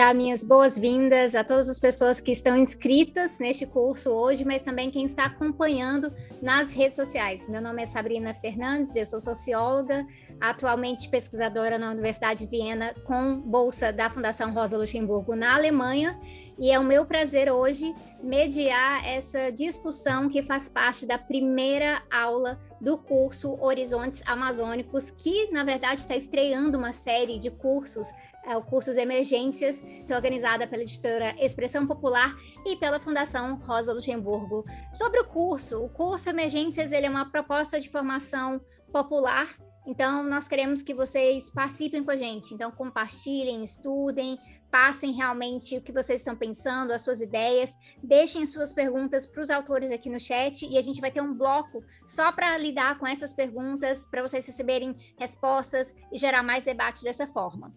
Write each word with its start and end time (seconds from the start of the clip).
dar 0.00 0.14
minhas 0.14 0.42
boas-vindas 0.42 1.34
a 1.34 1.44
todas 1.44 1.68
as 1.68 1.78
pessoas 1.78 2.22
que 2.22 2.32
estão 2.32 2.56
inscritas 2.56 3.38
neste 3.38 3.66
curso 3.66 4.08
hoje, 4.08 4.46
mas 4.46 4.62
também 4.62 4.90
quem 4.90 5.04
está 5.04 5.26
acompanhando 5.26 6.10
nas 6.40 6.72
redes 6.72 6.96
sociais. 6.96 7.46
Meu 7.46 7.60
nome 7.60 7.82
é 7.82 7.84
Sabrina 7.84 8.32
Fernandes, 8.32 8.96
eu 8.96 9.04
sou 9.04 9.20
socióloga, 9.20 10.06
atualmente 10.40 11.06
pesquisadora 11.10 11.78
na 11.78 11.90
Universidade 11.90 12.46
de 12.46 12.50
Viena, 12.50 12.94
com 13.04 13.38
bolsa 13.42 13.92
da 13.92 14.08
Fundação 14.08 14.54
Rosa 14.54 14.78
Luxemburgo 14.78 15.36
na 15.36 15.54
Alemanha. 15.54 16.18
E 16.58 16.70
é 16.70 16.78
o 16.78 16.84
meu 16.84 17.04
prazer 17.04 17.52
hoje 17.52 17.94
mediar 18.22 19.06
essa 19.06 19.50
discussão 19.50 20.30
que 20.30 20.42
faz 20.42 20.66
parte 20.66 21.04
da 21.04 21.18
primeira 21.18 22.02
aula 22.10 22.58
do 22.80 22.96
curso 22.96 23.58
Horizontes 23.60 24.22
Amazônicos, 24.24 25.10
que 25.10 25.50
na 25.50 25.62
verdade 25.62 26.00
está 26.00 26.16
estreando 26.16 26.78
uma 26.78 26.92
série 26.92 27.38
de 27.38 27.50
cursos, 27.50 28.08
é, 28.44 28.56
o 28.56 28.62
cursos 28.62 28.96
Emergências, 28.96 29.80
que 29.80 30.12
é 30.12 30.16
organizada 30.16 30.66
pela 30.66 30.82
editora 30.82 31.34
Expressão 31.38 31.86
Popular 31.86 32.34
e 32.66 32.76
pela 32.76 33.00
Fundação 33.00 33.56
Rosa 33.66 33.92
Luxemburgo. 33.92 34.64
Sobre 34.92 35.20
o 35.20 35.26
curso, 35.26 35.84
o 35.84 35.88
curso 35.88 36.28
Emergências 36.28 36.92
ele 36.92 37.06
é 37.06 37.10
uma 37.10 37.30
proposta 37.30 37.80
de 37.80 37.88
formação 37.88 38.60
popular 38.92 39.48
então, 39.86 40.22
nós 40.22 40.46
queremos 40.46 40.82
que 40.82 40.94
vocês 40.94 41.50
participem 41.50 42.04
com 42.04 42.10
a 42.10 42.16
gente. 42.16 42.52
Então, 42.54 42.70
compartilhem, 42.70 43.62
estudem, 43.62 44.38
passem 44.70 45.12
realmente 45.12 45.76
o 45.76 45.82
que 45.82 45.92
vocês 45.92 46.20
estão 46.20 46.36
pensando, 46.36 46.92
as 46.92 47.02
suas 47.02 47.20
ideias, 47.20 47.76
deixem 48.02 48.46
suas 48.46 48.72
perguntas 48.72 49.26
para 49.26 49.42
os 49.42 49.50
autores 49.50 49.90
aqui 49.90 50.08
no 50.08 50.20
chat 50.20 50.64
e 50.64 50.78
a 50.78 50.80
gente 50.80 51.00
vai 51.00 51.10
ter 51.10 51.20
um 51.20 51.34
bloco 51.34 51.82
só 52.06 52.30
para 52.30 52.56
lidar 52.56 52.98
com 52.98 53.06
essas 53.06 53.32
perguntas, 53.32 54.06
para 54.06 54.22
vocês 54.22 54.46
receberem 54.46 54.96
respostas 55.18 55.92
e 56.12 56.18
gerar 56.18 56.42
mais 56.42 56.62
debate 56.62 57.02
dessa 57.02 57.26
forma. 57.26 57.74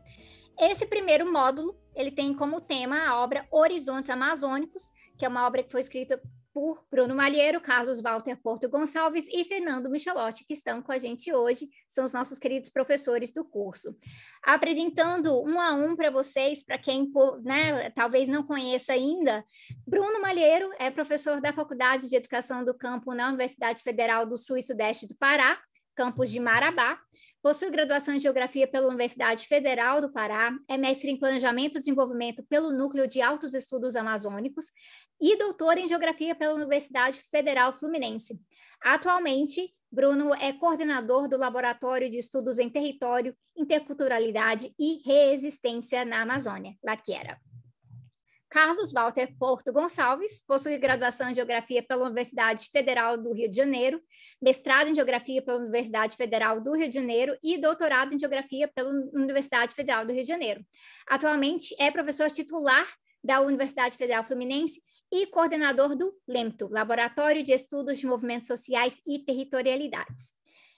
Esse 0.59 0.85
primeiro 0.85 1.31
módulo, 1.31 1.77
ele 1.95 2.11
tem 2.11 2.33
como 2.33 2.61
tema 2.61 3.07
a 3.07 3.21
obra 3.21 3.47
Horizontes 3.51 4.09
Amazônicos, 4.09 4.83
que 5.17 5.25
é 5.25 5.27
uma 5.27 5.45
obra 5.45 5.63
que 5.63 5.71
foi 5.71 5.81
escrita 5.81 6.21
por 6.53 6.85
Bruno 6.89 7.15
Malheiro, 7.15 7.59
Carlos 7.59 7.99
Walter 7.99 8.35
Porto 8.35 8.69
Gonçalves 8.69 9.25
e 9.27 9.43
Fernando 9.43 9.89
Michelotti, 9.89 10.45
que 10.45 10.53
estão 10.53 10.83
com 10.83 10.91
a 10.91 10.99
gente 10.99 11.33
hoje, 11.33 11.67
são 11.89 12.05
os 12.05 12.13
nossos 12.13 12.37
queridos 12.37 12.69
professores 12.69 13.33
do 13.33 13.43
curso. 13.43 13.97
Apresentando 14.43 15.41
um 15.41 15.59
a 15.59 15.73
um 15.73 15.95
para 15.95 16.11
vocês, 16.11 16.63
para 16.63 16.77
quem 16.77 17.11
né, 17.41 17.89
talvez 17.89 18.27
não 18.27 18.43
conheça 18.43 18.93
ainda, 18.93 19.43
Bruno 19.85 20.21
Malheiro 20.21 20.69
é 20.77 20.91
professor 20.91 21.41
da 21.41 21.51
Faculdade 21.51 22.07
de 22.07 22.15
Educação 22.15 22.63
do 22.63 22.77
Campo 22.77 23.15
na 23.15 23.29
Universidade 23.29 23.81
Federal 23.81 24.27
do 24.27 24.37
Sul 24.37 24.57
e 24.57 24.61
Sudeste 24.61 25.07
do 25.07 25.15
Pará, 25.15 25.59
campus 25.95 26.29
de 26.29 26.39
Marabá, 26.39 26.99
Possui 27.43 27.69
graduação 27.69 28.15
em 28.15 28.21
Geografia 28.21 28.65
pela 28.65 28.87
Universidade 28.87 29.45
Federal 29.45 29.99
do 29.99 30.09
Pará, 30.09 30.57
é 30.65 30.77
mestre 30.77 31.11
em 31.11 31.19
Planejamento 31.19 31.75
e 31.75 31.79
Desenvolvimento 31.81 32.41
pelo 32.43 32.71
Núcleo 32.71 33.05
de 33.05 33.21
Altos 33.21 33.53
Estudos 33.53 33.97
Amazônicos 33.97 34.67
e 35.19 35.37
doutor 35.37 35.77
em 35.77 35.85
Geografia 35.85 36.33
pela 36.33 36.53
Universidade 36.53 37.21
Federal 37.29 37.73
Fluminense. 37.73 38.39
Atualmente, 38.81 39.75
Bruno 39.91 40.33
é 40.33 40.53
coordenador 40.53 41.27
do 41.27 41.35
Laboratório 41.35 42.09
de 42.09 42.17
Estudos 42.17 42.57
em 42.59 42.69
Território, 42.69 43.35
Interculturalidade 43.57 44.73
e 44.79 45.01
Resistência 45.05 46.05
na 46.05 46.21
Amazônia, 46.21 46.77
Laquiera. 46.81 47.37
Carlos 48.53 48.91
Walter 48.93 49.35
Porto 49.39 49.73
Gonçalves 49.73 50.43
possui 50.45 50.77
graduação 50.77 51.27
em 51.27 51.33
Geografia 51.33 51.81
pela 51.81 52.05
Universidade 52.05 52.69
Federal 52.69 53.17
do 53.17 53.33
Rio 53.33 53.49
de 53.49 53.55
Janeiro, 53.55 53.99
mestrado 54.39 54.89
em 54.89 54.93
Geografia 54.93 55.41
pela 55.41 55.57
Universidade 55.57 56.15
Federal 56.15 56.61
do 56.61 56.75
Rio 56.75 56.87
de 56.87 56.93
Janeiro 56.93 57.35
e 57.41 57.57
doutorado 57.57 58.13
em 58.13 58.19
Geografia 58.19 58.67
pela 58.67 58.91
Universidade 59.11 59.73
Federal 59.73 60.05
do 60.05 60.13
Rio 60.13 60.21
de 60.21 60.27
Janeiro. 60.27 60.63
Atualmente 61.07 61.75
é 61.79 61.89
professor 61.89 62.29
titular 62.29 62.85
da 63.23 63.41
Universidade 63.41 63.97
Federal 63.97 64.23
Fluminense 64.23 64.83
e 65.11 65.25
coordenador 65.25 65.95
do 65.95 66.13
LEMTO, 66.27 66.69
Laboratório 66.69 67.41
de 67.41 67.53
Estudos 67.53 67.97
de 67.97 68.05
Movimentos 68.05 68.45
Sociais 68.45 69.01
e 69.07 69.17
Territorialidades. 69.17 70.35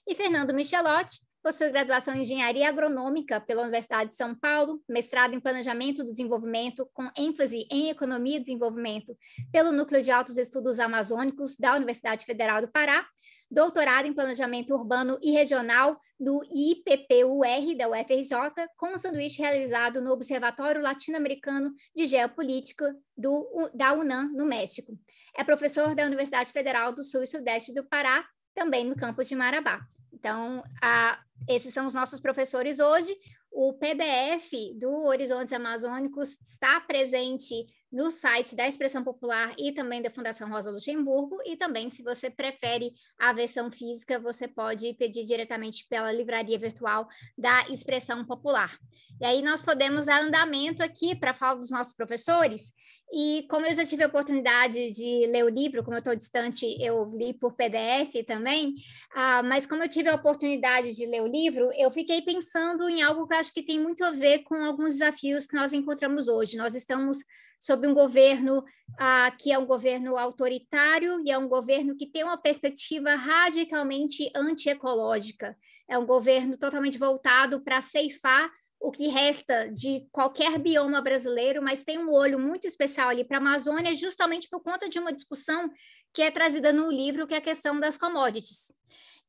E 0.08 0.16
Fernando 0.16 0.54
Michelotti 0.54 1.20
Possui 1.46 1.70
graduação 1.70 2.16
em 2.16 2.24
Engenharia 2.24 2.68
Agronômica 2.68 3.40
pela 3.40 3.62
Universidade 3.62 4.10
de 4.10 4.16
São 4.16 4.34
Paulo, 4.34 4.82
mestrado 4.90 5.36
em 5.36 5.40
Planejamento 5.40 6.04
do 6.04 6.10
Desenvolvimento, 6.10 6.90
com 6.92 7.08
ênfase 7.16 7.68
em 7.70 7.92
Economia 7.92 8.38
e 8.38 8.40
Desenvolvimento, 8.40 9.16
pelo 9.52 9.72
Núcleo 9.72 10.02
de 10.02 10.10
Altos 10.10 10.38
Estudos 10.38 10.80
Amazônicos 10.80 11.56
da 11.56 11.76
Universidade 11.76 12.26
Federal 12.26 12.62
do 12.62 12.72
Pará, 12.72 13.06
doutorado 13.52 14.08
em 14.08 14.14
Planejamento 14.14 14.74
Urbano 14.74 15.20
e 15.22 15.34
Regional 15.34 16.02
do 16.20 16.42
IPPUR 16.52 17.78
da 17.78 17.90
UFRJ, 17.90 18.68
com 18.76 18.96
um 18.96 18.98
sanduíche 18.98 19.40
realizado 19.40 20.02
no 20.02 20.14
Observatório 20.14 20.82
Latino-Americano 20.82 21.76
de 21.96 22.08
Geopolítica 22.08 22.92
do, 23.16 23.70
da 23.72 23.94
UNAM, 23.94 24.32
no 24.34 24.48
México. 24.48 24.98
É 25.38 25.44
professor 25.44 25.94
da 25.94 26.08
Universidade 26.08 26.52
Federal 26.52 26.92
do 26.92 27.04
Sul 27.04 27.22
e 27.22 27.28
Sudeste 27.28 27.72
do 27.72 27.88
Pará, 27.88 28.26
também 28.56 28.84
no 28.84 28.96
campus 28.96 29.28
de 29.28 29.36
Marabá. 29.36 29.86
Então, 30.12 30.64
a, 30.82 31.20
esses 31.48 31.74
são 31.74 31.88
os 31.88 31.94
nossos 31.94 32.20
professores 32.20 32.80
hoje. 32.80 33.16
O 33.52 33.74
PDF 33.74 34.52
do 34.78 34.92
Horizontes 35.06 35.54
Amazônicos 35.54 36.38
está 36.44 36.82
presente 36.82 37.66
no 37.92 38.12
site 38.12 38.54
da 38.54 38.68
Expressão 38.68 39.02
Popular 39.02 39.56
e 39.58 39.72
também 39.72 40.02
da 40.02 40.10
Fundação 40.10 40.50
Rosa 40.50 40.70
Luxemburgo. 40.70 41.38
E 41.46 41.56
também, 41.56 41.90
se 41.90 42.04
você 42.04 42.30
prefere 42.30 42.92
a 43.18 43.32
versão 43.32 43.72
física, 43.72 44.20
você 44.20 44.46
pode 44.46 44.94
pedir 44.96 45.24
diretamente 45.24 45.86
pela 45.90 46.12
livraria 46.12 46.60
virtual 46.60 47.08
da 47.38 47.66
Expressão 47.70 48.26
Popular. 48.26 48.78
E 49.22 49.26
aí 49.26 49.42
nós 49.42 49.62
podemos 49.62 50.08
dar 50.08 50.22
andamento 50.22 50.84
aqui 50.84 51.16
para 51.16 51.34
falar 51.34 51.56
dos 51.56 51.72
nossos 51.72 51.94
professores. 51.94 52.74
E 53.18 53.48
como 53.50 53.66
eu 53.66 53.74
já 53.74 53.86
tive 53.86 54.04
a 54.04 54.08
oportunidade 54.08 54.92
de 54.92 55.26
ler 55.28 55.46
o 55.46 55.50
livro, 55.50 55.82
como 55.86 55.96
eu 55.96 56.00
estou 56.00 56.14
distante, 56.14 56.66
eu 56.82 57.10
li 57.16 57.34
por 57.34 57.54
PDF 57.54 58.26
também, 58.28 58.72
uh, 59.14 59.42
mas 59.46 59.66
como 59.66 59.82
eu 59.82 59.88
tive 59.88 60.10
a 60.10 60.16
oportunidade 60.16 60.94
de 60.94 61.06
ler 61.06 61.22
o 61.22 61.28
livro, 61.28 61.72
eu 61.78 61.90
fiquei 61.90 62.22
pensando 62.22 62.90
em 62.90 63.02
algo 63.02 63.26
que 63.26 63.34
acho 63.34 63.54
que 63.54 63.64
tem 63.64 63.80
muito 63.80 64.04
a 64.04 64.12
ver 64.12 64.40
com 64.40 64.56
alguns 64.56 64.96
desafios 64.96 65.48
que 65.48 65.56
nós 65.56 65.72
encontramos 65.72 66.28
hoje. 66.28 66.58
Nós 66.58 66.76
estamos 66.76 67.20
sob 67.58 67.88
um 67.88 67.94
governo 67.94 68.60
uh, 68.60 69.38
que 69.40 69.50
é 69.50 69.58
um 69.58 69.66
governo 69.66 70.18
autoritário 70.18 71.24
e 71.26 71.32
é 71.32 71.38
um 71.38 71.48
governo 71.48 71.96
que 71.96 72.08
tem 72.08 72.22
uma 72.22 72.38
perspectiva 72.38 73.16
radicalmente 73.16 74.30
antiecológica. 74.36 75.56
É 75.90 75.98
um 75.98 76.06
governo 76.06 76.58
totalmente 76.58 76.98
voltado 76.98 77.62
para 77.62 77.80
ceifar 77.80 78.52
o 78.86 78.92
que 78.92 79.08
resta 79.08 79.68
de 79.74 80.08
qualquer 80.12 80.60
bioma 80.60 81.02
brasileiro, 81.02 81.60
mas 81.60 81.84
tem 81.84 81.98
um 81.98 82.12
olho 82.12 82.38
muito 82.38 82.68
especial 82.68 83.10
ali 83.10 83.24
para 83.24 83.38
a 83.38 83.40
Amazônia, 83.40 83.96
justamente 83.96 84.48
por 84.48 84.62
conta 84.62 84.88
de 84.88 85.00
uma 85.00 85.12
discussão 85.12 85.72
que 86.14 86.22
é 86.22 86.30
trazida 86.30 86.72
no 86.72 86.92
livro, 86.92 87.26
que 87.26 87.34
é 87.34 87.38
a 87.38 87.42
questão 87.42 87.80
das 87.80 87.98
commodities. 87.98 88.72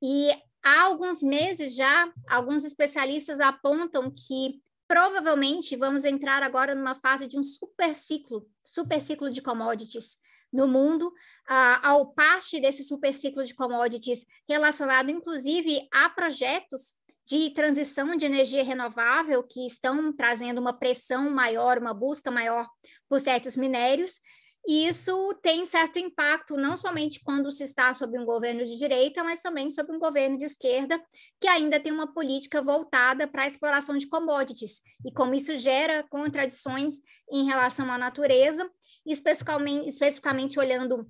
E 0.02 0.30
há 0.62 0.82
alguns 0.82 1.22
meses 1.22 1.74
já, 1.74 2.12
alguns 2.28 2.66
especialistas 2.66 3.40
apontam 3.40 4.10
que 4.10 4.60
provavelmente 4.86 5.74
vamos 5.74 6.04
entrar 6.04 6.42
agora 6.42 6.74
numa 6.74 6.94
fase 6.94 7.26
de 7.26 7.38
um 7.38 7.42
super 7.42 7.96
ciclo, 7.96 8.46
super 8.62 9.00
ciclo 9.00 9.30
de 9.30 9.40
commodities 9.40 10.18
no 10.52 10.68
mundo, 10.68 11.08
uh, 11.08 11.80
ao 11.82 12.12
parte 12.12 12.60
desse 12.60 12.84
super 12.84 13.14
ciclo 13.14 13.42
de 13.42 13.54
commodities 13.54 14.26
relacionado, 14.46 15.10
inclusive, 15.10 15.88
a 15.90 16.10
projetos 16.10 16.94
de 17.26 17.50
transição 17.50 18.16
de 18.16 18.24
energia 18.24 18.62
renovável 18.62 19.42
que 19.42 19.66
estão 19.66 20.12
trazendo 20.12 20.60
uma 20.60 20.72
pressão 20.72 21.28
maior, 21.30 21.78
uma 21.78 21.92
busca 21.92 22.30
maior 22.30 22.68
por 23.08 23.20
certos 23.20 23.56
minérios, 23.56 24.20
e 24.68 24.88
isso 24.88 25.32
tem 25.42 25.64
certo 25.64 25.96
impacto 25.96 26.56
não 26.56 26.76
somente 26.76 27.20
quando 27.22 27.52
se 27.52 27.62
está 27.62 27.94
sob 27.94 28.18
um 28.18 28.24
governo 28.24 28.64
de 28.64 28.76
direita, 28.76 29.22
mas 29.22 29.40
também 29.40 29.70
sob 29.70 29.92
um 29.92 29.98
governo 29.98 30.36
de 30.36 30.44
esquerda, 30.44 31.00
que 31.40 31.46
ainda 31.46 31.78
tem 31.78 31.92
uma 31.92 32.12
política 32.12 32.60
voltada 32.60 33.28
para 33.28 33.44
a 33.44 33.46
exploração 33.46 33.96
de 33.96 34.08
commodities, 34.08 34.80
e 35.04 35.12
como 35.12 35.34
isso 35.34 35.54
gera 35.54 36.04
contradições 36.10 36.94
em 37.30 37.44
relação 37.44 37.90
à 37.92 37.96
natureza, 37.96 38.68
especificamente, 39.04 39.88
especificamente 39.88 40.58
olhando 40.58 41.08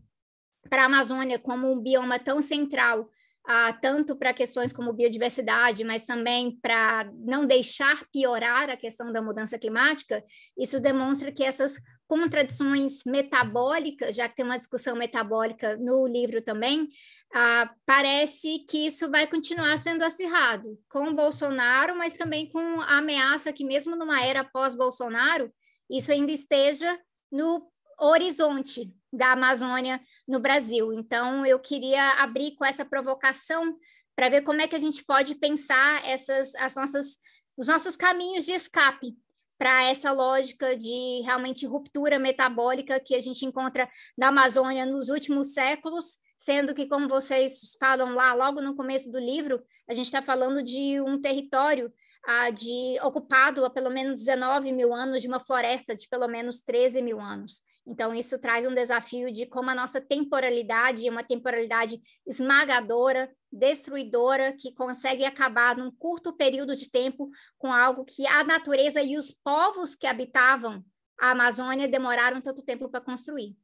para 0.68 0.82
a 0.82 0.86
Amazônia 0.86 1.38
como 1.38 1.72
um 1.72 1.80
bioma 1.80 2.18
tão 2.18 2.42
central 2.42 3.08
ah, 3.46 3.72
tanto 3.72 4.16
para 4.16 4.34
questões 4.34 4.72
como 4.72 4.92
biodiversidade, 4.92 5.84
mas 5.84 6.04
também 6.04 6.58
para 6.60 7.10
não 7.14 7.46
deixar 7.46 8.04
piorar 8.12 8.68
a 8.68 8.76
questão 8.76 9.12
da 9.12 9.22
mudança 9.22 9.58
climática, 9.58 10.22
isso 10.58 10.80
demonstra 10.80 11.30
que 11.30 11.44
essas 11.44 11.76
contradições 12.08 13.04
metabólicas, 13.04 14.14
já 14.14 14.28
que 14.28 14.36
tem 14.36 14.44
uma 14.44 14.58
discussão 14.58 14.96
metabólica 14.96 15.76
no 15.76 16.06
livro 16.06 16.42
também, 16.42 16.88
ah, 17.34 17.70
parece 17.84 18.60
que 18.68 18.86
isso 18.86 19.10
vai 19.10 19.26
continuar 19.26 19.76
sendo 19.78 20.02
acirrado 20.02 20.78
com 20.88 21.14
Bolsonaro, 21.14 21.96
mas 21.96 22.14
também 22.14 22.48
com 22.50 22.80
a 22.80 22.98
ameaça 22.98 23.52
que, 23.52 23.64
mesmo 23.64 23.96
numa 23.96 24.24
era 24.24 24.44
pós-Bolsonaro, 24.44 25.52
isso 25.90 26.10
ainda 26.10 26.32
esteja 26.32 26.98
no 27.30 27.62
horizonte 27.98 28.92
da 29.16 29.32
Amazônia 29.32 30.00
no 30.26 30.38
Brasil. 30.38 30.92
Então, 30.92 31.44
eu 31.44 31.58
queria 31.58 32.22
abrir 32.22 32.54
com 32.56 32.64
essa 32.64 32.84
provocação 32.84 33.76
para 34.14 34.28
ver 34.28 34.42
como 34.42 34.60
é 34.60 34.66
que 34.66 34.76
a 34.76 34.80
gente 34.80 35.04
pode 35.04 35.34
pensar 35.34 36.06
essas, 36.08 36.54
as 36.56 36.74
nossas, 36.74 37.16
os 37.56 37.68
nossos 37.68 37.96
caminhos 37.96 38.46
de 38.46 38.52
escape 38.52 39.16
para 39.58 39.84
essa 39.84 40.12
lógica 40.12 40.76
de 40.76 41.22
realmente 41.22 41.66
ruptura 41.66 42.18
metabólica 42.18 43.00
que 43.00 43.14
a 43.14 43.20
gente 43.20 43.44
encontra 43.44 43.88
na 44.16 44.28
Amazônia 44.28 44.84
nos 44.84 45.08
últimos 45.08 45.52
séculos, 45.52 46.18
sendo 46.36 46.74
que, 46.74 46.86
como 46.86 47.08
vocês 47.08 47.76
falam 47.80 48.14
lá, 48.14 48.34
logo 48.34 48.60
no 48.60 48.76
começo 48.76 49.10
do 49.10 49.18
livro, 49.18 49.62
a 49.88 49.94
gente 49.94 50.06
está 50.06 50.20
falando 50.20 50.62
de 50.62 51.00
um 51.00 51.20
território 51.20 51.92
ah, 52.26 52.50
de 52.50 52.98
ocupado 53.02 53.64
há 53.64 53.70
pelo 53.70 53.90
menos 53.90 54.20
19 54.20 54.72
mil 54.72 54.94
anos, 54.94 55.22
de 55.22 55.28
uma 55.28 55.40
floresta 55.40 55.94
de 55.94 56.08
pelo 56.08 56.28
menos 56.28 56.60
13 56.60 57.00
mil 57.00 57.20
anos. 57.20 57.62
Então, 57.86 58.12
isso 58.12 58.36
traz 58.40 58.66
um 58.66 58.74
desafio 58.74 59.30
de 59.30 59.46
como 59.46 59.70
a 59.70 59.74
nossa 59.74 60.00
temporalidade 60.00 61.06
é 61.06 61.10
uma 61.10 61.22
temporalidade 61.22 62.00
esmagadora, 62.26 63.30
destruidora, 63.52 64.52
que 64.58 64.74
consegue 64.74 65.24
acabar 65.24 65.76
num 65.76 65.92
curto 65.92 66.32
período 66.32 66.74
de 66.74 66.90
tempo 66.90 67.30
com 67.56 67.72
algo 67.72 68.04
que 68.04 68.26
a 68.26 68.42
natureza 68.42 69.00
e 69.00 69.16
os 69.16 69.30
povos 69.30 69.94
que 69.94 70.06
habitavam 70.06 70.84
a 71.18 71.30
Amazônia 71.30 71.86
demoraram 71.86 72.40
tanto 72.40 72.60
tempo 72.60 72.88
para 72.88 73.00
construir. 73.00 73.54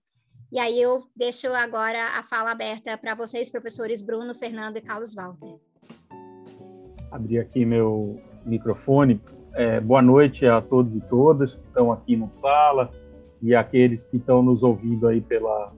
E 0.53 0.59
aí 0.59 0.81
eu 0.81 1.01
deixo 1.17 1.49
agora 1.49 2.19
a 2.19 2.23
fala 2.23 2.53
aberta 2.53 2.97
para 2.97 3.17
vocês, 3.17 3.51
professores 3.51 4.01
Bruno, 4.01 4.35
Fernando 4.35 4.77
e 4.77 4.81
Carlos 4.83 5.15
Walter. 5.15 5.57
Abrir 7.11 7.41
aqui 7.41 7.65
meu 7.65 8.23
microfone. 8.47 9.21
É, 9.55 9.81
boa 9.81 10.01
noite 10.01 10.47
a 10.47 10.63
todos 10.63 10.95
e 10.95 11.01
todas 11.01 11.57
que 11.57 11.67
estão 11.67 11.91
aqui 11.91 12.17
na 12.17 12.31
sala 12.31 12.91
e 13.43 13.55
aqueles 13.55 14.07
que 14.07 14.17
estão 14.17 14.43
nos 14.43 14.63
ouvindo 14.63 15.09
aí 15.09 15.21
pela 15.21 15.73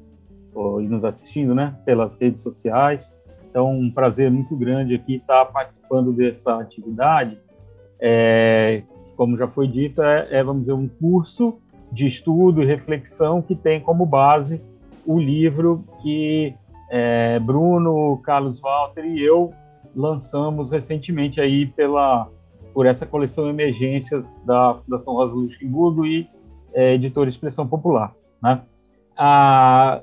e 0.81 0.87
nos 0.87 1.05
assistindo, 1.05 1.53
né, 1.55 1.77
pelas 1.85 2.17
redes 2.17 2.41
sociais. 2.41 3.13
Então, 3.51 3.73
um 3.73 3.91
prazer 3.91 4.31
muito 4.31 4.57
grande 4.57 4.95
aqui 4.95 5.17
estar 5.17 5.45
participando 5.47 6.13
dessa 6.13 6.61
atividade. 6.61 7.39
É, 7.99 8.83
como 9.17 9.37
já 9.37 9.49
foi 9.49 9.67
dito, 9.67 10.03
é, 10.03 10.29
é, 10.31 10.45
vamos 10.45 10.63
dizer, 10.63 10.73
um 10.73 10.89
curso 10.89 11.59
de 11.91 12.07
estudo 12.07 12.63
e 12.63 12.67
reflexão 12.67 13.43
que 13.43 13.55
tem 13.55 13.81
como 13.81 14.07
base 14.07 14.61
o 15.07 15.19
livro 15.19 15.85
que 16.03 16.55
é, 16.91 17.39
Bruno, 17.39 18.19
Carlos 18.19 18.61
Walter 18.61 19.05
e 19.05 19.23
eu 19.23 19.53
lançamos 19.95 20.71
recentemente 20.71 21.41
aí 21.41 21.67
pela 21.67 22.29
por 22.73 22.87
essa 22.87 23.07
coleção 23.07 23.49
Emergências 23.49 24.37
da 24.45 24.75
Fundação 24.75 25.15
Rosa 25.15 25.37
Luxemburgo 25.37 26.05
e 26.05 26.29
é, 26.75 26.95
editora 26.95 27.31
Expressão 27.31 27.67
Popular. 27.67 28.15
Né? 28.43 28.63
Ah, 29.17 30.03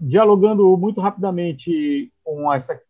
dialogando 0.00 0.76
muito 0.76 1.00
rapidamente 1.00 2.12
com 2.22 2.52
essa 2.52 2.80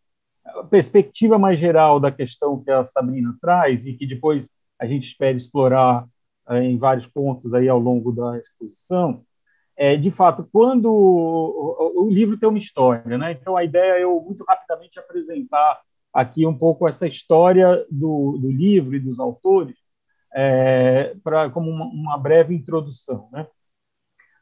perspectiva 0.69 1.39
mais 1.39 1.59
geral 1.59 1.99
da 1.99 2.11
questão 2.11 2.63
que 2.63 2.71
a 2.71 2.85
Sabrina 2.85 3.37
traz 3.41 3.87
e 3.87 3.95
que 3.95 4.07
depois 4.07 4.51
a 4.79 4.87
gente 4.87 5.05
espera 5.05 5.37
explorar 5.37 6.07
é, 6.49 6.63
em 6.63 6.77
vários 6.77 7.07
pontos 7.07 7.55
aí 7.55 7.69
ao 7.69 7.79
longo 7.79 8.13
da 8.13 8.39
exposição, 8.39 9.25
é, 9.77 9.97
de 9.97 10.11
fato, 10.11 10.49
quando 10.53 10.87
o, 10.87 12.05
o, 12.05 12.11
livro 12.11 12.39
tem 12.39 12.49
uma 12.49 12.59
história, 12.59 13.19
né? 13.19 13.33
Então 13.33 13.57
a 13.57 13.65
ideia 13.65 13.99
é 13.99 14.05
eu 14.05 14.21
muito 14.21 14.45
rapidamente 14.47 14.99
apresentar 14.99 15.81
aqui 16.13 16.47
um 16.47 16.57
pouco 16.57 16.87
essa 16.87 17.09
história 17.09 17.85
do, 17.91 18.39
do 18.39 18.51
livro 18.51 18.95
e 18.95 19.01
dos 19.01 19.19
autores, 19.19 19.77
é, 20.35 21.15
como 21.53 21.71
uma, 21.71 21.85
uma, 21.87 22.19
breve 22.19 22.55
introdução. 22.55 23.29
Né? 23.33 23.47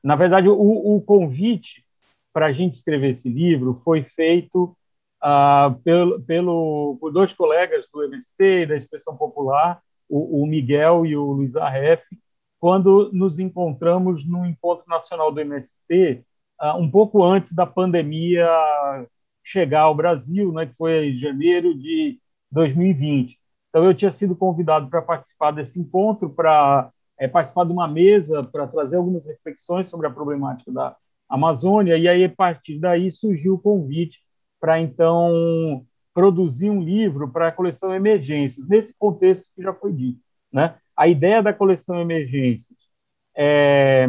Na 0.03 0.17
verdade, 0.17 0.49
o, 0.49 0.97
o 0.97 1.01
convite 1.03 1.85
para 2.33 2.47
a 2.47 2.53
gente 2.53 2.73
escrever 2.75 3.11
esse 3.11 3.29
livro 3.29 3.75
foi 3.75 4.03
feito 4.03 4.77
ah, 5.21 5.77
pelo, 5.85 6.21
pelo, 6.23 6.97
por 7.01 7.13
dois 7.13 7.33
colegas 7.33 7.87
do 7.93 8.03
MST, 8.03 8.67
da 8.67 8.77
Expressão 8.77 9.17
Popular, 9.17 9.81
o, 10.09 10.43
o 10.43 10.47
Miguel 10.47 11.07
e 11.07 11.17
o 11.17 11.33
Luiz 11.33 11.57
Arref, 11.57 12.03
quando 12.59 13.11
nos 13.13 13.39
encontramos 13.39 14.27
no 14.27 14.47
Encontro 14.47 14.85
Nacional 14.89 15.31
do 15.33 15.41
MST, 15.41 16.25
ah, 16.59 16.77
um 16.77 16.91
pouco 16.91 17.23
antes 17.23 17.53
da 17.53 17.67
pandemia 17.67 18.49
chegar 19.45 19.83
ao 19.83 19.95
Brasil, 19.95 20.53
né, 20.53 20.67
que 20.67 20.77
foi 20.77 21.11
em 21.11 21.17
janeiro 21.17 21.77
de 21.77 22.21
2020. 22.51 23.42
Então, 23.73 23.87
eu 23.87 23.95
tinha 23.95 24.11
sido 24.11 24.37
convidado 24.37 24.91
para 24.91 25.01
participar 25.01 25.51
desse 25.51 25.81
encontro, 25.81 26.29
para 26.29 26.91
é, 27.19 27.27
participar 27.27 27.65
de 27.65 27.73
uma 27.73 27.89
mesa, 27.89 28.45
para 28.45 28.67
trazer 28.67 28.97
algumas 28.97 29.25
reflexões 29.25 29.89
sobre 29.89 30.07
a 30.07 30.11
problemática 30.11 30.71
da 30.71 30.95
Amazônia, 31.27 31.97
e 31.97 32.07
aí, 32.07 32.23
a 32.23 32.29
partir 32.29 32.79
daí, 32.79 33.11
surgiu 33.11 33.55
o 33.55 33.59
convite 33.59 34.21
para, 34.61 34.79
então, 34.79 35.87
produzir 36.13 36.69
um 36.69 36.83
livro 36.83 37.33
para 37.33 37.49
a 37.49 37.53
coleção 37.53 37.95
Emergências, 37.95 38.69
nesse 38.69 38.95
contexto 38.99 39.51
que 39.57 39.63
já 39.63 39.73
foi 39.73 39.95
dito. 39.95 40.21
Né? 40.53 40.77
A 40.95 41.09
ideia 41.09 41.43
da 41.43 41.55
coleção 41.55 41.99
Emergências 41.99 42.77
é, 43.35 44.07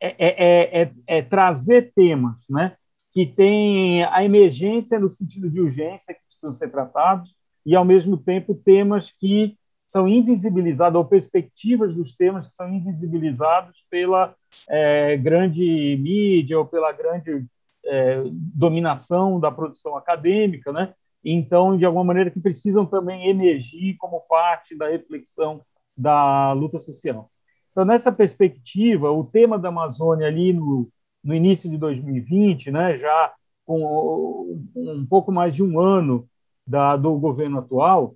é, 0.00 0.82
é, 0.82 0.92
é 1.08 1.22
trazer 1.22 1.92
temas 1.96 2.36
né, 2.48 2.76
que 3.12 3.26
têm 3.26 4.04
a 4.04 4.22
emergência 4.24 5.00
no 5.00 5.08
sentido 5.08 5.50
de 5.50 5.60
urgência, 5.60 6.14
que 6.14 6.20
precisam 6.28 6.52
ser 6.52 6.70
tratados, 6.70 7.34
e, 7.70 7.76
ao 7.76 7.84
mesmo 7.84 8.16
tempo, 8.16 8.52
temas 8.52 9.12
que 9.12 9.56
são 9.86 10.08
invisibilizados, 10.08 10.98
ou 10.98 11.04
perspectivas 11.04 11.94
dos 11.94 12.16
temas 12.16 12.48
que 12.48 12.54
são 12.54 12.68
invisibilizados 12.68 13.84
pela 13.88 14.34
é, 14.68 15.16
grande 15.16 15.96
mídia 16.02 16.58
ou 16.58 16.66
pela 16.66 16.90
grande 16.90 17.46
é, 17.86 18.24
dominação 18.26 19.38
da 19.38 19.52
produção 19.52 19.96
acadêmica, 19.96 20.72
né? 20.72 20.92
Então, 21.24 21.78
de 21.78 21.84
alguma 21.84 22.02
maneira, 22.02 22.28
que 22.28 22.40
precisam 22.40 22.84
também 22.84 23.28
emergir 23.28 23.96
como 23.98 24.18
parte 24.22 24.76
da 24.76 24.88
reflexão 24.88 25.62
da 25.96 26.52
luta 26.52 26.80
social. 26.80 27.30
Então, 27.70 27.84
nessa 27.84 28.10
perspectiva, 28.10 29.12
o 29.12 29.22
tema 29.22 29.56
da 29.56 29.68
Amazônia 29.68 30.26
ali 30.26 30.52
no, 30.52 30.88
no 31.22 31.32
início 31.32 31.70
de 31.70 31.78
2020, 31.78 32.72
né, 32.72 32.96
já 32.96 33.32
com 33.64 34.60
um 34.74 35.06
pouco 35.08 35.30
mais 35.30 35.54
de 35.54 35.62
um 35.62 35.78
ano 35.78 36.28
da, 36.66 36.96
do 36.96 37.18
governo 37.18 37.58
atual, 37.58 38.14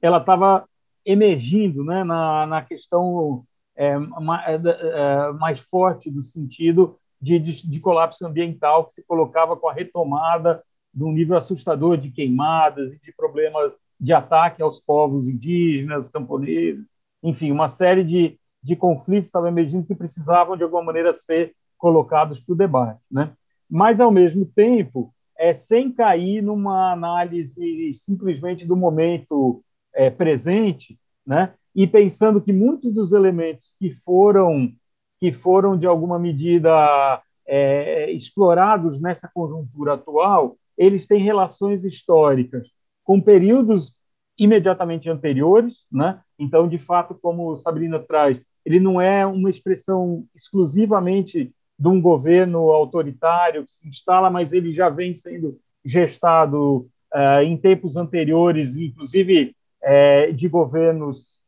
ela 0.00 0.18
estava 0.18 0.68
emergindo 1.04 1.84
né, 1.84 2.02
na, 2.02 2.46
na 2.46 2.62
questão 2.62 3.44
é, 3.76 3.92
é, 3.92 5.32
mais 5.38 5.60
forte 5.60 6.10
do 6.10 6.22
sentido 6.22 6.98
de, 7.20 7.38
de, 7.38 7.66
de, 7.66 7.80
colapso 7.80 8.26
ambiental 8.26 8.84
que 8.84 8.92
se 8.92 9.04
colocava 9.06 9.56
com 9.56 9.68
a 9.68 9.72
retomada 9.72 10.62
de 10.92 11.04
um 11.04 11.12
nível 11.12 11.36
assustador 11.36 11.96
de 11.96 12.10
queimadas 12.10 12.92
e 12.92 12.98
de 12.98 13.12
problemas 13.12 13.74
de 13.98 14.12
ataque 14.12 14.62
aos 14.62 14.80
povos 14.80 15.28
indígenas, 15.28 16.08
camponeses, 16.08 16.86
enfim, 17.22 17.50
uma 17.50 17.68
série 17.68 18.04
de, 18.04 18.38
de 18.62 18.76
conflitos 18.76 19.28
estavam 19.28 19.48
emergindo 19.48 19.86
que 19.86 19.94
precisavam, 19.94 20.56
de 20.56 20.62
alguma 20.62 20.82
maneira, 20.82 21.12
ser 21.12 21.54
colocados 21.76 22.40
para 22.40 22.52
o 22.52 22.56
debate. 22.56 23.00
Né? 23.10 23.32
Mas, 23.68 24.00
ao 24.00 24.10
mesmo 24.10 24.46
tempo, 24.46 25.12
é, 25.38 25.54
sem 25.54 25.92
cair 25.92 26.42
numa 26.42 26.92
análise 26.92 27.92
simplesmente 27.92 28.64
do 28.66 28.76
momento 28.76 29.62
é, 29.94 30.10
presente, 30.10 30.98
né? 31.26 31.54
e 31.74 31.86
pensando 31.86 32.40
que 32.40 32.52
muitos 32.52 32.94
dos 32.94 33.12
elementos 33.12 33.76
que 33.78 33.90
foram, 33.90 34.72
que 35.20 35.30
foram 35.30 35.78
de 35.78 35.86
alguma 35.86 36.18
medida, 36.18 37.22
é, 37.46 38.10
explorados 38.10 39.00
nessa 39.00 39.30
conjuntura 39.32 39.94
atual, 39.94 40.56
eles 40.76 41.06
têm 41.06 41.20
relações 41.20 41.84
históricas 41.84 42.72
com 43.04 43.20
períodos 43.20 43.94
imediatamente 44.38 45.08
anteriores, 45.08 45.86
né? 45.90 46.20
Então, 46.38 46.68
de 46.68 46.76
fato, 46.76 47.14
como 47.14 47.56
Sabrina 47.56 47.98
traz, 47.98 48.40
ele 48.64 48.80
não 48.80 49.00
é 49.00 49.24
uma 49.24 49.48
expressão 49.48 50.26
exclusivamente 50.34 51.54
de 51.78 51.88
um 51.88 52.00
governo 52.00 52.70
autoritário 52.70 53.64
que 53.64 53.70
se 53.70 53.88
instala, 53.88 54.30
mas 54.30 54.52
ele 54.52 54.72
já 54.72 54.88
vem 54.88 55.14
sendo 55.14 55.58
gestado 55.84 56.88
uh, 57.14 57.42
em 57.42 57.56
tempos 57.56 57.96
anteriores, 57.96 58.76
inclusive 58.76 59.54
uh, 59.82 60.32
de 60.32 60.48
governos 60.48 61.40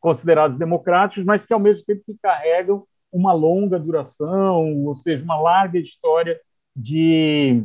considerados 0.00 0.58
democráticos, 0.58 1.24
mas 1.24 1.46
que 1.46 1.52
ao 1.52 1.60
mesmo 1.60 1.84
tempo 1.84 2.02
que 2.04 2.16
carregam 2.20 2.84
uma 3.12 3.32
longa 3.32 3.78
duração, 3.78 4.84
ou 4.86 4.94
seja, 4.94 5.24
uma 5.24 5.38
larga 5.40 5.78
história 5.78 6.40
de, 6.74 7.64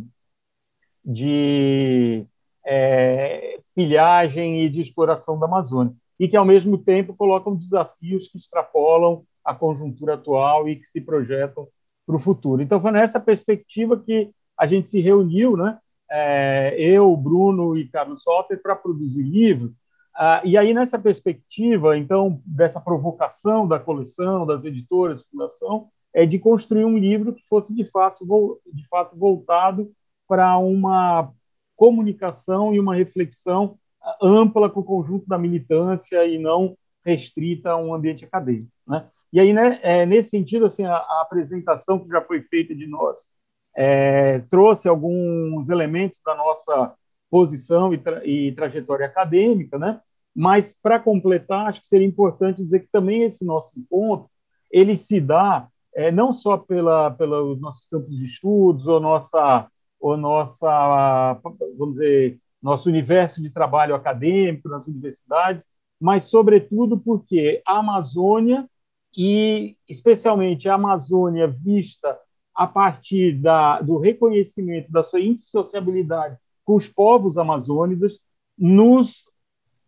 de 1.03 2.25
é, 2.65 3.59
pilhagem 3.75 4.63
e 4.63 4.69
de 4.69 4.81
exploração 4.81 5.39
da 5.39 5.45
Amazônia, 5.45 5.93
e 6.19 6.27
que 6.27 6.35
ao 6.35 6.45
mesmo 6.45 6.77
tempo 6.77 7.15
colocam 7.15 7.55
desafios 7.55 8.27
que 8.27 8.37
extrapolam 8.37 9.23
a 9.43 9.53
conjuntura 9.53 10.15
atual 10.15 10.67
e 10.67 10.75
que 10.75 10.87
se 10.87 10.99
projetam 10.99 11.67
para 12.05 12.15
o 12.15 12.19
futuro. 12.19 12.61
Então, 12.61 12.79
foi 12.79 12.91
nessa 12.91 13.19
perspectiva 13.19 13.99
que 13.99 14.31
a 14.57 14.65
gente 14.65 14.89
se 14.89 15.01
reuniu, 15.01 15.57
né? 15.57 15.77
É, 16.09 16.75
eu, 16.77 17.15
Bruno 17.17 17.77
e 17.77 17.87
Carlos 17.87 18.23
Soter, 18.23 18.61
para 18.61 18.75
produzir 18.75 19.23
livro. 19.23 19.73
Ah, 20.15 20.41
e 20.45 20.57
aí, 20.57 20.73
nessa 20.73 20.97
perspectiva, 20.97 21.97
então, 21.97 22.41
dessa 22.45 22.79
provocação 22.79 23.67
da 23.67 23.79
coleção, 23.79 24.45
das 24.45 24.63
editoras, 24.63 25.25
fundação, 25.25 25.89
é 26.13 26.25
de 26.25 26.39
construir 26.39 26.85
um 26.85 26.97
livro 26.97 27.33
que 27.33 27.45
fosse, 27.47 27.75
de 27.75 27.83
fato, 27.83 28.61
de 28.71 28.87
fato 28.87 29.17
voltado 29.17 29.91
para 30.27 30.57
uma 30.57 31.31
comunicação 31.75 32.73
e 32.73 32.79
uma 32.79 32.95
reflexão 32.95 33.77
ampla 34.21 34.69
com 34.69 34.79
o 34.79 34.83
conjunto 34.83 35.27
da 35.27 35.37
militância 35.37 36.25
e 36.25 36.37
não 36.37 36.77
restrita 37.03 37.71
a 37.71 37.77
um 37.77 37.93
ambiente 37.93 38.23
acadêmico. 38.23 38.71
Né? 38.87 39.05
E 39.31 39.39
aí, 39.39 39.53
né, 39.53 39.79
é, 39.83 40.05
nesse 40.05 40.29
sentido, 40.29 40.65
assim, 40.65 40.85
a, 40.85 40.95
a, 40.95 41.21
apresentação 41.21 41.99
que 41.99 42.07
já 42.09 42.21
foi 42.21 42.41
feita 42.41 42.73
de 42.73 42.87
nós 42.87 43.29
é, 43.75 44.39
trouxe 44.49 44.87
alguns 44.87 45.69
elementos 45.69 46.21
da 46.25 46.35
nossa 46.35 46.93
posição 47.29 47.93
e, 47.93 47.97
tra 47.97 48.25
e 48.25 48.51
trajetória 48.53 49.05
acadêmica, 49.05 49.77
né? 49.77 49.99
Mas 50.33 50.73
para 50.73 50.99
completar, 50.99 51.67
acho 51.67 51.81
que 51.81 51.87
seria 51.87 52.07
importante 52.07 52.63
dizer 52.63 52.81
que 52.81 52.89
também 52.91 53.23
esse 53.23 53.45
nosso 53.45 53.79
encontro 53.79 54.29
ele 54.71 54.97
se 54.97 55.19
dá 55.19 55.67
é, 55.93 56.11
não 56.11 56.33
só 56.33 56.57
pela 56.57 57.11
pelos 57.11 57.59
nossos 57.59 57.87
campos 57.87 58.17
de 58.17 58.25
estudos 58.25 58.87
ou 58.87 58.99
nossa 58.99 59.67
ou 59.99 60.17
nossa 60.17 61.39
vamos 61.77 61.97
dizer 61.97 62.39
nosso 62.61 62.89
universo 62.89 63.41
de 63.41 63.49
trabalho 63.49 63.95
acadêmico 63.95 64.67
nas 64.67 64.87
universidades, 64.87 65.63
mas 65.99 66.23
sobretudo 66.23 66.99
porque 66.99 67.61
a 67.65 67.77
Amazônia 67.79 68.67
e 69.15 69.77
especialmente 69.87 70.67
a 70.67 70.75
Amazônia 70.75 71.47
vista 71.47 72.17
a 72.53 72.65
partir 72.67 73.33
da, 73.33 73.81
do 73.81 73.97
reconhecimento 73.97 74.91
da 74.91 75.03
sua 75.03 75.19
indissociabilidade 75.19 76.37
com 76.63 76.75
os 76.75 76.87
povos 76.87 77.37
amazônicos 77.37 78.19
nos 78.57 79.29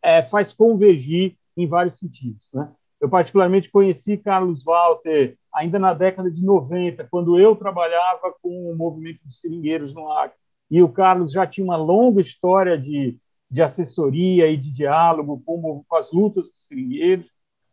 é, 0.02 0.24
faz 0.24 0.54
convergir 0.54 1.36
em 1.56 1.68
vários 1.68 1.98
sentidos. 1.98 2.50
Né? 2.54 2.70
Eu, 3.02 3.10
particularmente, 3.10 3.72
conheci 3.72 4.18
Carlos 4.18 4.64
Walter 4.64 5.38
ainda 5.54 5.80
na 5.80 5.94
década 5.94 6.30
de 6.30 6.44
90, 6.44 7.08
quando 7.10 7.40
eu 7.40 7.56
trabalhava 7.56 8.34
com 8.42 8.72
o 8.72 8.76
movimento 8.76 9.22
dos 9.26 9.40
seringueiros 9.40 9.94
no 9.94 10.12
Acre. 10.12 10.38
E 10.70 10.84
o 10.84 10.90
Carlos 10.90 11.32
já 11.32 11.48
tinha 11.48 11.66
uma 11.66 11.78
longa 11.78 12.22
história 12.22 12.78
de, 12.78 13.18
de 13.50 13.62
assessoria 13.62 14.48
e 14.48 14.58
de 14.58 14.72
diálogo 14.72 15.42
com, 15.46 15.84
com 15.88 15.96
as 15.96 16.12
lutas 16.12 16.50
dos 16.52 16.68
seringueiros. 16.68 17.26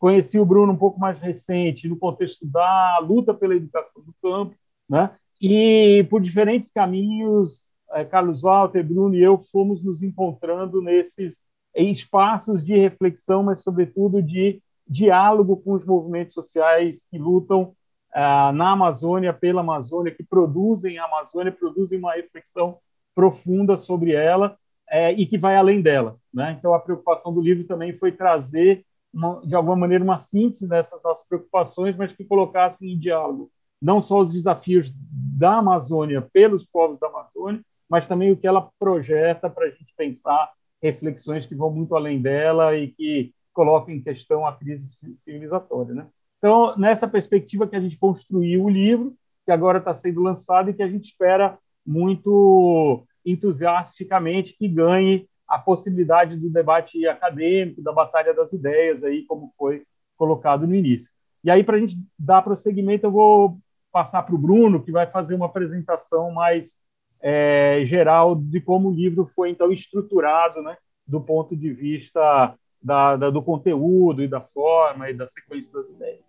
Conheci 0.04 0.38
o 0.38 0.44
Bruno 0.44 0.70
um 0.70 0.76
pouco 0.76 1.00
mais 1.00 1.18
recente, 1.18 1.88
no 1.88 1.96
contexto 1.96 2.46
da 2.46 2.98
luta 2.98 3.32
pela 3.32 3.54
educação 3.54 4.02
do 4.02 4.14
campo. 4.20 4.54
Né? 4.86 5.10
E, 5.40 6.06
por 6.10 6.20
diferentes 6.20 6.70
caminhos, 6.70 7.64
é, 7.90 8.04
Carlos 8.04 8.42
Walter, 8.42 8.82
Bruno 8.82 9.14
e 9.14 9.22
eu 9.22 9.38
fomos 9.38 9.82
nos 9.82 10.02
encontrando 10.02 10.82
nesses 10.82 11.42
espaços 11.74 12.62
de 12.62 12.76
reflexão, 12.76 13.42
mas, 13.42 13.62
sobretudo, 13.62 14.22
de 14.22 14.60
diálogo 14.86 15.56
com 15.56 15.72
os 15.72 15.86
movimentos 15.86 16.34
sociais 16.34 17.06
que 17.10 17.16
lutam 17.16 17.74
ah, 18.12 18.52
na 18.52 18.72
Amazônia, 18.72 19.32
pela 19.32 19.62
Amazônia, 19.62 20.14
que 20.14 20.22
produzem 20.22 20.98
a 20.98 21.06
Amazônia, 21.06 21.50
produzem 21.50 21.98
uma 21.98 22.12
reflexão 22.12 22.76
profunda 23.14 23.78
sobre 23.78 24.12
ela 24.12 24.54
é, 24.86 25.12
e 25.12 25.24
que 25.24 25.38
vai 25.38 25.56
além 25.56 25.80
dela. 25.80 26.18
Né? 26.30 26.54
Então, 26.58 26.74
a 26.74 26.78
preocupação 26.78 27.32
do 27.32 27.40
livro 27.40 27.64
também 27.64 27.94
foi 27.94 28.12
trazer, 28.12 28.84
uma, 29.14 29.40
de 29.44 29.54
alguma 29.54 29.76
maneira, 29.76 30.02
uma 30.02 30.18
síntese 30.18 30.68
dessas 30.68 31.02
nossas 31.02 31.26
preocupações, 31.26 31.96
mas 31.96 32.12
que 32.12 32.24
colocasse 32.24 32.86
em 32.86 32.98
diálogo 32.98 33.50
não 33.84 34.00
só 34.00 34.20
os 34.20 34.32
desafios 34.32 34.90
da 34.96 35.58
Amazônia 35.58 36.26
pelos 36.32 36.64
povos 36.64 36.98
da 36.98 37.06
Amazônia, 37.08 37.60
mas 37.88 38.08
também 38.08 38.32
o 38.32 38.36
que 38.36 38.46
ela 38.46 38.70
projeta 38.78 39.50
para 39.50 39.66
a 39.66 39.70
gente 39.70 39.92
pensar 39.94 40.50
reflexões 40.82 41.46
que 41.46 41.54
vão 41.54 41.70
muito 41.70 41.94
além 41.94 42.20
dela 42.20 42.74
e 42.74 42.88
que 42.88 43.34
colocam 43.52 43.94
em 43.94 44.02
questão 44.02 44.46
a 44.46 44.56
crise 44.56 44.96
civilizatória. 45.18 45.94
Né? 45.94 46.06
Então, 46.38 46.74
nessa 46.78 47.06
perspectiva 47.06 47.66
que 47.66 47.76
a 47.76 47.80
gente 47.80 47.98
construiu 47.98 48.64
o 48.64 48.70
livro, 48.70 49.14
que 49.44 49.52
agora 49.52 49.78
está 49.78 49.94
sendo 49.94 50.22
lançado 50.22 50.70
e 50.70 50.74
que 50.74 50.82
a 50.82 50.88
gente 50.88 51.04
espera 51.04 51.58
muito 51.86 53.06
entusiasticamente 53.24 54.56
que 54.56 54.66
ganhe 54.66 55.28
a 55.48 55.58
possibilidade 55.58 56.36
do 56.36 56.50
debate 56.50 57.06
acadêmico, 57.06 57.82
da 57.82 57.92
batalha 57.92 58.34
das 58.34 58.52
ideias, 58.52 59.04
aí 59.04 59.24
como 59.26 59.50
foi 59.56 59.82
colocado 60.16 60.66
no 60.66 60.74
início. 60.74 61.10
E 61.42 61.50
aí, 61.50 61.62
para 61.62 61.76
a 61.76 61.80
gente 61.80 61.96
dar 62.18 62.42
prosseguimento, 62.42 63.06
eu 63.06 63.10
vou 63.10 63.58
passar 63.92 64.22
para 64.22 64.34
o 64.34 64.38
Bruno, 64.38 64.82
que 64.82 64.90
vai 64.90 65.06
fazer 65.06 65.34
uma 65.34 65.46
apresentação 65.46 66.32
mais 66.32 66.78
é, 67.20 67.82
geral 67.84 68.34
de 68.34 68.60
como 68.60 68.88
o 68.88 68.94
livro 68.94 69.26
foi 69.26 69.50
então 69.50 69.70
estruturado, 69.70 70.62
né, 70.62 70.76
do 71.06 71.20
ponto 71.20 71.56
de 71.56 71.72
vista 71.72 72.54
da, 72.82 73.16
da, 73.16 73.30
do 73.30 73.42
conteúdo 73.42 74.22
e 74.22 74.28
da 74.28 74.40
forma 74.40 75.08
e 75.08 75.14
da 75.14 75.26
sequência 75.26 75.72
das 75.72 75.88
ideias. 75.88 76.20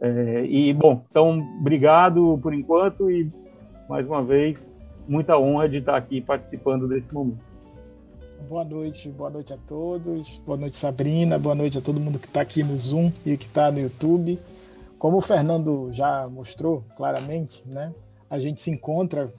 É, 0.00 0.44
e 0.44 0.72
bom, 0.72 1.04
então 1.08 1.38
obrigado 1.60 2.38
por 2.42 2.52
enquanto 2.52 3.08
e 3.10 3.30
mais 3.88 4.06
uma 4.06 4.24
vez 4.24 4.74
muita 5.06 5.38
honra 5.38 5.68
de 5.68 5.76
estar 5.76 5.96
aqui 5.96 6.20
participando 6.20 6.88
desse 6.88 7.14
momento. 7.14 7.53
Boa 8.48 8.62
noite, 8.62 9.08
boa 9.08 9.30
noite 9.30 9.54
a 9.54 9.56
todos. 9.56 10.36
Boa 10.38 10.58
noite, 10.58 10.76
Sabrina. 10.76 11.38
Boa 11.38 11.54
noite 11.54 11.78
a 11.78 11.80
todo 11.80 11.98
mundo 11.98 12.18
que 12.18 12.26
está 12.26 12.42
aqui 12.42 12.62
no 12.62 12.76
Zoom 12.76 13.10
e 13.24 13.38
que 13.38 13.46
está 13.46 13.72
no 13.72 13.80
YouTube. 13.80 14.38
Como 14.98 15.16
o 15.16 15.20
Fernando 15.22 15.90
já 15.92 16.28
mostrou 16.28 16.84
claramente, 16.94 17.66
né, 17.66 17.94
a 18.28 18.38
gente 18.38 18.60
se 18.60 18.70
encontra 18.70 19.32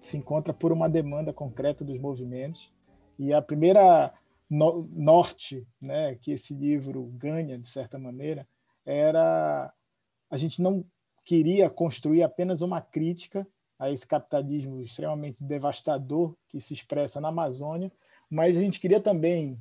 se 0.00 0.18
encontra 0.18 0.52
por 0.52 0.70
uma 0.70 0.86
demanda 0.88 1.32
concreta 1.32 1.82
dos 1.82 1.98
movimentos. 1.98 2.70
E 3.18 3.32
a 3.32 3.40
primeira 3.40 4.12
no, 4.50 4.86
norte 4.92 5.66
né, 5.80 6.16
que 6.16 6.32
esse 6.32 6.52
livro 6.52 7.04
ganha, 7.14 7.58
de 7.58 7.66
certa 7.66 7.98
maneira, 7.98 8.46
era 8.84 9.72
a 10.30 10.36
gente 10.36 10.60
não 10.60 10.84
queria 11.24 11.70
construir 11.70 12.22
apenas 12.22 12.60
uma 12.60 12.82
crítica 12.82 13.46
a 13.78 13.90
esse 13.90 14.06
capitalismo 14.06 14.82
extremamente 14.82 15.42
devastador 15.42 16.36
que 16.48 16.60
se 16.60 16.74
expressa 16.74 17.20
na 17.20 17.28
Amazônia, 17.28 17.90
mas 18.32 18.56
a 18.56 18.62
gente 18.62 18.80
queria 18.80 18.98
também 18.98 19.60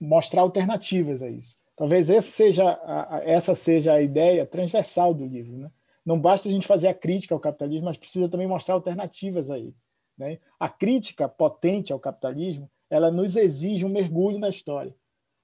mostrar 0.00 0.40
alternativas 0.40 1.22
a 1.22 1.28
isso. 1.28 1.58
Talvez 1.76 2.08
essa 2.08 2.30
seja 2.30 2.64
a, 2.66 3.20
essa 3.22 3.54
seja 3.54 3.92
a 3.92 4.00
ideia 4.00 4.46
transversal 4.46 5.12
do 5.12 5.26
livro. 5.26 5.58
Né? 5.58 5.70
Não 6.06 6.18
basta 6.18 6.48
a 6.48 6.50
gente 6.50 6.66
fazer 6.66 6.88
a 6.88 6.94
crítica 6.94 7.34
ao 7.34 7.40
capitalismo, 7.40 7.84
mas 7.84 7.98
precisa 7.98 8.26
também 8.26 8.48
mostrar 8.48 8.76
alternativas 8.76 9.50
a 9.50 9.58
ele. 9.58 9.76
Né? 10.16 10.38
A 10.58 10.70
crítica 10.70 11.28
potente 11.28 11.92
ao 11.92 12.00
capitalismo, 12.00 12.70
ela 12.88 13.10
nos 13.10 13.36
exige 13.36 13.84
um 13.84 13.90
mergulho 13.90 14.38
na 14.38 14.48
história, 14.48 14.96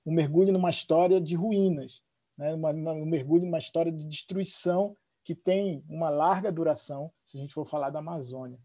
um 0.06 0.14
mergulho 0.14 0.50
numa 0.50 0.70
história 0.70 1.20
de 1.20 1.36
ruínas, 1.36 2.00
né? 2.34 2.54
uma, 2.54 2.70
um 2.70 3.04
mergulho 3.04 3.44
numa 3.44 3.58
história 3.58 3.92
de 3.92 4.06
destruição 4.06 4.96
que 5.22 5.34
tem 5.34 5.84
uma 5.86 6.08
larga 6.08 6.50
duração, 6.50 7.12
se 7.26 7.36
a 7.36 7.40
gente 7.40 7.52
for 7.52 7.66
falar 7.66 7.90
da 7.90 7.98
Amazônia. 7.98 8.58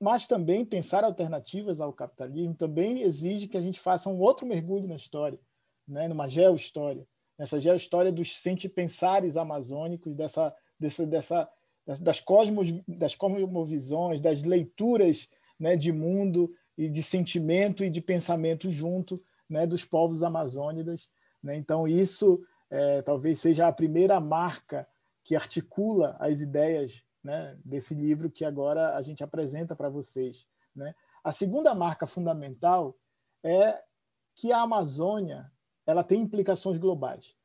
Mas 0.00 0.26
também 0.26 0.64
pensar 0.64 1.02
alternativas 1.02 1.80
ao 1.80 1.92
capitalismo 1.92 2.54
também 2.54 3.02
exige 3.02 3.48
que 3.48 3.56
a 3.56 3.60
gente 3.60 3.80
faça 3.80 4.08
um 4.08 4.20
outro 4.20 4.46
mergulho 4.46 4.86
na 4.86 4.94
história, 4.94 5.38
né? 5.86 6.06
numa 6.06 6.28
geohistória, 6.28 7.06
nessa 7.36 7.58
geohistória 7.58 8.12
dos 8.12 8.36
sentipensares 8.40 9.36
amazônicos, 9.36 10.14
dessa, 10.14 10.54
dessa, 10.78 11.06
dessa, 11.06 11.50
das, 12.00 12.20
cosmos, 12.20 12.68
das 12.86 13.16
cosmovisões, 13.16 14.20
das 14.20 14.42
leituras 14.42 15.28
né, 15.58 15.76
de 15.76 15.92
mundo 15.92 16.52
e 16.76 16.88
de 16.88 17.02
sentimento 17.02 17.84
e 17.84 17.90
de 17.90 18.00
pensamento 18.00 18.70
junto 18.70 19.20
né, 19.48 19.66
dos 19.66 19.84
povos 19.84 20.22
amazônidas. 20.22 21.08
Né? 21.42 21.56
Então, 21.56 21.88
isso 21.88 22.40
é, 22.70 23.02
talvez 23.02 23.40
seja 23.40 23.66
a 23.66 23.72
primeira 23.72 24.20
marca 24.20 24.86
que 25.24 25.34
articula 25.34 26.16
as 26.20 26.40
ideias 26.40 27.02
né, 27.22 27.58
desse 27.64 27.94
livro 27.94 28.30
que 28.30 28.44
agora 28.44 28.96
a 28.96 29.02
gente 29.02 29.24
apresenta 29.24 29.74
para 29.74 29.88
vocês. 29.88 30.48
Né? 30.74 30.94
A 31.22 31.32
segunda 31.32 31.74
marca 31.74 32.06
fundamental 32.06 32.96
é 33.42 33.82
que 34.34 34.52
a 34.52 34.62
Amazônia 34.62 35.50
ela 35.86 36.04
tem 36.04 36.20
implicações 36.20 36.78
globais. 36.78 37.36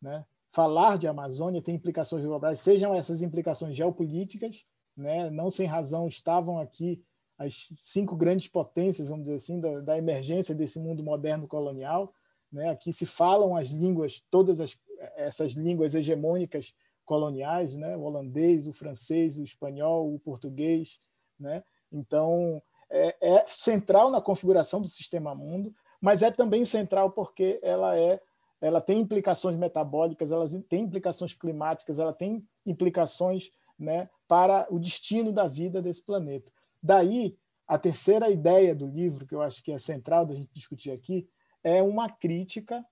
Né? 0.00 0.24
falar 0.52 0.98
de 0.98 1.08
Amazônia 1.08 1.62
tem 1.62 1.74
implicações 1.74 2.24
globais, 2.24 2.60
sejam 2.60 2.94
essas 2.94 3.22
implicações 3.22 3.74
geopolíticas, 3.74 4.66
né? 4.94 5.30
não 5.30 5.50
sem 5.50 5.66
razão 5.66 6.06
estavam 6.06 6.60
aqui 6.60 7.02
as 7.38 7.72
cinco 7.76 8.14
grandes 8.14 8.46
potências, 8.46 9.08
vamos 9.08 9.24
dizer 9.24 9.36
assim, 9.36 9.58
da, 9.58 9.80
da 9.80 9.98
emergência 9.98 10.54
desse 10.54 10.78
mundo 10.78 11.02
moderno 11.02 11.48
colonial. 11.48 12.14
Né? 12.52 12.68
Aqui 12.68 12.92
se 12.92 13.06
falam 13.06 13.56
as 13.56 13.68
línguas, 13.68 14.22
todas 14.30 14.60
as, 14.60 14.78
essas 15.16 15.52
línguas 15.52 15.94
hegemônicas 15.94 16.74
coloniais, 17.04 17.76
né? 17.76 17.96
o 17.96 18.02
holandês, 18.02 18.66
o 18.66 18.72
francês, 18.72 19.38
o 19.38 19.42
espanhol, 19.42 20.14
o 20.14 20.18
português. 20.18 20.98
Né? 21.38 21.62
Então, 21.90 22.62
é, 22.90 23.16
é 23.20 23.44
central 23.46 24.10
na 24.10 24.20
configuração 24.20 24.80
do 24.80 24.88
sistema 24.88 25.34
mundo, 25.34 25.74
mas 26.00 26.22
é 26.22 26.30
também 26.30 26.64
central 26.64 27.12
porque 27.12 27.58
ela 27.62 27.98
é 27.98 28.20
ela 28.60 28.80
tem 28.80 29.00
implicações 29.00 29.56
metabólicas, 29.56 30.30
ela 30.30 30.46
tem 30.68 30.84
implicações 30.84 31.34
climáticas, 31.34 31.98
ela 31.98 32.12
tem 32.12 32.46
implicações 32.64 33.50
né, 33.76 34.08
para 34.28 34.68
o 34.70 34.78
destino 34.78 35.32
da 35.32 35.48
vida 35.48 35.82
desse 35.82 36.00
planeta. 36.00 36.48
Daí, 36.80 37.36
a 37.66 37.76
terceira 37.76 38.30
ideia 38.30 38.72
do 38.72 38.86
livro, 38.86 39.26
que 39.26 39.34
eu 39.34 39.42
acho 39.42 39.60
que 39.64 39.72
é 39.72 39.78
central 39.78 40.24
da 40.24 40.34
gente 40.34 40.54
discutir 40.54 40.92
aqui, 40.92 41.28
é 41.64 41.82
uma 41.82 42.08
crítica 42.08 42.84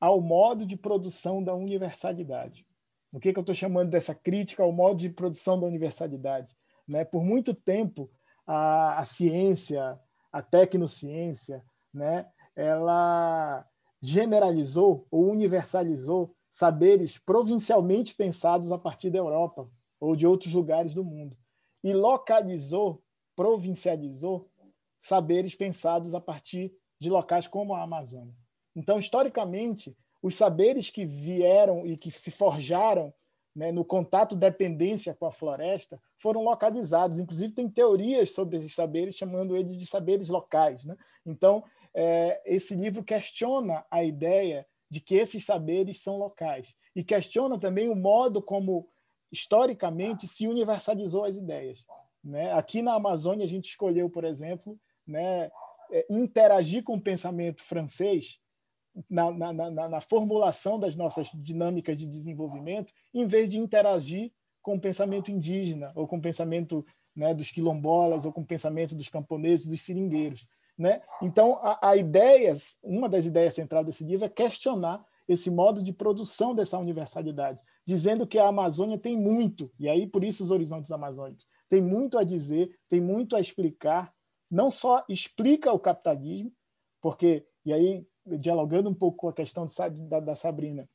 ao 0.00 0.20
modo 0.20 0.66
de 0.66 0.76
produção 0.76 1.42
da 1.42 1.54
universalidade. 1.54 2.66
O 3.14 3.20
que, 3.20 3.32
que 3.32 3.38
eu 3.38 3.42
estou 3.42 3.54
chamando 3.54 3.90
dessa 3.90 4.12
crítica 4.12 4.64
ao 4.64 4.72
modo 4.72 4.96
de 4.96 5.08
produção 5.08 5.60
da 5.60 5.68
universalidade? 5.68 6.52
Né? 6.86 7.04
Por 7.04 7.22
muito 7.22 7.54
tempo, 7.54 8.10
a, 8.44 8.98
a 8.98 9.04
ciência, 9.04 9.96
a 10.32 10.42
tecnociência, 10.42 11.64
né, 11.92 12.28
ela 12.56 13.64
generalizou 14.02 15.06
ou 15.12 15.30
universalizou 15.30 16.34
saberes 16.50 17.16
provincialmente 17.16 18.16
pensados 18.16 18.72
a 18.72 18.78
partir 18.78 19.10
da 19.10 19.18
Europa 19.18 19.70
ou 20.00 20.16
de 20.16 20.26
outros 20.26 20.52
lugares 20.52 20.92
do 20.92 21.04
mundo 21.04 21.36
e 21.84 21.92
localizou, 21.92 23.00
provincializou 23.36 24.50
saberes 24.98 25.54
pensados 25.54 26.16
a 26.16 26.20
partir 26.20 26.74
de 26.98 27.10
locais 27.10 27.46
como 27.46 27.74
a 27.74 27.82
Amazônia. 27.82 28.34
Então, 28.74 28.98
historicamente, 28.98 29.96
os 30.24 30.36
saberes 30.36 30.88
que 30.88 31.04
vieram 31.04 31.86
e 31.86 31.98
que 31.98 32.10
se 32.10 32.30
forjaram 32.30 33.12
né, 33.54 33.70
no 33.70 33.84
contato 33.84 34.34
dependência 34.34 35.12
com 35.12 35.26
a 35.26 35.30
floresta 35.30 36.00
foram 36.16 36.42
localizados. 36.42 37.18
Inclusive, 37.18 37.52
tem 37.52 37.68
teorias 37.68 38.30
sobre 38.30 38.56
esses 38.56 38.74
saberes, 38.74 39.16
chamando 39.16 39.54
eles 39.54 39.76
de 39.76 39.84
saberes 39.84 40.30
locais. 40.30 40.82
Né? 40.82 40.96
Então, 41.26 41.62
é, 41.92 42.40
esse 42.46 42.74
livro 42.74 43.04
questiona 43.04 43.84
a 43.90 44.02
ideia 44.02 44.66
de 44.90 44.98
que 44.98 45.14
esses 45.14 45.44
saberes 45.44 46.00
são 46.00 46.16
locais 46.16 46.74
e 46.96 47.04
questiona 47.04 47.60
também 47.60 47.90
o 47.90 47.94
modo 47.94 48.40
como, 48.40 48.88
historicamente, 49.30 50.26
se 50.26 50.48
universalizou 50.48 51.26
as 51.26 51.36
ideias. 51.36 51.84
Né? 52.24 52.50
Aqui 52.54 52.80
na 52.80 52.94
Amazônia, 52.94 53.44
a 53.44 53.48
gente 53.48 53.68
escolheu, 53.68 54.08
por 54.08 54.24
exemplo, 54.24 54.80
né, 55.06 55.50
é, 55.92 56.06
interagir 56.08 56.82
com 56.82 56.94
o 56.94 57.02
pensamento 57.02 57.62
francês 57.62 58.40
na, 59.08 59.30
na, 59.30 59.52
na, 59.52 59.88
na, 59.88 60.00
formulação 60.00 60.78
das 60.78 60.94
nossas 60.94 61.30
dinâmicas 61.34 61.98
de 61.98 62.06
desenvolvimento, 62.06 62.92
em 63.12 63.26
vez 63.26 63.48
de 63.48 63.58
interagir 63.58 64.32
com 64.62 64.76
o 64.76 64.80
pensamento 64.80 65.30
indígena, 65.30 65.92
ou 65.94 66.06
com 66.06 66.16
o 66.16 66.22
pensamento 66.22 66.84
né, 67.14 67.34
dos 67.34 67.50
quilombolas, 67.50 68.24
ou 68.24 68.32
com 68.32 68.40
o 68.40 68.46
pensamento 68.46 68.94
dos 68.94 69.08
camponeses, 69.08 69.68
dos 69.68 69.82
seringueiros. 69.82 70.48
Né? 70.76 71.02
Então, 71.22 71.58
a, 71.62 71.78
a 71.90 71.92
uma 72.82 73.08
das 73.08 73.26
ideias 73.26 73.54
centrais 73.54 73.86
desse 73.86 74.04
livro 74.04 74.24
é 74.24 74.28
questionar 74.28 75.04
esse 75.26 75.50
modo 75.50 75.82
de 75.82 75.92
produção 75.92 76.54
dessa 76.54 76.78
universalidade, 76.78 77.62
dizendo 77.86 78.26
que 78.26 78.38
a 78.38 78.48
Amazônia 78.48 78.98
tem 78.98 79.16
muito, 79.16 79.70
e 79.78 79.88
aí 79.88 80.06
por 80.06 80.22
isso 80.22 80.42
os 80.42 80.50
horizontes 80.50 80.90
amazônicos, 80.90 81.46
tem 81.68 81.80
muito 81.80 82.18
a 82.18 82.24
dizer, 82.24 82.76
tem 82.88 83.00
muito 83.00 83.34
a 83.34 83.40
explicar, 83.40 84.12
não 84.50 84.70
só 84.70 85.04
explica 85.08 85.72
o 85.72 85.78
capitalismo, 85.78 86.52
porque, 87.00 87.46
e 87.64 87.72
aí 87.72 88.06
dialogando 88.26 88.88
um 88.88 88.94
pouco 88.94 89.18
com 89.18 89.28
a 89.28 89.32
questão 89.32 89.66
da, 90.08 90.20
da 90.20 90.36
Sabrina, 90.36 90.88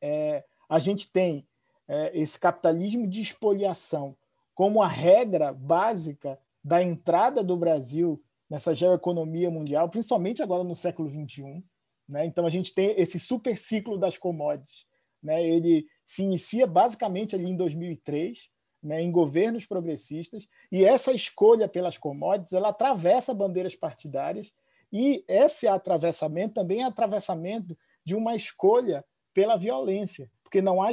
é, 0.00 0.44
a 0.68 0.78
gente 0.78 1.10
tem 1.10 1.46
é, 1.86 2.16
esse 2.18 2.38
capitalismo 2.38 3.08
de 3.08 3.20
expoliação 3.20 4.16
como 4.54 4.82
a 4.82 4.88
regra 4.88 5.52
básica 5.52 6.38
da 6.62 6.82
entrada 6.82 7.42
do 7.44 7.56
Brasil 7.56 8.22
nessa 8.50 8.74
geoeconomia 8.74 9.50
mundial, 9.50 9.88
principalmente 9.88 10.42
agora 10.42 10.64
no 10.64 10.74
século 10.74 11.08
XXI. 11.08 11.62
Né? 12.08 12.26
Então, 12.26 12.46
a 12.46 12.50
gente 12.50 12.74
tem 12.74 12.94
esse 13.00 13.20
super 13.20 13.56
ciclo 13.56 13.98
das 13.98 14.18
commodities. 14.18 14.86
Né? 15.22 15.46
Ele 15.46 15.86
se 16.04 16.22
inicia 16.22 16.66
basicamente 16.66 17.36
ali 17.36 17.50
em 17.50 17.56
2003, 17.56 18.50
né, 18.82 19.02
em 19.02 19.10
governos 19.10 19.66
progressistas, 19.66 20.48
e 20.70 20.84
essa 20.84 21.12
escolha 21.12 21.68
pelas 21.68 21.98
commodities 21.98 22.52
ela 22.52 22.68
atravessa 22.68 23.34
bandeiras 23.34 23.74
partidárias 23.74 24.52
e 24.92 25.24
esse 25.28 25.66
atravessamento 25.66 26.54
também 26.54 26.82
é 26.82 26.84
atravessamento 26.84 27.76
de 28.04 28.14
uma 28.14 28.34
escolha 28.34 29.04
pela 29.34 29.56
violência, 29.56 30.30
porque 30.42 30.62
não 30.62 30.82
há 30.82 30.90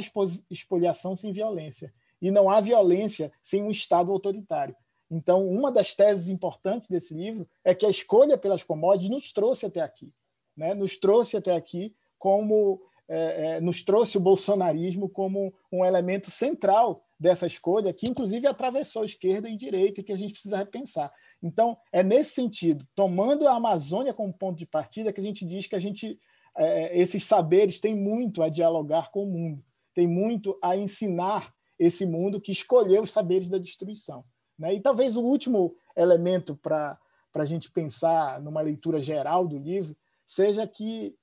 expoliação 0.50 1.16
sem 1.16 1.32
violência 1.32 1.92
e 2.20 2.30
não 2.30 2.50
há 2.50 2.60
violência 2.60 3.32
sem 3.42 3.62
um 3.62 3.70
Estado 3.70 4.12
autoritário. 4.12 4.76
Então, 5.10 5.46
uma 5.46 5.70
das 5.70 5.94
teses 5.94 6.28
importantes 6.28 6.88
desse 6.88 7.14
livro 7.14 7.48
é 7.64 7.74
que 7.74 7.86
a 7.86 7.88
escolha 7.88 8.36
pelas 8.36 8.64
commodities 8.64 9.10
nos 9.10 9.32
trouxe 9.32 9.66
até 9.66 9.80
aqui, 9.80 10.12
né? 10.56 10.74
nos 10.74 10.96
trouxe 10.96 11.36
até 11.36 11.54
aqui 11.54 11.94
como 12.18 12.80
é, 13.08 13.56
é, 13.56 13.60
nos 13.60 13.84
trouxe 13.84 14.16
o 14.16 14.20
bolsonarismo 14.20 15.08
como 15.08 15.54
um 15.70 15.84
elemento 15.84 16.30
central 16.30 17.05
dessa 17.18 17.46
escolha, 17.46 17.92
que 17.92 18.06
inclusive 18.06 18.46
atravessou 18.46 19.04
esquerda 19.04 19.48
e 19.48 19.56
direita, 19.56 20.02
que 20.02 20.12
a 20.12 20.16
gente 20.16 20.32
precisa 20.32 20.58
repensar. 20.58 21.10
Então, 21.42 21.76
é 21.90 22.02
nesse 22.02 22.34
sentido, 22.34 22.86
tomando 22.94 23.48
a 23.48 23.56
Amazônia 23.56 24.12
como 24.12 24.32
ponto 24.32 24.58
de 24.58 24.66
partida, 24.66 25.12
que 25.12 25.20
a 25.20 25.22
gente 25.22 25.44
diz 25.44 25.66
que 25.66 25.74
a 25.74 25.78
gente, 25.78 26.20
é, 26.56 26.98
esses 26.98 27.24
saberes 27.24 27.80
têm 27.80 27.96
muito 27.96 28.42
a 28.42 28.48
dialogar 28.48 29.10
com 29.10 29.22
o 29.22 29.32
mundo, 29.32 29.64
tem 29.94 30.06
muito 30.06 30.58
a 30.62 30.76
ensinar 30.76 31.54
esse 31.78 32.04
mundo 32.04 32.40
que 32.40 32.52
escolheu 32.52 33.02
os 33.02 33.10
saberes 33.10 33.48
da 33.48 33.58
destruição. 33.58 34.24
Né? 34.58 34.74
E 34.74 34.80
talvez 34.80 35.16
o 35.16 35.22
último 35.22 35.74
elemento 35.96 36.54
para 36.56 36.98
a 37.34 37.44
gente 37.44 37.70
pensar 37.70 38.40
numa 38.42 38.60
leitura 38.60 39.00
geral 39.00 39.46
do 39.46 39.58
livro 39.58 39.96
seja 40.26 40.66
que 40.66 41.16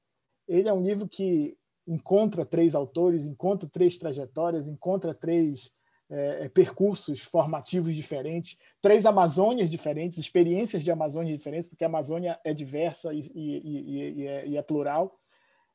ele 0.48 0.68
é 0.68 0.74
um 0.74 0.84
livro 0.84 1.08
que 1.08 1.56
encontra 1.88 2.46
três 2.46 2.76
autores, 2.76 3.26
encontra 3.26 3.68
três 3.70 3.98
trajetórias, 3.98 4.68
encontra 4.68 5.14
três 5.14 5.72
é, 6.16 6.46
é, 6.46 6.50
percursos 6.50 7.22
formativos 7.22 7.96
diferentes, 7.96 8.56
três 8.80 9.04
Amazônias 9.04 9.68
diferentes, 9.68 10.20
experiências 10.20 10.84
de 10.84 10.92
Amazônia 10.92 11.36
diferentes, 11.36 11.68
porque 11.68 11.84
a 11.84 11.88
Amazônia 11.88 12.40
é 12.44 12.54
diversa 12.54 13.12
e, 13.12 13.20
e, 13.34 13.58
e, 13.58 14.22
e 14.22 14.28
é, 14.28 14.56
é, 14.56 14.62
plural. 14.62 15.20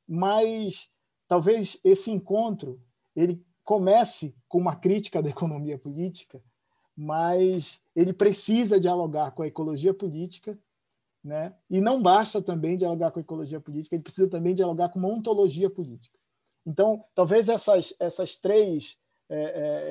Mas 0.06 0.88
talvez 1.26 1.80
esse 1.82 2.12
encontro 2.12 2.80
ele 3.16 3.44
comece 3.64 4.32
com 4.46 4.58
uma 4.58 4.76
crítica 4.76 5.20
da 5.20 5.28
economia 5.28 5.76
política, 5.76 6.40
mas 6.96 7.82
ele 7.96 8.12
precisa 8.12 8.78
dialogar 8.78 9.32
com 9.32 9.42
a 9.42 9.48
ecologia 9.48 9.92
política, 9.92 10.56
né? 11.22 11.52
E 11.68 11.80
não 11.80 12.00
basta 12.00 12.40
também 12.40 12.76
dialogar 12.76 13.10
com 13.10 13.18
a 13.18 13.22
ecologia 13.22 13.60
política, 13.60 13.96
ele 13.96 14.04
precisa 14.04 14.30
também 14.30 14.54
dialogar 14.54 14.90
com 14.90 15.00
uma 15.00 15.08
ontologia 15.08 15.68
política. 15.68 16.16
Então, 16.64 17.04
talvez 17.12 17.48
essas 17.48 17.92
essas 17.98 18.36
três 18.36 18.96
é, 19.28 19.40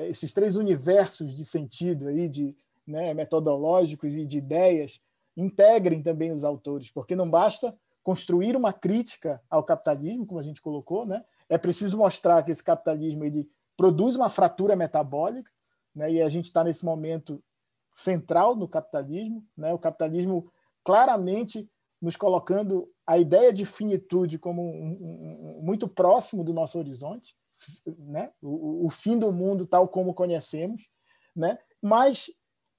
é, 0.04 0.08
esses 0.08 0.32
três 0.32 0.56
universos 0.56 1.34
de 1.34 1.44
sentido 1.44 2.08
aí, 2.08 2.28
de 2.28 2.56
né, 2.86 3.14
metodológicos 3.14 4.14
e 4.14 4.26
de 4.26 4.38
ideias, 4.38 5.00
integrem 5.36 6.02
também 6.02 6.32
os 6.32 6.42
autores, 6.42 6.90
porque 6.90 7.14
não 7.14 7.30
basta 7.30 7.76
construir 8.02 8.56
uma 8.56 8.72
crítica 8.72 9.40
ao 9.50 9.62
capitalismo, 9.62 10.26
como 10.26 10.40
a 10.40 10.42
gente 10.42 10.62
colocou, 10.62 11.04
né? 11.04 11.24
É 11.48 11.58
preciso 11.58 11.98
mostrar 11.98 12.42
que 12.42 12.50
esse 12.50 12.64
capitalismo 12.64 13.24
ele 13.24 13.48
produz 13.76 14.16
uma 14.16 14.30
fratura 14.30 14.74
metabólica, 14.74 15.50
né? 15.94 16.10
E 16.10 16.22
a 16.22 16.28
gente 16.28 16.46
está 16.46 16.64
nesse 16.64 16.84
momento 16.84 17.42
central 17.90 18.56
no 18.56 18.66
capitalismo, 18.66 19.44
né? 19.56 19.72
O 19.72 19.78
capitalismo 19.78 20.50
claramente 20.82 21.68
nos 22.00 22.16
colocando 22.16 22.90
a 23.06 23.18
ideia 23.18 23.52
de 23.52 23.64
finitude 23.64 24.38
como 24.38 24.62
um, 24.62 25.58
um, 25.58 25.60
muito 25.62 25.86
próximo 25.86 26.42
do 26.42 26.52
nosso 26.52 26.78
horizonte, 26.78 27.36
né? 27.86 28.30
o, 28.40 28.86
o 28.86 28.90
fim 28.90 29.18
do 29.18 29.32
mundo 29.32 29.66
tal 29.66 29.88
como 29.88 30.14
conhecemos, 30.14 30.88
né? 31.34 31.58
mas 31.82 32.30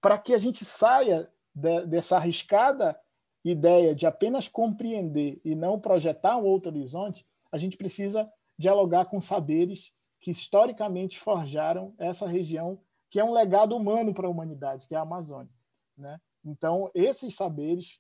para 0.02 0.18
que 0.18 0.34
a 0.34 0.38
gente 0.38 0.64
saia 0.64 1.30
de, 1.54 1.86
dessa 1.86 2.18
arriscada 2.18 3.00
ideia 3.44 3.96
de 3.96 4.06
apenas 4.06 4.48
compreender 4.48 5.40
e 5.44 5.56
não 5.56 5.80
projetar 5.80 6.38
um 6.38 6.46
outro 6.46 6.72
horizonte, 6.72 7.26
a 7.52 7.58
gente 7.58 7.78
precisa 7.78 8.32
dialogar 8.58 9.06
com 9.06 9.22
saberes 9.22 9.92
que 10.20 10.32
historicamente 10.32 11.20
forjaram 11.20 11.94
essa 11.98 12.28
região, 12.28 12.80
que 13.10 13.20
é 13.20 13.24
um 13.24 13.34
legado 13.34 13.76
humano 13.76 14.14
para 14.14 14.28
a 14.28 14.30
humanidade, 14.30 14.88
que 14.88 14.94
é 14.94 14.98
a 14.98 15.02
Amazônia. 15.02 15.52
Né? 15.98 16.20
Então, 16.44 16.92
esses 16.94 17.36
saberes 17.36 18.00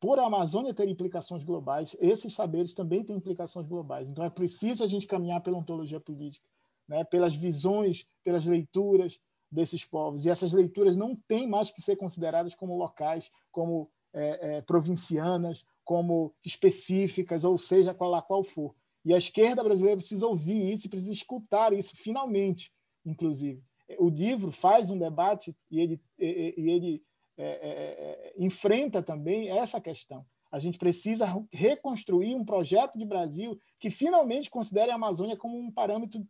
por 0.00 0.18
a 0.18 0.24
Amazônia 0.24 0.72
ter 0.72 0.88
implicações 0.88 1.44
globais, 1.44 1.94
esses 2.00 2.32
saberes 2.32 2.72
também 2.72 3.04
têm 3.04 3.16
implicações 3.16 3.66
globais. 3.66 4.08
Então 4.08 4.24
é 4.24 4.30
preciso 4.30 4.82
a 4.82 4.86
gente 4.86 5.06
caminhar 5.06 5.42
pela 5.42 5.58
ontologia 5.58 6.00
política, 6.00 6.48
né? 6.88 7.04
pelas 7.04 7.34
visões, 7.34 8.06
pelas 8.24 8.46
leituras 8.46 9.20
desses 9.52 9.84
povos. 9.84 10.24
E 10.24 10.30
essas 10.30 10.54
leituras 10.54 10.96
não 10.96 11.14
têm 11.14 11.46
mais 11.46 11.70
que 11.70 11.82
ser 11.82 11.96
consideradas 11.96 12.54
como 12.54 12.78
locais, 12.78 13.30
como 13.52 13.90
é, 14.14 14.56
é, 14.56 14.62
provincianas, 14.62 15.64
como 15.84 16.34
específicas, 16.42 17.44
ou 17.44 17.58
seja, 17.58 17.92
qual 17.92 18.14
a 18.14 18.22
qual 18.22 18.42
for. 18.42 18.74
E 19.04 19.12
a 19.12 19.18
esquerda 19.18 19.62
brasileira 19.62 19.98
precisa 19.98 20.26
ouvir 20.26 20.72
isso, 20.72 20.88
precisa 20.88 21.12
escutar 21.12 21.72
isso, 21.74 21.94
finalmente, 21.96 22.72
inclusive. 23.04 23.62
O 23.98 24.08
livro 24.08 24.50
faz 24.50 24.90
um 24.90 24.98
debate 24.98 25.54
e 25.70 25.80
ele, 25.80 26.00
e, 26.18 26.54
e 26.56 26.70
ele 26.70 27.02
é, 27.42 27.48
é, 27.52 27.68
é, 27.70 28.34
enfrenta 28.36 29.02
também 29.02 29.50
essa 29.50 29.80
questão. 29.80 30.26
A 30.52 30.58
gente 30.58 30.78
precisa 30.78 31.26
reconstruir 31.50 32.34
um 32.34 32.44
projeto 32.44 32.98
de 32.98 33.04
Brasil 33.04 33.58
que 33.78 33.88
finalmente 33.88 34.50
considere 34.50 34.90
a 34.90 34.96
Amazônia 34.96 35.36
como 35.36 35.56
um 35.58 35.70
parâmetro 35.70 36.26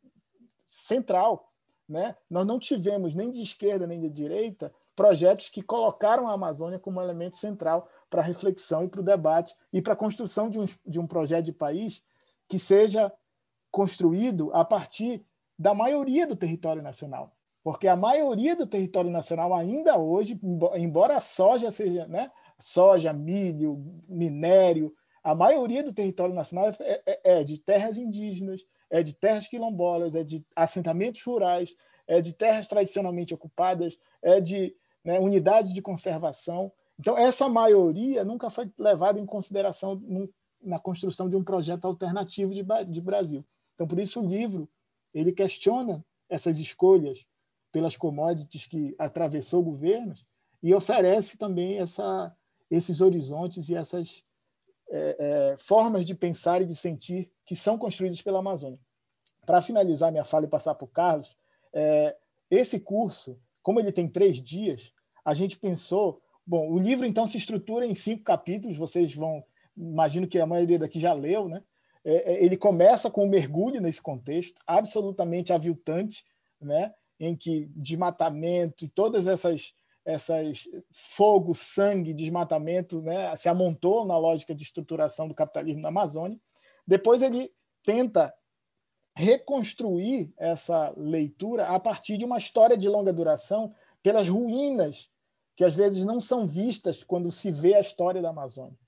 central. 0.62 1.51
Né? 1.88 2.14
Nós 2.29 2.46
não 2.46 2.61
tivemos, 2.61 3.14
nem 3.14 3.33
de 3.33 3.42
esquerda 3.42 3.87
nem 3.87 4.01
de 4.01 4.09
direita, 4.09 4.73
projetos 4.94 5.49
que 5.49 5.62
colocaram 5.62 6.29
a 6.29 6.33
Amazônia 6.33 6.79
como 6.79 7.01
elemento 7.01 7.37
central 7.37 7.88
para 8.09 8.20
a 8.20 8.25
reflexão 8.25 8.85
e 8.85 8.88
para 8.88 9.01
o 9.01 9.05
debate 9.05 9.57
e 9.73 9.83
para 9.83 9.94
a 9.94 9.96
construção 9.96 10.49
de 10.49 10.61
um, 10.61 10.66
de 10.87 11.01
um 11.01 11.07
projeto 11.09 11.46
de 11.46 11.53
país 11.53 12.05
que 12.49 12.59
seja 12.59 13.12
construído 13.70 14.53
a 14.53 14.64
partir 14.64 15.25
da 15.59 15.75
maioria 15.75 16.27
do 16.27 16.37
território 16.37 16.83
nacional 16.83 17.35
porque 17.62 17.87
a 17.87 17.96
maioria 17.96 18.57
do 18.57 18.66
território 18.66 19.11
nacional 19.11 19.55
ainda 19.55 19.99
hoje, 19.99 20.38
embora 20.75 21.16
a 21.16 21.20
soja 21.20 21.70
seja, 21.70 22.07
né, 22.07 22.31
soja, 22.59 23.12
milho, 23.12 24.03
minério, 24.09 24.94
A 25.23 25.35
maioria 25.35 25.83
do 25.83 25.92
território 25.92 26.35
nacional 26.35 26.75
é, 26.81 27.03
é, 27.07 27.40
é 27.40 27.44
de 27.44 27.59
terras 27.59 27.99
indígenas, 27.99 28.64
é 28.88 29.03
de 29.03 29.12
terras 29.12 29.46
quilombolas, 29.46 30.14
é 30.14 30.25
de 30.25 30.44
assentamentos 30.57 31.23
rurais, 31.23 31.77
é 32.07 32.20
de 32.20 32.33
terras 32.33 32.66
tradicionalmente 32.66 33.35
ocupadas, 33.35 33.99
é 34.23 34.40
de 34.40 34.75
né, 35.05 35.20
unidade 35.20 35.73
de 35.73 35.83
conservação. 35.83 36.73
Então, 36.99 37.16
essa 37.16 37.49
maioria 37.49 38.25
nunca 38.25 38.49
foi 38.49 38.70
levada 38.79 39.20
em 39.20 39.27
consideração 39.27 39.94
num, 39.96 40.29
na 40.62 40.79
construção 40.79 41.29
de 41.29 41.37
um 41.37 41.44
projeto 41.44 41.85
alternativo 41.87 42.55
de, 42.55 42.64
de 42.88 43.01
Brasil. 43.01 43.44
Então, 43.75 43.87
por 43.87 43.99
isso, 43.99 44.20
o 44.20 44.27
livro 44.27 44.68
ele 45.12 45.33
questiona 45.33 46.05
essas 46.29 46.59
escolhas 46.59 47.27
pelas 47.72 47.96
commodities 47.96 48.66
que 48.66 48.94
atravessou 48.98 49.62
governos 49.62 50.24
e 50.62 50.74
oferece 50.74 51.38
também 51.38 51.78
essa, 51.78 52.35
esses 52.70 53.00
horizontes 53.00 53.68
e 53.68 53.74
essas 53.74 54.22
é, 54.90 55.16
é, 55.18 55.56
formas 55.56 56.04
de 56.04 56.14
pensar 56.14 56.62
e 56.62 56.66
de 56.66 56.74
sentir 56.74 57.30
que 57.46 57.54
são 57.54 57.78
construídas 57.78 58.20
pela 58.20 58.40
Amazônia. 58.40 58.78
Para 59.46 59.62
finalizar 59.62 60.11
minha 60.11 60.24
fala 60.24 60.44
e 60.44 60.48
passar 60.48 60.74
para 60.74 60.85
o 60.85 60.88
Carlos, 60.88 61.37
é, 61.72 62.16
esse 62.50 62.80
curso, 62.80 63.38
como 63.62 63.80
ele 63.80 63.92
tem 63.92 64.09
três 64.09 64.42
dias, 64.42 64.92
a 65.24 65.35
gente 65.35 65.59
pensou. 65.59 66.20
Bom, 66.46 66.70
o 66.70 66.78
livro 66.78 67.06
então 67.06 67.26
se 67.26 67.37
estrutura 67.37 67.87
em 67.87 67.94
cinco 67.94 68.24
capítulos. 68.24 68.76
Vocês 68.76 69.14
vão, 69.14 69.44
imagino 69.76 70.26
que 70.26 70.38
a 70.38 70.46
maioria 70.46 70.78
daqui 70.78 70.98
já 70.98 71.12
leu, 71.12 71.48
né? 71.48 71.62
É, 72.04 72.33
é, 72.33 72.44
ele 72.44 72.56
começa 72.56 73.11
com 73.11 73.24
um 73.24 73.28
mergulho 73.28 73.80
nesse 73.80 74.00
contexto, 74.00 74.59
absolutamente 74.66 75.52
aviltante, 75.52 76.24
né? 76.61 76.92
Em 77.20 77.37
que 77.37 77.66
desmatamento 77.76 78.85
e 78.85 78.88
todas 78.88 79.26
essas 79.26 79.74
essas 80.02 80.66
fogo, 80.90 81.54
sangue, 81.54 82.14
desmatamento, 82.14 83.02
né, 83.02 83.37
se 83.37 83.50
amontou 83.50 84.06
na 84.06 84.16
lógica 84.16 84.54
de 84.54 84.62
estruturação 84.62 85.28
do 85.28 85.35
capitalismo 85.35 85.83
na 85.83 85.88
Amazônia. 85.88 86.40
Depois 86.87 87.22
ele 87.22 87.52
tenta 87.85 88.35
reconstruir 89.14 90.33
essa 90.38 90.92
leitura 90.96 91.66
a 91.68 91.78
partir 91.78 92.16
de 92.16 92.24
uma 92.24 92.38
história 92.38 92.76
de 92.76 92.88
longa 92.88 93.12
duração 93.12 93.74
pelas 94.02 94.28
ruínas 94.28 95.11
que 95.54 95.64
às 95.64 95.74
vezes 95.74 96.04
não 96.04 96.20
são 96.20 96.46
vistas 96.46 97.04
quando 97.04 97.30
se 97.30 97.50
vê 97.50 97.74
a 97.74 97.80
história 97.80 98.22
da 98.22 98.30
Amazônia. 98.30 98.78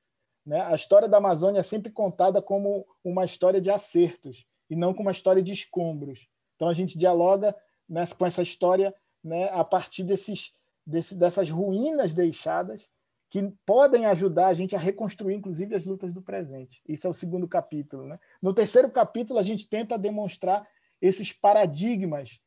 Né? 0.44 0.60
A 0.62 0.74
história 0.74 1.08
da 1.08 1.18
Amazônia 1.18 1.60
é 1.60 1.62
sempre 1.62 1.92
contada 1.92 2.40
como 2.40 2.86
uma 3.04 3.24
história 3.24 3.60
de 3.60 3.70
acertos 3.70 4.46
e 4.70 4.74
não 4.74 4.94
como 4.94 5.08
uma 5.08 5.12
história 5.12 5.42
de 5.42 5.52
escombros. 5.52 6.28
Então 6.56 6.68
a 6.68 6.72
gente 6.72 6.96
dialoga 6.96 7.54
né, 7.88 8.04
com 8.18 8.26
essa 8.26 8.42
história 8.42 8.94
né, 9.22 9.48
a 9.50 9.64
partir 9.64 10.04
desses, 10.04 10.54
desse, 10.86 11.14
dessas 11.16 11.50
ruínas 11.50 12.14
deixadas 12.14 12.88
que 13.32 13.50
podem 13.64 14.04
ajudar 14.04 14.48
a 14.48 14.52
gente 14.52 14.76
a 14.76 14.78
reconstruir, 14.78 15.34
inclusive, 15.34 15.74
as 15.74 15.86
lutas 15.86 16.12
do 16.12 16.20
presente. 16.20 16.82
Isso 16.86 17.06
é 17.06 17.10
o 17.10 17.14
segundo 17.14 17.48
capítulo. 17.48 18.04
Né? 18.04 18.20
No 18.42 18.52
terceiro 18.52 18.90
capítulo, 18.90 19.38
a 19.38 19.42
gente 19.42 19.66
tenta 19.66 19.98
demonstrar 19.98 20.68
esses 21.00 21.32
paradigmas 21.32 22.40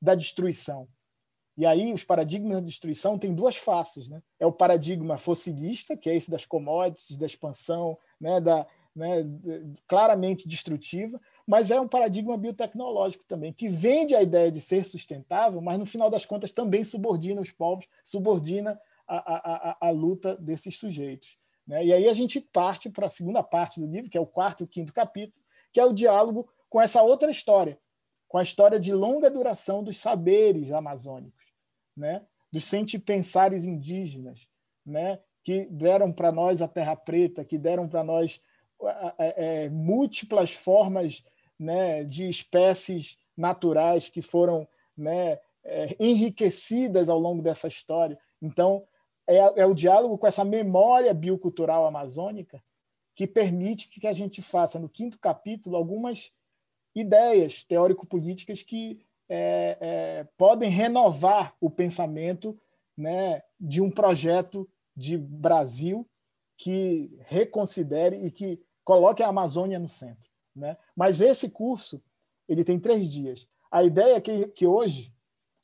da 0.00 0.14
destruição. 0.14 0.88
E 1.58 1.66
aí, 1.66 1.92
os 1.92 2.04
paradigmas 2.04 2.52
da 2.52 2.60
destruição 2.60 3.18
têm 3.18 3.34
duas 3.34 3.56
faces. 3.56 4.08
Né? 4.08 4.22
É 4.38 4.46
o 4.46 4.52
paradigma 4.52 5.18
fossilista, 5.18 5.94
que 5.94 6.08
é 6.08 6.16
esse 6.16 6.30
das 6.30 6.46
commodities, 6.46 7.18
da 7.18 7.26
expansão, 7.26 7.98
né? 8.18 8.40
da, 8.40 8.66
né? 8.96 9.26
claramente 9.86 10.48
destrutiva, 10.48 11.20
mas 11.50 11.72
é 11.72 11.80
um 11.80 11.88
paradigma 11.88 12.38
biotecnológico 12.38 13.24
também, 13.26 13.52
que 13.52 13.68
vende 13.68 14.14
a 14.14 14.22
ideia 14.22 14.52
de 14.52 14.60
ser 14.60 14.84
sustentável, 14.84 15.60
mas 15.60 15.80
no 15.80 15.84
final 15.84 16.08
das 16.08 16.24
contas 16.24 16.52
também 16.52 16.84
subordina 16.84 17.40
os 17.40 17.50
povos, 17.50 17.88
subordina 18.04 18.80
a, 19.04 19.16
a, 19.70 19.88
a, 19.88 19.90
luta 19.90 20.36
desses 20.36 20.78
sujeitos. 20.78 21.36
Né? 21.66 21.86
E 21.86 21.92
aí 21.92 22.08
a 22.08 22.12
gente 22.12 22.40
parte 22.40 22.88
para 22.88 23.08
a 23.08 23.10
segunda 23.10 23.42
parte 23.42 23.80
do 23.80 23.86
livro, 23.88 24.08
que 24.08 24.16
é 24.16 24.20
o 24.20 24.26
quarto 24.26 24.60
e 24.60 24.64
o 24.64 24.68
quinto 24.68 24.92
capítulo, 24.92 25.42
que 25.72 25.80
é 25.80 25.84
o 25.84 25.92
diálogo 25.92 26.48
com 26.68 26.80
essa 26.80 27.02
outra 27.02 27.28
história, 27.28 27.80
com 28.28 28.38
a 28.38 28.44
história 28.44 28.78
de 28.78 28.92
longa 28.92 29.28
duração 29.28 29.82
dos 29.82 29.96
saberes 29.96 30.70
amazônicos, 30.70 31.46
né? 31.96 32.24
dos 32.52 32.64
sentipensares 32.64 33.64
indígenas, 33.64 34.46
né? 34.86 35.18
que 35.42 35.66
deram 35.66 36.12
para 36.12 36.30
nós 36.30 36.62
a 36.62 36.68
terra 36.68 36.94
preta, 36.94 37.44
que 37.44 37.58
deram 37.58 37.88
para 37.88 38.04
nós 38.04 38.40
é, 39.18 39.64
é, 39.64 39.68
múltiplas 39.68 40.52
formas 40.52 41.24
né, 41.60 42.02
de 42.02 42.26
espécies 42.26 43.18
naturais 43.36 44.08
que 44.08 44.22
foram 44.22 44.66
né, 44.96 45.38
é, 45.62 45.94
enriquecidas 46.00 47.10
ao 47.10 47.18
longo 47.18 47.42
dessa 47.42 47.68
história. 47.68 48.18
Então, 48.40 48.82
é, 49.26 49.36
é 49.60 49.66
o 49.66 49.74
diálogo 49.74 50.16
com 50.16 50.26
essa 50.26 50.42
memória 50.42 51.12
biocultural 51.12 51.86
amazônica 51.86 52.62
que 53.14 53.26
permite 53.26 53.90
que 53.90 54.06
a 54.06 54.12
gente 54.14 54.40
faça, 54.40 54.78
no 54.78 54.88
quinto 54.88 55.18
capítulo, 55.18 55.76
algumas 55.76 56.32
ideias 56.94 57.62
teórico-políticas 57.62 58.62
que 58.62 59.04
é, 59.28 59.76
é, 59.80 60.28
podem 60.38 60.70
renovar 60.70 61.54
o 61.60 61.68
pensamento 61.68 62.58
né, 62.96 63.42
de 63.60 63.82
um 63.82 63.90
projeto 63.90 64.66
de 64.96 65.18
Brasil 65.18 66.08
que 66.56 67.14
reconsidere 67.20 68.16
e 68.24 68.30
que 68.30 68.62
coloque 68.82 69.22
a 69.22 69.28
Amazônia 69.28 69.78
no 69.78 69.88
centro. 69.88 70.29
Né? 70.54 70.76
Mas 70.96 71.20
esse 71.20 71.48
curso 71.48 72.02
ele 72.48 72.64
tem 72.64 72.78
três 72.78 73.10
dias. 73.10 73.46
A 73.70 73.84
ideia 73.84 74.16
é 74.16 74.20
que, 74.20 74.48
que 74.48 74.66
hoje 74.66 75.14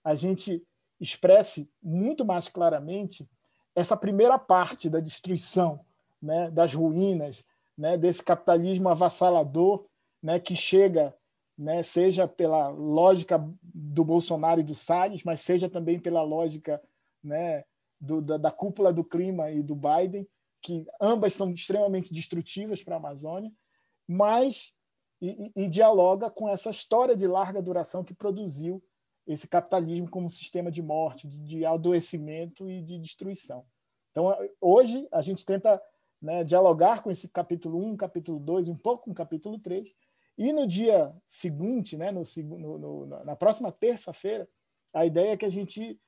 a 0.05 0.15
gente 0.15 0.65
expresse 1.01 1.69
muito 1.83 2.25
mais 2.25 2.49
claramente 2.49 3.29
essa 3.75 3.97
primeira 3.97 4.39
parte 4.39 4.89
da 4.89 5.01
destruição, 5.01 5.85
né, 6.23 6.51
das 6.51 6.73
ruínas, 6.73 7.45
né, 7.77 7.99
desse 7.99 8.23
capitalismo 8.23 8.89
avassalador, 8.89 9.87
né, 10.23 10.39
que 10.39 10.57
chega, 10.57 11.15
né, 11.59 11.83
seja 11.83 12.27
pela 12.27 12.69
lógica 12.69 13.39
do 13.63 14.05
Bolsonaro 14.05 14.61
e 14.61 14.65
do 14.65 14.75
Salles, 14.75 15.25
mas 15.25 15.41
seja 15.41 15.69
também 15.69 15.99
pela 15.99 16.23
lógica, 16.23 16.81
né, 17.23 17.65
do, 18.01 18.23
da, 18.23 18.37
da 18.39 18.51
cúpula 18.51 18.93
do 18.93 19.05
clima 19.05 19.51
e 19.51 19.63
do 19.63 19.75
Biden, 19.75 20.27
que 20.63 20.87
ambas 21.01 21.35
são 21.35 21.51
extremamente 21.51 22.13
destrutivas 22.13 22.83
para 22.83 22.95
a 22.95 22.99
Amazônia, 22.99 23.53
mas 24.09 24.73
e, 25.21 25.53
e, 25.57 25.69
dialoga 25.69 26.31
com 26.31 26.49
essa 26.49 26.71
história 26.71 27.17
de 27.17 27.27
larga 27.27 27.63
duração 27.63 28.05
que 28.05 28.15
produziu 28.15 28.83
esse 29.27 29.49
capitalismo 29.49 30.09
como 30.11 30.31
sistema 30.31 30.71
de 30.71 30.83
morte, 30.83 31.27
de, 31.27 31.39
de 31.39 31.65
adoecimento 31.65 32.71
e 32.71 32.83
de 32.83 32.99
destruição. 32.99 33.65
Então, 34.11 34.35
hoje, 34.61 35.09
a 35.11 35.21
gente 35.23 35.45
tenta 35.45 35.83
né, 36.21 36.45
dialogar 36.45 37.03
com 37.03 37.11
esse 37.11 37.29
capítulo 37.29 37.79
1, 37.85 37.97
capítulo 37.97 38.39
2, 38.39 38.69
um 38.69 38.77
pouco 38.77 39.05
com 39.05 39.11
o 39.11 39.15
capítulo 39.15 39.59
3, 39.59 39.95
e 40.39 40.53
no 40.53 40.67
dia 40.67 41.15
seguinte, 41.27 41.97
né, 41.97 42.13
no, 42.13 42.23
no, 42.79 43.07
na 43.07 43.35
próxima 43.35 43.73
terça-feira, 43.73 44.49
a 44.93 45.05
ideia 45.05 45.33
é 45.33 45.37
que 45.37 45.47
a 45.47 45.51
gente 45.51 45.99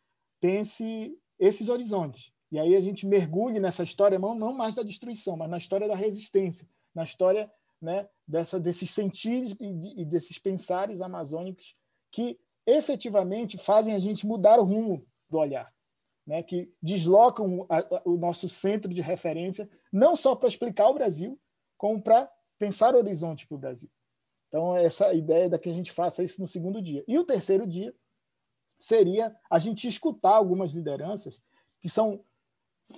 pense 0.40 1.18
esses 1.38 1.68
horizontes. 1.68 2.32
E 2.50 2.58
aí 2.58 2.76
a 2.76 2.80
gente 2.80 3.06
mergulhe 3.06 3.60
nessa 3.60 3.82
história, 3.82 4.18
não 4.18 4.52
mais 4.52 4.74
da 4.74 4.82
destruição, 4.82 5.36
mas 5.36 5.50
na 5.50 5.58
história 5.58 5.88
da 5.88 5.94
resistência, 5.94 6.68
na 6.94 7.02
história 7.02 7.50
né, 7.80 8.08
dessa, 8.26 8.58
desses 8.58 8.90
sentidos 8.90 9.54
e, 9.60 10.02
e 10.02 10.04
desses 10.04 10.38
pensares 10.38 11.00
amazônicos 11.00 11.76
que 12.10 12.38
efetivamente 12.66 13.56
fazem 13.56 13.94
a 13.94 13.98
gente 13.98 14.26
mudar 14.26 14.58
o 14.58 14.64
rumo 14.64 15.06
do 15.28 15.38
olhar, 15.38 15.72
né? 16.26 16.42
que 16.42 16.72
deslocam 16.82 17.66
a, 17.68 17.78
a, 17.78 18.02
o 18.04 18.16
nosso 18.16 18.48
centro 18.48 18.92
de 18.92 19.00
referência, 19.00 19.68
não 19.92 20.14
só 20.14 20.34
para 20.34 20.48
explicar 20.48 20.88
o 20.88 20.94
Brasil, 20.94 21.38
como 21.76 22.02
para 22.02 22.30
pensar 22.58 22.94
o 22.94 22.98
horizonte 22.98 23.46
para 23.46 23.54
o 23.54 23.58
Brasil. 23.58 23.90
Então, 24.48 24.76
essa 24.76 25.12
ideia 25.14 25.48
da 25.48 25.58
que 25.58 25.68
a 25.68 25.72
gente 25.72 25.92
faça 25.92 26.22
isso 26.24 26.40
no 26.40 26.46
segundo 26.46 26.82
dia. 26.82 27.04
E 27.06 27.18
o 27.18 27.24
terceiro 27.24 27.66
dia 27.66 27.94
seria 28.78 29.34
a 29.50 29.58
gente 29.58 29.86
escutar 29.86 30.34
algumas 30.34 30.72
lideranças 30.72 31.40
que 31.80 31.88
são 31.88 32.24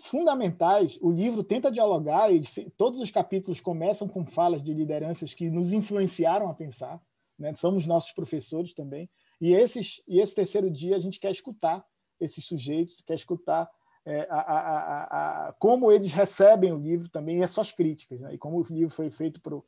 fundamentais. 0.02 0.98
O 1.00 1.10
livro 1.10 1.42
tenta 1.42 1.70
dialogar, 1.70 2.32
e 2.32 2.42
todos 2.76 3.00
os 3.00 3.10
capítulos 3.10 3.60
começam 3.60 4.08
com 4.08 4.24
falas 4.24 4.62
de 4.62 4.72
lideranças 4.72 5.34
que 5.34 5.50
nos 5.50 5.72
influenciaram 5.72 6.48
a 6.48 6.54
pensar. 6.54 7.00
Né? 7.38 7.54
Somos 7.56 7.86
nossos 7.86 8.12
professores 8.12 8.74
também. 8.74 9.08
E, 9.40 9.54
esses, 9.54 10.02
e 10.06 10.20
esse 10.20 10.34
terceiro 10.34 10.70
dia 10.70 10.96
a 10.96 10.98
gente 10.98 11.18
quer 11.18 11.30
escutar 11.30 11.84
esses 12.20 12.44
sujeitos, 12.44 13.00
quer 13.00 13.14
escutar 13.14 13.68
é, 14.04 14.26
a, 14.30 14.40
a, 14.40 15.48
a, 15.48 15.52
como 15.54 15.90
eles 15.90 16.12
recebem 16.12 16.72
o 16.72 16.78
livro 16.78 17.08
também 17.08 17.38
e 17.38 17.42
as 17.42 17.50
suas 17.50 17.72
críticas. 17.72 18.20
Né? 18.20 18.34
E 18.34 18.38
como 18.38 18.58
o 18.58 18.66
livro 18.70 18.94
foi 18.94 19.10
feito 19.10 19.40
por, 19.40 19.64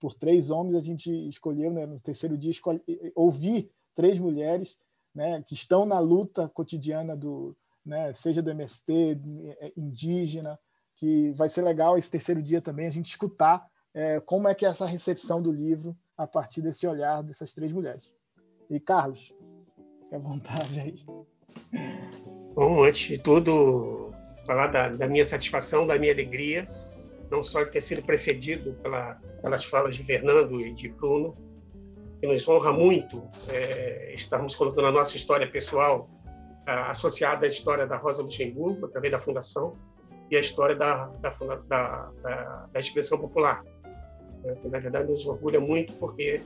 por 0.00 0.14
três 0.14 0.50
homens, 0.50 0.76
a 0.76 0.80
gente 0.80 1.10
escolheu, 1.28 1.70
né, 1.70 1.86
no 1.86 2.00
terceiro 2.00 2.38
dia, 2.38 2.52
ouvir 3.14 3.70
três 3.94 4.18
mulheres 4.18 4.78
né, 5.14 5.42
que 5.42 5.54
estão 5.54 5.84
na 5.84 5.98
luta 5.98 6.48
cotidiana 6.48 7.16
do, 7.16 7.56
né, 7.86 8.12
seja 8.12 8.42
do 8.42 8.50
MST, 8.50 9.18
é, 9.60 9.72
indígena, 9.76 10.58
que 10.94 11.30
vai 11.32 11.48
ser 11.48 11.62
legal 11.62 11.96
esse 11.96 12.10
terceiro 12.10 12.42
dia 12.42 12.60
também 12.60 12.86
a 12.86 12.90
gente 12.90 13.08
escutar 13.08 13.64
é, 13.94 14.20
como 14.20 14.48
é 14.48 14.54
que 14.54 14.66
é 14.66 14.68
essa 14.68 14.86
recepção 14.86 15.40
do 15.40 15.52
livro 15.52 15.96
a 16.16 16.26
partir 16.26 16.60
desse 16.60 16.86
olhar 16.86 17.22
dessas 17.22 17.54
três 17.54 17.72
mulheres. 17.72 18.12
E 18.68 18.80
Carlos, 18.80 19.32
fique 20.00 20.14
à 20.14 20.18
vontade 20.18 20.80
aí. 20.80 20.96
Bom, 22.54 22.82
antes 22.82 22.98
de 22.98 23.18
tudo, 23.18 24.12
falar 24.46 24.66
da, 24.68 24.88
da 24.88 25.06
minha 25.06 25.24
satisfação, 25.24 25.86
da 25.86 25.98
minha 25.98 26.12
alegria 26.12 26.68
não 27.30 27.42
só 27.42 27.62
de 27.64 27.70
ter 27.70 27.80
sido 27.80 28.02
precedido 28.02 28.74
pela, 28.82 29.14
pelas 29.42 29.64
falas 29.64 29.96
de 29.96 30.04
Fernando 30.04 30.60
e 30.60 30.72
de 30.72 30.88
Bruno, 30.88 31.36
que 32.20 32.26
nos 32.26 32.46
honra 32.48 32.72
muito 32.72 33.22
é, 33.48 34.14
estarmos 34.14 34.54
colocando 34.54 34.88
a 34.88 34.92
nossa 34.92 35.16
história 35.16 35.46
pessoal 35.50 36.08
associada 36.66 37.46
à 37.46 37.48
história 37.48 37.86
da 37.86 37.96
Rosa 37.96 38.22
Luxemburgo, 38.22 38.86
através 38.86 39.12
da 39.12 39.18
Fundação, 39.18 39.76
e 40.30 40.36
a 40.36 40.40
história 40.40 40.74
da, 40.74 41.06
da, 41.06 41.30
da, 41.30 42.10
da, 42.22 42.68
da 42.72 42.80
expressão 42.80 43.18
popular. 43.18 43.64
É, 44.44 44.68
na 44.68 44.78
verdade, 44.78 45.10
nos 45.10 45.26
orgulha 45.26 45.60
muito 45.60 45.92
porque 45.94 46.40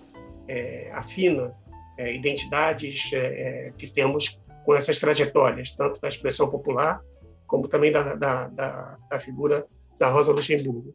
é, 0.46 0.90
afina 0.92 1.56
é, 1.98 2.14
identidades 2.14 3.10
é, 3.12 3.72
que 3.76 3.92
temos 3.92 4.40
com 4.64 4.74
essas 4.74 4.98
trajetórias, 4.98 5.72
tanto 5.72 6.00
da 6.00 6.08
expressão 6.08 6.48
popular, 6.50 7.02
como 7.46 7.66
também 7.66 7.90
da, 7.90 8.14
da, 8.14 8.48
da, 8.48 8.98
da 9.08 9.18
figura 9.18 9.66
da 9.98 10.08
Rosa 10.08 10.32
Luxemburgo. 10.32 10.94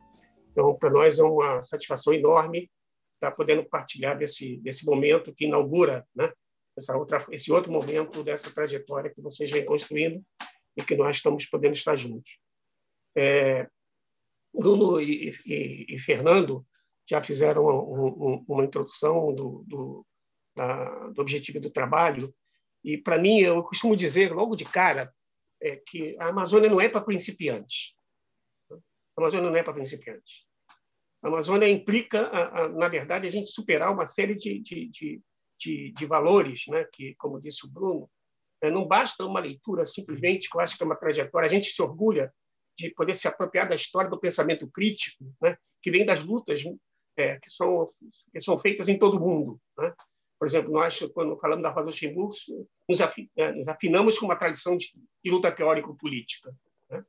Então, 0.51 0.73
para 0.75 0.89
nós 0.89 1.19
é 1.19 1.23
uma 1.23 1.61
satisfação 1.61 2.13
enorme 2.13 2.69
estar 3.15 3.31
podendo 3.31 3.63
partilhar 3.65 4.17
desse, 4.17 4.57
desse 4.57 4.85
momento 4.85 5.33
que 5.33 5.45
inaugura 5.45 6.05
né, 6.15 6.31
essa 6.77 6.97
outra, 6.97 7.25
esse 7.31 7.51
outro 7.51 7.71
momento 7.71 8.23
dessa 8.23 8.53
trajetória 8.53 9.13
que 9.13 9.21
vocês 9.21 9.49
vêm 9.49 9.65
construindo 9.65 10.23
e 10.75 10.83
que 10.83 10.95
nós 10.95 11.17
estamos 11.17 11.45
podendo 11.45 11.73
estar 11.73 11.95
juntos. 11.95 12.37
É, 13.15 13.69
Bruno 14.53 14.99
e, 14.99 15.33
e, 15.45 15.85
e, 15.89 15.99
Fernando 15.99 16.65
já 17.07 17.23
fizeram 17.23 17.65
um, 17.65 18.07
um, 18.07 18.45
uma 18.47 18.65
introdução 18.65 19.33
do, 19.33 19.63
do, 19.65 20.05
da, 20.55 21.09
do 21.09 21.21
objetivo 21.21 21.59
do 21.59 21.69
trabalho 21.69 22.33
e 22.83 22.97
para 22.97 23.17
mim 23.17 23.39
eu 23.39 23.63
costumo 23.63 23.95
dizer 23.95 24.33
logo 24.33 24.55
de 24.55 24.65
cara 24.65 25.13
é, 25.61 25.77
que 25.77 26.15
a 26.19 26.27
Amazônia 26.27 26.69
não 26.69 26.81
é 26.81 26.89
para 26.89 27.01
principiantes. 27.01 27.95
A 28.71 29.21
Amazônia 29.21 29.49
não 29.49 29.55
é 29.55 29.63
para 29.63 29.73
principiantes. 29.73 30.45
A 31.23 31.27
Amazônia 31.27 31.67
implica, 31.67 32.27
a, 32.27 32.63
a, 32.63 32.69
na 32.69 32.87
verdade, 32.87 33.27
a 33.27 33.31
gente 33.31 33.49
superar 33.49 33.91
uma 33.91 34.05
série 34.05 34.35
de, 34.35 34.59
de, 34.59 34.89
de 34.89 35.21
de, 35.59 35.91
de 35.91 36.05
valores, 36.05 36.63
né? 36.67 36.85
que, 36.91 37.15
como 37.15 37.41
disse 37.41 37.65
o 37.65 37.69
Bruno, 37.69 38.09
é, 38.61 38.69
não 38.69 38.87
basta 38.87 39.25
uma 39.25 39.39
leitura 39.39 39.85
simplesmente, 39.85 40.49
que 40.49 40.57
eu 40.57 40.61
acho 40.61 40.77
que 40.77 40.83
é 40.83 40.85
uma 40.85 40.95
trajetória, 40.95 41.47
a 41.47 41.49
gente 41.49 41.67
se 41.67 41.81
orgulha 41.81 42.33
de 42.77 42.89
poder 42.91 43.15
se 43.15 43.27
apropriar 43.27 43.69
da 43.69 43.75
história 43.75 44.09
do 44.09 44.19
pensamento 44.19 44.69
crítico, 44.69 45.23
né? 45.41 45.57
que 45.81 45.91
vem 45.91 46.05
das 46.05 46.23
lutas 46.23 46.63
é, 47.17 47.39
que, 47.39 47.49
são, 47.49 47.87
que 48.31 48.41
são 48.41 48.57
feitas 48.57 48.89
em 48.89 48.97
todo 48.97 49.17
o 49.17 49.19
mundo. 49.19 49.59
Né? 49.77 49.93
Por 50.37 50.47
exemplo, 50.47 50.71
nós, 50.71 50.99
quando 51.13 51.39
falamos 51.39 51.63
da 51.63 51.69
Rosa 51.69 51.87
Luxemburgo, 51.87 52.33
nos, 52.89 52.99
é, 53.37 53.51
nos 53.53 53.67
afinamos 53.67 54.19
com 54.19 54.25
uma 54.25 54.35
tradição 54.35 54.75
de, 54.75 54.91
de 55.23 55.31
luta 55.31 55.51
teórico-política. 55.51 56.53
Né? 56.89 57.03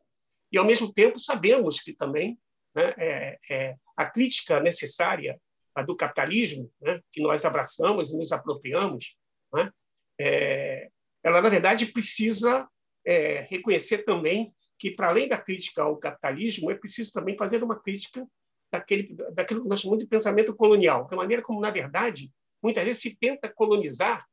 E, 0.53 0.59
ao 0.59 0.65
mesmo 0.65 0.93
tempo, 0.93 1.19
sabemos 1.19 1.81
que 1.81 1.93
também 1.93 2.39
né, 2.75 2.95
é, 2.99 3.39
é, 3.51 3.77
a 3.97 4.07
crítica 4.07 4.61
necessária 4.61 5.41
a 5.77 5.83
do 5.83 5.95
capitalismo, 5.95 6.73
né, 6.81 7.01
que 7.12 7.21
nós 7.21 7.45
abraçamos 7.45 8.11
e 8.11 8.17
nos 8.17 8.33
apropriamos, 8.33 9.15
né, 9.53 9.71
é, 10.19 10.89
ela, 11.23 11.43
na 11.43 11.49
verdade, 11.49 11.87
precisa 11.87 12.67
é, 13.05 13.47
reconhecer 13.51 13.99
também 13.99 14.55
que, 14.79 14.91
para 14.91 15.09
além 15.09 15.29
da 15.29 15.37
crítica 15.37 15.83
ao 15.83 15.97
capitalismo, 15.99 16.71
é 16.71 16.75
preciso 16.75 17.12
também 17.12 17.37
fazer 17.37 17.62
uma 17.62 17.79
crítica 17.79 18.27
daquele, 18.73 19.15
daquilo 19.33 19.62
que 19.62 19.69
nós 19.69 19.81
chamamos 19.81 20.03
de 20.03 20.09
pensamento 20.09 20.55
colonial, 20.55 21.07
da 21.07 21.17
maneira 21.17 21.43
como, 21.43 21.61
na 21.61 21.71
verdade, 21.71 22.33
muitas 22.62 22.85
vezes 22.85 23.03
se 23.03 23.19
tenta 23.19 23.53
colonizar, 23.53 24.27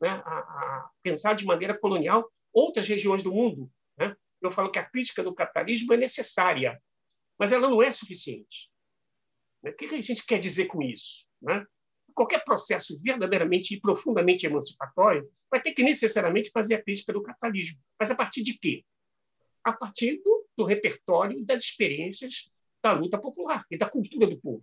né, 0.00 0.08
a, 0.24 0.38
a 0.38 0.90
pensar 1.02 1.34
de 1.34 1.44
maneira 1.44 1.78
colonial 1.78 2.28
outras 2.52 2.88
regiões 2.88 3.22
do 3.22 3.32
mundo. 3.32 3.70
Né? 3.96 4.14
Eu 4.42 4.50
falo 4.50 4.70
que 4.70 4.78
a 4.78 4.84
crítica 4.84 5.22
do 5.22 5.34
capitalismo 5.34 5.92
é 5.94 5.96
necessária, 5.96 6.80
mas 7.38 7.52
ela 7.52 7.68
não 7.68 7.82
é 7.82 7.90
suficiente. 7.90 8.70
Né? 9.62 9.70
O 9.70 9.76
que 9.76 9.86
a 9.86 10.00
gente 10.00 10.24
quer 10.24 10.38
dizer 10.38 10.66
com 10.66 10.82
isso? 10.82 11.26
Né? 11.40 11.64
Qualquer 12.14 12.44
processo 12.44 12.98
verdadeiramente 13.02 13.74
e 13.74 13.80
profundamente 13.80 14.46
emancipatório 14.46 15.28
vai 15.50 15.60
ter 15.62 15.72
que 15.72 15.82
necessariamente 15.82 16.50
fazer 16.50 16.74
a 16.74 16.82
crítica 16.82 17.12
do 17.12 17.22
capitalismo. 17.22 17.78
Mas 17.98 18.10
a 18.10 18.14
partir 18.14 18.42
de 18.42 18.58
quê? 18.58 18.84
A 19.64 19.72
partir 19.72 20.20
do, 20.22 20.46
do 20.56 20.64
repertório 20.64 21.44
das 21.44 21.62
experiências 21.62 22.50
da 22.82 22.92
luta 22.92 23.20
popular 23.20 23.64
e 23.70 23.76
da 23.76 23.88
cultura 23.88 24.26
do 24.26 24.38
povo. 24.40 24.62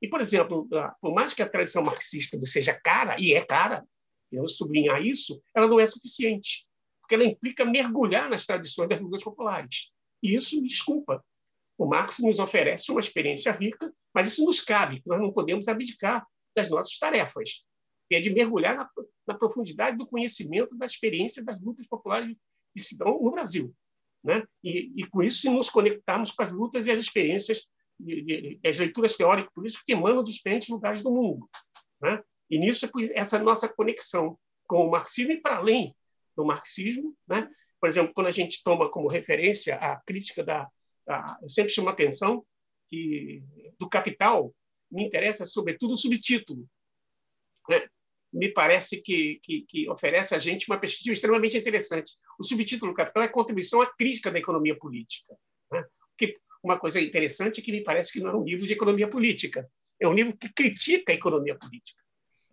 E, 0.00 0.08
por 0.08 0.20
exemplo, 0.20 0.68
por 1.00 1.14
mais 1.14 1.32
que 1.32 1.42
a 1.42 1.48
tradição 1.48 1.82
marxista 1.82 2.38
seja 2.44 2.74
cara, 2.74 3.16
e 3.18 3.32
é 3.32 3.44
cara, 3.44 3.86
eu 4.30 4.48
sublinhar 4.48 5.00
isso, 5.00 5.42
ela 5.54 5.66
não 5.66 5.80
é 5.80 5.86
suficiente, 5.86 6.66
porque 7.00 7.14
ela 7.14 7.24
implica 7.24 7.64
mergulhar 7.64 8.28
nas 8.28 8.44
tradições 8.44 8.88
das 8.88 9.00
lutas 9.00 9.22
populares. 9.22 9.90
E 10.22 10.34
isso, 10.34 10.60
me 10.60 10.68
desculpa, 10.68 11.24
o 11.76 11.86
Marx 11.86 12.18
nos 12.20 12.38
oferece 12.38 12.90
uma 12.90 13.00
experiência 13.00 13.50
rica, 13.52 13.92
mas 14.14 14.28
isso 14.28 14.44
nos 14.44 14.60
cabe, 14.60 15.02
nós 15.04 15.20
não 15.20 15.32
podemos 15.32 15.68
abdicar 15.68 16.26
das 16.54 16.70
nossas 16.70 16.96
tarefas, 16.98 17.64
que 18.08 18.14
é 18.14 18.20
de 18.20 18.30
mergulhar 18.30 18.76
na, 18.76 18.88
na 19.26 19.34
profundidade 19.34 19.96
do 19.96 20.06
conhecimento 20.06 20.76
da 20.76 20.86
experiência 20.86 21.44
das 21.44 21.60
lutas 21.60 21.86
populares 21.86 22.36
que 22.72 22.80
se 22.80 22.96
dão 22.96 23.20
no 23.20 23.30
Brasil. 23.30 23.74
Né? 24.22 24.42
E, 24.62 24.92
e, 24.96 25.06
com 25.06 25.22
isso 25.22 25.50
nos 25.52 25.68
conectarmos 25.68 26.30
com 26.30 26.42
as 26.42 26.52
lutas 26.52 26.86
e 26.86 26.90
as 26.90 26.98
experiências, 26.98 27.66
de, 27.98 28.22
de, 28.22 28.60
as 28.64 28.78
leituras 28.78 29.16
teóricas 29.16 29.52
políticas 29.52 29.84
que 29.84 29.92
emanam 29.92 30.22
de 30.22 30.32
diferentes 30.32 30.68
lugares 30.68 31.02
do 31.02 31.10
mundo. 31.10 31.48
Né? 32.00 32.22
E 32.50 32.58
nisso, 32.58 32.86
é 32.86 32.90
essa 33.18 33.38
nossa 33.38 33.68
conexão 33.68 34.38
com 34.66 34.86
o 34.86 34.90
marxismo 34.90 35.32
e 35.32 35.40
para 35.40 35.56
além 35.56 35.94
do 36.36 36.44
marxismo. 36.44 37.14
Né? 37.26 37.50
Por 37.80 37.88
exemplo, 37.88 38.12
quando 38.14 38.28
a 38.28 38.32
gente 38.32 38.62
toma 38.62 38.90
como 38.90 39.08
referência 39.08 39.76
a 39.76 39.96
crítica 39.96 40.42
da, 40.42 40.68
ah, 41.08 41.38
eu 41.42 41.48
sempre 41.48 41.72
chamo 41.72 41.88
a 41.88 41.92
atenção 41.92 42.44
que 42.88 43.42
do 43.78 43.88
Capital 43.88 44.54
me 44.90 45.04
interessa 45.04 45.44
sobretudo 45.44 45.94
o 45.94 45.98
subtítulo. 45.98 46.66
Né? 47.68 47.88
Me 48.32 48.48
parece 48.48 49.00
que, 49.00 49.40
que, 49.42 49.62
que, 49.62 49.88
oferece 49.88 50.34
a 50.34 50.38
gente 50.38 50.68
uma 50.68 50.78
perspectiva 50.78 51.12
extremamente 51.12 51.56
interessante. 51.56 52.12
O 52.38 52.44
subtítulo 52.44 52.92
do 52.92 52.96
Capital 52.96 53.22
é 53.22 53.28
contribuição 53.28 53.80
à 53.80 53.86
crítica 53.86 54.30
da 54.30 54.38
economia 54.38 54.76
política. 54.76 55.36
Né? 55.70 55.84
Que 56.16 56.36
uma 56.62 56.78
coisa 56.78 57.00
interessante 57.00 57.60
é 57.60 57.62
que 57.62 57.72
me 57.72 57.82
parece 57.82 58.12
que 58.12 58.20
não 58.20 58.30
é 58.30 58.36
um 58.36 58.44
livro 58.44 58.66
de 58.66 58.72
economia 58.72 59.08
política, 59.08 59.68
é 60.00 60.08
um 60.08 60.14
livro 60.14 60.36
que 60.36 60.52
critica 60.52 61.12
a 61.12 61.14
economia 61.14 61.56
política. 61.56 62.02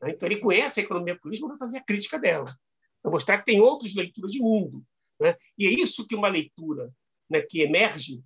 Né? 0.01 0.11
Então 0.11 0.27
ele 0.27 0.37
conhece 0.37 0.79
a 0.79 0.83
economia 0.83 1.17
política 1.17 1.47
para 1.47 1.57
fazer 1.57 1.77
a 1.77 1.83
crítica 1.83 2.19
dela, 2.19 2.53
para 3.01 3.11
mostrar 3.11 3.39
que 3.39 3.45
tem 3.45 3.59
outras 3.59 3.95
leituras 3.95 4.31
de 4.31 4.39
mundo. 4.39 4.83
Né? 5.19 5.35
E 5.57 5.65
é 5.67 5.69
isso 5.69 6.07
que 6.07 6.15
uma 6.15 6.27
leitura 6.27 6.93
né, 7.29 7.41
que 7.41 7.61
emerge 7.61 8.21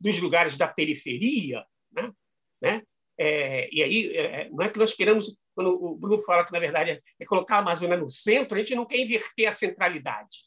dos 0.00 0.20
lugares 0.20 0.56
da 0.56 0.66
periferia, 0.66 1.64
né? 1.92 2.12
né? 2.60 2.82
É, 3.18 3.68
e 3.74 3.82
aí, 3.82 4.16
é, 4.16 4.42
é, 4.42 4.50
não 4.50 4.62
é 4.62 4.68
que 4.68 4.78
nós 4.78 4.92
queremos, 4.92 5.38
quando 5.54 5.70
o 5.70 5.96
Bruno 5.96 6.18
fala 6.18 6.44
que, 6.44 6.52
na 6.52 6.58
verdade, 6.58 7.02
é, 7.18 7.24
colocar 7.24 7.56
a 7.56 7.58
Amazônia 7.60 7.96
no 7.96 8.08
centro, 8.08 8.56
a 8.56 8.62
gente 8.62 8.74
não 8.74 8.84
quer 8.84 8.98
inverter 8.98 9.48
a 9.48 9.52
centralidade. 9.52 10.44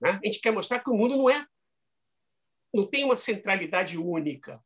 Né? 0.00 0.18
A 0.22 0.26
gente 0.26 0.40
quer 0.40 0.52
mostrar 0.52 0.80
que 0.80 0.90
o 0.90 0.94
mundo 0.94 1.16
não 1.16 1.28
é, 1.28 1.44
não 2.72 2.86
tem 2.86 3.04
uma 3.04 3.16
centralidade 3.16 3.98
única. 3.98 4.62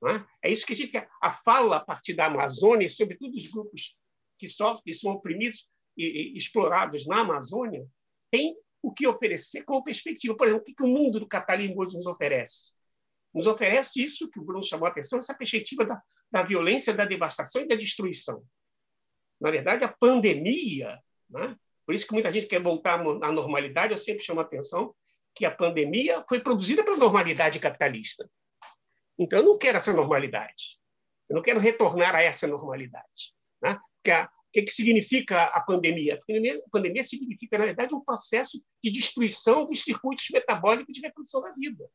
Né? 0.00 0.24
É 0.42 0.50
isso 0.50 0.64
que 0.64 0.72
a 0.72 0.76
gente 0.76 0.92
quer. 0.92 1.08
A 1.20 1.32
fala 1.32 1.76
a 1.76 1.84
partir 1.84 2.14
da 2.14 2.26
Amazônia, 2.26 2.86
e 2.86 2.90
sobretudo 2.90 3.36
os 3.36 3.46
grupos 3.48 3.96
que 4.38 4.48
sofrem, 4.48 4.82
que 4.84 4.94
são 4.94 5.12
oprimidos 5.12 5.68
e, 5.96 6.32
e 6.32 6.36
explorados 6.36 7.06
na 7.06 7.20
Amazônia, 7.20 7.84
tem 8.30 8.56
o 8.82 8.94
que 8.94 9.06
oferecer 9.06 9.64
como 9.64 9.84
perspectiva. 9.84 10.36
Por 10.36 10.46
exemplo, 10.46 10.64
o 10.66 10.74
que 10.74 10.82
o 10.82 10.86
mundo 10.86 11.18
do 11.18 11.26
capitalismo 11.26 11.82
hoje 11.82 11.96
nos 11.96 12.06
oferece? 12.06 12.72
Nos 13.32 13.46
oferece 13.46 14.02
isso 14.02 14.28
que 14.30 14.38
o 14.38 14.44
Bruno 14.44 14.62
chamou 14.62 14.86
a 14.86 14.90
atenção, 14.90 15.18
essa 15.18 15.34
perspectiva 15.34 15.84
da, 15.84 16.02
da 16.30 16.42
violência, 16.42 16.92
da 16.92 17.04
devastação 17.04 17.62
e 17.62 17.68
da 17.68 17.76
destruição. 17.76 18.42
Na 19.40 19.50
verdade, 19.50 19.84
a 19.84 19.88
pandemia, 19.88 20.98
né? 21.28 21.56
por 21.86 21.94
isso 21.94 22.06
que 22.06 22.12
muita 22.12 22.30
gente 22.30 22.46
quer 22.46 22.62
voltar 22.62 23.00
à 23.00 23.32
normalidade, 23.32 23.92
eu 23.92 23.98
sempre 23.98 24.24
chamo 24.24 24.40
a 24.40 24.42
atenção 24.42 24.94
que 25.34 25.46
a 25.46 25.50
pandemia 25.50 26.24
foi 26.28 26.40
produzida 26.40 26.84
pela 26.84 26.96
normalidade 26.96 27.58
capitalista. 27.58 28.28
Então, 29.18 29.38
eu 29.38 29.44
não 29.44 29.58
quero 29.58 29.78
essa 29.78 29.92
normalidade. 29.92 30.78
Eu 31.28 31.36
não 31.36 31.42
quero 31.42 31.60
retornar 31.60 32.16
a 32.16 32.22
essa 32.22 32.46
normalidade. 32.46 33.34
Né? 33.62 33.78
o 34.50 34.52
que, 34.52 34.62
que 34.62 34.72
significa 34.72 35.44
a 35.44 35.60
pandemia? 35.60 36.14
A 36.14 36.18
pandemia? 36.18 36.62
A 36.66 36.70
pandemia 36.70 37.02
significa, 37.04 37.56
na 37.56 37.66
verdade, 37.66 37.94
um 37.94 38.00
processo 38.00 38.60
de 38.82 38.90
destruição 38.90 39.66
dos 39.66 39.84
circuitos 39.84 40.26
metabólicos 40.32 40.92
de 40.92 41.00
reprodução 41.00 41.40
da 41.40 41.52
vida. 41.52 41.88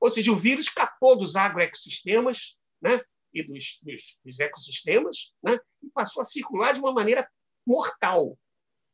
Ou 0.00 0.10
seja, 0.10 0.32
o 0.32 0.36
vírus 0.36 0.66
escapou 0.66 1.16
dos 1.16 1.36
agroecossistemas 1.36 2.58
né, 2.80 3.00
e 3.32 3.42
dos, 3.42 3.78
dos, 3.82 4.18
dos 4.24 4.40
ecossistemas 4.40 5.32
né, 5.42 5.58
e 5.82 5.88
passou 5.90 6.20
a 6.20 6.24
circular 6.24 6.72
de 6.72 6.80
uma 6.80 6.92
maneira 6.92 7.28
mortal, 7.66 8.38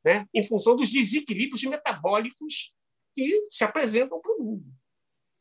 né, 0.04 0.26
em 0.32 0.42
função 0.42 0.76
dos 0.76 0.90
desequilíbrios 0.90 1.62
metabólicos 1.64 2.74
que 3.14 3.46
se 3.50 3.64
apresentam 3.64 4.20
para 4.20 4.32
o 4.32 4.42
mundo. 4.42 4.66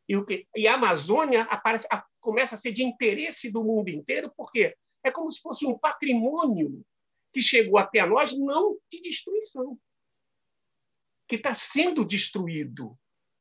E, 0.07 0.15
o 0.15 0.25
que, 0.25 0.47
e 0.55 0.67
a 0.67 0.75
Amazônia 0.75 1.43
aparece, 1.43 1.85
a, 1.91 2.03
começa 2.19 2.55
a 2.55 2.57
ser 2.57 2.71
de 2.71 2.83
interesse 2.83 3.51
do 3.51 3.63
mundo 3.63 3.89
inteiro, 3.89 4.31
porque 4.35 4.75
é 5.03 5.11
como 5.11 5.29
se 5.29 5.41
fosse 5.41 5.65
um 5.65 5.77
patrimônio 5.77 6.85
que 7.33 7.41
chegou 7.41 7.77
até 7.77 8.05
nós, 8.05 8.31
não 8.33 8.77
de 8.89 9.01
destruição, 9.01 9.77
que 11.27 11.35
está 11.35 11.53
sendo 11.53 12.05
destruído, 12.05 12.97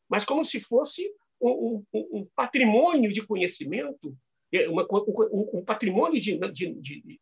mas 0.09 0.25
como 0.25 0.45
se 0.45 0.61
fosse 0.61 1.09
um, 1.41 2.29
patrimônio 2.35 3.13
de 3.13 3.27
conhecimento, 3.27 4.17
é, 4.53 4.69
uma, 4.69 4.87
um, 4.91 5.63
patrimônio 5.65 6.21
de, 6.21 6.39
de, 6.53 6.75
de, 6.75 7.21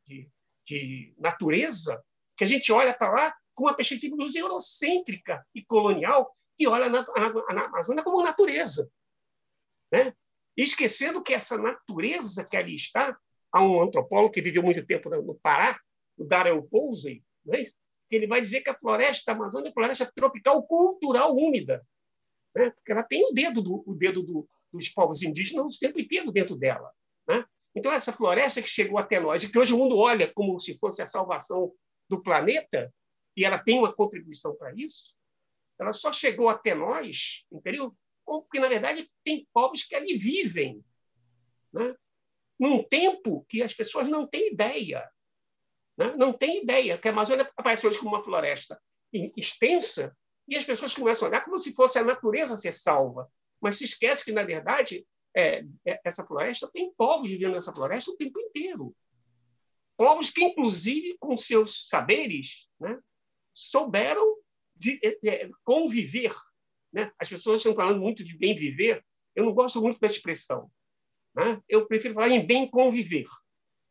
de, 0.67 1.15
natureza, 1.19 2.03
que 2.37 2.45
a 2.45 2.47
gente 2.47 2.71
olha 2.73 2.95
para 2.95 3.13
lá 3.13 3.35
com 3.55 3.65
uma 3.65 3.75
perspectiva 3.75 4.17
eurocêntrica 4.37 5.47
e 5.55 5.65
colonial, 5.65 6.35
que 6.57 6.67
olha 6.67 6.89
na 6.89 7.07
Amazônia 7.65 8.03
como 8.03 8.23
natureza. 8.23 8.91
Né? 9.93 10.13
esquecendo 10.57 11.23
que 11.23 11.35
essa 11.35 11.59
natureza 11.59 12.45
que 12.45 12.57
ali 12.57 12.75
está, 12.75 13.17
há 13.53 13.65
um 13.65 13.83
antropólogo 13.83 14.33
que 14.33 14.43
viveu 14.43 14.63
muito 14.63 14.85
tempo 14.87 15.11
no 15.11 15.35
Pará, 15.37 15.79
o 16.17 16.25
Darrell 16.25 16.63
Posey, 16.63 17.23
né? 17.45 17.65
que 18.09 18.17
ele 18.17 18.27
vai 18.27 18.41
dizer 18.41 18.61
que 18.61 18.71
a 18.71 18.79
floresta 18.79 19.33
amazônica 19.33 19.71
é 19.71 19.73
floresta 19.73 20.11
tropical 20.15 20.63
cultural 20.65 21.35
úmida, 21.35 21.85
né? 22.55 22.71
porque 22.71 22.93
ela 22.93 23.03
tem 23.03 23.25
o 23.25 23.33
dedo, 23.33 23.61
do, 23.61 23.83
o 23.87 23.95
dedo 23.95 24.23
do, 24.23 24.49
dos 24.73 24.89
povos 24.89 25.23
indígenas 25.23 25.77
o 25.77 25.79
tempo 25.79 25.99
inteiro 25.99 26.31
dentro 26.33 26.57
dela. 26.57 26.91
Né? 27.29 27.45
Então, 27.75 27.93
essa 27.93 28.13
floresta 28.13 28.63
que 28.63 28.69
chegou 28.69 28.99
até 28.99 29.19
nós, 29.19 29.43
e 29.43 29.51
que 29.51 29.59
hoje 29.59 29.73
o 29.73 29.79
mundo 29.79 29.97
olha 29.97 30.33
como 30.33 30.59
se 30.61 30.79
fosse 30.79 31.03
a 31.03 31.07
salvação 31.07 31.73
do 32.09 32.23
planeta, 32.23 32.93
e 33.37 33.45
ela 33.45 33.59
tem 33.59 33.79
uma 33.79 33.93
contribuição 33.93 34.55
para 34.55 34.73
isso, 34.75 35.15
ela 35.79 35.93
só 35.93 36.13
chegou 36.13 36.49
até 36.49 36.75
nós, 36.75 37.45
entendeu? 37.51 37.97
Porque, 38.25 38.61
na 38.61 38.69
verdade, 38.69 39.11
tem 39.25 39.47
povos 39.53 39.83
que 39.83 39.95
ali 39.95 40.17
vivem, 40.17 40.85
né? 41.73 41.95
num 42.59 42.83
tempo 42.83 43.45
que 43.49 43.61
as 43.61 43.75
pessoas 43.75 44.09
não 44.09 44.27
têm 44.27 44.53
ideia. 44.53 45.09
Né? 45.97 46.15
Não 46.17 46.33
têm 46.33 46.63
ideia 46.63 46.97
que 46.97 47.09
a 47.09 47.11
Amazônia 47.11 47.51
aparece 47.57 47.87
hoje 47.87 47.99
como 47.99 48.11
uma 48.11 48.23
floresta 48.23 48.81
extensa 49.37 50.17
e 50.47 50.57
as 50.57 50.65
pessoas 50.65 50.95
começam 50.95 51.27
a 51.27 51.31
olhar 51.31 51.45
como 51.45 51.59
se 51.59 51.73
fosse 51.73 51.99
a 51.99 52.05
natureza 52.05 52.57
ser 52.57 52.73
salva. 52.73 53.31
Mas 53.61 53.79
se 53.79 53.85
esquece 53.85 54.25
que, 54.25 54.33
na 54.33 54.43
verdade, 54.43 55.07
é, 55.35 55.65
é, 55.87 56.01
essa 56.05 56.25
floresta 56.27 56.71
tem 56.71 56.93
povos 56.95 57.31
vivendo 57.31 57.55
nessa 57.55 57.73
floresta 57.73 58.11
o 58.11 58.17
tempo 58.17 58.39
inteiro. 58.41 58.95
Povos 59.97 60.31
que, 60.31 60.43
inclusive, 60.43 61.17
com 61.19 61.37
seus 61.39 61.89
saberes, 61.89 62.69
né, 62.79 62.99
souberam 63.53 64.37
de, 64.77 64.99
é, 65.03 65.45
é 65.45 65.51
conviver 65.65 66.35
né? 66.95 67.11
As 67.19 67.29
pessoas 67.29 67.59
estão 67.59 67.75
falando 67.75 68.01
muito 68.01 68.23
de 68.23 68.39
bem 68.39 68.55
viver. 68.55 69.05
Eu 69.35 69.45
não 69.45 69.53
gosto 69.53 69.83
muito 69.83 69.99
da 69.99 70.07
expressão. 70.07 70.71
Né? 71.35 71.61
Eu 71.69 71.89
prefiro 71.89 72.15
falar 72.15 72.29
em 72.29 72.47
bem 72.47 72.71
conviver. 72.71 73.27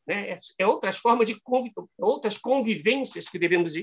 Né? 0.08 0.40
É, 0.58 0.66
outras 0.66 0.96
formas 0.96 1.28
de 1.28 1.38
conviv... 1.42 1.74
outras 1.98 2.38
convivências 2.38 3.28
que 3.28 3.38
devemos 3.38 3.74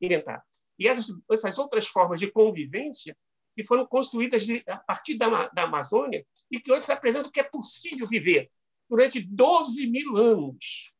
inventar. 0.00 0.44
E 0.78 0.86
essas, 0.86 1.06
essas 1.30 1.58
outras 1.58 1.86
formas 1.86 2.20
de 2.20 2.30
convivência 2.30 3.16
que 3.56 3.64
foram 3.64 3.84
construídas 3.84 4.46
de, 4.46 4.62
a 4.68 4.76
partir 4.76 5.16
da, 5.16 5.48
da 5.48 5.64
Amazônia 5.64 6.24
e 6.50 6.60
que 6.60 6.70
hoje 6.70 6.86
se 6.86 6.92
apresentam 6.92 7.30
que 7.30 7.40
é 7.40 7.42
possível 7.42 8.06
viver 8.06 8.50
durante 8.88 9.20
12 9.20 9.86
mil 9.88 10.16
anos, 10.16 10.92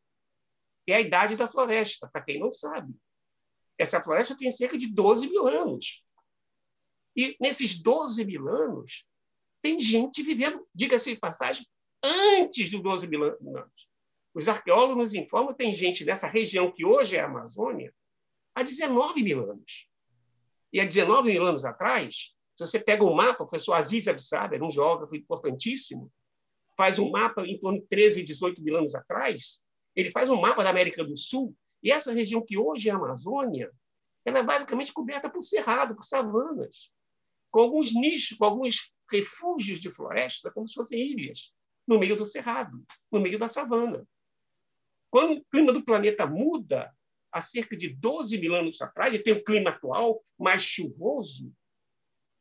que 0.85 0.93
é 0.93 0.97
a 0.97 1.01
idade 1.01 1.37
da 1.37 1.49
floresta, 1.49 2.09
para 2.09 2.23
quem 2.23 2.41
não 2.41 2.51
sabe. 2.51 2.93
Essa 3.79 4.03
floresta 4.03 4.37
tem 4.37 4.51
cerca 4.51 4.77
de 4.77 4.88
12 4.88 5.29
mil 5.29 5.47
anos. 5.47 6.05
E 7.17 7.37
nesses 7.41 7.81
12 7.81 8.25
mil 8.25 8.49
anos, 8.49 9.07
tem 9.62 9.79
gente 9.79 10.23
vivendo, 10.23 10.67
diga-se 10.75 11.14
de 11.14 11.21
passagem, 11.21 11.64
antes 12.03 12.71
dos 12.71 12.83
12 12.83 13.07
mil 13.07 13.23
anos. 13.25 13.88
Os 14.35 14.49
arqueólogos 14.49 14.97
nos 14.97 15.14
informam 15.14 15.53
que 15.53 15.59
tem 15.59 15.73
gente 15.73 16.05
nessa 16.05 16.27
região 16.27 16.71
que 16.71 16.85
hoje 16.85 17.17
é 17.17 17.21
a 17.21 17.27
Amazônia 17.27 17.93
há 18.59 18.62
19 18.62 19.23
mil 19.23 19.51
anos. 19.51 19.88
E 20.73 20.81
há 20.81 20.85
19 20.85 21.31
mil 21.31 21.47
anos 21.47 21.64
atrás, 21.64 22.35
se 22.57 22.66
você 22.66 22.79
pega 22.79 23.05
um 23.05 23.14
mapa, 23.14 23.44
o 23.44 23.47
professor 23.47 23.75
Aziz 23.75 24.09
Absaber, 24.09 24.62
um 24.62 24.71
geógrafo 24.71 25.14
importantíssimo, 25.14 26.11
faz 26.77 26.99
um 26.99 27.11
mapa 27.11 27.47
em 27.47 27.59
torno 27.59 27.81
de 27.81 27.87
13, 27.87 28.23
18 28.23 28.62
mil 28.62 28.77
anos 28.77 28.94
atrás, 28.94 29.64
ele 29.94 30.11
faz 30.11 30.29
um 30.29 30.40
mapa 30.40 30.62
da 30.62 30.71
América 30.71 31.05
do 31.05 31.16
Sul, 31.16 31.57
e 31.83 31.90
essa 31.90 32.12
região 32.12 32.44
que 32.44 32.59
hoje 32.59 32.88
é 32.88 32.92
a 32.92 32.97
Amazônia, 32.97 33.71
ela 34.25 34.40
é 34.40 34.42
basicamente 34.42 34.92
coberta 34.92 35.31
por 35.31 35.42
cerrado, 35.42 35.94
por 35.94 36.05
savanas 36.05 36.90
com 37.51 37.61
alguns 37.61 37.94
nichos, 37.94 38.37
com 38.37 38.44
alguns 38.44 38.92
refúgios 39.11 39.81
de 39.81 39.90
floresta, 39.90 40.51
como 40.51 40.68
se 40.68 40.75
fossem 40.75 41.01
ilhas, 41.01 41.53
no 41.87 41.99
meio 41.99 42.16
do 42.16 42.27
cerrado, 42.27 42.85
no 43.11 43.21
meio 43.21 43.38
da 43.38 43.49
savana. 43.49 44.07
Quando 45.11 45.38
o 45.38 45.44
clima 45.47 45.73
do 45.73 45.83
planeta 45.83 46.27
muda, 46.27 46.94
há 47.33 47.41
cerca 47.41 47.77
de 47.77 47.88
12 47.88 48.38
mil 48.38 48.55
anos 48.55 48.81
atrás, 48.81 49.14
e 49.14 49.19
tem 49.19 49.33
o 49.33 49.45
clima 49.45 49.71
atual 49.71 50.25
mais 50.38 50.62
chuvoso, 50.62 51.53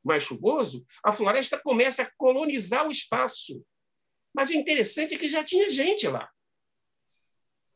mais 0.04 0.24
chuvoso, 0.24 0.86
a 1.04 1.12
floresta 1.12 1.60
começa 1.60 2.04
a 2.04 2.12
colonizar 2.16 2.88
o 2.88 2.92
espaço. 2.92 3.64
Mas 4.34 4.50
o 4.50 4.54
interessante 4.54 5.16
é 5.16 5.18
que 5.18 5.28
já 5.28 5.44
tinha 5.44 5.70
gente 5.70 6.08
lá. 6.08 6.30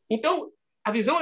Então, 0.10 0.52
a 0.84 0.92
visão 0.92 1.20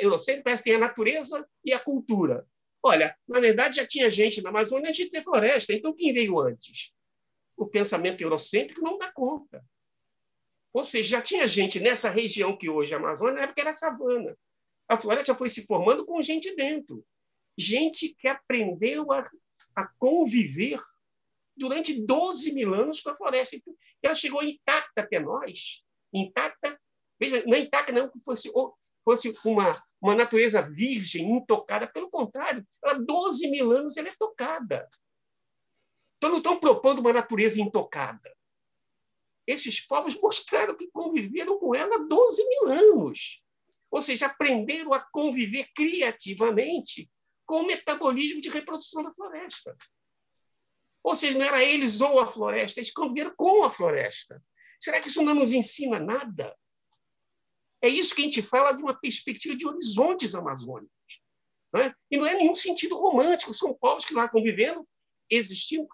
eurocêntrica 0.00 0.44
parece 0.44 0.62
que 0.62 0.70
tem 0.70 0.76
a 0.76 0.86
natureza 0.86 1.48
e 1.64 1.72
a 1.72 1.78
cultura. 1.78 2.46
Olha, 2.82 3.16
na 3.28 3.40
verdade 3.40 3.76
já 3.76 3.86
tinha 3.86 4.08
gente 4.08 4.40
na 4.40 4.50
Amazônia 4.50 4.88
antes 4.88 5.04
de 5.04 5.10
ter 5.10 5.22
floresta, 5.22 5.72
então 5.72 5.94
quem 5.94 6.12
veio 6.12 6.38
antes? 6.40 6.94
O 7.56 7.66
pensamento 7.66 8.22
eurocêntrico 8.22 8.80
não 8.80 8.96
dá 8.96 9.12
conta. 9.12 9.62
Ou 10.72 10.84
seja, 10.84 11.18
já 11.18 11.22
tinha 11.22 11.46
gente 11.46 11.80
nessa 11.80 12.08
região 12.08 12.56
que 12.56 12.70
hoje 12.70 12.92
é 12.92 12.96
a 12.96 13.00
Amazônia, 13.00 13.34
na 13.34 13.42
época 13.42 13.60
era 13.60 13.72
savana. 13.72 14.36
A 14.90 14.98
floresta 14.98 15.36
foi 15.36 15.48
se 15.48 15.68
formando 15.68 16.04
com 16.04 16.20
gente 16.20 16.52
dentro. 16.56 17.06
Gente 17.56 18.12
que 18.18 18.26
aprendeu 18.26 19.12
a, 19.12 19.22
a 19.76 19.86
conviver 19.86 20.80
durante 21.56 22.04
12 22.04 22.52
mil 22.52 22.74
anos 22.74 23.00
com 23.00 23.10
a 23.10 23.16
floresta. 23.16 23.54
Então, 23.54 23.72
ela 24.02 24.14
chegou 24.16 24.42
intacta 24.42 25.02
até 25.02 25.20
nós, 25.20 25.84
intacta, 26.12 26.76
veja, 27.20 27.44
não 27.46 27.54
é 27.54 27.60
intacta 27.60 27.92
não 27.92 28.10
que 28.10 28.18
fosse 28.20 28.50
fosse 29.04 29.32
uma, 29.44 29.80
uma 30.00 30.14
natureza 30.16 30.60
virgem, 30.60 31.36
intocada. 31.36 31.86
Pelo 31.86 32.10
contrário, 32.10 32.66
ela, 32.82 32.94
12 32.94 33.48
mil 33.48 33.70
anos 33.70 33.96
ela 33.96 34.08
é 34.08 34.14
tocada. 34.18 34.88
Então, 36.16 36.30
não 36.30 36.38
estão 36.38 36.58
propondo 36.58 36.98
uma 36.98 37.12
natureza 37.12 37.60
intocada. 37.60 38.36
Esses 39.46 39.80
povos 39.80 40.16
mostraram 40.20 40.76
que 40.76 40.90
conviveram 40.90 41.60
com 41.60 41.76
ela 41.76 42.08
12 42.08 42.48
mil 42.48 42.68
anos. 42.68 43.40
Ou 43.90 44.00
seja, 44.00 44.26
aprenderam 44.26 44.92
a 44.92 45.00
conviver 45.00 45.68
criativamente 45.74 47.10
com 47.44 47.62
o 47.62 47.66
metabolismo 47.66 48.40
de 48.40 48.48
reprodução 48.48 49.02
da 49.02 49.12
floresta. 49.12 49.76
Ou 51.02 51.16
seja, 51.16 51.38
não 51.38 51.46
era 51.46 51.64
eles 51.64 52.00
ou 52.00 52.20
a 52.20 52.28
floresta, 52.28 52.78
eles 52.78 52.92
conviveram 52.92 53.34
com 53.36 53.64
a 53.64 53.70
floresta. 53.70 54.42
Será 54.78 55.00
que 55.00 55.08
isso 55.08 55.22
não 55.22 55.34
nos 55.34 55.52
ensina 55.52 55.98
nada? 55.98 56.56
É 57.82 57.88
isso 57.88 58.14
que 58.14 58.22
a 58.22 58.24
gente 58.24 58.42
fala 58.42 58.72
de 58.72 58.82
uma 58.82 58.94
perspectiva 58.94 59.56
de 59.56 59.66
horizontes 59.66 60.34
amazônicos. 60.34 61.22
Né? 61.72 61.94
E 62.10 62.16
não 62.16 62.26
é 62.26 62.34
nenhum 62.34 62.54
sentido 62.54 62.96
romântico, 62.96 63.54
são 63.54 63.74
povos 63.74 64.04
que 64.04 64.14
lá 64.14 64.28
convivendo, 64.28 64.86
existiam. 65.28 65.86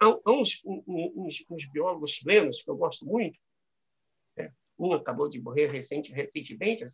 Há 0.00 0.30
uns, 0.30 0.60
uns, 0.64 1.44
uns, 1.48 1.70
biólogos 1.70 2.10
chilenos 2.10 2.60
que 2.60 2.68
eu 2.68 2.76
gosto 2.76 3.06
muito, 3.06 3.38
acabou 4.92 5.28
de 5.28 5.40
morrer 5.40 5.66
recente, 5.66 6.12
recentemente, 6.12 6.86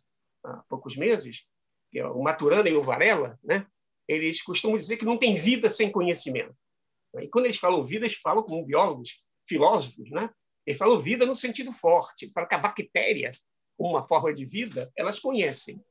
há 0.43 0.63
poucos 0.69 0.95
meses, 0.95 1.45
que 1.91 1.99
é 1.99 2.05
o 2.05 2.21
Maturana 2.21 2.69
e 2.69 2.73
o 2.73 2.83
Varela, 2.83 3.39
né? 3.43 3.65
eles 4.07 4.41
costumam 4.41 4.77
dizer 4.77 4.97
que 4.97 5.05
não 5.05 5.17
tem 5.17 5.35
vida 5.35 5.69
sem 5.69 5.91
conhecimento. 5.91 6.55
E 7.19 7.27
quando 7.27 7.45
eles 7.45 7.57
falam 7.57 7.83
vida, 7.83 8.05
eles 8.05 8.17
falam 8.17 8.43
como 8.43 8.65
biólogos, 8.65 9.21
filósofos, 9.47 10.09
né? 10.11 10.29
Eles 10.65 10.77
falam 10.77 10.99
vida 10.99 11.25
no 11.25 11.35
sentido 11.35 11.71
forte, 11.71 12.27
para 12.27 12.45
que 12.45 12.55
a 12.55 12.59
bactéria 12.59 13.31
uma 13.79 14.03
forma 14.03 14.33
de 14.33 14.45
vida, 14.45 14.91
elas 14.95 15.19
conhecem. 15.19 15.81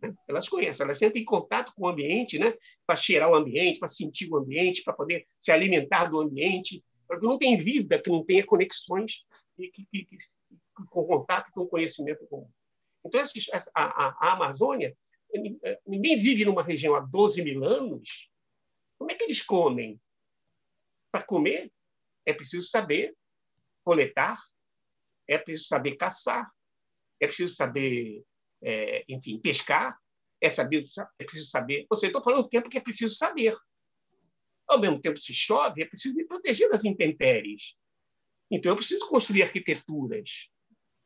Né? 0.00 0.14
Elas 0.28 0.48
conhecem, 0.48 0.84
elas 0.84 1.02
entram 1.02 1.20
em 1.20 1.24
contato 1.24 1.72
com 1.74 1.84
o 1.84 1.88
ambiente, 1.88 2.38
né? 2.38 2.54
para 2.86 2.96
cheirar 2.96 3.30
o 3.30 3.34
ambiente, 3.34 3.80
para 3.80 3.88
sentir 3.88 4.30
o 4.30 4.36
ambiente, 4.36 4.82
para 4.82 4.92
poder 4.92 5.26
se 5.40 5.50
alimentar 5.50 6.06
do 6.06 6.20
ambiente. 6.20 6.84
Mas 7.08 7.20
não 7.20 7.36
tem 7.38 7.56
vida 7.56 8.00
que 8.00 8.10
não 8.10 8.24
tenha 8.24 8.44
conexões 8.44 9.24
e 9.58 9.68
que, 9.68 9.84
que, 9.86 10.04
que, 10.04 10.16
com 10.88 11.06
contato 11.06 11.50
com 11.52 11.62
o 11.62 11.68
conhecimento 11.68 12.26
comum. 12.26 12.50
Então, 13.04 13.20
esses, 13.20 13.48
a, 13.74 13.82
a, 13.82 14.16
a 14.20 14.32
Amazônia, 14.32 14.96
ninguém 15.86 16.16
vive 16.16 16.44
numa 16.44 16.62
região 16.62 16.94
há 16.94 17.00
12 17.00 17.42
mil 17.42 17.64
anos. 17.64 18.30
Como 18.98 19.10
é 19.10 19.14
que 19.14 19.24
eles 19.24 19.42
comem? 19.42 20.00
Para 21.10 21.22
comer, 21.22 21.72
é 22.24 22.32
preciso 22.32 22.68
saber 22.68 23.16
coletar, 23.84 24.38
é 25.28 25.38
preciso 25.38 25.68
saber 25.68 25.96
caçar, 25.96 26.50
é 27.20 27.26
preciso 27.26 27.54
saber, 27.54 28.24
é, 28.62 29.04
enfim, 29.08 29.38
pescar, 29.38 29.96
é, 30.40 30.50
saber, 30.50 30.84
é 31.18 31.24
preciso 31.24 31.48
saber. 31.48 31.86
Ou 31.88 31.96
seja, 31.96 32.08
estou 32.08 32.22
falando 32.22 32.42
do 32.42 32.48
tempo 32.48 32.68
que 32.68 32.78
é 32.78 32.80
preciso 32.80 33.14
saber. 33.14 33.56
Ao 34.68 34.80
mesmo 34.80 35.00
tempo, 35.00 35.18
se 35.18 35.32
chove, 35.32 35.82
é 35.82 35.86
preciso 35.86 36.16
me 36.16 36.26
proteger 36.26 36.68
das 36.68 36.84
intempéries. 36.84 37.76
Então, 38.50 38.72
eu 38.72 38.76
preciso 38.76 39.08
construir 39.08 39.42
arquiteturas. 39.42 40.50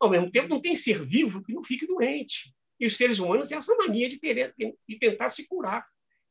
Ao 0.01 0.09
mesmo 0.09 0.31
tempo, 0.31 0.49
não 0.49 0.61
tem 0.61 0.75
ser 0.75 1.05
vivo 1.05 1.43
que 1.43 1.53
não 1.53 1.63
fique 1.63 1.87
doente. 1.87 2.55
E 2.79 2.87
os 2.87 2.97
seres 2.97 3.19
humanos 3.19 3.49
têm 3.49 3.59
essa 3.59 3.77
mania 3.77 4.09
de, 4.09 4.19
ter, 4.19 4.55
de 4.57 4.99
tentar 4.99 5.29
se 5.29 5.47
curar. 5.47 5.85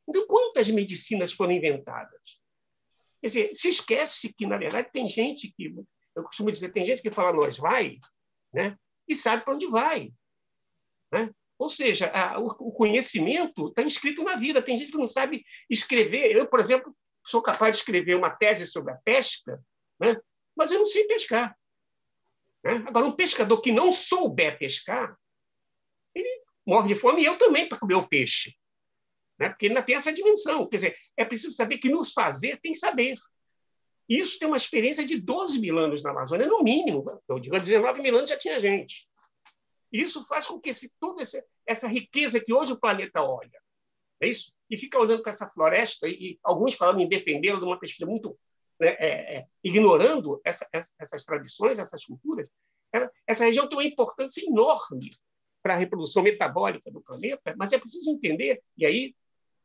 Então, 0.08 0.26
quantas 0.26 0.70
medicinas 0.70 1.32
foram 1.32 1.52
inventadas? 1.52 2.40
Quer 3.22 3.28
dizer, 3.28 3.52
se 3.54 3.70
esquece 3.70 4.34
que, 4.34 4.48
na 4.48 4.58
verdade, 4.58 4.90
tem 4.92 5.08
gente 5.08 5.54
que, 5.56 5.76
eu 6.16 6.24
costumo 6.24 6.52
dizer, 6.52 6.74
tem 6.74 6.84
gente 6.84 7.02
que 7.02 7.12
fala 7.12 7.32
nós 7.32 7.58
vai, 7.58 8.00
né? 8.52 8.76
e 9.10 9.16
sabe 9.16 9.44
para 9.44 9.56
onde 9.56 9.66
vai. 9.66 10.14
Né? 11.12 11.32
Ou 11.58 11.68
seja, 11.68 12.08
a, 12.12 12.40
o 12.40 12.72
conhecimento 12.72 13.68
está 13.68 13.82
inscrito 13.82 14.24
na 14.24 14.36
vida. 14.36 14.62
Tem 14.62 14.78
gente 14.78 14.92
que 14.92 14.98
não 14.98 15.08
sabe 15.08 15.44
escrever. 15.70 16.32
Eu, 16.32 16.48
por 16.48 16.60
exemplo, 16.60 16.96
sou 17.26 17.42
capaz 17.42 17.76
de 17.76 17.78
escrever 17.82 18.16
uma 18.16 18.30
tese 18.30 18.68
sobre 18.68 18.94
a 18.94 18.98
pesca, 18.98 19.62
né? 20.00 20.16
mas 20.56 20.72
eu 20.72 20.80
não 20.80 20.86
sei 20.86 21.06
pescar. 21.06 21.58
Né? 22.64 22.84
Agora, 22.88 23.06
um 23.06 23.16
pescador 23.16 23.62
que 23.62 23.72
não 23.72 23.92
souber 23.92 24.58
pescar, 24.58 25.18
ele 26.14 26.30
morre 26.66 26.90
de 26.90 26.96
fome 26.96 27.22
e 27.22 27.26
eu 27.26 27.38
também 27.38 27.68
para 27.68 27.80
comer 27.80 27.96
o 27.96 28.08
peixe. 28.08 28.56
Né? 29.40 29.50
Porque 29.50 29.66
ele 29.66 29.74
ainda 29.74 29.86
tem 29.86 29.96
essa 29.96 30.12
dimensão. 30.12 30.68
Quer 30.68 30.78
dizer, 30.78 30.98
é 31.16 31.26
preciso 31.26 31.54
saber 31.54 31.78
que 31.78 31.90
nos 31.90 32.12
fazer 32.12 32.60
tem 32.62 32.74
saber. 32.74 33.16
Isso 34.08 34.40
tem 34.40 34.48
uma 34.48 34.58
experiência 34.58 35.06
de 35.06 35.20
12 35.20 35.60
mil 35.60 35.78
anos 35.78 36.02
na 36.02 36.10
Amazônia, 36.10 36.48
no 36.48 36.64
mínimo. 36.64 37.06
Eu 37.28 37.40
digo, 37.40 37.60
19 37.60 38.02
mil 38.02 38.18
anos 38.18 38.30
já 38.30 38.38
tinha 38.38 38.60
gente. 38.60 39.08
Isso 39.92 40.26
faz 40.26 40.48
com 40.48 40.60
que 40.60 40.70
esse, 40.70 40.96
toda 41.00 41.22
essa, 41.22 41.44
essa 41.66 41.88
riqueza 41.88 42.40
que 42.40 42.54
hoje 42.54 42.74
o 42.74 42.80
planeta 42.80 43.24
olha, 43.24 43.60
é 44.22 44.28
isso? 44.28 44.54
E 44.70 44.78
fica 44.78 45.00
olhando 45.00 45.24
para 45.24 45.32
essa 45.32 45.50
floresta, 45.50 46.08
e, 46.08 46.40
alguns 46.44 46.76
falando 46.76 47.02
em 47.02 47.08
defendê-la 47.08 47.58
de 47.58 47.66
uma 47.66 47.80
pesquisa 47.80 48.06
muito. 48.06 48.38
Né, 48.80 48.96
é, 49.00 49.38
é, 49.38 49.46
ignorando 49.64 50.40
essa, 50.44 50.68
essa, 50.72 50.94
essas 51.00 51.26
tradições, 51.26 51.80
essas 51.80 52.06
culturas, 52.06 52.50
ela, 52.94 53.12
essa 53.28 53.44
região 53.44 53.68
tem 53.68 53.78
uma 53.78 53.84
importância 53.84 54.42
enorme 54.46 55.12
para 55.62 55.74
a 55.74 55.78
reprodução 55.78 56.24
metabólica 56.24 56.90
do 56.90 57.02
planeta, 57.02 57.54
mas 57.58 57.74
é 57.74 57.78
preciso 57.78 58.10
entender, 58.10 58.62
e 58.78 58.86
aí 58.86 59.16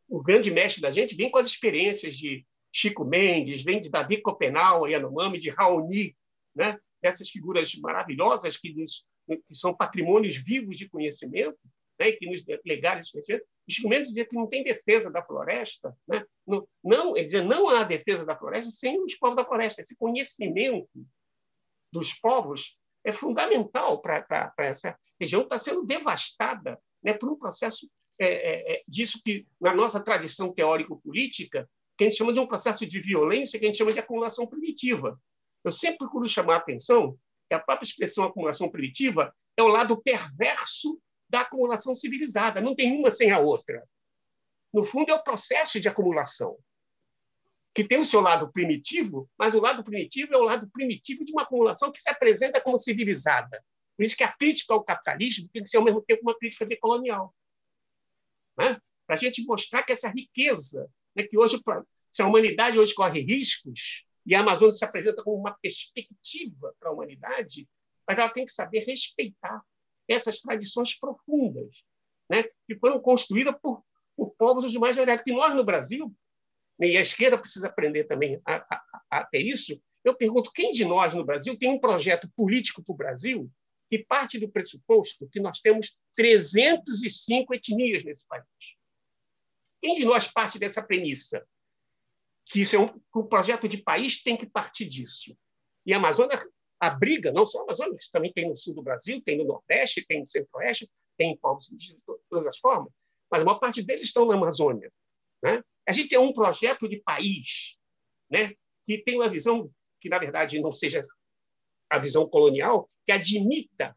o 0.09 0.21
grande 0.21 0.51
mestre 0.51 0.83
da 0.83 0.91
gente 0.91 1.15
vem 1.15 1.31
com 1.31 1.39
as 1.39 1.47
experiências 1.47 2.17
de 2.17 2.45
Chico 2.73 3.05
Mendes, 3.05 3.63
vem 3.63 3.81
de 3.81 3.89
Davi 3.89 4.21
Copenau, 4.21 4.89
Yanomami, 4.89 5.39
de 5.39 5.49
Raoni, 5.51 6.17
né? 6.55 6.79
essas 7.01 7.29
figuras 7.29 7.73
maravilosas 7.77 8.57
que 8.57 8.75
que 9.27 9.55
são 9.55 9.75
patrimônios 9.75 10.37
vivos 10.37 10.77
de 10.77 10.89
conhecimento, 10.89 11.59
né, 11.99 12.13
que 12.13 12.27
nos 12.27 12.45
legaram 12.65 13.01
esse 13.01 13.13
conhecimento. 13.13 13.45
Chico 13.69 13.89
dizia 13.89 14.27
que 14.27 14.35
não 14.35 14.47
tem 14.47 14.63
defesa 14.63 15.11
da 15.11 15.23
floresta, 15.23 15.97
né? 16.07 16.25
não, 16.47 16.69
não, 16.83 17.17
ele 17.17 17.25
dizia 17.25 17.43
não 17.43 17.69
há 17.69 17.83
defesa 17.83 18.25
da 18.25 18.37
floresta 18.37 18.71
sem 18.71 19.03
os 19.03 19.15
povos 19.15 19.37
da 19.37 19.45
floresta. 19.45 19.81
Esse 19.81 19.97
conhecimento 19.97 20.89
dos 21.93 22.13
povos 22.15 22.77
é 23.05 23.13
fundamental 23.13 24.01
para 24.01 24.53
essa 24.59 24.99
região 25.21 25.43
que 25.43 25.47
está 25.47 25.59
sendo 25.59 25.85
devastada 25.85 26.79
né, 27.03 27.13
por 27.13 27.31
um 27.31 27.37
processo 27.37 27.89
é, 28.19 28.27
é, 28.27 28.75
é, 28.75 28.83
disso 28.87 29.21
que, 29.25 29.47
na 29.61 29.75
nossa 29.75 30.01
tradição 30.01 30.53
teórico-política, 30.53 31.69
que 31.97 32.05
a 32.05 32.09
gente 32.09 32.17
chama 32.17 32.33
de 32.33 32.41
um 32.41 32.47
processo 32.47 32.87
de 32.87 33.01
violência, 33.01 33.59
que 33.59 33.65
a 33.65 33.69
gente 33.69 33.79
chama 33.79 33.93
de 33.93 33.99
acumulação 33.99 34.47
primitiva. 34.47 35.21
Eu 35.65 35.73
sempre 35.73 35.99
procuro 35.99 36.29
chamar 36.29 36.55
a 36.55 36.59
atenção 36.59 37.19
que 37.49 37.55
a 37.55 37.59
própria 37.59 37.87
expressão 37.87 38.25
acumulação 38.25 38.71
primitiva 38.71 39.35
é 39.57 39.63
o 39.63 39.69
lado 39.69 40.01
perverso 40.01 40.99
da 41.35 41.41
acumulação 41.41 41.97
civilizada. 41.97 42.61
Não 42.61 42.77
tem 42.77 42.97
uma 42.97 43.11
sem 43.11 43.33
a 43.33 43.41
outra. 43.41 43.85
No 44.73 44.85
fundo, 44.85 45.11
é 45.11 45.15
o 45.15 45.23
processo 45.23 45.81
de 45.81 45.89
acumulação, 45.89 46.57
que 47.75 47.83
tem 47.83 47.99
o 47.99 48.05
seu 48.05 48.21
lado 48.21 48.53
primitivo, 48.53 49.29
mas 49.37 49.53
o 49.53 49.61
lado 49.61 49.83
primitivo 49.83 50.33
é 50.33 50.37
o 50.37 50.45
lado 50.45 50.71
primitivo 50.71 51.25
de 51.25 51.33
uma 51.33 51.43
acumulação 51.43 51.91
que 51.91 52.01
se 52.01 52.09
apresenta 52.09 52.61
como 52.61 52.79
civilizada. 52.79 53.65
Por 53.97 54.05
isso 54.05 54.17
que 54.17 54.23
a 54.23 54.33
crítica 54.33 54.75
ao 54.75 54.85
capitalismo 54.85 55.49
tem 55.53 55.65
que 55.65 55.69
ser, 55.69 55.79
ao 55.79 55.85
mesmo 55.85 56.03
tempo, 56.03 56.23
uma 56.23 56.39
crítica 56.39 56.65
decolonial. 56.65 57.35
Né? 58.57 58.81
Para 59.05 59.17
a 59.17 59.19
gente 59.19 59.45
mostrar 59.45 59.83
que 59.83 59.93
essa 59.93 60.09
riqueza, 60.09 60.89
né, 61.17 61.25
que 61.25 61.37
hoje, 61.37 61.61
se 62.13 62.23
a 62.23 62.29
humanidade 62.29 62.79
hoje 62.79 62.95
corre 62.95 63.23
riscos, 63.23 64.07
e 64.25 64.37
a 64.37 64.41
Amazônia 64.41 64.73
se 64.73 64.85
apresenta 64.85 65.23
como 65.23 65.37
uma 65.37 65.59
perspectiva 65.61 66.75
para 66.79 66.91
a 66.91 66.93
humanidade, 66.93 67.69
mas 68.07 68.19
ela 68.19 68.31
tem 68.31 68.45
que 68.45 68.53
saber 68.53 68.85
respeitar 68.85 69.63
essas 70.09 70.41
tradições 70.41 70.99
profundas, 70.99 71.85
né, 72.31 72.45
que 72.67 72.77
foram 72.79 73.01
construídas 73.01 73.55
por, 73.61 73.83
por 74.17 74.31
povos 74.37 74.65
os 74.65 74.75
mais 74.77 74.97
variados. 74.97 75.25
Que 75.25 75.33
nós, 75.33 75.55
no 75.55 75.65
Brasil, 75.65 76.15
né, 76.79 76.89
e 76.89 76.97
a 76.97 77.03
esquerda 77.03 77.39
precisa 77.39 77.67
aprender 77.67 78.05
também 78.05 78.41
a, 78.45 78.57
a, 78.57 79.19
a 79.19 79.25
ter 79.25 79.43
isso, 79.43 79.81
eu 80.05 80.15
pergunto 80.15 80.53
quem 80.53 80.71
de 80.71 80.85
nós, 80.85 81.15
no 81.15 81.25
Brasil, 81.25 81.57
tem 81.57 81.71
um 81.71 81.79
projeto 81.79 82.31
político 82.37 82.83
para 82.85 82.93
o 82.93 82.97
Brasil 82.97 83.51
que 83.91 83.99
parte 83.99 84.39
do 84.39 84.51
pressuposto 84.51 85.29
que 85.31 85.41
nós 85.41 85.61
temos 85.61 85.97
305 86.17 87.55
etnias 87.55 88.05
nesse 88.05 88.27
país. 88.27 88.45
Quem 89.81 89.95
de 89.95 90.05
nós 90.05 90.27
parte 90.27 90.59
dessa 90.59 90.83
premissa? 90.83 91.47
que 92.47 92.61
isso 92.61 92.77
é 92.77 92.79
um, 92.79 93.01
um 93.17 93.27
projeto 93.27 93.69
de 93.69 93.79
país 93.79 94.23
tem 94.23 94.37
que 94.37 94.47
partir 94.47 94.85
disso. 94.85 95.37
E 95.87 95.93
a 95.93 95.97
Amazônia 95.97 96.39
abriga, 96.87 97.33
não 97.33 97.47
só 97.47 97.61
a 97.61 97.63
Amazônia, 97.63 97.95
mas 97.95 98.09
também 98.09 98.33
tem 98.33 98.49
no 98.49 98.57
sul 98.57 98.75
do 98.75 98.83
Brasil, 98.83 99.23
tem 99.25 99.39
no 99.39 99.45
Nordeste, 99.45 100.05
tem 100.07 100.21
no 100.21 100.27
Centro-Oeste, 100.27 100.89
tem 101.17 101.33
em 101.33 101.37
povos 101.37 101.67
de 101.67 101.97
todas 102.29 102.47
as 102.47 102.59
formas, 102.59 102.93
mas 103.31 103.43
a 103.43 103.45
maior 103.45 103.59
parte 103.59 103.83
deles 103.83 104.07
estão 104.07 104.27
na 104.27 104.35
Amazônia. 104.35 104.93
Né? 105.43 105.63
A 105.87 105.93
gente 105.93 106.09
tem 106.09 106.19
um 106.19 106.33
projeto 106.33 106.89
de 106.89 107.01
país 107.01 107.77
né, 108.31 108.53
que 108.87 108.99
tem 108.99 109.17
uma 109.17 109.29
visão 109.29 109.71
que, 110.01 110.09
na 110.09 110.19
verdade, 110.19 110.61
não 110.61 110.71
seja 110.71 111.07
a 111.89 111.99
visão 111.99 112.29
colonial, 112.29 112.89
que 113.05 113.13
admita 113.13 113.97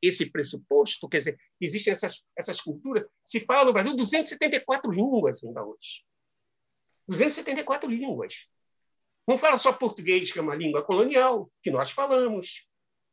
esse 0.00 0.30
pressuposto, 0.30 1.08
quer 1.08 1.18
dizer, 1.18 1.40
existem 1.60 1.92
essas, 1.92 2.24
essas 2.36 2.60
culturas. 2.60 3.04
Se 3.24 3.40
fala 3.40 3.64
no 3.64 3.72
Brasil 3.72 3.96
274 3.96 4.90
línguas 4.90 5.42
ainda 5.42 5.64
hoje. 5.64 6.04
274 7.08 7.90
línguas. 7.90 8.46
Não 9.28 9.36
fala 9.36 9.58
só 9.58 9.74
português, 9.74 10.32
que 10.32 10.38
é 10.38 10.42
uma 10.42 10.54
língua 10.54 10.82
colonial, 10.82 11.52
que 11.62 11.70
nós 11.70 11.90
falamos, 11.90 12.66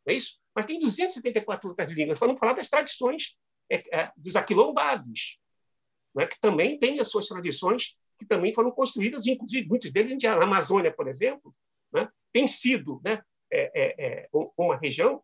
não 0.05 0.13
é 0.13 0.16
isso? 0.16 0.39
Mas 0.55 0.66
tem 0.66 0.80
274 0.80 1.68
outras 1.68 1.91
línguas, 1.91 2.18
para 2.18 2.30
não 2.30 2.38
falar 2.38 2.53
das 2.53 2.70
tradições 2.70 3.38
é, 3.70 3.84
é, 3.93 4.11
dos 4.16 4.38
aquilombados, 4.38 5.38
né, 6.16 6.26
que 6.26 6.39
também 6.39 6.80
têm 6.80 7.01
as 7.01 7.09
suas 7.09 7.28
tradições, 7.28 7.97
que 8.18 8.26
também 8.26 8.53
foram 8.53 8.72
construídas, 8.72 9.28
inclusive 9.28 9.68
muitos 9.68 9.91
deles 9.91 10.18
na 10.24 10.41
Amazônia, 10.41 10.89
por 10.89 11.09
exemplo, 11.09 11.53
né, 11.91 12.09
tem 12.32 12.47
sido 12.47 13.01
né, 13.03 13.22
é, 13.51 13.72
é, 13.76 14.05
é 14.24 14.30
uma 14.57 14.78
região. 14.78 15.22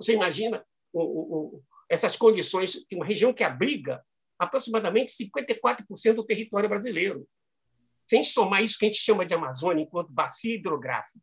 Você 0.00 0.14
imagina 0.14 0.66
o, 0.92 1.00
o, 1.00 1.62
essas 1.88 2.16
condições, 2.16 2.84
uma 2.92 3.06
região 3.06 3.32
que 3.32 3.44
abriga 3.44 4.04
aproximadamente 4.36 5.12
54% 5.12 6.14
do 6.14 6.26
território 6.26 6.68
brasileiro 6.68 7.24
sem 8.08 8.22
somar 8.22 8.64
isso 8.64 8.78
que 8.78 8.86
a 8.86 8.88
gente 8.88 9.00
chama 9.00 9.26
de 9.26 9.34
Amazônia 9.34 9.82
enquanto 9.82 10.10
bacia 10.10 10.54
hidrográfica, 10.54 11.20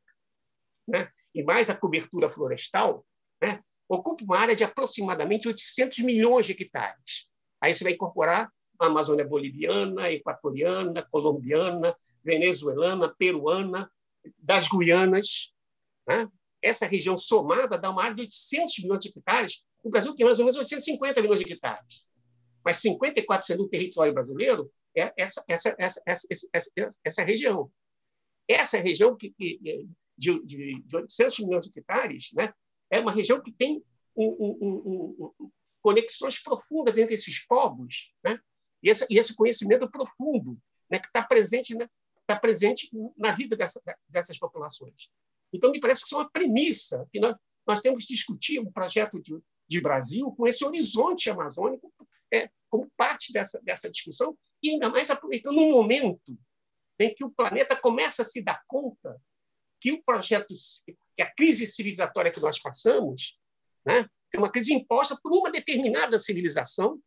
né? 0.87 1.09
e 1.33 1.43
mais 1.43 1.69
a 1.69 1.75
cobertura 1.75 2.29
florestal, 2.29 3.03
né? 3.41 3.59
ocupa 3.89 4.23
uma 4.23 4.37
área 4.37 4.55
de 4.55 4.63
aproximadamente 4.63 5.47
800 5.47 5.99
milhões 5.99 6.45
de 6.45 6.51
hectares. 6.51 7.27
Aí 7.59 7.73
você 7.73 7.83
vai 7.83 7.93
incorporar 7.93 8.51
a 8.79 8.85
Amazônia 8.85 9.25
boliviana, 9.25 10.11
equatoriana, 10.11 11.07
colombiana, 11.09 11.95
venezuelana, 12.23 13.13
peruana, 13.17 13.89
das 14.37 14.67
Guianas. 14.67 15.53
Né? 16.07 16.27
Essa 16.61 16.85
região 16.85 17.17
somada 17.17 17.79
dá 17.79 17.89
uma 17.89 18.03
área 18.03 18.15
de 18.15 18.21
800 18.21 18.79
milhões 18.79 18.99
de 18.99 19.09
hectares. 19.09 19.63
O 19.83 19.89
Brasil 19.89 20.15
tem 20.15 20.25
mais 20.25 20.37
ou 20.37 20.45
menos 20.45 20.57
850 20.57 21.21
milhões 21.21 21.39
de 21.39 21.51
hectares. 21.51 22.05
Mas 22.63 22.77
54% 22.77 23.57
do 23.57 23.69
território 23.69 24.13
brasileiro 24.13 24.71
é 24.95 25.13
essa, 25.17 25.43
essa, 25.47 25.75
essa, 25.77 26.01
essa, 26.05 26.27
essa, 26.53 26.71
essa 27.03 27.23
região. 27.23 27.71
Essa 28.47 28.77
região 28.77 29.15
que, 29.15 29.33
de, 29.37 29.87
de, 30.17 30.83
de 30.83 30.95
800 30.95 31.39
milhões 31.39 31.65
de 31.65 31.79
hectares 31.79 32.29
né, 32.33 32.53
é 32.89 32.99
uma 32.99 33.11
região 33.11 33.41
que 33.41 33.51
tem 33.51 33.83
um, 34.15 34.27
um, 34.27 35.33
um, 35.39 35.51
conexões 35.81 36.41
profundas 36.41 36.97
entre 36.97 37.15
esses 37.15 37.45
povos 37.45 38.13
né, 38.23 38.39
e, 38.81 38.89
esse, 38.89 39.05
e 39.09 39.17
esse 39.17 39.35
conhecimento 39.35 39.89
profundo 39.89 40.57
né, 40.89 40.99
que 40.99 41.07
está 41.07 41.21
presente, 41.21 41.75
né, 41.75 41.89
tá 42.25 42.37
presente 42.39 42.89
na 43.17 43.31
vida 43.33 43.55
dessa, 43.55 43.81
dessas 44.07 44.37
populações. 44.37 45.09
Então, 45.51 45.71
me 45.71 45.79
parece 45.79 46.01
que 46.01 46.07
isso 46.07 46.15
é 46.15 46.19
uma 46.19 46.29
premissa 46.29 47.07
que 47.11 47.19
nós, 47.19 47.35
nós 47.67 47.81
temos 47.81 48.05
que 48.05 48.13
discutir 48.13 48.59
um 48.59 48.71
projeto 48.71 49.21
de, 49.21 49.37
de 49.67 49.81
Brasil 49.81 50.31
com 50.31 50.47
esse 50.47 50.63
horizonte 50.63 51.29
amazônico 51.29 51.91
é, 52.33 52.49
como 52.69 52.91
parte 52.95 53.31
dessa, 53.31 53.61
dessa 53.61 53.89
discussão 53.89 54.37
e 54.61 54.71
ainda 54.71 54.89
mais 54.89 55.09
aproveitando 55.09 55.59
um 55.59 55.71
momento 55.71 56.37
em 56.99 57.13
que 57.13 57.23
o 57.23 57.31
planeta 57.31 57.75
começa 57.75 58.21
a 58.21 58.25
se 58.25 58.43
dar 58.43 58.61
conta 58.67 59.21
que 59.79 59.91
o 59.91 60.01
projeto, 60.03 60.53
que 61.15 61.21
a 61.21 61.31
crise 61.31 61.67
civilizatória 61.67 62.31
que 62.31 62.39
nós 62.39 62.59
passamos, 62.59 63.39
né, 63.85 64.09
é 64.33 64.37
uma 64.37 64.51
crise 64.51 64.73
imposta 64.73 65.17
por 65.21 65.31
uma 65.31 65.51
determinada 65.51 66.17
civilização 66.19 66.99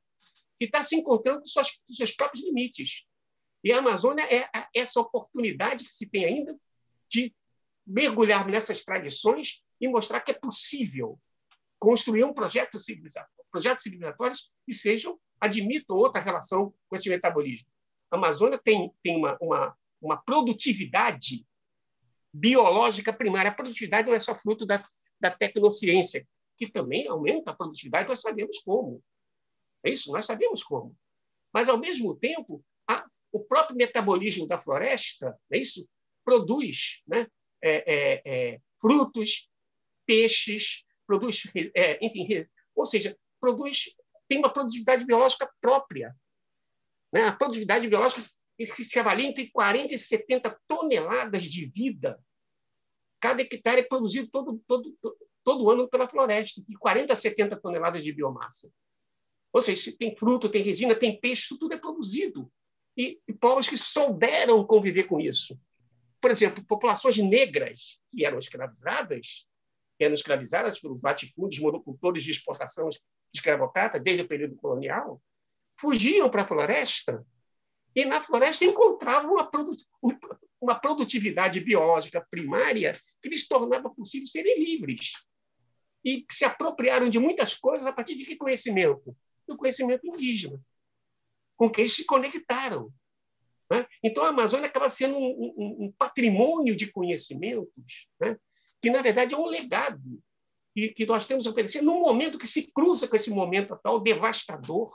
que 0.58 0.64
está 0.66 0.82
se 0.82 0.96
encontrando 0.96 1.40
com 1.40 1.62
com 1.62 1.94
seus 1.94 2.12
próprios 2.12 2.44
limites. 2.44 3.04
E 3.62 3.72
a 3.72 3.78
Amazônia 3.78 4.22
é 4.22 4.48
essa 4.74 5.00
oportunidade 5.00 5.84
que 5.84 5.92
se 5.92 6.08
tem 6.08 6.24
ainda 6.24 6.58
de 7.08 7.34
mergulhar 7.86 8.46
nessas 8.46 8.84
tradições 8.84 9.62
e 9.80 9.88
mostrar 9.88 10.20
que 10.20 10.30
é 10.30 10.34
possível 10.34 11.18
construir 11.78 12.24
um 12.24 12.32
projeto 12.32 12.78
civilizatório, 12.78 13.44
projetos 13.50 13.82
civilizatórios 13.82 14.50
que 14.66 14.72
sejam 14.72 15.18
admitam 15.40 15.96
outra 15.96 16.20
relação 16.20 16.74
com 16.88 16.96
esse 16.96 17.08
metabolismo. 17.08 17.68
A 18.10 18.16
Amazônia 18.16 18.58
tem, 18.58 18.92
tem 19.02 19.16
uma, 19.16 19.36
uma, 19.40 19.76
uma 20.00 20.16
produtividade 20.16 21.46
biológica 22.32 23.12
primária. 23.12 23.50
A 23.50 23.54
produtividade 23.54 24.08
não 24.08 24.14
é 24.14 24.20
só 24.20 24.34
fruto 24.34 24.66
da, 24.66 24.82
da 25.20 25.30
tecnociência, 25.30 26.26
que 26.56 26.68
também 26.68 27.06
aumenta 27.06 27.50
a 27.50 27.54
produtividade, 27.54 28.08
nós 28.08 28.20
sabemos 28.20 28.58
como. 28.58 29.02
É 29.84 29.90
isso, 29.90 30.10
nós 30.10 30.26
sabemos 30.26 30.62
como. 30.62 30.96
Mas, 31.52 31.68
ao 31.68 31.78
mesmo 31.78 32.16
tempo, 32.16 32.64
a, 32.86 33.06
o 33.30 33.40
próprio 33.40 33.76
metabolismo 33.76 34.46
da 34.46 34.58
floresta, 34.58 35.38
é 35.52 35.58
isso, 35.58 35.88
produz 36.24 37.02
né, 37.06 37.26
é, 37.62 37.94
é, 37.94 38.22
é, 38.24 38.60
frutos, 38.80 39.48
peixes, 40.04 40.84
produz, 41.08 41.44
é, 41.74 42.04
enfim, 42.04 42.28
ou 42.76 42.84
seja, 42.84 43.18
produz, 43.40 43.94
tem 44.28 44.38
uma 44.38 44.52
produtividade 44.52 45.06
biológica 45.06 45.50
própria. 45.58 46.14
Né? 47.10 47.24
A 47.24 47.32
produtividade 47.32 47.88
biológica 47.88 48.22
se 48.66 48.98
avalia 48.98 49.26
entre 49.26 49.50
40 49.50 49.94
e 49.94 49.98
70 49.98 50.60
toneladas 50.68 51.44
de 51.44 51.64
vida. 51.64 52.22
Cada 53.18 53.40
hectare 53.40 53.80
é 53.80 53.84
produzido 53.84 54.28
todo, 54.28 54.62
todo, 54.66 54.96
todo 55.42 55.70
ano 55.70 55.88
pela 55.88 56.08
floresta, 56.08 56.62
de 56.62 56.76
40 56.76 57.12
a 57.12 57.16
70 57.16 57.56
toneladas 57.56 58.04
de 58.04 58.12
biomassa. 58.12 58.70
Ou 59.50 59.62
seja, 59.62 59.96
tem 59.96 60.14
fruto, 60.14 60.50
tem 60.50 60.62
resina, 60.62 60.94
tem 60.94 61.18
peixe, 61.18 61.58
tudo 61.58 61.72
é 61.72 61.78
produzido. 61.78 62.52
E, 62.96 63.18
e 63.26 63.32
povos 63.32 63.68
que 63.68 63.78
souberam 63.78 64.64
conviver 64.66 65.04
com 65.04 65.18
isso. 65.18 65.58
Por 66.20 66.30
exemplo, 66.30 66.64
populações 66.64 67.16
negras 67.16 67.98
que 68.10 68.26
eram 68.26 68.38
escravizadas, 68.38 69.47
eram 70.04 70.14
escravizadas 70.14 70.80
pelos 70.80 71.02
latifúndios, 71.02 71.62
monocultores 71.62 72.22
de 72.22 72.30
exportação 72.30 72.88
escravocrata 73.32 73.98
desde 73.98 74.22
o 74.22 74.28
período 74.28 74.56
colonial, 74.56 75.20
fugiam 75.78 76.30
para 76.30 76.42
a 76.42 76.46
floresta 76.46 77.24
e 77.94 78.04
na 78.04 78.20
floresta 78.20 78.64
encontravam 78.64 79.32
uma, 79.32 79.50
uma 80.60 80.74
produtividade 80.78 81.60
biológica 81.60 82.24
primária 82.30 82.92
que 83.22 83.28
lhes 83.28 83.46
tornava 83.46 83.90
possível 83.90 84.26
serem 84.26 84.64
livres. 84.64 85.12
E 86.04 86.24
se 86.30 86.44
apropriaram 86.44 87.08
de 87.08 87.18
muitas 87.18 87.54
coisas 87.54 87.86
a 87.86 87.92
partir 87.92 88.14
de 88.14 88.24
que 88.24 88.36
conhecimento? 88.36 89.16
Do 89.46 89.56
conhecimento 89.56 90.06
indígena, 90.06 90.60
com 91.56 91.70
que 91.70 91.80
eles 91.80 91.94
se 91.94 92.04
conectaram. 92.04 92.92
Né? 93.70 93.86
Então, 94.02 94.24
a 94.24 94.28
Amazônia 94.28 94.68
acaba 94.68 94.88
sendo 94.88 95.16
um, 95.16 95.54
um, 95.56 95.84
um 95.86 95.92
patrimônio 95.98 96.76
de 96.76 96.90
conhecimentos, 96.90 98.08
né? 98.20 98.38
Que, 98.82 98.90
na 98.90 99.02
verdade, 99.02 99.34
é 99.34 99.38
um 99.38 99.46
legado 99.46 100.22
que, 100.74 100.88
que 100.88 101.06
nós 101.06 101.26
temos 101.26 101.46
a 101.46 101.50
oferecer 101.50 101.82
num 101.82 102.00
momento 102.00 102.38
que 102.38 102.46
se 102.46 102.70
cruza 102.72 103.08
com 103.08 103.16
esse 103.16 103.30
momento 103.30 103.74
atual 103.74 104.00
devastador. 104.00 104.90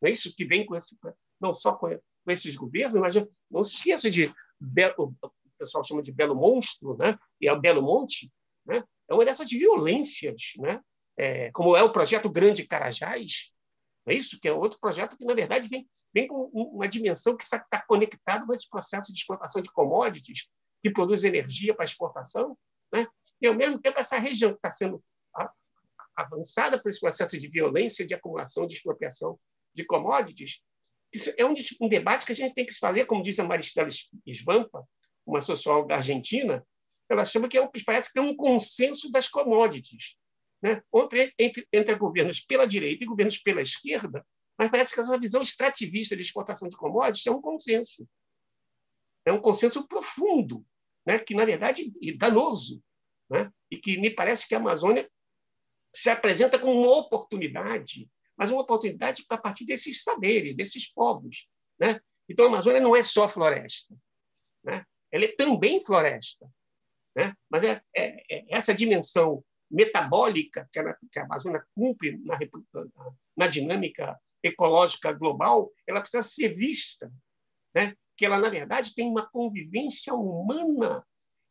Não 0.00 0.08
é 0.08 0.12
isso 0.12 0.34
que 0.34 0.44
vem 0.44 0.64
com 0.66 0.74
esse, 0.74 0.98
não 1.40 1.54
só 1.54 1.72
com, 1.74 1.88
com 1.88 2.32
esses 2.32 2.56
governos, 2.56 3.00
mas 3.00 3.14
não 3.50 3.64
se 3.64 3.74
esqueça 3.74 4.10
de 4.10 4.32
Belo, 4.58 5.14
o 5.22 5.32
pessoal 5.58 5.84
chama 5.84 6.02
de 6.02 6.12
Belo 6.12 6.34
Monstro, 6.34 6.96
né? 6.96 7.18
e 7.40 7.48
é 7.48 7.52
o 7.52 7.60
Belo 7.60 7.82
Monte, 7.82 8.30
né? 8.66 8.82
é 9.08 9.14
uma 9.14 9.24
dessas 9.24 9.50
violências, 9.50 10.52
né? 10.58 10.80
É, 11.16 11.50
como 11.50 11.76
é 11.76 11.82
o 11.82 11.92
projeto 11.92 12.30
Grande 12.30 12.66
Carajás, 12.66 13.52
é 14.06 14.14
isso 14.14 14.38
que 14.40 14.48
é 14.48 14.52
outro 14.52 14.78
projeto 14.80 15.16
que, 15.16 15.24
na 15.24 15.34
verdade, 15.34 15.68
vem, 15.68 15.88
vem 16.14 16.26
com 16.26 16.50
uma 16.52 16.88
dimensão 16.88 17.36
que 17.36 17.44
está 17.44 17.84
conectado 17.86 18.46
com 18.46 18.54
esse 18.54 18.68
processo 18.68 19.12
de 19.12 19.18
exportação 19.18 19.60
de 19.60 19.70
commodities, 19.70 20.48
que 20.82 20.90
produz 20.90 21.24
energia 21.24 21.74
para 21.74 21.84
exportação, 21.84 22.56
né? 22.92 23.06
e, 23.40 23.46
ao 23.46 23.54
mesmo 23.54 23.80
tempo, 23.80 23.98
essa 23.98 24.18
região 24.18 24.52
está 24.52 24.70
sendo 24.70 25.02
avançada 26.14 26.80
por 26.80 26.90
esse 26.90 27.00
processo 27.00 27.38
de 27.38 27.48
violência, 27.48 28.06
de 28.06 28.14
acumulação, 28.14 28.66
de 28.66 28.74
expropriação 28.74 29.38
de 29.74 29.84
commodities, 29.84 30.60
isso 31.12 31.32
é 31.36 31.44
um, 31.44 31.54
um 31.80 31.88
debate 31.88 32.24
que 32.24 32.32
a 32.32 32.34
gente 32.34 32.54
tem 32.54 32.64
que 32.64 32.72
se 32.72 32.78
fazer, 32.78 33.04
como 33.06 33.22
diz 33.22 33.38
a 33.38 33.44
Maristela 33.44 33.88
Svampa, 34.26 34.86
uma 35.26 35.40
socióloga 35.40 35.96
argentina, 35.96 36.64
ela 37.08 37.24
chama 37.24 37.48
que 37.48 37.58
é 37.58 37.62
um, 37.62 37.68
parece 37.84 38.12
que 38.12 38.18
é 38.18 38.22
um 38.22 38.36
consenso 38.36 39.10
das 39.10 39.26
commodities, 39.26 40.16
né? 40.62 40.82
entre, 40.94 41.34
entre, 41.38 41.68
entre 41.72 41.94
governos 41.96 42.40
pela 42.40 42.66
direita 42.66 43.02
e 43.02 43.06
governos 43.06 43.38
pela 43.38 43.60
esquerda, 43.60 44.24
mas 44.56 44.70
parece 44.70 44.94
que 44.94 45.00
essa 45.00 45.18
visão 45.18 45.42
extrativista 45.42 46.14
de 46.14 46.22
exportação 46.22 46.68
de 46.68 46.76
commodities 46.76 47.26
é 47.26 47.30
um 47.30 47.40
consenso. 47.40 48.06
É 49.24 49.32
um 49.32 49.40
consenso 49.40 49.86
profundo, 49.88 50.64
né? 51.06 51.18
que, 51.18 51.34
na 51.34 51.44
verdade, 51.44 51.92
é 52.02 52.12
danoso, 52.12 52.82
né? 53.28 53.50
e 53.70 53.76
que 53.76 53.98
me 53.98 54.10
parece 54.10 54.46
que 54.46 54.54
a 54.54 54.58
Amazônia 54.58 55.10
se 55.94 56.10
apresenta 56.10 56.58
como 56.58 56.72
uma 56.72 56.98
oportunidade 56.98 58.08
mas 58.40 58.50
uma 58.50 58.62
oportunidade 58.62 59.22
a 59.28 59.36
partir 59.36 59.66
desses 59.66 60.02
saberes, 60.02 60.56
desses 60.56 60.90
povos. 60.90 61.46
Né? 61.78 62.00
Então, 62.26 62.46
a 62.46 62.48
Amazônia 62.48 62.80
não 62.80 62.96
é 62.96 63.04
só 63.04 63.28
floresta, 63.28 63.94
né? 64.64 64.82
ela 65.12 65.26
é 65.26 65.36
também 65.36 65.84
floresta. 65.84 66.50
Né? 67.14 67.36
Mas 67.50 67.64
é, 67.64 67.82
é, 67.94 68.24
é 68.34 68.56
essa 68.56 68.72
dimensão 68.72 69.44
metabólica 69.70 70.66
que 70.72 70.78
a, 70.78 70.96
que 71.12 71.18
a 71.18 71.24
Amazônia 71.24 71.62
cumpre 71.74 72.16
na, 72.24 72.38
na, 73.36 73.46
dinâmica 73.46 74.18
ecológica 74.42 75.12
global, 75.12 75.70
ela 75.86 76.00
precisa 76.00 76.22
ser 76.22 76.54
vista, 76.54 77.12
né? 77.74 77.94
Que 78.20 78.26
ela, 78.26 78.36
na 78.36 78.50
verdade, 78.50 78.94
tem 78.94 79.08
uma 79.08 79.26
convivência 79.26 80.12
humana 80.12 81.02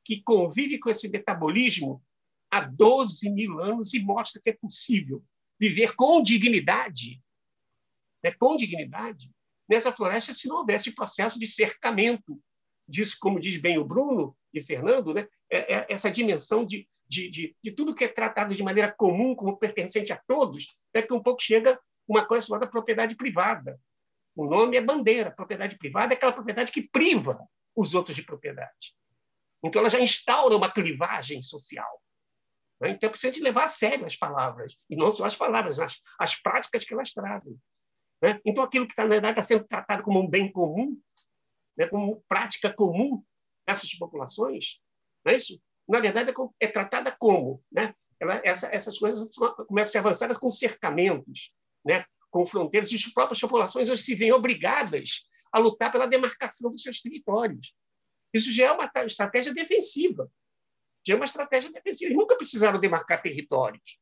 que 0.05 0.21
convive 0.21 0.77
com 0.77 0.91
esse 0.91 1.09
metabolismo 1.09 1.99
há 2.51 2.61
12 2.61 3.27
mil 3.31 3.59
anos 3.59 3.95
e 3.95 3.99
mostra 3.99 4.39
que 4.39 4.51
é 4.51 4.53
possível 4.53 5.25
viver 5.59 5.95
com 5.95 6.21
dignidade, 6.21 7.19
né, 8.23 8.31
com 8.37 8.55
dignidade, 8.55 9.31
nessa 9.67 9.91
floresta 9.91 10.31
se 10.31 10.47
não 10.47 10.57
houvesse 10.57 10.93
processo 10.93 11.39
de 11.39 11.47
cercamento 11.47 12.39
disso, 12.87 13.17
como 13.19 13.39
diz 13.39 13.59
bem 13.59 13.79
o 13.79 13.83
Bruno 13.83 14.37
e 14.53 14.61
Fernando, 14.61 15.11
né, 15.11 15.27
é, 15.51 15.73
é 15.73 15.87
essa 15.89 16.11
dimensão 16.11 16.63
de, 16.63 16.87
de, 17.07 17.31
de, 17.31 17.55
de, 17.63 17.71
tudo 17.71 17.95
que 17.95 18.03
é 18.03 18.07
tratado 18.07 18.53
de 18.53 18.61
maneira 18.61 18.93
comum, 18.95 19.33
como 19.33 19.57
pertencente 19.57 20.13
a 20.13 20.21
todos, 20.27 20.77
é 20.93 21.01
que 21.01 21.15
um 21.15 21.23
pouco 21.23 21.41
chega 21.41 21.79
uma 22.07 22.27
coisa 22.27 22.45
chamada 22.45 22.69
propriedade 22.69 23.15
privada. 23.15 23.81
O 24.35 24.45
nome 24.45 24.77
é 24.77 24.81
bandeira. 24.81 25.31
Propriedade 25.31 25.77
privada 25.77 26.13
é 26.13 26.17
aquela 26.17 26.33
propriedade 26.33 26.71
que 26.71 26.87
priva 26.89 27.39
os 27.75 27.93
outros 27.93 28.15
de 28.15 28.23
propriedade. 28.23 28.95
Então, 29.63 29.81
ela 29.81 29.89
já 29.89 29.99
instaura 29.99 30.55
uma 30.55 30.71
clivagem 30.71 31.41
social. 31.41 32.01
Né? 32.81 32.91
Então, 32.91 33.07
é 33.07 33.11
preciso 33.11 33.43
levar 33.43 33.63
a 33.65 33.67
sério 33.67 34.05
as 34.05 34.15
palavras, 34.15 34.77
e 34.89 34.95
não 34.95 35.13
só 35.13 35.25
as 35.25 35.35
palavras, 35.35 35.77
mas 35.77 36.01
as 36.17 36.41
práticas 36.41 36.85
que 36.85 36.93
elas 36.93 37.11
trazem. 37.13 37.59
Né? 38.21 38.39
Então, 38.45 38.63
aquilo 38.63 38.87
que, 38.87 38.93
na 38.97 39.05
verdade, 39.05 39.39
está 39.39 39.43
sendo 39.43 39.67
tratado 39.67 40.03
como 40.03 40.19
um 40.19 40.29
bem 40.29 40.51
comum, 40.51 40.97
né? 41.77 41.87
como 41.87 42.23
prática 42.27 42.71
comum 42.73 43.23
dessas 43.67 43.93
populações, 43.95 44.79
não 45.25 45.33
é 45.33 45.35
isso? 45.35 45.61
na 45.89 45.99
verdade, 45.99 46.29
é, 46.29 46.65
é 46.65 46.67
tratada 46.67 47.11
como? 47.11 47.63
Né? 47.71 47.95
Ela, 48.19 48.39
essa, 48.43 48.67
essas 48.67 48.97
coisas 48.99 49.27
começam 49.67 49.81
a 49.81 49.85
ser 49.85 49.97
avançadas 49.97 50.37
com 50.37 50.51
cercamentos, 50.51 51.51
né? 51.83 52.05
Com 52.29 52.45
fronteiras, 52.45 52.91
e 52.91 52.95
as 52.95 53.05
próprias 53.05 53.39
populações 53.39 53.89
hoje 53.89 54.03
se 54.03 54.15
veem 54.15 54.31
obrigadas 54.31 55.27
a 55.51 55.59
lutar 55.59 55.91
pela 55.91 56.05
demarcação 56.05 56.71
dos 56.71 56.83
seus 56.83 57.01
territórios. 57.01 57.73
Isso 58.33 58.51
já 58.51 58.67
é 58.67 58.71
uma 58.71 58.91
estratégia 59.05 59.53
defensiva 59.53 60.29
tinha 61.03 61.15
uma 61.15 61.25
estratégia 61.25 61.71
defensiva. 61.71 62.09
Eles 62.09 62.17
nunca 62.17 62.35
precisaram 62.35 62.79
demarcar 62.79 63.21
territórios, 63.21 63.99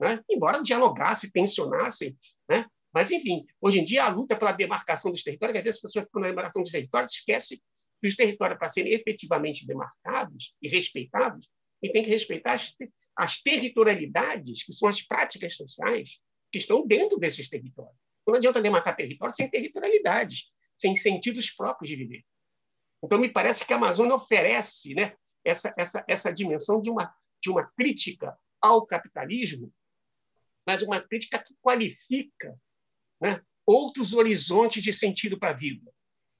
né? 0.00 0.22
embora 0.30 0.62
dialogassem, 0.62 1.30
tensionassem. 1.30 2.16
Né? 2.48 2.66
Mas, 2.92 3.10
enfim, 3.10 3.44
hoje 3.60 3.80
em 3.80 3.84
dia, 3.84 4.04
a 4.04 4.08
luta 4.08 4.36
pela 4.36 4.52
demarcação 4.52 5.10
dos 5.10 5.22
territórios, 5.22 5.56
às 5.56 5.64
vezes 5.64 5.78
as 5.78 5.82
pessoas 5.82 6.04
ficam 6.06 6.22
na 6.22 6.28
demarcação 6.28 6.62
dos 6.62 6.70
territórios 6.70 7.12
esquecem 7.12 7.58
que 8.00 8.08
os 8.08 8.14
territórios, 8.14 8.58
para 8.58 8.68
serem 8.68 8.92
efetivamente 8.92 9.66
demarcados 9.66 10.54
e 10.60 10.68
respeitados, 10.68 11.48
e 11.82 11.90
tem 11.90 12.02
que 12.02 12.10
respeitar 12.10 12.52
as, 12.52 12.74
as 13.16 13.42
territorialidades, 13.42 14.64
que 14.64 14.72
são 14.72 14.88
as 14.88 15.00
práticas 15.00 15.56
sociais 15.56 16.20
que 16.56 16.62
estão 16.62 16.86
dentro 16.86 17.18
desses 17.18 17.48
territórios. 17.48 17.94
Não 18.26 18.34
adianta 18.34 18.62
demarcar 18.62 18.96
território 18.96 19.34
sem 19.34 19.48
territorialidades, 19.48 20.50
sem 20.76 20.96
sentidos 20.96 21.50
próprios 21.50 21.90
de 21.90 21.96
viver. 21.96 22.24
Então, 23.04 23.18
me 23.18 23.28
parece 23.28 23.64
que 23.64 23.72
a 23.74 23.76
Amazônia 23.76 24.14
oferece 24.14 24.94
né, 24.94 25.14
essa, 25.44 25.74
essa, 25.76 26.04
essa 26.08 26.32
dimensão 26.32 26.80
de 26.80 26.90
uma, 26.90 27.14
de 27.42 27.50
uma 27.50 27.70
crítica 27.76 28.36
ao 28.60 28.86
capitalismo, 28.86 29.70
mas 30.66 30.82
uma 30.82 31.00
crítica 31.00 31.38
que 31.38 31.54
qualifica 31.60 32.58
né, 33.20 33.40
outros 33.66 34.14
horizontes 34.14 34.82
de 34.82 34.92
sentido 34.94 35.38
para 35.38 35.50
a 35.50 35.56
vida. 35.56 35.92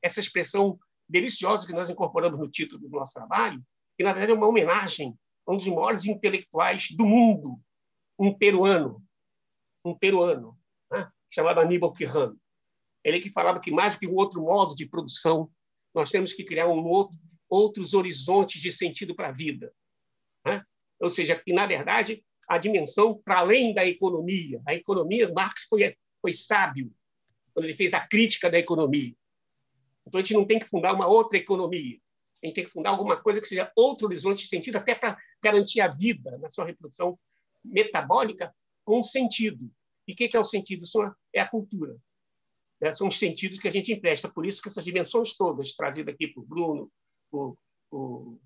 Essa 0.03 0.19
expressão 0.19 0.79
deliciosa 1.07 1.67
que 1.67 1.75
nós 1.75 1.91
incorporamos 1.91 2.41
no 2.41 2.51
título 2.51 2.81
do 2.81 2.89
nosso 2.89 3.13
trabalho, 3.13 3.63
que 3.99 4.03
na 4.03 4.13
verdade 4.15 4.33
é 4.33 4.35
uma 4.35 4.49
homenagem 4.49 5.15
a 5.47 5.53
um 5.53 5.57
dos 5.59 5.67
maiores 5.67 6.07
intelectuais 6.07 6.89
do 6.93 7.07
mundo, 7.07 7.61
um 8.19 8.33
peruano, 8.37 9.06
um 9.91 9.99
peruano, 9.99 10.59
né, 10.91 11.11
chamado 11.31 11.61
Aníbal 11.61 11.93
Quijano. 11.93 12.39
Ele 13.05 13.21
que 13.21 13.31
falava 13.31 13.61
que 13.61 13.71
mais 13.71 13.95
do 13.95 14.01
que 14.01 14.07
um 14.07 14.15
outro 14.15 14.43
modo 14.43 14.75
de 14.75 14.87
produção, 14.87 15.51
nós 15.95 16.11
temos 16.11 16.33
que 16.33 16.45
criar 16.45 16.67
um 16.67 16.85
outro 16.85 17.17
outros 17.49 17.95
horizontes 17.95 18.61
de 18.61 18.73
sentido 18.73 19.15
para 19.15 19.29
a 19.29 19.33
vida. 19.33 19.73
Né? 20.45 20.63
Ou 21.01 21.11
seja, 21.11 21.37
que, 21.37 21.53
na 21.53 21.67
verdade, 21.67 22.25
a 22.49 22.59
dimensão 22.59 23.21
para 23.25 23.39
além 23.39 23.75
da 23.75 23.85
economia. 23.85 24.61
A 24.67 24.75
economia, 24.75 25.33
Marx 25.33 25.65
foi, 25.65 25.97
foi 26.21 26.33
sábio 26.33 26.93
quando 27.53 27.67
ele 27.67 27.77
fez 27.77 27.95
a 27.95 28.01
crítica 28.01 28.51
da 28.51 28.59
economia. 28.59 29.15
Então, 30.07 30.21
a 30.21 30.23
gente 30.23 30.35
não 30.35 30.45
tem 30.45 30.59
que 30.59 30.69
fundar 30.69 30.95
uma 30.95 31.07
outra 31.07 31.39
economia. 31.39 31.99
A 32.43 32.47
gente 32.47 32.55
tem 32.55 32.65
que 32.65 32.71
fundar 32.71 32.91
alguma 32.91 33.17
coisa 33.17 33.41
que 33.41 33.49
seja 33.49 33.73
outro 33.75 34.07
horizonte 34.07 34.45
de 34.45 34.49
sentido, 34.49 34.77
até 34.77 34.95
para 34.95 35.17
garantir 35.43 35.81
a 35.81 35.89
vida 35.89 36.39
na 36.39 36.51
sua 36.51 36.67
reprodução 36.67 37.19
metabólica 37.65 38.55
com 38.87 39.03
sentido. 39.03 39.71
E 40.07 40.13
o 40.13 40.17
que 40.17 40.35
é 40.35 40.41
o 40.41 40.45
sentido? 40.45 40.87
É 41.35 41.41
a 41.41 41.49
cultura. 41.49 41.99
Né? 42.81 42.95
São 42.95 43.09
os 43.09 43.19
sentidos 43.19 43.59
que 43.59 43.67
a 43.67 43.71
gente 43.71 43.93
empresta. 43.93 44.31
Por 44.33 44.47
isso 44.47 44.63
que 44.63 44.69
essas 44.69 44.85
dimensões 44.85 45.37
todas, 45.37 45.75
trazidas 45.75 46.15
aqui 46.15 46.29
por 46.29 46.47
Bruno, 46.47 46.91
por, 47.29 47.59
por, 47.91 48.39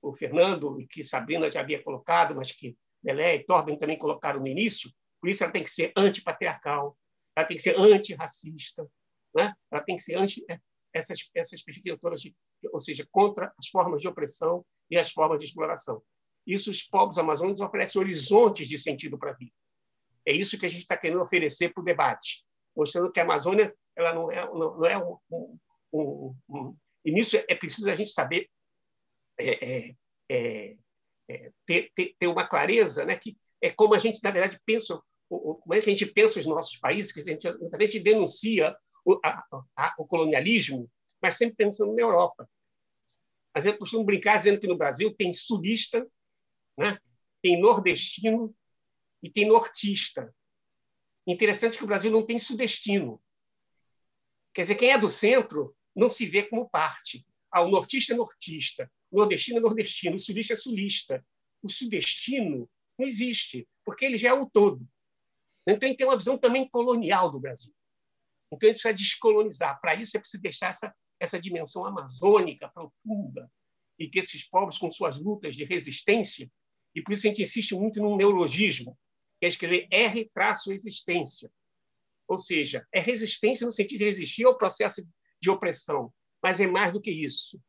por 0.00 0.16
Fernando, 0.16 0.80
e 0.80 0.86
que 0.86 1.04
Sabrina 1.04 1.50
já 1.50 1.60
havia 1.60 1.82
colocado, 1.82 2.34
mas 2.34 2.50
que 2.50 2.76
Belé 3.02 3.36
e 3.36 3.44
Torben 3.44 3.78
também 3.78 3.98
colocaram 3.98 4.40
no 4.40 4.46
início, 4.46 4.90
por 5.20 5.28
isso 5.28 5.44
ela 5.44 5.52
tem 5.52 5.62
que 5.62 5.70
ser 5.70 5.92
antipatriarcal, 5.96 6.96
ela 7.36 7.46
tem 7.46 7.56
que 7.56 7.62
ser 7.62 7.78
antirracista, 7.78 8.88
né? 9.34 9.52
ela 9.70 9.82
tem 9.82 9.96
que 9.96 10.02
ser 10.02 10.14
anti 10.14 10.44
é, 10.48 10.58
essas 10.94 11.18
essas 11.34 11.62
perspectivas 11.62 12.20
de, 12.20 12.34
ou 12.72 12.80
seja, 12.80 13.06
contra 13.10 13.52
as 13.58 13.68
formas 13.68 14.00
de 14.00 14.08
opressão 14.08 14.64
e 14.90 14.96
as 14.96 15.10
formas 15.10 15.38
de 15.40 15.46
exploração. 15.46 16.02
Isso 16.46 16.70
os 16.70 16.82
povos 16.82 17.18
amazônicos 17.18 17.60
oferecem 17.60 18.00
horizontes 18.00 18.68
de 18.68 18.78
sentido 18.78 19.18
para 19.18 19.30
a 19.30 19.34
vida. 19.34 19.52
É 20.26 20.32
isso 20.32 20.58
que 20.58 20.66
a 20.66 20.68
gente 20.68 20.82
está 20.82 20.96
querendo 20.96 21.22
oferecer 21.22 21.72
para 21.72 21.80
o 21.80 21.84
debate, 21.84 22.44
mostrando 22.76 23.10
que 23.10 23.20
a 23.20 23.24
Amazônia 23.24 23.74
ela 23.96 24.14
não 24.14 24.30
é, 24.30 24.44
não, 24.46 24.78
não 24.78 24.84
é 24.86 24.98
um, 24.98 25.18
um, 25.30 25.58
um, 25.92 26.36
um, 26.48 26.76
E 27.04 27.12
nisso 27.12 27.36
é 27.36 27.54
preciso 27.54 27.90
a 27.90 27.96
gente 27.96 28.10
saber 28.10 28.48
é, 29.38 29.88
é, 29.88 29.94
é, 30.30 30.76
é 31.28 31.52
ter, 31.66 31.90
ter, 31.94 32.14
ter, 32.18 32.26
uma 32.26 32.46
clareza, 32.46 33.04
né, 33.04 33.16
que 33.16 33.36
é 33.60 33.70
como 33.70 33.94
a 33.94 33.98
gente, 33.98 34.20
na 34.22 34.30
verdade, 34.30 34.60
pensa, 34.64 35.00
como 35.28 35.74
é 35.74 35.80
que 35.80 35.90
a 35.90 35.94
gente 35.94 36.06
pensa 36.06 36.38
os 36.38 36.46
nossos 36.46 36.76
países, 36.78 37.12
que 37.12 37.20
a 37.20 37.22
gente, 37.22 37.46
a 37.46 37.80
gente 37.80 38.00
denuncia 38.00 38.76
o, 39.04 39.18
a, 39.24 39.44
a, 39.76 39.94
o 39.98 40.06
colonialismo, 40.06 40.90
mas 41.20 41.36
sempre 41.36 41.56
pensando 41.56 41.94
na 41.94 42.02
Europa. 42.02 42.48
Mas 43.54 43.66
eu 43.66 43.76
costumo 43.76 44.04
brincar 44.04 44.38
dizendo 44.38 44.58
que 44.58 44.66
no 44.66 44.76
Brasil 44.76 45.14
tem 45.14 45.32
sulista, 45.34 46.06
né? 46.76 46.98
tem 47.42 47.60
nordestino 47.60 48.54
e 49.22 49.30
tem 49.30 49.46
nortista. 49.46 50.34
Interessante 51.26 51.78
que 51.78 51.84
o 51.84 51.86
Brasil 51.86 52.10
não 52.10 52.24
tem 52.24 52.38
sudestino. 52.38 53.22
Quer 54.52 54.62
dizer, 54.62 54.74
quem 54.74 54.90
é 54.90 54.98
do 54.98 55.08
centro 55.08 55.74
não 55.94 56.08
se 56.08 56.26
vê 56.26 56.42
como 56.42 56.68
parte. 56.68 57.24
Ah, 57.50 57.62
o 57.62 57.68
nortista 57.68 58.12
é 58.12 58.16
nortista, 58.16 58.90
o 59.10 59.18
nordestino 59.18 59.58
é 59.58 59.60
nordestino, 59.60 60.16
o 60.16 60.20
sulista 60.20 60.54
é 60.54 60.56
sulista. 60.56 61.24
O 61.62 61.68
sudestino 61.68 62.68
não 62.98 63.06
existe, 63.06 63.68
porque 63.84 64.04
ele 64.04 64.18
já 64.18 64.30
é 64.30 64.32
o 64.32 64.48
todo. 64.48 64.86
Então, 65.62 65.78
tem 65.78 65.92
que 65.92 65.98
ter 65.98 66.04
uma 66.04 66.16
visão 66.16 66.36
também 66.36 66.68
colonial 66.68 67.30
do 67.30 67.38
Brasil. 67.38 67.72
Então, 68.50 68.68
a 68.68 68.72
gente 68.72 68.82
precisa 68.82 68.94
descolonizar. 68.94 69.80
Para 69.80 69.94
isso, 69.94 70.16
é 70.16 70.20
preciso 70.20 70.42
deixar 70.42 70.70
essa, 70.70 70.94
essa 71.20 71.38
dimensão 71.38 71.86
amazônica 71.86 72.68
profunda 72.68 73.50
e 73.98 74.08
que 74.08 74.18
esses 74.18 74.48
povos, 74.48 74.78
com 74.78 74.90
suas 74.90 75.18
lutas 75.18 75.54
de 75.54 75.64
resistência, 75.64 76.50
e 76.94 77.02
por 77.02 77.12
isso 77.12 77.26
a 77.26 77.30
gente 77.30 77.42
insiste 77.42 77.74
muito 77.74 78.00
num 78.00 78.16
neologismo, 78.16 78.98
que 79.42 79.46
é 79.46 79.48
escrever 79.48 79.88
R-existência. 79.90 81.50
Ou 82.28 82.38
seja, 82.38 82.86
é 82.92 83.00
resistência 83.00 83.66
no 83.66 83.72
sentido 83.72 83.98
de 83.98 84.04
resistir 84.04 84.44
ao 84.44 84.56
processo 84.56 85.04
de 85.40 85.50
opressão, 85.50 86.14
mas 86.40 86.60
é 86.60 86.66
mais 86.68 86.92
do 86.92 87.00
que 87.00 87.10
isso. 87.10 87.60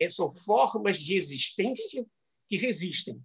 É, 0.00 0.08
são 0.08 0.32
formas 0.32 1.00
de 1.00 1.16
existência 1.16 2.06
que 2.48 2.56
resistem. 2.56 3.20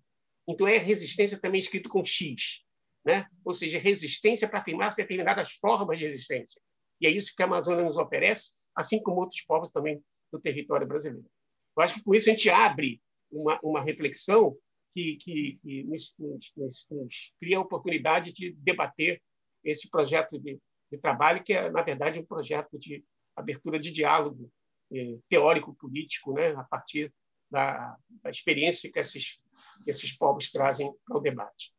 Então, 0.50 0.68
é 0.68 0.80
resistência 0.80 1.40
também 1.40 1.60
escrito 1.60 1.92
com 1.92 2.04
X. 2.04 2.66
Né? 3.06 3.28
Ou 3.46 3.54
seja, 3.54 3.78
resistência 3.78 4.50
para 4.50 4.62
afirmar 4.62 4.96
determinadas 4.96 5.52
formas 5.52 6.00
de 6.00 6.06
existência. 6.06 6.60
E 7.00 7.06
é 7.06 7.10
isso 7.12 7.36
que 7.36 7.44
a 7.44 7.46
Amazônia 7.46 7.84
nos 7.84 7.98
oferece, 7.98 8.54
assim 8.76 9.00
como 9.00 9.22
outros 9.22 9.42
povos 9.42 9.70
também 9.70 10.04
do 10.32 10.42
território 10.42 10.88
brasileiro. 10.88 11.30
Eu 11.78 11.84
acho 11.84 11.94
que 11.94 12.04
com 12.04 12.16
isso 12.16 12.32
a 12.32 12.34
gente 12.34 12.50
abre 12.50 13.00
uma, 13.32 13.60
uma 13.62 13.84
reflexão 13.84 14.58
que, 14.94 15.16
que, 15.18 15.60
que 15.62 15.84
nos, 15.84 16.14
nos, 16.18 16.54
nos, 16.56 16.88
nos, 16.90 17.34
cria 17.40 17.58
a 17.58 17.62
oportunidade 17.62 18.32
de 18.32 18.52
debater 18.54 19.22
esse 19.64 19.90
projeto 19.90 20.40
de, 20.40 20.60
de, 20.92 20.98
trabalho, 20.98 21.44
que 21.44 21.54
é, 21.54 21.70
na 21.70 21.82
verdade, 21.82 22.20
um 22.20 22.26
projeto 22.26 22.78
de 22.78 23.04
abertura 23.36 23.80
de 23.80 23.92
diálogo 23.92 24.52
eh, 24.94 25.18
teórico-político, 25.30 26.34
né, 26.34 26.54
a 26.56 26.64
partir 26.64 27.14
da, 27.50 27.96
da 28.24 28.30
experiência 28.30 28.92
que 28.92 29.00
esses, 29.00 29.40
esses 29.88 30.18
povos 30.18 30.52
trazem 30.52 30.92
para 31.06 31.18
o 31.18 31.22
debate. 31.22 31.74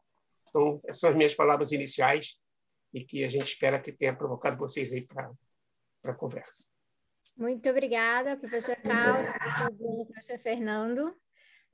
Então, 0.48 0.80
essas 0.84 1.00
são 1.00 1.10
as 1.10 1.16
minhas 1.16 1.34
palavras 1.34 1.72
iniciais 1.72 2.38
e 2.92 3.04
que 3.04 3.24
a 3.24 3.28
gente 3.28 3.44
espera 3.44 3.80
que 3.80 3.92
tenha 3.92 4.14
provocado 4.14 4.58
vocês 4.58 4.92
aí 4.92 5.00
para 5.06 5.32
a 6.04 6.14
conversa. 6.14 6.64
Muito 7.36 7.68
obrigada, 7.70 8.36
professor 8.36 8.76
Carlos, 8.76 9.28
professor 9.30 9.72
Bruno, 9.72 10.06
professor 10.06 10.38
Fernando. 10.38 11.21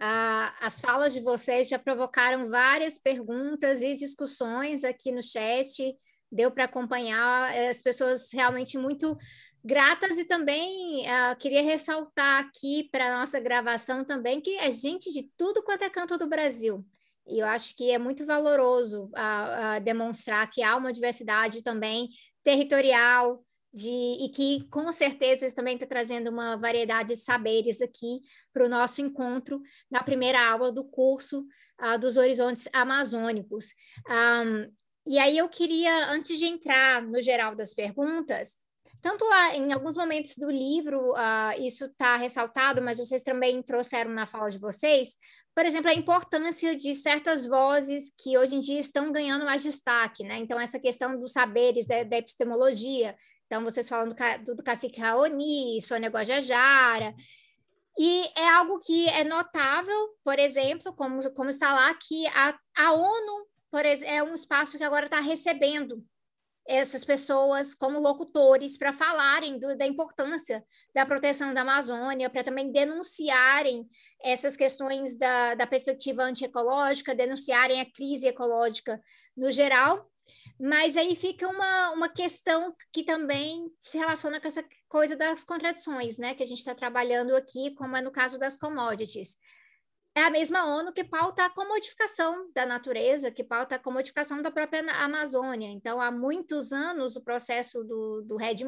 Ah, 0.00 0.54
as 0.60 0.80
falas 0.80 1.12
de 1.12 1.20
vocês 1.20 1.68
já 1.68 1.78
provocaram 1.78 2.48
várias 2.48 2.96
perguntas 2.96 3.82
e 3.82 3.96
discussões 3.96 4.84
aqui 4.84 5.10
no 5.10 5.22
chat, 5.22 5.96
deu 6.30 6.50
para 6.52 6.64
acompanhar 6.64 7.52
as 7.68 7.82
pessoas 7.82 8.28
realmente 8.32 8.78
muito 8.78 9.16
gratas 9.64 10.16
e 10.18 10.24
também 10.24 11.04
ah, 11.08 11.34
queria 11.34 11.62
ressaltar 11.62 12.44
aqui 12.44 12.88
para 12.92 13.18
nossa 13.18 13.40
gravação 13.40 14.04
também 14.04 14.40
que 14.40 14.56
é 14.58 14.70
gente 14.70 15.12
de 15.12 15.28
tudo 15.36 15.62
quanto 15.62 15.82
é 15.82 15.90
canto 15.90 16.16
do 16.16 16.28
Brasil. 16.28 16.86
E 17.26 17.40
eu 17.40 17.46
acho 17.46 17.76
que 17.76 17.90
é 17.90 17.98
muito 17.98 18.24
valoroso 18.24 19.10
demonstrar 19.84 20.48
que 20.48 20.62
há 20.62 20.74
uma 20.76 20.92
diversidade 20.92 21.62
também 21.62 22.08
territorial, 22.42 23.44
de, 23.72 23.88
e 23.88 24.28
que 24.30 24.66
com 24.70 24.90
certeza 24.92 25.54
também 25.54 25.74
está 25.74 25.86
trazendo 25.86 26.30
uma 26.30 26.56
variedade 26.56 27.10
de 27.10 27.16
saberes 27.16 27.80
aqui 27.80 28.20
para 28.52 28.64
o 28.64 28.68
nosso 28.68 29.00
encontro 29.00 29.60
na 29.90 30.02
primeira 30.02 30.40
aula 30.50 30.72
do 30.72 30.84
curso 30.84 31.44
uh, 31.80 31.98
dos 31.98 32.16
Horizontes 32.16 32.68
Amazônicos. 32.72 33.66
Um, 34.08 34.72
e 35.06 35.18
aí 35.18 35.38
eu 35.38 35.48
queria, 35.48 36.10
antes 36.10 36.38
de 36.38 36.46
entrar 36.46 37.02
no 37.02 37.20
geral 37.22 37.54
das 37.54 37.72
perguntas, 37.72 38.56
tanto 39.00 39.24
lá 39.24 39.54
em 39.54 39.72
alguns 39.72 39.96
momentos 39.96 40.36
do 40.36 40.50
livro 40.50 41.12
uh, 41.12 41.60
isso 41.60 41.84
está 41.84 42.16
ressaltado, 42.16 42.82
mas 42.82 42.98
vocês 42.98 43.22
também 43.22 43.62
trouxeram 43.62 44.10
na 44.10 44.26
fala 44.26 44.50
de 44.50 44.58
vocês, 44.58 45.16
por 45.54 45.66
exemplo, 45.66 45.90
a 45.90 45.94
importância 45.94 46.76
de 46.76 46.94
certas 46.94 47.46
vozes 47.46 48.12
que 48.16 48.38
hoje 48.38 48.56
em 48.56 48.60
dia 48.60 48.78
estão 48.78 49.10
ganhando 49.10 49.44
mais 49.44 49.60
destaque, 49.60 50.22
né? 50.22 50.38
Então, 50.38 50.60
essa 50.60 50.78
questão 50.78 51.18
dos 51.18 51.32
saberes 51.32 51.84
da, 51.84 52.04
da 52.04 52.18
epistemologia. 52.18 53.16
Então, 53.48 53.64
vocês 53.64 53.88
falam 53.88 54.14
do, 54.44 54.54
do 54.54 54.62
cacique 54.62 55.00
Raoni, 55.00 55.80
Sônia 55.80 56.10
Guajajara. 56.10 57.14
E 57.98 58.30
é 58.36 58.48
algo 58.50 58.78
que 58.78 59.08
é 59.08 59.24
notável, 59.24 60.16
por 60.22 60.38
exemplo, 60.38 60.92
como, 60.92 61.28
como 61.32 61.50
está 61.50 61.74
lá, 61.74 61.92
que 61.94 62.26
a, 62.28 62.56
a 62.76 62.92
ONU 62.92 63.48
por, 63.70 63.84
é 63.84 64.22
um 64.22 64.34
espaço 64.34 64.78
que 64.78 64.84
agora 64.84 65.06
está 65.06 65.18
recebendo 65.18 66.04
essas 66.68 67.02
pessoas 67.02 67.74
como 67.74 67.98
locutores 67.98 68.76
para 68.76 68.92
falarem 68.92 69.58
do, 69.58 69.74
da 69.74 69.86
importância 69.86 70.62
da 70.94 71.06
proteção 71.06 71.54
da 71.54 71.62
Amazônia, 71.62 72.28
para 72.28 72.44
também 72.44 72.70
denunciarem 72.70 73.88
essas 74.22 74.54
questões 74.54 75.16
da, 75.16 75.54
da 75.54 75.66
perspectiva 75.66 76.22
antiecológica, 76.22 77.14
denunciarem 77.14 77.80
a 77.80 77.90
crise 77.90 78.26
ecológica 78.26 79.00
no 79.34 79.50
geral. 79.50 80.06
Mas 80.60 80.96
aí 80.96 81.14
fica 81.16 81.46
uma, 81.48 81.90
uma 81.92 82.08
questão 82.08 82.74
que 82.92 83.02
também 83.04 83.70
se 83.80 83.98
relaciona 83.98 84.40
com 84.40 84.48
essa 84.48 84.64
coisa 84.88 85.16
das 85.16 85.44
contradições, 85.44 86.18
né? 86.18 86.34
Que 86.34 86.42
a 86.42 86.46
gente 86.46 86.58
está 86.58 86.74
trabalhando 86.74 87.34
aqui, 87.34 87.74
como 87.74 87.96
é 87.96 88.00
no 88.00 88.10
caso 88.10 88.38
das 88.38 88.56
commodities 88.56 89.36
é 90.18 90.24
a 90.24 90.30
mesma 90.30 90.64
ONU 90.66 90.92
que 90.92 91.04
pauta 91.04 91.44
a 91.44 91.50
comodificação 91.50 92.50
da 92.52 92.66
natureza, 92.66 93.30
que 93.30 93.44
pauta 93.44 93.76
a 93.76 93.78
comodificação 93.78 94.42
da 94.42 94.50
própria 94.50 94.80
Amazônia. 95.04 95.68
Então, 95.68 96.00
há 96.00 96.10
muitos 96.10 96.72
anos, 96.72 97.14
o 97.14 97.22
processo 97.22 97.84
do, 97.84 98.22
do 98.22 98.36
RED+, 98.36 98.64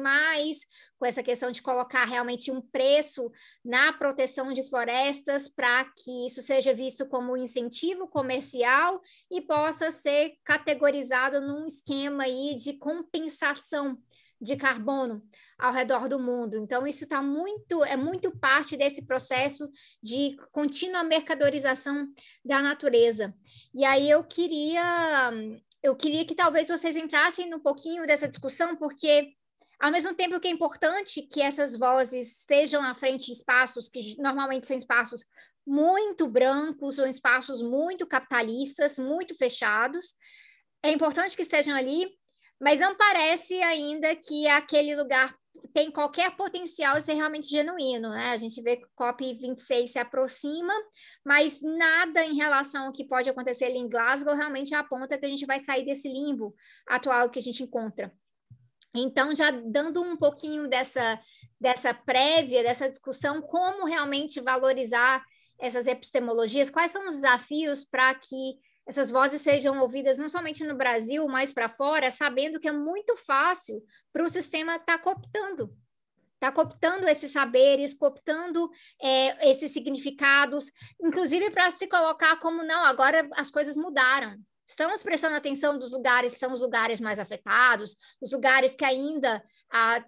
com 0.97 1.05
essa 1.05 1.21
questão 1.21 1.51
de 1.51 1.61
colocar 1.61 2.05
realmente 2.05 2.49
um 2.51 2.61
preço 2.61 3.29
na 3.65 3.91
proteção 3.91 4.53
de 4.53 4.63
florestas 4.63 5.49
para 5.49 5.83
que 5.85 6.25
isso 6.25 6.41
seja 6.41 6.73
visto 6.73 7.05
como 7.05 7.33
um 7.33 7.37
incentivo 7.37 8.07
comercial 8.07 9.01
e 9.29 9.41
possa 9.41 9.91
ser 9.91 10.35
categorizado 10.45 11.41
num 11.41 11.65
esquema 11.65 12.23
aí 12.23 12.55
de 12.55 12.77
compensação 12.77 13.97
de 14.39 14.55
carbono 14.55 15.21
ao 15.61 15.71
redor 15.71 16.09
do 16.09 16.19
mundo. 16.19 16.57
Então, 16.57 16.87
isso 16.87 17.03
está 17.03 17.21
muito, 17.21 17.83
é 17.83 17.95
muito 17.95 18.31
parte 18.31 18.75
desse 18.75 19.03
processo 19.03 19.69
de 20.01 20.35
contínua 20.51 21.03
mercadorização 21.03 22.11
da 22.43 22.61
natureza. 22.61 23.33
E 23.73 23.85
aí 23.85 24.09
eu 24.09 24.23
queria, 24.23 25.31
eu 25.83 25.95
queria 25.95 26.25
que 26.25 26.33
talvez 26.33 26.67
vocês 26.67 26.95
entrassem 26.95 27.53
um 27.53 27.59
pouquinho 27.59 28.07
dessa 28.07 28.27
discussão, 28.27 28.75
porque 28.75 29.33
ao 29.79 29.91
mesmo 29.91 30.15
tempo 30.15 30.39
que 30.39 30.47
é 30.47 30.51
importante 30.51 31.21
que 31.21 31.41
essas 31.41 31.77
vozes 31.77 32.39
estejam 32.39 32.83
à 32.83 32.95
frente 32.95 33.27
de 33.27 33.33
espaços 33.33 33.87
que 33.87 34.15
normalmente 34.19 34.65
são 34.65 34.75
espaços 34.75 35.23
muito 35.65 36.27
brancos 36.27 36.97
ou 36.97 37.05
espaços 37.05 37.61
muito 37.61 38.07
capitalistas, 38.07 38.97
muito 38.97 39.35
fechados, 39.35 40.15
é 40.81 40.91
importante 40.91 41.35
que 41.35 41.43
estejam 41.43 41.75
ali, 41.75 42.07
mas 42.59 42.79
não 42.79 42.95
parece 42.95 43.61
ainda 43.61 44.15
que 44.15 44.47
aquele 44.47 44.95
lugar 44.95 45.35
tem 45.73 45.91
qualquer 45.91 46.35
potencial 46.35 46.97
de 46.97 47.03
ser 47.03 47.13
realmente 47.13 47.47
genuíno, 47.47 48.09
né? 48.09 48.31
A 48.31 48.37
gente 48.37 48.61
vê 48.61 48.77
que 48.77 48.85
o 48.85 48.89
COP26 48.97 49.87
se 49.87 49.99
aproxima, 49.99 50.73
mas 51.25 51.61
nada 51.61 52.25
em 52.25 52.35
relação 52.35 52.85
ao 52.85 52.91
que 52.91 53.05
pode 53.05 53.29
acontecer 53.29 53.65
ali 53.65 53.77
em 53.77 53.89
Glasgow 53.89 54.35
realmente 54.35 54.73
aponta 54.75 55.17
que 55.17 55.25
a 55.25 55.29
gente 55.29 55.45
vai 55.45 55.59
sair 55.59 55.85
desse 55.85 56.07
limbo 56.07 56.55
atual 56.87 57.29
que 57.29 57.39
a 57.39 57.41
gente 57.41 57.63
encontra. 57.63 58.13
Então, 58.93 59.33
já 59.33 59.51
dando 59.51 60.01
um 60.01 60.17
pouquinho 60.17 60.67
dessa, 60.67 61.19
dessa 61.59 61.93
prévia, 61.93 62.63
dessa 62.63 62.89
discussão, 62.89 63.41
como 63.41 63.85
realmente 63.85 64.41
valorizar 64.41 65.23
essas 65.57 65.87
epistemologias, 65.87 66.69
quais 66.69 66.91
são 66.91 67.07
os 67.07 67.15
desafios 67.15 67.83
para 67.83 68.13
que 68.15 68.55
essas 68.87 69.11
vozes 69.11 69.41
sejam 69.41 69.79
ouvidas 69.79 70.17
não 70.17 70.29
somente 70.29 70.63
no 70.63 70.75
Brasil, 70.75 71.27
mas 71.27 71.53
para 71.53 71.69
fora, 71.69 72.11
sabendo 72.11 72.59
que 72.59 72.67
é 72.67 72.71
muito 72.71 73.15
fácil 73.15 73.83
para 74.11 74.23
o 74.23 74.29
sistema 74.29 74.75
estar 74.75 74.97
tá 74.97 74.99
cooptando. 74.99 75.73
Está 76.33 76.51
cooptando 76.51 77.07
esses 77.07 77.31
saberes, 77.31 77.93
cooptando 77.93 78.69
é, 78.99 79.51
esses 79.51 79.71
significados, 79.71 80.65
inclusive 81.01 81.51
para 81.51 81.69
se 81.69 81.87
colocar 81.87 82.37
como, 82.39 82.63
não, 82.63 82.83
agora 82.83 83.29
as 83.35 83.51
coisas 83.51 83.77
mudaram. 83.77 84.35
Estamos 84.67 85.03
prestando 85.03 85.35
atenção 85.35 85.77
dos 85.77 85.91
lugares 85.91 86.33
que 86.33 86.39
são 86.39 86.51
os 86.51 86.61
lugares 86.61 86.99
mais 86.99 87.19
afetados, 87.19 87.95
os 88.21 88.31
lugares 88.31 88.75
que 88.75 88.85
ainda 88.85 89.43
ah, 89.71 90.03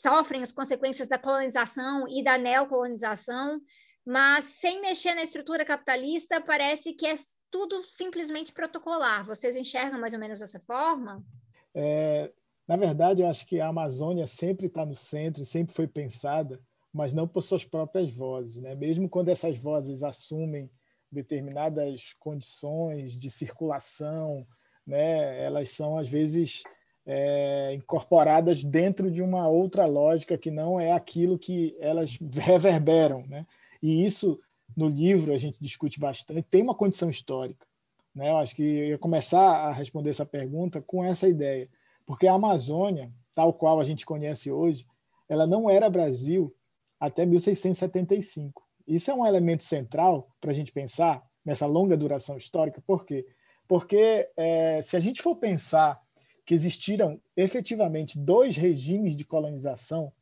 sofrem 0.00 0.42
as 0.42 0.52
consequências 0.52 1.08
da 1.08 1.18
colonização 1.18 2.06
e 2.06 2.22
da 2.22 2.38
neocolonização, 2.38 3.60
mas 4.06 4.44
sem 4.44 4.80
mexer 4.80 5.14
na 5.14 5.22
estrutura 5.22 5.64
capitalista, 5.64 6.40
parece 6.40 6.92
que 6.92 7.06
é 7.06 7.14
tudo 7.54 7.84
simplesmente 7.84 8.52
protocolar. 8.52 9.24
Vocês 9.24 9.54
enxergam 9.54 10.00
mais 10.00 10.12
ou 10.12 10.18
menos 10.18 10.40
dessa 10.40 10.58
forma? 10.58 11.24
É, 11.72 12.32
na 12.66 12.76
verdade, 12.76 13.22
eu 13.22 13.28
acho 13.28 13.46
que 13.46 13.60
a 13.60 13.68
Amazônia 13.68 14.26
sempre 14.26 14.66
está 14.66 14.84
no 14.84 14.96
centro, 14.96 15.44
sempre 15.44 15.72
foi 15.72 15.86
pensada, 15.86 16.60
mas 16.92 17.14
não 17.14 17.28
por 17.28 17.42
suas 17.42 17.64
próprias 17.64 18.12
vozes. 18.12 18.60
Né? 18.60 18.74
Mesmo 18.74 19.08
quando 19.08 19.28
essas 19.28 19.56
vozes 19.56 20.02
assumem 20.02 20.68
determinadas 21.12 22.12
condições 22.18 23.12
de 23.20 23.30
circulação, 23.30 24.44
né, 24.84 25.40
elas 25.44 25.70
são, 25.70 25.96
às 25.96 26.08
vezes, 26.08 26.64
é, 27.06 27.72
incorporadas 27.72 28.64
dentro 28.64 29.12
de 29.12 29.22
uma 29.22 29.46
outra 29.46 29.86
lógica 29.86 30.36
que 30.36 30.50
não 30.50 30.80
é 30.80 30.90
aquilo 30.90 31.38
que 31.38 31.76
elas 31.78 32.18
reverberam. 32.34 33.24
Né? 33.28 33.46
E 33.80 34.04
isso 34.04 34.40
no 34.76 34.88
livro 34.88 35.32
a 35.32 35.36
gente 35.36 35.58
discute 35.60 35.98
bastante, 35.98 36.42
tem 36.42 36.62
uma 36.62 36.74
condição 36.74 37.08
histórica. 37.08 37.66
Né? 38.14 38.30
Eu 38.30 38.36
acho 38.36 38.54
que 38.54 38.62
eu 38.62 38.86
ia 38.88 38.98
começar 38.98 39.40
a 39.40 39.72
responder 39.72 40.10
essa 40.10 40.26
pergunta 40.26 40.80
com 40.80 41.04
essa 41.04 41.28
ideia, 41.28 41.68
porque 42.06 42.26
a 42.26 42.34
Amazônia, 42.34 43.12
tal 43.34 43.52
qual 43.52 43.80
a 43.80 43.84
gente 43.84 44.06
conhece 44.06 44.50
hoje, 44.50 44.86
ela 45.28 45.46
não 45.46 45.68
era 45.68 45.90
Brasil 45.90 46.54
até 47.00 47.26
1675. 47.26 48.62
Isso 48.86 49.10
é 49.10 49.14
um 49.14 49.26
elemento 49.26 49.64
central 49.64 50.28
para 50.40 50.50
a 50.50 50.54
gente 50.54 50.72
pensar 50.72 51.22
nessa 51.44 51.66
longa 51.66 51.96
duração 51.96 52.36
histórica. 52.36 52.82
Por 52.86 53.04
quê? 53.04 53.26
Porque 53.66 54.28
é, 54.36 54.80
se 54.82 54.96
a 54.96 55.00
gente 55.00 55.22
for 55.22 55.36
pensar 55.36 56.00
que 56.44 56.54
existiram 56.54 57.20
efetivamente 57.36 58.18
dois 58.18 58.56
regimes 58.56 59.16
de 59.16 59.24
colonização, 59.24 60.12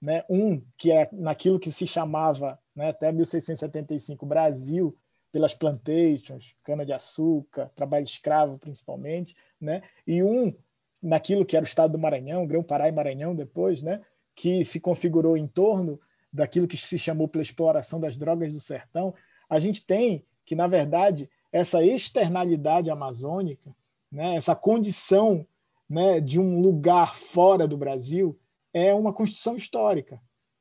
né? 0.00 0.24
um 0.28 0.62
que 0.76 0.92
é 0.92 1.08
naquilo 1.12 1.58
que 1.58 1.70
se 1.70 1.86
chamava 1.86 2.58
né, 2.80 2.88
até 2.88 3.12
1675, 3.12 4.24
Brasil, 4.24 4.96
pelas 5.30 5.54
plantations, 5.54 6.56
cana-de-açúcar, 6.64 7.70
trabalho 7.76 8.04
escravo 8.04 8.58
principalmente, 8.58 9.36
né, 9.60 9.82
e 10.06 10.22
um 10.22 10.54
naquilo 11.02 11.44
que 11.44 11.56
era 11.56 11.64
o 11.64 11.68
estado 11.68 11.92
do 11.92 11.98
Maranhão, 11.98 12.46
Grão-Pará 12.46 12.88
e 12.88 12.92
Maranhão 12.92 13.34
depois, 13.34 13.82
né, 13.82 14.00
que 14.34 14.64
se 14.64 14.80
configurou 14.80 15.36
em 15.36 15.46
torno 15.46 16.00
daquilo 16.32 16.66
que 16.66 16.76
se 16.78 16.98
chamou 16.98 17.28
pela 17.28 17.42
exploração 17.42 18.00
das 18.00 18.16
drogas 18.16 18.50
do 18.50 18.60
sertão, 18.60 19.14
a 19.46 19.60
gente 19.60 19.84
tem 19.84 20.24
que, 20.46 20.54
na 20.54 20.66
verdade, 20.66 21.28
essa 21.52 21.84
externalidade 21.84 22.90
amazônica, 22.90 23.76
né, 24.10 24.36
essa 24.36 24.56
condição 24.56 25.46
né, 25.86 26.18
de 26.18 26.40
um 26.40 26.62
lugar 26.62 27.14
fora 27.14 27.68
do 27.68 27.76
Brasil, 27.76 28.40
é 28.72 28.94
uma 28.94 29.12
construção 29.12 29.54
histórica. 29.54 30.18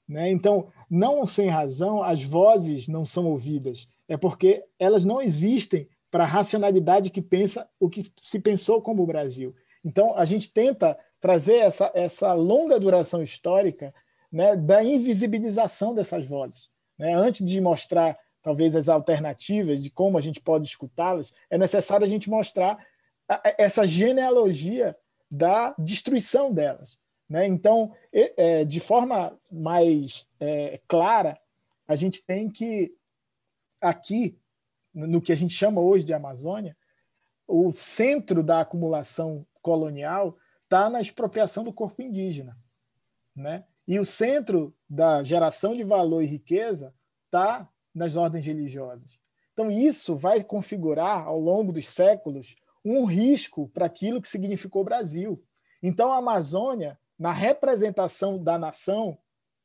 Né? 0.10 0.32
Então, 0.32 0.70
não 0.90 1.28
sem 1.28 1.48
razão, 1.48 2.02
as 2.02 2.24
vozes 2.24 2.88
não 2.88 3.06
são 3.06 3.28
ouvidas. 3.28 3.88
É 4.08 4.18
porque 4.18 4.66
elas 4.80 5.06
não 5.06 5.22
existem 5.22 5.88
para 6.10 6.24
a 6.24 6.28
racionalidade 6.28 7.12
que 7.12 7.22
pensa 7.22 7.70
o 7.80 7.88
que 7.88 8.12
se 8.18 8.40
pensou 8.40 8.82
como 8.82 9.04
o 9.04 9.06
Brasil. 9.06 9.56
Então, 9.86 10.18
a 10.18 10.26
gente 10.26 10.52
tenta 10.52 10.98
trazer 11.22 11.58
essa, 11.58 11.92
essa 11.94 12.34
longa 12.34 12.80
duração 12.80 13.22
histórica 13.22 13.94
né, 14.32 14.56
da 14.56 14.84
invisibilização 14.84 15.94
dessas 15.94 16.28
vozes. 16.28 16.70
Né? 16.98 17.14
Antes 17.14 17.46
de 17.46 17.62
mostrar, 17.62 18.18
talvez, 18.42 18.76
as 18.76 18.90
alternativas 18.90 19.82
de 19.84 19.92
como 19.92 20.18
a 20.18 20.22
gente 20.22 20.42
pode 20.42 20.68
escutá-las, 20.68 21.32
é 21.52 21.58
necessário 21.58 22.04
a 22.04 22.10
gente 22.10 22.32
mostrar 22.32 22.84
essa 23.60 23.86
genealogia 23.86 24.98
da 25.30 25.76
destruição 25.78 26.52
delas. 26.52 26.98
Né? 27.30 27.46
Então, 27.48 27.94
é, 28.12 28.66
de 28.66 28.80
forma 28.80 29.38
mais 29.52 30.28
é, 30.40 30.82
clara, 30.88 31.40
a 31.88 31.96
gente 31.96 32.24
tem 32.24 32.50
que, 32.50 32.94
aqui, 33.80 34.38
no 34.94 35.22
que 35.22 35.32
a 35.32 35.36
gente 35.36 35.54
chama 35.54 35.80
hoje 35.80 36.06
de 36.06 36.14
Amazônia, 36.14 36.76
o 37.48 37.72
centro 37.72 38.44
da 38.44 38.62
acumulação 38.62 39.46
colonial 39.62 40.38
está 40.64 40.90
na 40.90 41.00
expropriação 41.00 41.64
do 41.64 41.74
corpo 41.74 42.02
indígena. 42.02 42.58
Né? 43.36 43.64
E 43.88 44.00
o 44.00 44.06
centro 44.06 44.76
da 44.90 45.24
geração 45.24 45.76
de 45.76 45.84
valor 45.84 46.22
e 46.22 46.28
riqueza 46.28 46.94
está 47.26 47.68
nas 47.94 48.16
ordens 48.16 48.46
religiosas. 48.46 49.20
Então, 49.54 49.70
isso 49.70 50.16
vai 50.16 50.44
configurar, 50.44 51.28
ao 51.28 51.40
longo 51.40 51.74
dos 51.74 51.88
séculos, 51.90 52.56
um 52.86 53.04
risco 53.04 53.68
para 53.70 53.86
aquilo 53.86 54.22
que 54.22 54.28
significou 54.28 54.84
Brasil. 54.84 55.44
Então, 55.82 56.12
a 56.12 56.18
Amazônia 56.18 56.98
na 57.20 57.34
representação 57.34 58.40
da 58.40 58.58
nação, 58.58 59.18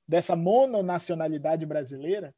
dessa 0.06 0.34
mononacionalidade 0.34 1.64
brasileira, 1.64 2.34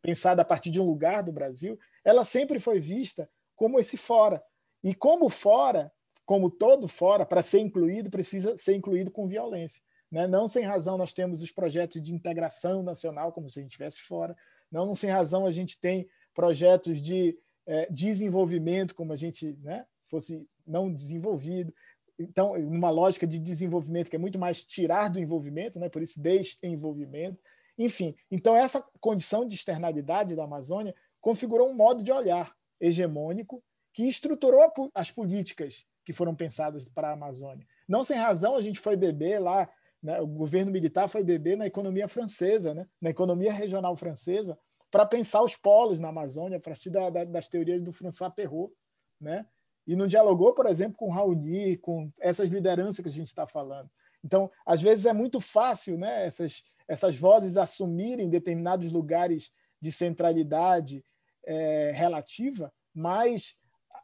pensada 0.00 0.42
a 0.42 0.44
partir 0.44 0.70
de 0.70 0.80
um 0.80 0.86
lugar 0.86 1.24
do 1.24 1.32
Brasil, 1.32 1.76
ela 2.04 2.24
sempre 2.24 2.60
foi 2.60 2.78
vista 2.78 3.28
como 3.56 3.80
esse 3.80 3.96
fora. 3.96 4.40
E 4.82 4.94
como 4.94 5.28
fora, 5.28 5.92
como 6.24 6.50
todo 6.50 6.86
fora, 6.86 7.26
para 7.26 7.42
ser 7.42 7.58
incluído, 7.58 8.08
precisa 8.08 8.56
ser 8.56 8.76
incluído 8.76 9.10
com 9.10 9.26
violência. 9.26 9.82
Né? 10.10 10.26
Não 10.28 10.46
sem 10.46 10.64
razão 10.64 10.96
nós 10.96 11.12
temos 11.12 11.42
os 11.42 11.50
projetos 11.50 12.00
de 12.00 12.14
integração 12.14 12.82
nacional, 12.82 13.32
como 13.32 13.48
se 13.48 13.58
a 13.58 13.62
gente 13.62 13.72
estivesse 13.72 14.00
fora. 14.02 14.36
Não, 14.70 14.86
não 14.86 14.94
sem 14.94 15.10
razão 15.10 15.46
a 15.46 15.50
gente 15.50 15.80
tem 15.80 16.08
projetos 16.32 17.02
de 17.02 17.36
é, 17.66 17.90
desenvolvimento, 17.90 18.94
como 18.94 19.12
a 19.12 19.16
gente 19.16 19.58
né, 19.62 19.84
fosse 20.08 20.46
não 20.64 20.92
desenvolvido 20.92 21.74
então, 22.18 22.58
numa 22.58 22.90
lógica 22.90 23.26
de 23.26 23.38
desenvolvimento 23.38 24.10
que 24.10 24.16
é 24.16 24.18
muito 24.18 24.38
mais 24.38 24.64
tirar 24.64 25.08
do 25.08 25.20
envolvimento, 25.20 25.78
né? 25.78 25.88
por 25.88 26.02
isso 26.02 26.20
desenvolvimento. 26.20 27.38
Enfim, 27.78 28.14
então 28.30 28.56
essa 28.56 28.84
condição 29.00 29.46
de 29.46 29.54
externalidade 29.54 30.34
da 30.34 30.42
Amazônia 30.42 30.94
configurou 31.20 31.68
um 31.68 31.76
modo 31.76 32.02
de 32.02 32.10
olhar 32.10 32.52
hegemônico 32.80 33.62
que 33.92 34.08
estruturou 34.08 34.60
as 34.94 35.10
políticas 35.10 35.86
que 36.04 36.12
foram 36.12 36.34
pensadas 36.34 36.86
para 36.86 37.10
a 37.10 37.12
Amazônia. 37.12 37.66
Não 37.86 38.02
sem 38.02 38.18
razão 38.18 38.56
a 38.56 38.62
gente 38.62 38.80
foi 38.80 38.96
beber 38.96 39.38
lá, 39.38 39.70
né? 40.02 40.20
o 40.20 40.26
governo 40.26 40.72
militar 40.72 41.08
foi 41.08 41.22
beber 41.22 41.56
na 41.56 41.66
economia 41.66 42.08
francesa, 42.08 42.74
né? 42.74 42.86
na 43.00 43.10
economia 43.10 43.52
regional 43.52 43.94
francesa, 43.94 44.58
para 44.90 45.06
pensar 45.06 45.42
os 45.42 45.54
polos 45.54 46.00
na 46.00 46.08
Amazônia, 46.08 46.58
a 46.58 46.60
partir 46.60 46.90
da, 46.90 47.10
da, 47.10 47.24
das 47.24 47.46
teorias 47.46 47.82
do 47.82 47.92
François 47.92 48.32
Perrault, 48.34 48.72
né? 49.20 49.46
E 49.88 49.96
não 49.96 50.06
dialogou, 50.06 50.52
por 50.52 50.66
exemplo, 50.66 50.98
com 50.98 51.08
Raoni, 51.08 51.78
com 51.78 52.12
essas 52.20 52.50
lideranças 52.50 53.02
que 53.02 53.08
a 53.08 53.12
gente 53.12 53.28
está 53.28 53.46
falando. 53.46 53.90
Então, 54.22 54.50
às 54.66 54.82
vezes 54.82 55.06
é 55.06 55.14
muito 55.14 55.40
fácil 55.40 55.96
né, 55.96 56.26
essas, 56.26 56.62
essas 56.86 57.16
vozes 57.16 57.56
assumirem 57.56 58.28
determinados 58.28 58.92
lugares 58.92 59.50
de 59.80 59.90
centralidade 59.90 61.02
é, 61.46 61.90
relativa, 61.94 62.70
mas 62.94 63.56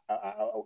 a, 0.07 0.15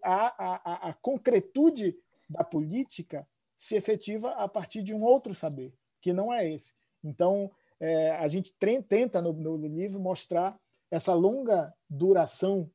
a, 0.03 0.27
a, 0.37 0.89
a, 0.89 0.93
concretude 0.93 1.97
da 2.29 2.43
política 2.43 3.27
se 3.57 3.75
efetiva 3.75 4.31
a 4.35 4.47
partir 4.47 4.81
de 4.81 4.93
um 4.93 5.03
outro 5.03 5.35
saber, 5.35 5.73
que 5.99 6.13
não 6.13 6.33
é 6.33 6.49
esse. 6.49 6.73
Então, 7.03 7.51
é, 7.77 8.11
a 8.11 8.27
gente 8.29 8.53
tenta 8.87 9.21
no, 9.21 9.33
no 9.33 9.67
livro 9.67 9.99
mostrar 9.99 10.57
essa 10.89 11.13
longa 11.13 11.73
duração 11.89 12.71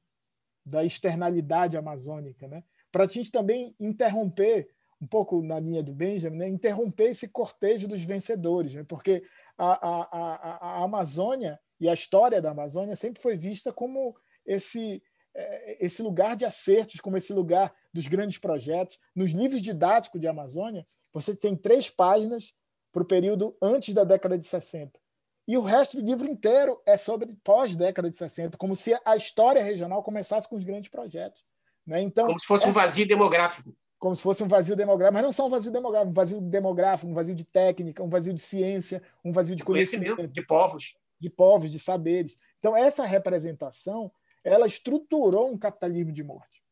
da 0.65 0.85
externalidade 0.85 1.77
amazônica, 1.77 2.49
né? 2.49 2.63
para 2.91 3.05
a 3.05 3.07
gente 3.07 3.31
também 3.31 3.75
interromper, 3.79 4.69
um 5.01 5.07
pouco 5.07 5.43
na 5.43 5.59
linha 5.59 5.83
do 5.83 5.93
Benjamin, 5.93 6.39
né? 6.39 6.49
interromper 6.49 7.11
esse 7.11 7.29
cortejo 7.29 7.89
dos 7.89 8.03
vencedores, 8.03 8.73
né? 8.73 8.85
porque 8.85 9.23
a, 9.59 9.73
a, 9.73 10.03
a, 10.03 10.57
a 10.61 10.85
Amazônia 10.85 11.59
e 11.81 11.89
a 11.89 11.93
história 11.93 12.41
da 12.41 12.51
Amazônia 12.51 12.97
sempre 12.97 13.21
foi 13.21 13.37
vista 13.37 13.73
como 13.73 14.17
esse, 14.47 15.03
é, 15.35 15.85
esse 15.85 16.03
lugar 16.03 16.37
de 16.37 16.45
acertos, 16.45 17.01
como 17.01 17.17
esse 17.17 17.33
lugar 17.33 17.75
dos 17.93 18.07
grandes 18.07 18.39
projetos. 18.39 18.99
Nos 19.15 19.33
livros 19.33 19.61
didáticos 19.61 20.21
de 20.21 20.27
Amazônia, 20.27 20.87
você 21.13 21.37
tem 21.37 21.57
três 21.57 21.91
páginas 21.91 22.55
para 22.93 23.03
o 23.03 23.07
período 23.07 23.57
antes 23.61 23.93
da 23.93 24.05
década 24.05 24.39
de 24.39 24.47
60. 24.47 24.99
E 25.47 25.59
o 25.59 25.63
resto 25.63 26.01
do 26.01 26.07
livro 26.07 26.27
inteiro 26.29 26.81
é 26.87 26.97
sobre 26.97 27.35
pós-década 27.45 28.09
de 28.09 28.17
60, 28.17 28.57
como 28.57 28.75
se 28.75 28.99
a 29.05 29.17
história 29.17 29.63
regional 29.63 30.03
começasse 30.03 30.49
com 30.49 30.57
os 30.57 30.65
grandes 30.65 30.91
projetos. 30.91 31.45
Né? 31.87 32.01
Então, 32.01 32.27
como 32.27 32.41
se 32.41 32.47
fosse 32.47 32.65
essa... 32.65 32.71
um 32.71 32.73
vazio 32.73 33.07
demográfico. 33.07 33.75
Como 33.99 34.17
se 34.17 34.23
fosse 34.23 34.43
um 34.43 34.49
vazio 34.49 34.77
demográfico, 34.77 35.15
mas 35.15 35.23
não 35.23 35.33
só 35.33 35.47
um 35.47 35.51
vazio 35.51 35.73
demográfico, 35.73 36.11
um 36.11 36.15
vazio 36.15 36.41
demográfico, 36.41 37.11
um 37.11 37.15
vazio 37.15 37.35
de 37.35 37.45
técnica, 37.45 38.03
um 38.03 38.09
vazio 38.09 38.35
de 38.35 38.41
ciência, 38.41 39.03
um 39.25 39.33
vazio 39.33 39.55
de, 39.55 39.65
conhecimento, 39.65 40.17
conhecimento, 40.17 40.33
de 40.33 40.47
povos. 40.47 40.95
De 41.21 41.31
povos, 41.31 41.71
de 41.71 41.79
saberes. 41.79 42.39
Então, 42.59 42.77
essa 42.77 43.05
representação, 43.05 44.11
ela 44.43 44.67
estruturou 44.67 45.51
um 45.51 45.59
capitalismo 45.59 46.13
de 46.13 46.23
morte. 46.23 46.63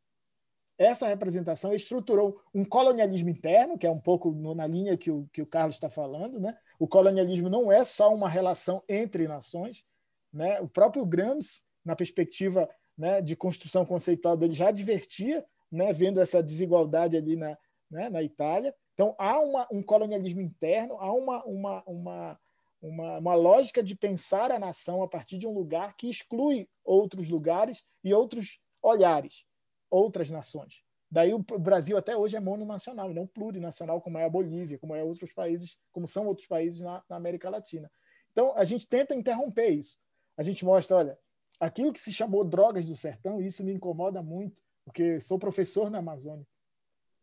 Essa 0.78 1.06
representação 1.06 1.72
estruturou 1.72 2.42
um 2.54 2.64
colonialismo 2.64 3.30
interno, 3.30 3.78
que 3.78 3.86
é 3.86 3.90
um 3.90 4.00
pouco 4.00 4.32
na 4.54 4.66
linha 4.66 4.96
que 4.96 5.10
o, 5.10 5.28
que 5.32 5.40
o 5.40 5.46
Carlos 5.46 5.76
está 5.76 5.88
falando, 5.88 6.40
né? 6.40 6.56
O 6.83 6.89
colonialismo 6.89 7.49
não 7.49 7.70
é 7.70 7.85
só 7.85 8.12
uma 8.12 8.28
relação 8.28 8.83
entre 8.89 9.28
nações, 9.28 9.85
né? 10.33 10.61
O 10.61 10.68
próprio 10.68 11.07
Gramsci, 11.07 11.62
na 11.85 11.95
perspectiva 11.95 12.68
né, 12.99 13.22
de 13.22 13.37
construção 13.37 13.87
conceitual 13.87 14.37
dele, 14.37 14.53
já 14.53 14.66
advertia, 14.66 15.47
né, 15.70 15.93
vendo 15.93 16.20
essa 16.20 16.43
desigualdade 16.43 17.16
ali 17.16 17.37
na, 17.37 17.57
né, 17.89 18.11
na 18.11 18.20
Itália. 18.20 18.74
Então, 18.95 19.14
há 19.16 19.39
uma, 19.39 19.68
um 19.70 19.80
colonialismo 19.80 20.41
interno, 20.41 20.97
há 20.99 21.12
uma, 21.12 21.45
uma, 21.45 21.85
uma, 21.87 22.41
uma, 22.83 23.18
uma 23.18 23.35
lógica 23.37 23.80
de 23.80 23.95
pensar 23.95 24.51
a 24.51 24.59
nação 24.59 25.05
a 25.05 25.09
partir 25.09 25.39
de 25.39 25.47
um 25.47 25.55
lugar 25.55 25.97
que 25.97 26.11
exclui 26.11 26.68
outros 26.85 27.28
lugares 27.28 27.85
e 28.03 28.12
outros 28.12 28.59
olhares, 28.83 29.45
outras 29.89 30.33
nações. 30.33 30.83
Daí 31.12 31.34
o 31.34 31.38
Brasil 31.40 31.98
até 31.98 32.16
hoje 32.16 32.38
é 32.38 32.40
mononacional, 32.40 33.10
e 33.10 33.14
não 33.14 33.26
plurinacional, 33.26 34.00
como 34.00 34.16
é 34.16 34.24
a 34.24 34.30
Bolívia, 34.30 34.78
como 34.78 34.94
é 34.94 35.04
outros 35.04 35.30
países, 35.30 35.78
como 35.92 36.08
são 36.08 36.26
outros 36.26 36.48
países 36.48 36.80
na, 36.80 37.04
na, 37.06 37.16
América 37.16 37.50
Latina. 37.50 37.92
Então 38.30 38.56
a 38.56 38.64
gente 38.64 38.88
tenta 38.88 39.14
interromper 39.14 39.68
isso. 39.68 39.98
A 40.38 40.42
gente 40.42 40.64
mostra, 40.64 40.96
olha, 40.96 41.18
aquilo 41.60 41.92
que 41.92 42.00
se 42.00 42.14
chamou 42.14 42.42
drogas 42.42 42.86
do 42.86 42.96
sertão, 42.96 43.42
isso 43.42 43.62
me 43.62 43.74
incomoda 43.74 44.22
muito, 44.22 44.62
porque 44.86 45.20
sou 45.20 45.38
professor 45.38 45.90
na 45.90 45.98
Amazônia, 45.98 46.46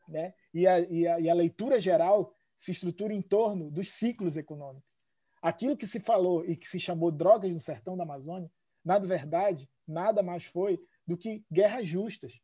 né? 0.08 0.36
E 0.54 0.68
a, 0.68 0.80
e 0.82 1.08
a, 1.08 1.20
e 1.22 1.28
a 1.28 1.34
leitura 1.34 1.82
geral 1.82 2.32
se 2.56 2.72
estrutura 2.72 3.12
em 3.12 3.24
torno 3.24 3.72
dos 3.72 3.92
ciclos 3.92 4.38
econômicos. 4.38 4.88
Aquilo 5.42 5.76
que 5.76 5.88
se 5.88 6.00
falou 6.00 6.46
e 6.46 6.56
que 6.56 6.68
se 6.68 6.80
chamou 6.80 7.12
drogas 7.12 7.52
do 7.52 7.60
sertão 7.60 7.98
da 7.98 8.04
Amazônia, 8.04 8.52
na 8.86 9.00
verdade, 9.00 9.68
nada 9.88 10.22
mais 10.22 10.46
foi 10.46 10.80
do 11.08 11.18
que 11.18 11.44
guerras 11.52 11.88
justas 11.88 12.40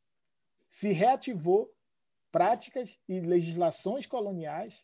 se 0.76 0.92
reativou 0.92 1.74
práticas 2.30 3.00
e 3.08 3.22
legislações 3.22 4.06
coloniais 4.06 4.84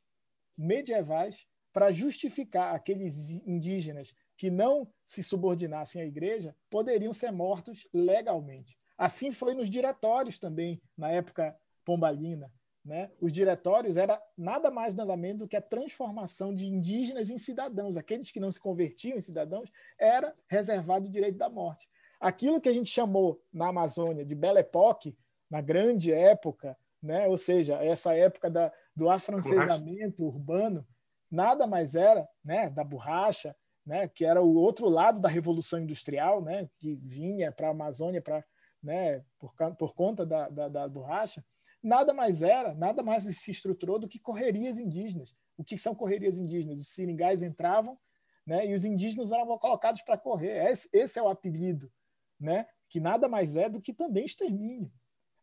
medievais 0.57 1.45
para 1.73 1.91
justificar 1.91 2.73
aqueles 2.73 3.29
indígenas 3.45 4.13
que 4.37 4.49
não 4.49 4.89
se 5.03 5.21
subordinassem 5.21 6.01
à 6.01 6.05
igreja 6.05 6.55
poderiam 6.69 7.11
ser 7.11 7.31
mortos 7.31 7.85
legalmente. 7.93 8.79
Assim 8.97 9.31
foi 9.31 9.53
nos 9.53 9.69
diretórios 9.69 10.39
também, 10.39 10.81
na 10.97 11.11
época 11.11 11.53
pombalina. 11.83 12.49
Né? 12.85 13.11
Os 13.19 13.33
diretórios 13.33 13.97
era 13.97 14.17
nada 14.37 14.71
mais 14.71 14.95
nada 14.95 15.17
menos 15.17 15.39
do 15.39 15.47
que 15.47 15.57
a 15.57 15.61
transformação 15.61 16.55
de 16.55 16.67
indígenas 16.67 17.29
em 17.29 17.37
cidadãos. 17.37 17.97
Aqueles 17.97 18.31
que 18.31 18.39
não 18.39 18.49
se 18.49 18.61
convertiam 18.61 19.17
em 19.17 19.21
cidadãos 19.21 19.69
era 19.99 20.33
reservado 20.47 21.07
o 21.07 21.11
direito 21.11 21.37
da 21.37 21.49
morte. 21.49 21.89
Aquilo 22.17 22.61
que 22.61 22.69
a 22.69 22.73
gente 22.73 22.89
chamou 22.89 23.43
na 23.51 23.67
Amazônia 23.67 24.23
de 24.23 24.35
Belle 24.35 24.59
Époque, 24.59 25.17
na 25.51 25.59
grande 25.59 26.13
época, 26.13 26.77
né? 27.03 27.27
ou 27.27 27.37
seja, 27.37 27.75
essa 27.83 28.15
época 28.15 28.49
da, 28.49 28.71
do 28.95 29.09
afrancesamento 29.09 30.23
urbano, 30.25 30.87
nada 31.29 31.67
mais 31.67 31.93
era 31.93 32.25
né? 32.41 32.69
da 32.69 32.85
borracha, 32.85 33.53
né? 33.85 34.07
que 34.07 34.23
era 34.23 34.41
o 34.41 34.55
outro 34.55 34.87
lado 34.87 35.19
da 35.19 35.27
Revolução 35.27 35.79
Industrial, 35.79 36.41
né? 36.41 36.69
que 36.79 36.95
vinha 36.95 37.51
para 37.51 37.67
a 37.67 37.71
Amazônia 37.71 38.21
pra, 38.21 38.41
né? 38.81 39.21
por, 39.37 39.53
por 39.77 39.93
conta 39.93 40.25
da, 40.25 40.47
da, 40.47 40.69
da 40.69 40.87
borracha, 40.87 41.43
nada 41.83 42.13
mais 42.13 42.41
era, 42.41 42.73
nada 42.73 43.03
mais 43.03 43.23
se 43.23 43.51
estruturou 43.51 43.99
do 43.99 44.07
que 44.07 44.19
correrias 44.19 44.79
indígenas. 44.79 45.35
O 45.57 45.65
que 45.65 45.77
são 45.77 45.93
correrias 45.93 46.39
indígenas? 46.39 46.79
Os 46.79 46.93
seringais 46.93 47.43
entravam 47.43 47.99
né, 48.47 48.65
e 48.65 48.73
os 48.73 48.85
indígenas 48.85 49.33
eram 49.33 49.45
colocados 49.57 50.01
para 50.01 50.17
correr. 50.17 50.71
Esse, 50.71 50.89
esse, 50.93 51.19
é 51.19 51.21
o 51.21 51.27
apelido, 51.27 51.91
né, 52.39 52.65
que 52.87 52.99
nada 52.99 53.27
mais 53.27 53.55
é 53.57 53.67
do 53.67 53.81
que 53.81 53.93
também 53.93 54.23
extermínio 54.23 54.91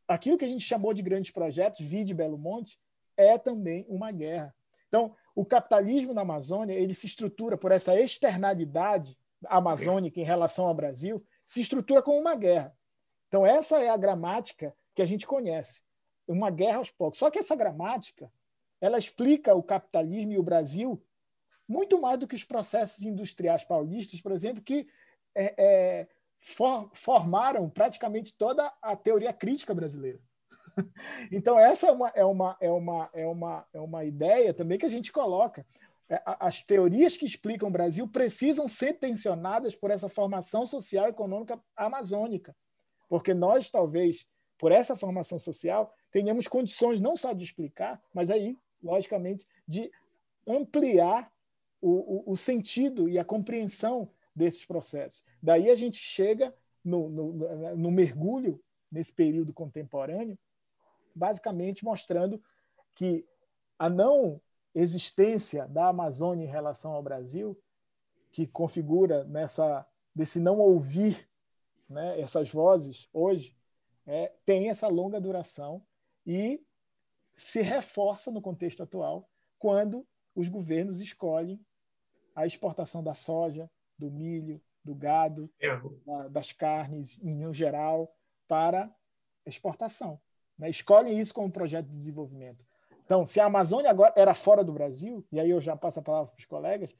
aquilo 0.09 0.39
que 0.39 0.45
a 0.45 0.49
gente 0.49 0.65
chamou 0.65 0.95
de 0.95 1.03
grandes 1.03 1.31
projetos, 1.31 1.81
vide 1.81 2.15
Belo 2.15 2.39
Monte, 2.39 2.81
é 3.17 3.37
também 3.37 3.85
uma 3.89 4.11
guerra. 4.11 4.55
Então, 4.89 5.15
o 5.35 5.45
capitalismo 5.45 6.15
na 6.15 6.23
Amazônia, 6.23 6.73
ele 6.73 6.95
se 6.95 7.07
estrutura 7.07 7.59
por 7.59 7.71
essa 7.71 7.95
externalidade 7.95 9.19
amazônica 9.45 10.19
em 10.19 10.25
relação 10.25 10.67
ao 10.67 10.75
Brasil, 10.75 11.23
se 11.45 11.61
estrutura 11.61 12.03
como 12.03 12.19
uma 12.19 12.35
guerra. 12.35 12.75
Então, 13.29 13.47
essa 13.47 13.79
é 13.79 13.91
a 13.91 13.97
gramática 13.97 14.75
que 14.95 15.03
a 15.03 15.05
gente 15.05 15.27
conhece. 15.27 15.83
Uma 16.27 16.51
guerra 16.51 16.79
aos 16.79 16.91
poucos. 16.91 17.19
Só 17.19 17.31
que 17.31 17.39
essa 17.39 17.55
gramática, 17.55 18.33
ela 18.81 18.99
explica 18.99 19.55
o 19.55 19.63
capitalismo 19.63 20.33
e 20.33 20.39
o 20.39 20.43
Brasil 20.43 21.03
muito 21.69 22.01
mais 22.01 22.19
do 22.19 22.27
que 22.27 22.35
os 22.35 22.45
processos 22.45 23.05
industriais 23.05 23.63
paulistas, 23.63 24.21
por 24.21 24.33
exemplo, 24.33 24.63
que 24.63 24.89
é, 25.35 25.55
é, 25.59 26.09
for, 26.41 26.91
formaram 26.95 27.69
praticamente 27.69 28.37
toda 28.37 28.73
a 28.83 28.97
teoria 28.97 29.33
crítica 29.33 29.75
brasileira. 29.75 30.21
Então, 31.33 31.59
essa 31.59 31.89
é 31.89 31.93
uma, 31.93 32.09
é, 32.11 32.25
uma, 32.25 32.57
é, 32.61 32.71
uma, 32.71 33.11
é, 33.13 33.27
uma, 33.27 33.67
é 33.73 33.81
uma 33.81 34.05
ideia 34.05 34.55
também 34.55 34.79
que 34.79 34.87
a 34.87 34.91
gente 34.91 35.11
coloca. 35.11 35.67
É, 36.09 36.23
as 36.25 36.63
teorias 36.63 37.17
que 37.17 37.27
explicam 37.27 37.69
o 37.69 37.73
Brasil 37.73 38.07
precisam 38.07 38.69
ser 38.69 38.95
tensionadas 38.95 39.75
por 39.75 39.91
essa 39.91 40.09
formação 40.09 40.65
social 40.67 41.07
e 41.07 41.11
econômica 41.11 41.61
amazônica, 41.77 42.55
porque 43.09 43.35
nós, 43.35 43.71
talvez, 43.71 44.27
por 44.57 44.71
essa 44.71 44.97
formação 44.97 45.39
social, 45.39 45.93
tenhamos 46.11 46.47
condições 46.47 47.01
não 47.01 47.17
só 47.17 47.33
de 47.33 47.45
explicar, 47.45 48.01
mas 48.15 48.31
aí, 48.31 48.57
logicamente, 48.83 49.47
de 49.67 49.91
ampliar 50.47 51.31
o, 51.81 52.31
o, 52.31 52.33
o 52.33 52.37
sentido 52.37 53.09
e 53.09 53.19
a 53.19 53.25
compreensão 53.25 54.11
desses 54.39 54.65
processos. 54.65 55.23
Daí 55.43 55.69
a 55.69 55.75
gente 55.75 55.99
chega 55.99 56.55
no, 56.85 57.09
no, 57.11 57.33
no 57.77 57.91
mergulho 57.91 58.63
nesse 58.91 59.13
período 59.13 59.53
contemporâneo, 59.53 60.39
basicamente 61.15 61.85
mostrando 61.85 62.41
que 62.95 63.27
a 63.79 63.91
não 63.91 64.41
existência 64.75 65.67
da 65.67 65.89
Amazônia 65.89 66.45
em 66.45 66.49
relação 66.49 66.93
ao 66.93 67.03
Brasil, 67.03 67.61
que 68.31 68.47
configura 68.47 69.25
nessa 69.25 69.87
desse 70.15 70.41
não 70.41 70.59
ouvir 70.59 71.29
né, 71.89 72.21
essas 72.21 72.51
vozes 72.51 73.09
hoje, 73.13 73.57
é, 74.05 74.33
tem 74.45 74.69
essa 74.69 74.89
longa 74.89 75.21
duração 75.21 75.81
e 76.27 76.61
se 77.33 77.61
reforça 77.61 78.31
no 78.31 78.43
contexto 78.43 78.83
atual 78.83 79.31
quando 79.61 80.05
os 80.35 80.49
governos 80.49 81.01
escolhem 81.01 81.65
a 82.35 82.47
exportação 82.47 83.03
da 83.03 83.15
soja, 83.15 83.71
do 83.99 84.11
milho, 84.11 84.61
do 84.85 84.95
gado, 84.95 85.51
da, 86.07 86.29
das 86.29 86.53
carnes 86.53 87.21
em 87.23 87.53
geral, 87.53 88.15
para 88.47 88.91
exportação. 89.45 90.21
Né? 90.59 90.71
Escolhem 90.71 91.19
isso 91.19 91.35
como 91.35 91.51
projeto 91.51 91.87
de 91.87 91.97
desenvolvimento. 91.97 92.65
Então, 93.05 93.25
se 93.25 93.41
a 93.41 93.47
Amazônia 93.47 93.91
agora 93.91 94.13
era 94.17 94.35
fora 94.35 94.63
do 94.63 94.73
Brasil, 94.73 95.27
e 95.33 95.41
aí 95.41 95.51
eu 95.51 95.61
já 95.61 95.77
passo 95.77 96.01
a 96.01 96.03
palavra 96.03 96.31
para 96.31 96.39
os 96.39 96.45
colegas, 96.45 96.95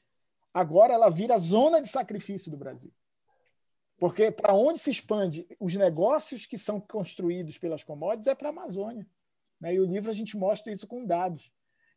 agora 0.53 0.93
ela 0.93 1.09
vira 1.09 1.37
zona 1.37 1.81
de 1.81 1.87
sacrifício 1.87 2.49
do 2.49 2.57
Brasil. 2.57 2.91
Porque 3.99 4.31
para 4.31 4.53
onde 4.53 4.79
se 4.79 4.89
expande 4.89 5.45
os 5.59 5.75
negócios 5.75 6.45
que 6.45 6.57
são 6.57 6.79
construídos 6.79 7.57
pelas 7.57 7.83
commodities 7.83 8.27
é 8.27 8.33
para 8.33 8.49
a 8.49 8.51
Amazônia. 8.51 9.05
Né? 9.59 9.75
E 9.75 9.79
o 9.79 9.85
livro 9.85 10.09
a 10.09 10.13
gente 10.13 10.37
mostra 10.37 10.71
isso 10.71 10.87
com 10.87 11.05
dados. 11.05 11.51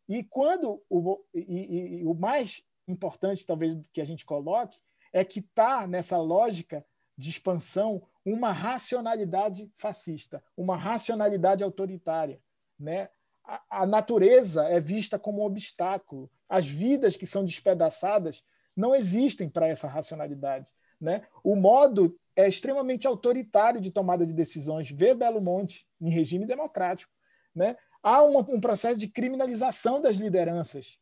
E 0.08 0.24
quando 0.24 0.82
o, 0.90 1.24
e, 1.32 1.40
e, 1.40 2.00
e 2.00 2.04
o 2.04 2.12
mais 2.12 2.62
importante, 2.88 3.46
talvez, 3.46 3.76
que 3.92 4.00
a 4.00 4.04
gente 4.04 4.26
coloque, 4.26 4.80
é 5.12 5.24
que 5.24 5.40
está 5.40 5.86
nessa 5.86 6.16
lógica 6.18 6.84
de 7.16 7.30
expansão 7.30 8.02
uma 8.24 8.52
racionalidade 8.52 9.70
fascista, 9.76 10.42
uma 10.56 10.76
racionalidade 10.76 11.62
autoritária. 11.62 12.40
Né? 12.78 13.08
A, 13.44 13.82
a 13.82 13.86
natureza 13.86 14.64
é 14.64 14.80
vista 14.80 15.18
como 15.18 15.42
um 15.42 15.44
obstáculo. 15.44 16.30
As 16.48 16.66
vidas 16.66 17.16
que 17.16 17.26
são 17.26 17.44
despedaçadas 17.44 18.42
não 18.76 18.94
existem 18.94 19.48
para 19.48 19.68
essa 19.68 19.88
racionalidade. 19.88 20.72
Né? 21.00 21.26
O 21.42 21.56
modo 21.56 22.16
é 22.34 22.48
extremamente 22.48 23.06
autoritário 23.06 23.80
de 23.80 23.90
tomada 23.90 24.24
de 24.24 24.32
decisões. 24.32 24.90
Vê 24.90 25.14
Belo 25.14 25.40
Monte 25.40 25.86
em 26.00 26.10
regime 26.10 26.46
democrático. 26.46 27.12
Né? 27.54 27.76
Há 28.02 28.22
um 28.22 28.60
processo 28.60 28.98
de 28.98 29.08
criminalização 29.08 30.00
das 30.00 30.16
lideranças. 30.16 30.98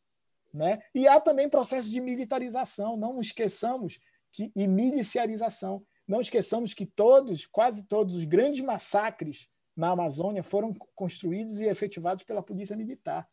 Né? 0.52 0.80
E 0.94 1.06
há 1.06 1.20
também 1.20 1.48
processo 1.48 1.90
de 1.90 2.00
militarização, 2.00 2.96
não 2.96 3.20
esqueçamos 3.20 3.98
que 4.32 4.52
e 4.54 4.66
miliciarização. 4.66 5.84
Não 6.06 6.20
esqueçamos 6.20 6.74
que 6.74 6.86
todos, 6.86 7.46
quase 7.46 7.86
todos 7.86 8.14
os 8.14 8.24
grandes 8.24 8.60
massacres 8.64 9.48
na 9.76 9.90
Amazônia 9.90 10.42
foram 10.42 10.74
construídos 10.94 11.60
e 11.60 11.66
efetivados 11.66 12.24
pela 12.24 12.42
polícia 12.42 12.76
militar. 12.76 13.28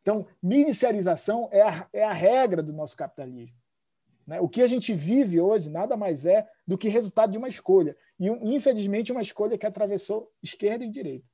Então, 0.00 0.26
ministerialização 0.42 1.48
é 1.52 1.62
a, 1.62 1.88
é 1.92 2.04
a 2.04 2.12
regra 2.12 2.62
do 2.62 2.72
nosso 2.72 2.96
capitalismo. 2.96 3.56
Né? 4.26 4.40
O 4.40 4.48
que 4.48 4.62
a 4.62 4.66
gente 4.66 4.94
vive 4.94 5.40
hoje 5.40 5.70
nada 5.70 5.96
mais 5.96 6.24
é 6.24 6.48
do 6.66 6.78
que 6.78 6.88
resultado 6.88 7.32
de 7.32 7.38
uma 7.38 7.48
escolha. 7.48 7.96
E, 8.18 8.26
infelizmente, 8.54 9.12
uma 9.12 9.22
escolha 9.22 9.58
que 9.58 9.66
atravessou 9.66 10.30
esquerda 10.42 10.84
e 10.84 10.90
direita. 10.90 11.26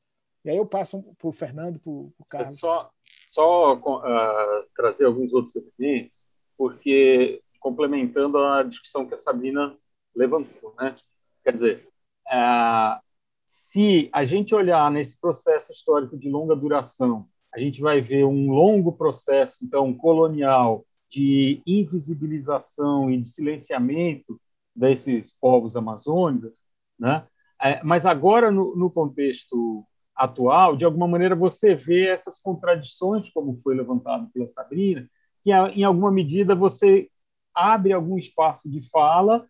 E 0.44 0.50
aí 0.50 0.56
eu 0.56 0.66
passo 0.66 1.02
para 1.18 1.28
o 1.28 1.32
Fernando, 1.32 1.78
para 1.78 1.90
o 1.90 2.12
Carlos. 2.28 2.56
É 2.56 2.58
só 2.58 2.90
só 3.30 3.74
uh, 3.76 4.66
trazer 4.74 5.04
alguns 5.04 5.32
outros 5.32 5.54
elementos, 5.54 6.26
porque 6.58 7.40
complementando 7.60 8.38
a 8.38 8.64
discussão 8.64 9.06
que 9.06 9.14
a 9.14 9.16
Sabina 9.16 9.76
levantou. 10.16 10.74
Né? 10.76 10.96
Quer 11.44 11.52
dizer, 11.52 11.88
uh, 12.26 13.00
se 13.46 14.10
a 14.12 14.24
gente 14.24 14.52
olhar 14.52 14.90
nesse 14.90 15.16
processo 15.16 15.70
histórico 15.70 16.18
de 16.18 16.28
longa 16.28 16.56
duração, 16.56 17.28
a 17.54 17.60
gente 17.60 17.80
vai 17.80 18.00
ver 18.00 18.24
um 18.24 18.50
longo 18.50 18.92
processo, 18.92 19.64
então, 19.64 19.94
colonial, 19.94 20.84
de 21.08 21.62
invisibilização 21.64 23.10
e 23.12 23.18
de 23.18 23.28
silenciamento 23.28 24.40
desses 24.74 25.32
povos 25.40 25.76
amazônicos, 25.76 26.58
né? 26.98 27.24
É, 27.62 27.80
mas 27.84 28.06
agora, 28.06 28.50
no, 28.50 28.74
no, 28.74 28.90
contexto 28.90 29.84
atual, 30.20 30.76
de 30.76 30.84
alguma 30.84 31.08
maneira 31.08 31.34
você 31.34 31.74
vê 31.74 32.08
essas 32.08 32.38
contradições, 32.38 33.30
como 33.30 33.56
foi 33.56 33.74
levantado 33.74 34.28
pela 34.32 34.46
Sabrina, 34.46 35.08
que 35.42 35.50
em 35.50 35.82
alguma 35.82 36.12
medida 36.12 36.54
você 36.54 37.08
abre 37.54 37.94
algum 37.94 38.18
espaço 38.18 38.70
de 38.70 38.86
fala 38.90 39.46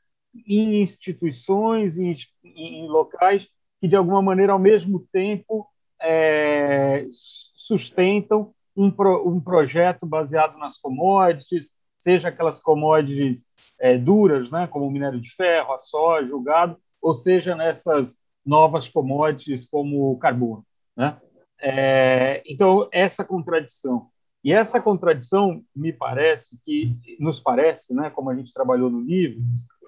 em 0.46 0.80
instituições, 0.80 1.98
em, 1.98 2.14
em 2.44 2.88
locais 2.88 3.48
que, 3.80 3.88
de 3.88 3.96
alguma 3.96 4.22
maneira, 4.22 4.52
ao 4.52 4.58
mesmo 4.60 5.00
tempo, 5.12 5.66
é, 6.00 7.08
sustentam 7.10 8.54
um, 8.76 8.90
pro, 8.92 9.28
um 9.28 9.40
projeto 9.40 10.06
baseado 10.06 10.56
nas 10.56 10.78
commodities, 10.78 11.72
seja 11.98 12.28
aquelas 12.28 12.60
commodities 12.60 13.48
é, 13.78 13.98
duras, 13.98 14.52
né, 14.52 14.68
como 14.68 14.86
o 14.86 14.90
minério 14.90 15.20
de 15.20 15.34
ferro, 15.34 15.72
a 15.72 15.78
soja, 15.78 16.34
o 16.36 16.40
gado, 16.40 16.76
ou 17.02 17.12
seja 17.12 17.56
nessas 17.56 18.18
novas 18.50 18.88
commodities 18.88 19.64
como 19.64 20.10
o 20.10 20.18
carbono. 20.18 20.66
Né? 20.96 21.16
É, 21.60 22.42
então, 22.44 22.88
essa 22.90 23.24
contradição. 23.24 24.08
E 24.42 24.52
essa 24.52 24.80
contradição, 24.80 25.62
me 25.76 25.92
parece, 25.92 26.58
que 26.64 26.98
nos 27.20 27.38
parece, 27.38 27.94
né, 27.94 28.10
como 28.10 28.30
a 28.30 28.34
gente 28.34 28.52
trabalhou 28.52 28.90
no 28.90 29.00
livro, 29.00 29.40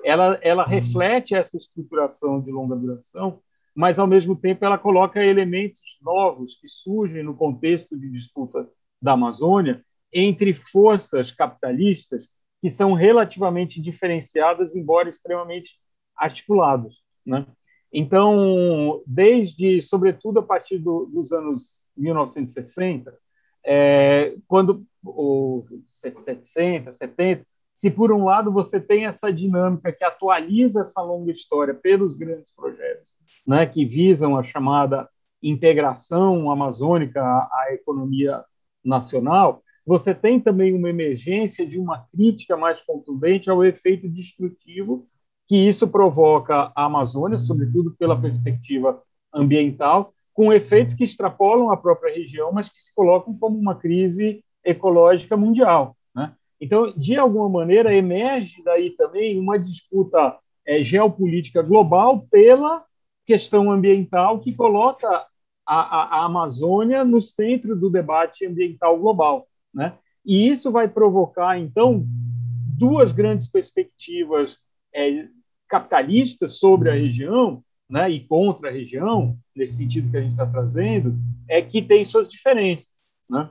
ela, 0.05 0.39
ela 0.43 0.65
reflete 0.65 1.35
essa 1.35 1.57
estruturação 1.57 2.41
de 2.41 2.51
longa 2.51 2.77
duração 2.77 3.41
mas 3.75 3.99
ao 3.99 4.07
mesmo 4.07 4.37
tempo 4.37 4.65
ela 4.65 4.79
coloca 4.79 5.25
elementos 5.25 5.99
novos 6.03 6.57
que 6.57 6.69
surgem 6.69 7.23
no 7.23 7.35
contexto 7.35 7.99
de 7.99 8.11
disputa 8.11 8.69
da 9.01 9.13
Amazônia 9.13 9.85
entre 10.13 10.53
forças 10.53 11.33
capitalistas 11.33 12.31
que 12.61 12.71
são 12.71 12.93
relativamente 12.93 13.81
diferenciadas, 13.81 14.77
embora 14.77 15.09
extremamente 15.09 15.81
articuladas, 16.17 16.95
né? 17.27 17.47
Então, 17.93 19.03
desde, 19.07 19.83
sobretudo 19.83 20.39
a 20.39 20.43
partir 20.43 20.79
do, 20.79 21.07
dos 21.07 21.31
anos 21.31 21.89
1960, 21.97 23.15
é, 23.65 24.35
quando 24.49 24.85
o 25.05 25.65
60, 25.87 26.91
70, 26.91 27.47
se 27.75 27.91
por 27.91 28.11
um 28.11 28.25
lado 28.25 28.51
você 28.51 28.81
tem 28.81 29.07
essa 29.07 29.33
dinâmica 29.33 29.93
que 29.93 30.05
atualiza 30.05 30.83
essa 30.83 31.03
longa 31.03 31.33
história 31.33 31.75
pelos 31.75 32.17
grandes 32.17 32.53
projetos, 32.55 33.15
né, 33.47 33.67
que 33.67 33.85
visam 33.85 34.37
a 34.37 34.43
chamada 34.43 35.09
integração 35.43 36.51
amazônica 36.51 37.21
à, 37.21 37.49
à 37.53 37.75
economia 37.75 38.43
nacional, 38.85 39.63
você 39.85 40.15
tem 40.15 40.39
também 40.39 40.75
uma 40.75 40.89
emergência 40.89 41.67
de 41.67 41.79
uma 41.79 42.07
crítica 42.13 42.57
mais 42.57 42.81
contundente 42.81 43.51
ao 43.51 43.65
efeito 43.65 44.09
destrutivo 44.09 45.09
que 45.47 45.57
isso 45.57 45.89
provoca 45.89 46.73
a 46.75 46.85
Amazônia, 46.85 47.39
sobretudo 47.39 47.95
pela 47.99 48.21
perspectiva 48.21 49.03
ambiental, 49.33 50.13
com 50.33 50.53
efeitos 50.53 50.95
que 50.95 51.05
extrapolam 51.05 51.71
a 51.71 51.77
própria 51.77 52.15
região, 52.15 52.53
mas 52.53 52.69
que 52.69 52.81
se 52.81 52.95
colocam 52.95 53.37
como 53.37 53.59
uma 53.59 53.75
crise 53.75 54.43
ecológica 54.65 55.37
mundial. 55.37 55.97
Né? 56.15 56.33
Então, 56.61 56.93
de 56.97 57.19
alguma 57.19 57.49
maneira, 57.49 57.95
emerge 57.95 58.63
daí 58.63 58.91
também 58.91 59.39
uma 59.39 59.59
disputa 59.59 60.39
é, 60.67 60.83
geopolítica 60.83 61.63
global 61.63 62.27
pela 62.31 62.85
questão 63.27 63.71
ambiental 63.71 64.39
que 64.41 64.55
coloca 64.55 65.09
a, 65.09 65.27
a, 65.67 66.21
a, 66.21 66.25
Amazônia 66.25 67.05
no 67.05 67.21
centro 67.21 67.77
do 67.77 67.91
debate 67.91 68.47
ambiental 68.47 68.99
global. 68.99 69.47
Né? 69.73 69.95
E 70.25 70.49
isso 70.49 70.71
vai 70.71 70.89
provocar, 70.89 71.59
então, 71.59 72.05
duas 72.79 73.13
grandes 73.13 73.49
perspectivas 73.49 74.59
é, 74.95 75.29
capitalistas 75.69 76.59
sobre 76.59 76.91
a 76.91 76.95
região 76.95 77.65
né, 77.89 78.11
e 78.11 78.21
contra 78.21 78.69
a 78.69 78.73
região, 78.73 79.39
nesse 79.55 79.77
sentido 79.77 80.11
que 80.11 80.17
a 80.17 80.23
gente 80.23 80.33
está 80.33 80.47
trazendo, 80.47 81.15
é 81.49 81.61
que 81.61 81.83
tem 81.83 82.05
suas 82.05 82.29
diferenças. 82.29 83.03
Né? 83.29 83.51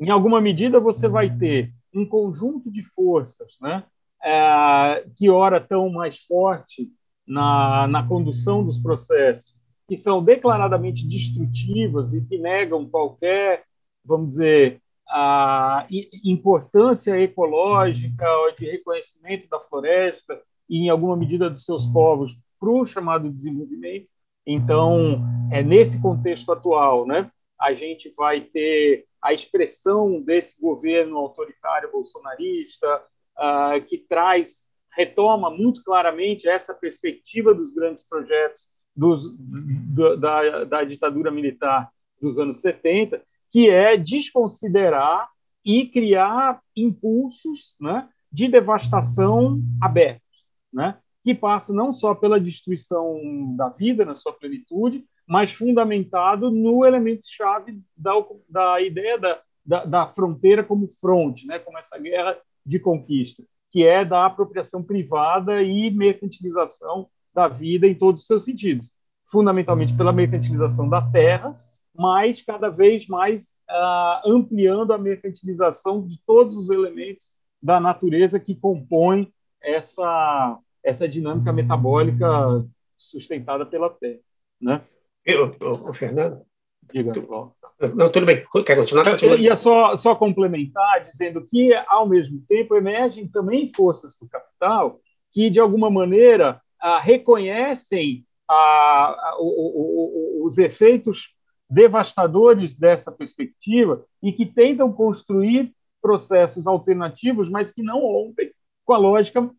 Em 0.00 0.10
alguma 0.10 0.40
medida, 0.40 0.80
você 0.80 1.08
vai 1.08 1.30
ter 1.30 1.72
um 1.94 2.04
conjunto 2.04 2.70
de 2.70 2.82
forças 2.82 3.56
né, 3.60 3.84
é, 4.22 5.06
que, 5.16 5.30
ora, 5.30 5.58
estão 5.58 5.88
mais 5.90 6.18
forte 6.24 6.90
na, 7.26 7.86
na 7.86 8.06
condução 8.06 8.64
dos 8.64 8.78
processos, 8.78 9.54
que 9.88 9.96
são 9.96 10.22
declaradamente 10.22 11.06
destrutivas 11.06 12.14
e 12.14 12.24
que 12.24 12.38
negam 12.38 12.88
qualquer, 12.88 13.64
vamos 14.04 14.30
dizer, 14.30 14.80
a 15.08 15.86
importância 16.24 17.20
ecológica 17.20 18.26
de 18.58 18.66
reconhecimento 18.66 19.48
da 19.48 19.60
floresta 19.60 20.40
e, 20.68 20.80
em 20.84 20.88
alguma 20.88 21.16
medida, 21.16 21.48
dos 21.48 21.64
seus 21.64 21.86
povos 21.86 22.36
para 22.58 22.70
o 22.70 22.86
chamado 22.86 23.30
desenvolvimento. 23.30 24.10
Então, 24.46 25.20
é 25.50 25.62
nesse 25.62 26.00
contexto 26.00 26.52
atual, 26.52 27.06
né, 27.06 27.30
a 27.60 27.72
gente 27.72 28.12
vai 28.16 28.40
ter 28.40 29.06
a 29.22 29.32
expressão 29.32 30.20
desse 30.20 30.60
governo 30.60 31.16
autoritário 31.16 31.90
bolsonarista 31.90 33.02
uh, 33.36 33.84
que 33.86 33.98
traz 33.98 34.68
retoma 34.96 35.50
muito 35.50 35.82
claramente 35.84 36.48
essa 36.48 36.72
perspectiva 36.72 37.52
dos 37.52 37.70
grandes 37.70 38.02
projetos 38.08 38.68
dos, 38.94 39.30
do, 39.36 40.16
da, 40.16 40.64
da 40.64 40.84
ditadura 40.84 41.30
militar 41.30 41.90
dos 42.20 42.38
anos 42.38 42.60
70, 42.62 43.22
que 43.50 43.70
é 43.70 43.96
desconsiderar 43.96 45.28
e 45.64 45.86
criar 45.86 46.60
impulsos 46.76 47.74
né, 47.80 48.08
de 48.30 48.48
devastação 48.48 49.60
abertos, 49.80 50.44
né, 50.72 50.98
que 51.24 51.34
passa 51.34 51.72
não 51.72 51.92
só 51.92 52.14
pela 52.14 52.40
destruição 52.40 53.20
da 53.56 53.68
vida 53.68 54.04
na 54.04 54.14
sua 54.14 54.32
plenitude, 54.32 55.04
mas 55.26 55.52
fundamentado 55.52 56.50
no 56.50 56.84
elemento-chave 56.84 57.80
da, 57.96 58.12
da 58.48 58.80
ideia 58.80 59.18
da, 59.18 59.40
da, 59.64 59.84
da, 59.84 60.08
fronteira 60.08 60.62
como 60.62 60.86
fronte, 60.86 61.46
né, 61.46 61.58
como 61.58 61.78
essa 61.78 61.98
guerra 61.98 62.38
de 62.64 62.78
conquista 62.78 63.42
que 63.76 63.86
é 63.86 64.06
da 64.06 64.24
apropriação 64.24 64.82
privada 64.82 65.62
e 65.62 65.90
mercantilização 65.90 67.08
da 67.34 67.46
vida 67.46 67.86
em 67.86 67.94
todos 67.94 68.22
os 68.22 68.26
seus 68.26 68.44
sentidos, 68.44 68.90
fundamentalmente 69.30 69.94
pela 69.94 70.14
mercantilização 70.14 70.88
da 70.88 71.02
terra, 71.02 71.54
mas 71.98 72.42
cada 72.42 72.68
vez 72.68 73.06
mais 73.06 73.58
ah, 73.68 74.22
ampliando 74.24 74.92
a 74.92 74.98
mercantilização 74.98 76.06
de 76.06 76.20
todos 76.26 76.56
os 76.56 76.70
elementos 76.70 77.32
da 77.62 77.80
natureza 77.80 78.38
que 78.38 78.54
compõem 78.54 79.32
essa 79.62 80.58
essa 80.84 81.08
dinâmica 81.08 81.52
metabólica 81.52 82.64
sustentada 82.96 83.66
pela 83.66 83.90
terra, 83.90 84.20
né? 84.60 84.82
Eu, 85.24 85.56
o 85.60 85.92
Fernando, 85.92 86.46
Diga, 86.92 87.12
tu, 87.12 87.52
não, 87.94 88.10
tudo 88.10 88.24
bem. 88.24 88.44
Quer 88.64 88.76
continuar? 88.76 89.22
Eu 89.22 89.38
ia 89.38 89.54
só, 89.54 89.94
só 89.96 90.14
complementar, 90.14 91.02
dizendo 91.02 91.44
que, 91.44 91.74
ao 91.88 92.08
mesmo 92.08 92.40
tempo, 92.48 92.74
emergem 92.74 93.28
também 93.28 93.66
forças 93.66 94.16
do 94.16 94.28
capital 94.28 95.00
que, 95.30 95.50
de 95.50 95.60
alguma 95.60 95.90
maneira, 95.90 96.60
ah, 96.80 96.98
reconhecem 96.98 98.24
ah, 98.48 99.36
o, 99.38 99.44
o, 99.44 100.42
o, 100.42 100.46
os 100.46 100.56
efeitos 100.56 101.34
devastadores 101.68 102.74
dessa 102.74 103.10
perspectiva 103.10 104.04
e 104.22 104.32
que 104.32 104.46
tentam 104.46 104.92
construir 104.92 105.74
processos 106.00 106.66
alternativos, 106.66 107.48
mas 107.48 107.72
que 107.72 107.82
não 107.82 108.00
rompem 108.00 108.52
com 108.84 108.92
a 108.92 108.98
lógica 108.98 109.50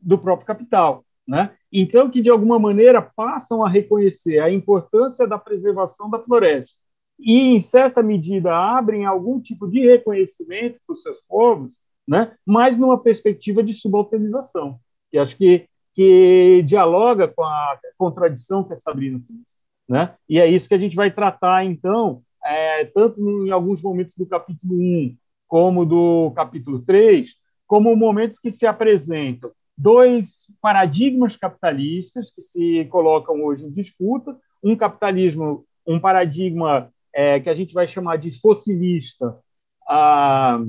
do 0.00 0.18
próprio 0.18 0.46
capital. 0.46 1.04
Né? 1.26 1.54
Então, 1.72 2.10
que 2.10 2.22
de 2.22 2.30
alguma 2.30 2.58
maneira 2.58 3.02
passam 3.02 3.64
a 3.64 3.68
reconhecer 3.68 4.40
a 4.40 4.50
importância 4.50 5.26
da 5.26 5.38
preservação 5.38 6.08
da 6.08 6.18
floresta, 6.18 6.76
e, 7.22 7.54
em 7.54 7.60
certa 7.60 8.02
medida, 8.02 8.56
abrem 8.56 9.04
algum 9.04 9.38
tipo 9.40 9.68
de 9.68 9.80
reconhecimento 9.80 10.80
para 10.86 10.94
os 10.94 11.02
seus 11.02 11.20
povos, 11.28 11.78
né? 12.08 12.34
mas 12.46 12.78
numa 12.78 12.98
perspectiva 12.98 13.62
de 13.62 13.74
subalternização, 13.74 14.80
que 15.10 15.18
acho 15.18 15.36
que, 15.36 15.68
que 15.92 16.62
dialoga 16.62 17.28
com 17.28 17.44
a 17.44 17.78
contradição 17.98 18.64
que 18.64 18.72
a 18.72 18.76
Sabrina 18.76 19.20
trouxe. 19.24 19.59
Né? 19.90 20.14
E 20.28 20.38
é 20.38 20.46
isso 20.46 20.68
que 20.68 20.74
a 20.74 20.78
gente 20.78 20.94
vai 20.94 21.10
tratar, 21.10 21.64
então, 21.64 22.22
é, 22.44 22.84
tanto 22.84 23.20
em 23.20 23.50
alguns 23.50 23.82
momentos 23.82 24.16
do 24.16 24.24
capítulo 24.24 24.72
1 24.72 25.16
como 25.48 25.84
do 25.84 26.30
capítulo 26.30 26.80
3, 26.82 27.34
como 27.66 27.96
momentos 27.96 28.38
que 28.38 28.52
se 28.52 28.68
apresentam 28.68 29.50
dois 29.76 30.46
paradigmas 30.62 31.36
capitalistas 31.36 32.30
que 32.30 32.40
se 32.40 32.84
colocam 32.84 33.42
hoje 33.42 33.66
em 33.66 33.70
disputa, 33.72 34.38
um 34.62 34.76
capitalismo, 34.76 35.66
um 35.84 35.98
paradigma 35.98 36.92
é, 37.12 37.40
que 37.40 37.50
a 37.50 37.54
gente 37.54 37.74
vai 37.74 37.88
chamar 37.88 38.16
de 38.16 38.30
fossilista, 38.30 39.36
ah, 39.88 40.60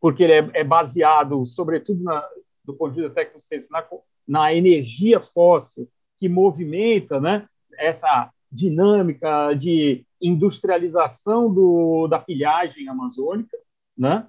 porque 0.00 0.24
ele 0.24 0.32
é, 0.32 0.50
é, 0.54 0.64
baseado, 0.64 1.46
sobretudo, 1.46 2.02
na, 2.02 2.28
do 2.64 2.74
ponto 2.74 2.94
de 2.94 3.02
vista 3.02 3.14
tecnociência, 3.14 3.68
na, 3.70 3.86
na 4.26 4.52
energia 4.52 5.20
fóssil 5.20 5.88
que 6.18 6.28
movimenta 6.28 7.20
né, 7.20 7.46
essa 7.78 8.32
dinâmica 8.50 9.54
de 9.54 10.04
industrialização 10.20 11.52
do, 11.52 12.06
da 12.08 12.18
pilhagem 12.18 12.88
amazônica, 12.88 13.56
né? 13.96 14.26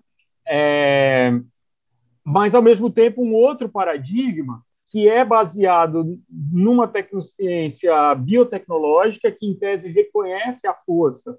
É, 0.47 1.39
mas, 2.23 2.53
ao 2.53 2.61
mesmo 2.61 2.89
tempo, 2.89 3.23
um 3.23 3.33
outro 3.33 3.67
paradigma 3.67 4.63
que 4.87 5.07
é 5.07 5.23
baseado 5.23 6.19
numa 6.29 6.87
tecnociência 6.87 8.13
biotecnológica 8.15 9.31
que, 9.31 9.45
em 9.45 9.55
tese, 9.55 9.89
reconhece 9.89 10.67
a 10.67 10.73
força 10.73 11.37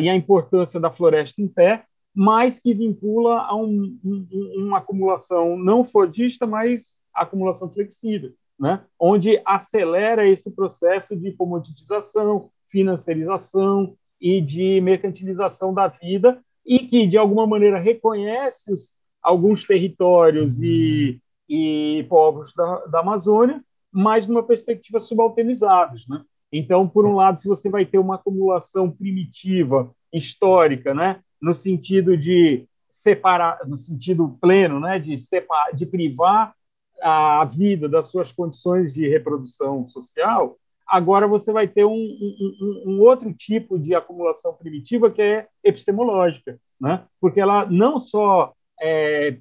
e 0.00 0.08
a 0.08 0.14
importância 0.14 0.78
da 0.80 0.92
floresta 0.92 1.42
em 1.42 1.48
pé, 1.48 1.84
mas 2.14 2.60
que 2.60 2.72
vincula 2.72 3.40
a 3.42 3.54
um, 3.56 3.98
um, 4.04 4.26
uma 4.56 4.78
acumulação 4.78 5.58
não 5.58 5.82
fordista, 5.82 6.46
mas 6.46 7.02
acumulação 7.12 7.70
flexível, 7.70 8.32
né? 8.64 8.82
onde 8.98 9.42
acelera 9.44 10.26
esse 10.26 10.50
processo 10.50 11.14
de 11.14 11.32
comoditização, 11.32 12.48
financiarização 12.66 13.94
e 14.18 14.40
de 14.40 14.80
mercantilização 14.80 15.74
da 15.74 15.86
vida, 15.86 16.42
e 16.64 16.78
que, 16.78 17.06
de 17.06 17.18
alguma 17.18 17.46
maneira, 17.46 17.78
reconhece 17.78 18.72
os, 18.72 18.96
alguns 19.22 19.66
territórios 19.66 20.62
e, 20.62 21.20
e 21.46 22.06
povos 22.08 22.54
da, 22.54 22.86
da 22.86 23.00
Amazônia, 23.00 23.62
mas 23.92 24.26
numa 24.26 24.42
perspectiva 24.42 24.98
subalternizados. 24.98 26.08
Né? 26.08 26.22
Então, 26.50 26.88
por 26.88 27.04
um 27.04 27.14
lado, 27.14 27.38
se 27.38 27.46
você 27.46 27.68
vai 27.68 27.84
ter 27.84 27.98
uma 27.98 28.14
acumulação 28.14 28.90
primitiva, 28.90 29.94
histórica, 30.10 30.94
né? 30.94 31.20
no 31.38 31.52
sentido 31.52 32.16
de 32.16 32.66
separar, 32.90 33.58
no 33.66 33.76
sentido 33.76 34.38
pleno, 34.40 34.80
né? 34.80 34.98
de, 34.98 35.18
separar, 35.18 35.74
de 35.74 35.84
privar 35.84 36.54
a 37.02 37.44
vida 37.44 37.88
das 37.88 38.08
suas 38.08 38.32
condições 38.32 38.92
de 38.92 39.08
reprodução 39.08 39.86
social, 39.86 40.56
agora 40.86 41.26
você 41.26 41.52
vai 41.52 41.66
ter 41.66 41.84
um, 41.84 41.92
um, 41.92 42.82
um, 42.86 43.00
outro 43.00 43.32
tipo 43.32 43.78
de 43.78 43.94
acumulação 43.94 44.54
primitiva 44.54 45.10
que 45.10 45.22
é 45.22 45.48
epistemológica, 45.62 46.58
né? 46.80 47.04
porque 47.20 47.40
ela 47.40 47.66
não 47.66 47.98
só, 47.98 48.52
é, 48.80 49.38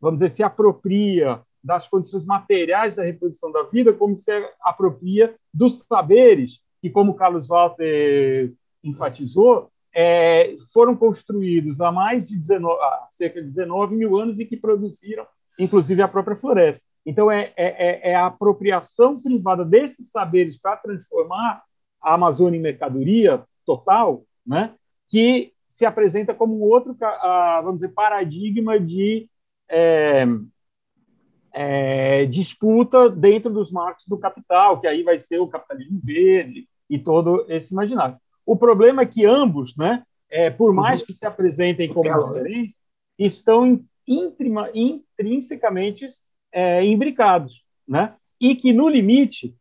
vamos 0.00 0.20
dizer, 0.20 0.30
se 0.30 0.42
apropria 0.42 1.42
das 1.62 1.88
condições 1.88 2.24
materiais 2.24 2.94
da 2.94 3.02
reprodução 3.02 3.50
da 3.50 3.64
vida, 3.64 3.92
como 3.92 4.14
se 4.14 4.30
apropria 4.60 5.34
dos 5.52 5.80
saberes 5.80 6.60
que, 6.80 6.88
como 6.88 7.14
Carlos 7.14 7.48
Walter 7.48 8.52
enfatizou, 8.84 9.68
é, 9.92 10.54
foram 10.72 10.94
construídos 10.94 11.80
há 11.80 11.90
mais 11.90 12.28
de 12.28 12.36
19, 12.36 12.80
há 12.80 13.08
cerca 13.10 13.40
de 13.40 13.48
19 13.48 13.96
mil 13.96 14.16
anos 14.16 14.38
e 14.38 14.44
que 14.44 14.56
produziram, 14.56 15.26
inclusive, 15.58 16.02
a 16.02 16.08
própria 16.08 16.36
floresta. 16.36 16.84
Então, 17.06 17.30
é, 17.30 17.52
é, 17.56 17.66
é, 17.66 18.10
é 18.10 18.14
a 18.16 18.26
apropriação 18.26 19.22
privada 19.22 19.64
desses 19.64 20.10
saberes 20.10 20.58
para 20.58 20.76
transformar 20.76 21.62
a 22.02 22.14
Amazônia 22.14 22.58
em 22.58 22.62
mercadoria 22.62 23.44
total, 23.64 24.24
né, 24.44 24.74
que 25.08 25.52
se 25.68 25.86
apresenta 25.86 26.34
como 26.34 26.58
outro, 26.60 26.96
vamos 27.62 27.76
dizer, 27.76 27.88
paradigma 27.88 28.78
de 28.78 29.28
é, 29.68 30.24
é, 31.52 32.26
disputa 32.26 33.08
dentro 33.08 33.52
dos 33.52 33.70
marcos 33.70 34.04
do 34.06 34.18
capital, 34.18 34.80
que 34.80 34.86
aí 34.86 35.02
vai 35.02 35.18
ser 35.18 35.38
o 35.38 35.48
capitalismo 35.48 36.00
verde 36.02 36.68
e 36.88 36.98
todo 36.98 37.44
esse 37.48 37.72
imaginário. 37.72 38.16
O 38.44 38.56
problema 38.56 39.02
é 39.02 39.06
que 39.06 39.24
ambos, 39.24 39.76
né, 39.76 40.02
é, 40.28 40.50
por 40.50 40.72
mais 40.72 41.02
que 41.02 41.12
se 41.12 41.26
apresentem 41.26 41.92
como 41.92 42.26
diferentes, 42.26 42.76
estão 43.18 43.80
intrima, 44.06 44.70
intrinsecamente 44.74 46.06
é, 46.56 46.82
imbricados, 46.82 47.62
né? 47.86 48.14
E 48.40 48.56
que 48.56 48.72
no 48.72 48.88
limite, 48.88 49.54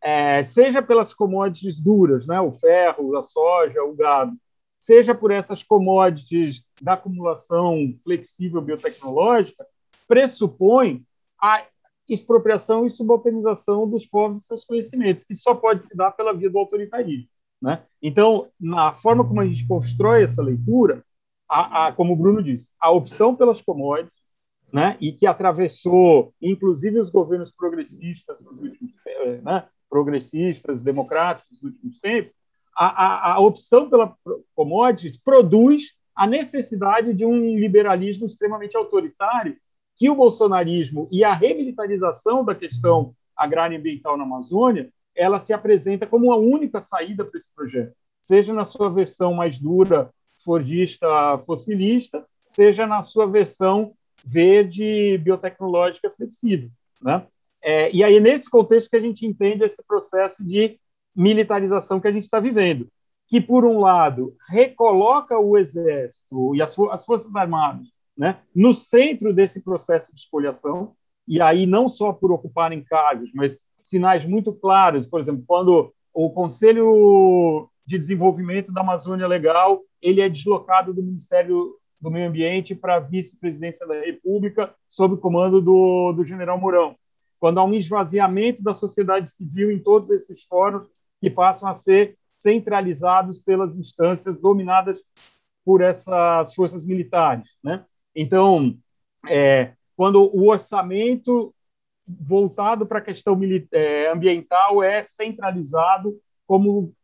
é, 0.00 0.42
seja 0.42 0.80
pelas 0.82 1.12
commodities 1.12 1.78
duras, 1.78 2.26
né? 2.26 2.40
O 2.40 2.50
ferro, 2.50 3.14
a 3.18 3.22
soja, 3.22 3.82
o 3.82 3.94
gado, 3.94 4.32
seja 4.80 5.14
por 5.14 5.30
essas 5.30 5.62
commodities 5.62 6.64
da 6.80 6.94
acumulação 6.94 7.92
flexível 8.02 8.62
biotecnológica, 8.62 9.66
pressupõe 10.08 11.04
a 11.38 11.64
expropriação 12.08 12.86
e 12.86 12.90
subalternização 12.90 13.86
dos 13.86 14.06
povos 14.06 14.38
e 14.38 14.46
seus 14.46 14.64
conhecimentos, 14.64 15.26
que 15.26 15.34
só 15.34 15.54
pode 15.54 15.84
se 15.84 15.94
dar 15.94 16.12
pela 16.12 16.32
via 16.32 16.48
do 16.48 16.58
autoritarismo. 16.58 17.28
Né? 17.60 17.82
Então, 18.00 18.48
na 18.58 18.94
forma 18.94 19.26
como 19.26 19.42
a 19.42 19.46
gente 19.46 19.66
constrói 19.66 20.22
essa 20.22 20.42
leitura, 20.42 21.04
a, 21.46 21.88
a, 21.88 21.92
como 21.92 22.14
o 22.14 22.16
Bruno 22.16 22.42
disse, 22.42 22.70
a 22.80 22.90
opção 22.90 23.36
pelas 23.36 23.60
commodities 23.60 24.17
né, 24.72 24.96
e 25.00 25.12
que 25.12 25.26
atravessou, 25.26 26.32
inclusive, 26.40 27.00
os 27.00 27.10
governos 27.10 27.50
progressistas 27.50 28.40
últimos 28.42 28.92
eh, 29.06 29.40
né, 29.42 29.64
progressistas, 29.88 30.82
democráticos 30.82 31.58
dos 31.58 31.72
últimos 31.72 31.98
tempos, 31.98 32.32
a, 32.76 32.86
a, 32.86 33.32
a 33.34 33.40
opção 33.40 33.88
pela 33.88 34.14
commodities 34.54 35.16
produz 35.16 35.94
a 36.14 36.26
necessidade 36.26 37.14
de 37.14 37.24
um 37.24 37.58
liberalismo 37.58 38.26
extremamente 38.26 38.76
autoritário 38.76 39.56
que 39.96 40.08
o 40.08 40.14
bolsonarismo 40.14 41.08
e 41.10 41.24
a 41.24 41.34
remilitarização 41.34 42.44
da 42.44 42.54
questão 42.54 43.14
agrária 43.36 43.74
e 43.74 43.78
ambiental 43.78 44.16
na 44.16 44.24
Amazônia 44.24 44.90
ela 45.14 45.40
se 45.40 45.52
apresenta 45.52 46.06
como 46.06 46.32
a 46.32 46.36
única 46.36 46.80
saída 46.80 47.24
para 47.24 47.38
esse 47.38 47.52
projeto, 47.52 47.92
seja 48.22 48.52
na 48.54 48.64
sua 48.64 48.88
versão 48.88 49.34
mais 49.34 49.58
dura, 49.58 50.12
fordista, 50.44 51.36
fossilista, 51.44 52.24
seja 52.52 52.86
na 52.86 53.02
sua 53.02 53.26
versão 53.26 53.92
verde 54.24 55.18
biotecnológica 55.18 56.10
flexível. 56.10 56.70
Né? 57.02 57.26
É, 57.62 57.90
e 57.94 58.04
aí, 58.04 58.20
nesse 58.20 58.48
contexto 58.48 58.90
que 58.90 58.96
a 58.96 59.00
gente 59.00 59.26
entende 59.26 59.64
esse 59.64 59.82
processo 59.86 60.44
de 60.44 60.78
militarização 61.14 62.00
que 62.00 62.08
a 62.08 62.12
gente 62.12 62.24
está 62.24 62.38
vivendo, 62.38 62.88
que, 63.26 63.40
por 63.40 63.64
um 63.64 63.80
lado, 63.80 64.34
recoloca 64.48 65.38
o 65.38 65.58
Exército 65.58 66.54
e 66.54 66.62
as, 66.62 66.78
as 66.78 67.04
Forças 67.04 67.34
Armadas 67.34 67.88
né, 68.16 68.38
no 68.54 68.74
centro 68.74 69.32
desse 69.32 69.62
processo 69.62 70.12
de 70.12 70.20
espoliação, 70.20 70.92
e 71.26 71.40
aí 71.40 71.66
não 71.66 71.88
só 71.88 72.12
por 72.12 72.32
ocuparem 72.32 72.82
cargos, 72.82 73.30
mas 73.34 73.60
sinais 73.82 74.24
muito 74.24 74.52
claros, 74.52 75.06
por 75.06 75.20
exemplo, 75.20 75.44
quando 75.46 75.92
o 76.12 76.30
Conselho 76.30 77.68
de 77.86 77.98
Desenvolvimento 77.98 78.72
da 78.72 78.80
Amazônia 78.80 79.26
Legal 79.26 79.82
ele 80.02 80.20
é 80.20 80.28
deslocado 80.28 80.92
do 80.92 81.02
Ministério 81.02 81.74
do 82.00 82.10
Meio 82.10 82.28
Ambiente 82.28 82.74
para 82.74 83.00
vice-presidência 83.00 83.86
da 83.86 84.00
República, 84.00 84.74
sob 84.86 85.14
o 85.14 85.18
comando 85.18 85.60
do, 85.60 86.12
do 86.12 86.24
general 86.24 86.58
Mourão. 86.58 86.96
Quando 87.40 87.58
há 87.58 87.64
um 87.64 87.74
esvaziamento 87.74 88.62
da 88.62 88.74
sociedade 88.74 89.30
civil 89.30 89.70
em 89.70 89.78
todos 89.78 90.10
esses 90.10 90.42
fóruns 90.44 90.88
que 91.20 91.28
passam 91.28 91.68
a 91.68 91.72
ser 91.72 92.16
centralizados 92.38 93.38
pelas 93.38 93.76
instâncias 93.76 94.38
dominadas 94.38 95.02
por 95.64 95.80
essas 95.80 96.54
forças 96.54 96.84
militares. 96.84 97.48
Né? 97.62 97.84
Então, 98.14 98.76
é, 99.28 99.72
quando 99.96 100.22
o 100.34 100.48
orçamento 100.48 101.54
voltado 102.06 102.86
para 102.86 102.98
a 102.98 103.02
questão 103.02 103.38
é, 103.72 104.10
ambiental 104.10 104.82
é 104.82 105.02
centralizado 105.02 106.18
como 106.46 106.94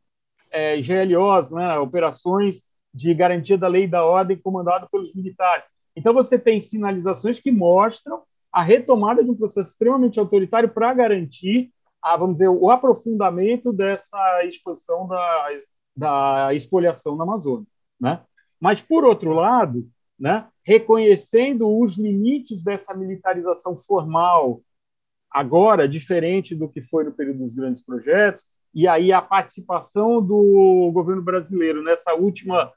é, 0.50 0.80
GLOs, 0.80 1.50
né, 1.50 1.78
operações 1.78 2.64
de 2.94 3.12
garantia 3.12 3.58
da 3.58 3.66
lei 3.66 3.84
e 3.84 3.88
da 3.88 4.04
ordem 4.04 4.38
comandado 4.38 4.88
pelos 4.88 5.12
militares. 5.12 5.64
Então, 5.96 6.14
você 6.14 6.38
tem 6.38 6.60
sinalizações 6.60 7.40
que 7.40 7.50
mostram 7.50 8.22
a 8.52 8.62
retomada 8.62 9.24
de 9.24 9.30
um 9.30 9.34
processo 9.34 9.70
extremamente 9.70 10.20
autoritário 10.20 10.68
para 10.68 10.94
garantir, 10.94 11.72
a, 12.00 12.16
vamos 12.16 12.34
dizer, 12.34 12.48
o 12.48 12.70
aprofundamento 12.70 13.72
dessa 13.72 14.44
expansão 14.44 15.08
da, 15.08 15.48
da 15.96 16.54
expoliação 16.54 17.16
na 17.16 17.24
Amazônia. 17.24 17.66
Né? 18.00 18.20
Mas, 18.60 18.80
por 18.80 19.04
outro 19.04 19.32
lado, 19.32 19.88
né, 20.18 20.46
reconhecendo 20.62 21.68
os 21.68 21.98
limites 21.98 22.62
dessa 22.62 22.94
militarização 22.94 23.74
formal, 23.74 24.62
agora, 25.28 25.88
diferente 25.88 26.54
do 26.54 26.68
que 26.68 26.80
foi 26.80 27.02
no 27.02 27.12
período 27.12 27.40
dos 27.40 27.54
grandes 27.54 27.84
projetos, 27.84 28.46
e 28.72 28.86
aí 28.86 29.12
a 29.12 29.20
participação 29.20 30.22
do 30.22 30.90
governo 30.92 31.22
brasileiro 31.22 31.82
nessa 31.82 32.14
última 32.14 32.72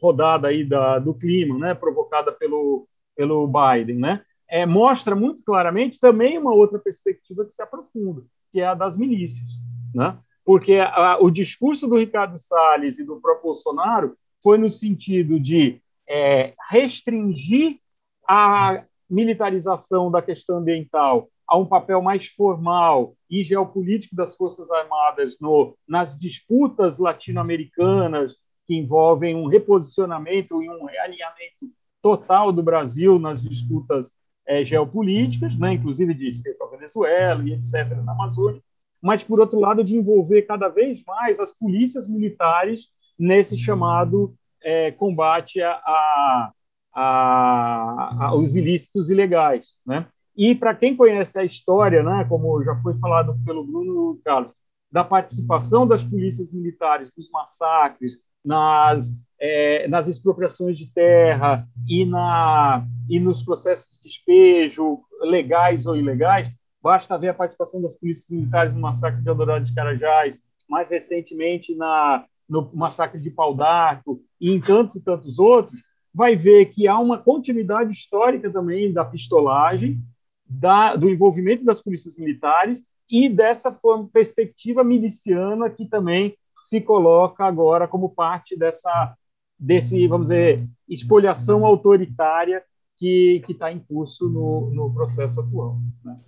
rodada 0.00 0.48
aí 0.48 0.64
da, 0.64 0.98
do 0.98 1.12
clima, 1.12 1.58
né, 1.58 1.74
provocada 1.74 2.32
pelo, 2.32 2.86
pelo 3.16 3.46
Biden, 3.48 3.96
né, 3.96 4.22
é, 4.48 4.64
mostra 4.64 5.16
muito 5.16 5.42
claramente 5.42 5.98
também 5.98 6.38
uma 6.38 6.54
outra 6.54 6.78
perspectiva 6.78 7.44
que 7.44 7.52
se 7.52 7.62
aprofunda, 7.62 8.22
que 8.52 8.60
é 8.60 8.66
a 8.66 8.74
das 8.74 8.96
milícias, 8.96 9.48
né? 9.94 10.16
Porque 10.44 10.76
a, 10.76 11.18
o 11.20 11.28
discurso 11.30 11.88
do 11.88 11.96
Ricardo 11.96 12.38
Salles 12.38 13.00
e 13.00 13.04
do 13.04 13.20
próprio 13.20 13.46
Bolsonaro 13.46 14.16
foi 14.40 14.56
no 14.56 14.70
sentido 14.70 15.40
de 15.40 15.82
é, 16.08 16.54
restringir 16.70 17.80
a 18.28 18.84
militarização 19.10 20.10
da 20.10 20.22
questão 20.22 20.58
ambiental 20.58 21.28
a 21.48 21.56
um 21.58 21.66
papel 21.66 22.02
mais 22.02 22.26
formal 22.28 23.14
e 23.30 23.42
geopolítico 23.42 24.14
das 24.14 24.36
Forças 24.36 24.70
Armadas 24.70 25.38
no, 25.40 25.76
nas 25.86 26.16
disputas 26.18 26.98
latino-americanas 26.98 28.36
que 28.66 28.74
envolvem 28.74 29.34
um 29.34 29.46
reposicionamento 29.46 30.62
e 30.62 30.68
um 30.68 30.84
realinhamento 30.84 31.70
total 32.02 32.52
do 32.52 32.62
Brasil 32.62 33.18
nas 33.18 33.42
disputas 33.42 34.12
é, 34.46 34.64
geopolíticas, 34.64 35.58
né, 35.58 35.72
inclusive 35.72 36.14
de 36.14 36.32
ser 36.32 36.54
para 36.54 36.66
a 36.68 36.70
Venezuela 36.70 37.42
e 37.42 37.52
etc. 37.52 37.96
na 38.04 38.12
Amazônia, 38.12 38.62
mas, 39.02 39.22
por 39.22 39.40
outro 39.40 39.60
lado, 39.60 39.84
de 39.84 39.96
envolver 39.96 40.42
cada 40.42 40.68
vez 40.68 41.02
mais 41.06 41.38
as 41.38 41.52
polícias 41.52 42.08
militares 42.08 42.88
nesse 43.18 43.56
chamado 43.56 44.34
é, 44.62 44.90
combate 44.92 45.60
a, 45.62 45.72
a, 45.72 46.52
a, 46.92 48.26
aos 48.26 48.54
ilícitos 48.54 49.10
ilegais. 49.10 49.76
Né? 49.86 50.06
E 50.36 50.54
para 50.54 50.74
quem 50.74 50.96
conhece 50.96 51.38
a 51.38 51.44
história, 51.44 52.02
né, 52.02 52.24
como 52.28 52.62
já 52.62 52.76
foi 52.76 52.94
falado 52.94 53.38
pelo 53.44 53.64
Bruno 53.64 54.20
Carlos, 54.24 54.54
da 54.90 55.04
participação 55.04 55.86
das 55.86 56.02
polícias 56.02 56.52
militares 56.52 57.12
nos 57.16 57.30
massacres, 57.30 58.18
nas, 58.46 59.10
é, 59.40 59.88
nas 59.88 60.06
expropriações 60.06 60.78
de 60.78 60.86
terra 60.86 61.66
e, 61.88 62.06
na, 62.06 62.86
e 63.10 63.18
nos 63.18 63.42
processos 63.42 63.92
de 63.96 64.02
despejo, 64.04 65.00
legais 65.20 65.84
ou 65.84 65.96
ilegais, 65.96 66.48
basta 66.80 67.18
ver 67.18 67.30
a 67.30 67.34
participação 67.34 67.82
das 67.82 67.98
polícias 67.98 68.30
militares 68.30 68.74
no 68.74 68.80
massacre 68.80 69.20
de 69.20 69.28
Eldorado 69.28 69.64
de 69.64 69.74
Carajás, 69.74 70.40
mais 70.68 70.88
recentemente 70.88 71.74
na, 71.74 72.24
no 72.48 72.70
massacre 72.72 73.20
de 73.20 73.30
Pau 73.30 73.52
d'Arco 73.52 74.22
e 74.40 74.52
em 74.52 74.60
tantos 74.60 74.94
e 74.94 75.02
tantos 75.02 75.40
outros, 75.40 75.82
vai 76.14 76.36
ver 76.36 76.66
que 76.66 76.86
há 76.86 76.98
uma 76.98 77.18
continuidade 77.18 77.90
histórica 77.90 78.50
também 78.50 78.92
da 78.92 79.04
pistolagem, 79.04 80.00
da, 80.48 80.94
do 80.94 81.10
envolvimento 81.10 81.64
das 81.64 81.82
polícias 81.82 82.16
militares 82.16 82.82
e 83.10 83.28
dessa 83.28 83.72
forma, 83.72 84.08
perspectiva 84.12 84.84
miliciana 84.84 85.68
que 85.68 85.84
também 85.86 86.36
se 86.56 86.80
coloca 86.80 87.44
agora 87.44 87.86
como 87.86 88.10
parte 88.10 88.56
dessa 88.56 89.16
desse 89.58 90.06
vamos 90.06 90.28
dizer 90.28 90.66
espoliação 90.88 91.64
autoritária 91.64 92.62
que 92.98 93.42
está 93.48 93.72
em 93.72 93.78
curso 93.78 94.28
no, 94.28 94.70
no 94.70 94.92
processo 94.92 95.40
atual. 95.40 95.78
Né? 96.04 96.18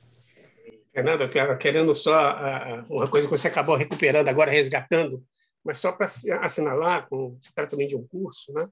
Fernando, 0.93 1.29
querendo 1.59 1.95
só 1.95 2.33
uh, 2.33 2.95
uma 2.95 3.09
coisa 3.09 3.27
que 3.27 3.31
você 3.31 3.49
acabou 3.49 3.77
recuperando 3.77 4.29
agora, 4.29 4.51
resgatando, 4.51 5.25
mas 5.65 5.79
só 5.79 5.93
para 5.93 6.07
assinalar, 6.41 7.09
com 7.09 7.39
trata 7.55 7.71
também 7.71 7.87
de 7.87 7.97
um 7.97 8.07
curso, 8.07 8.53
né? 8.53 8.69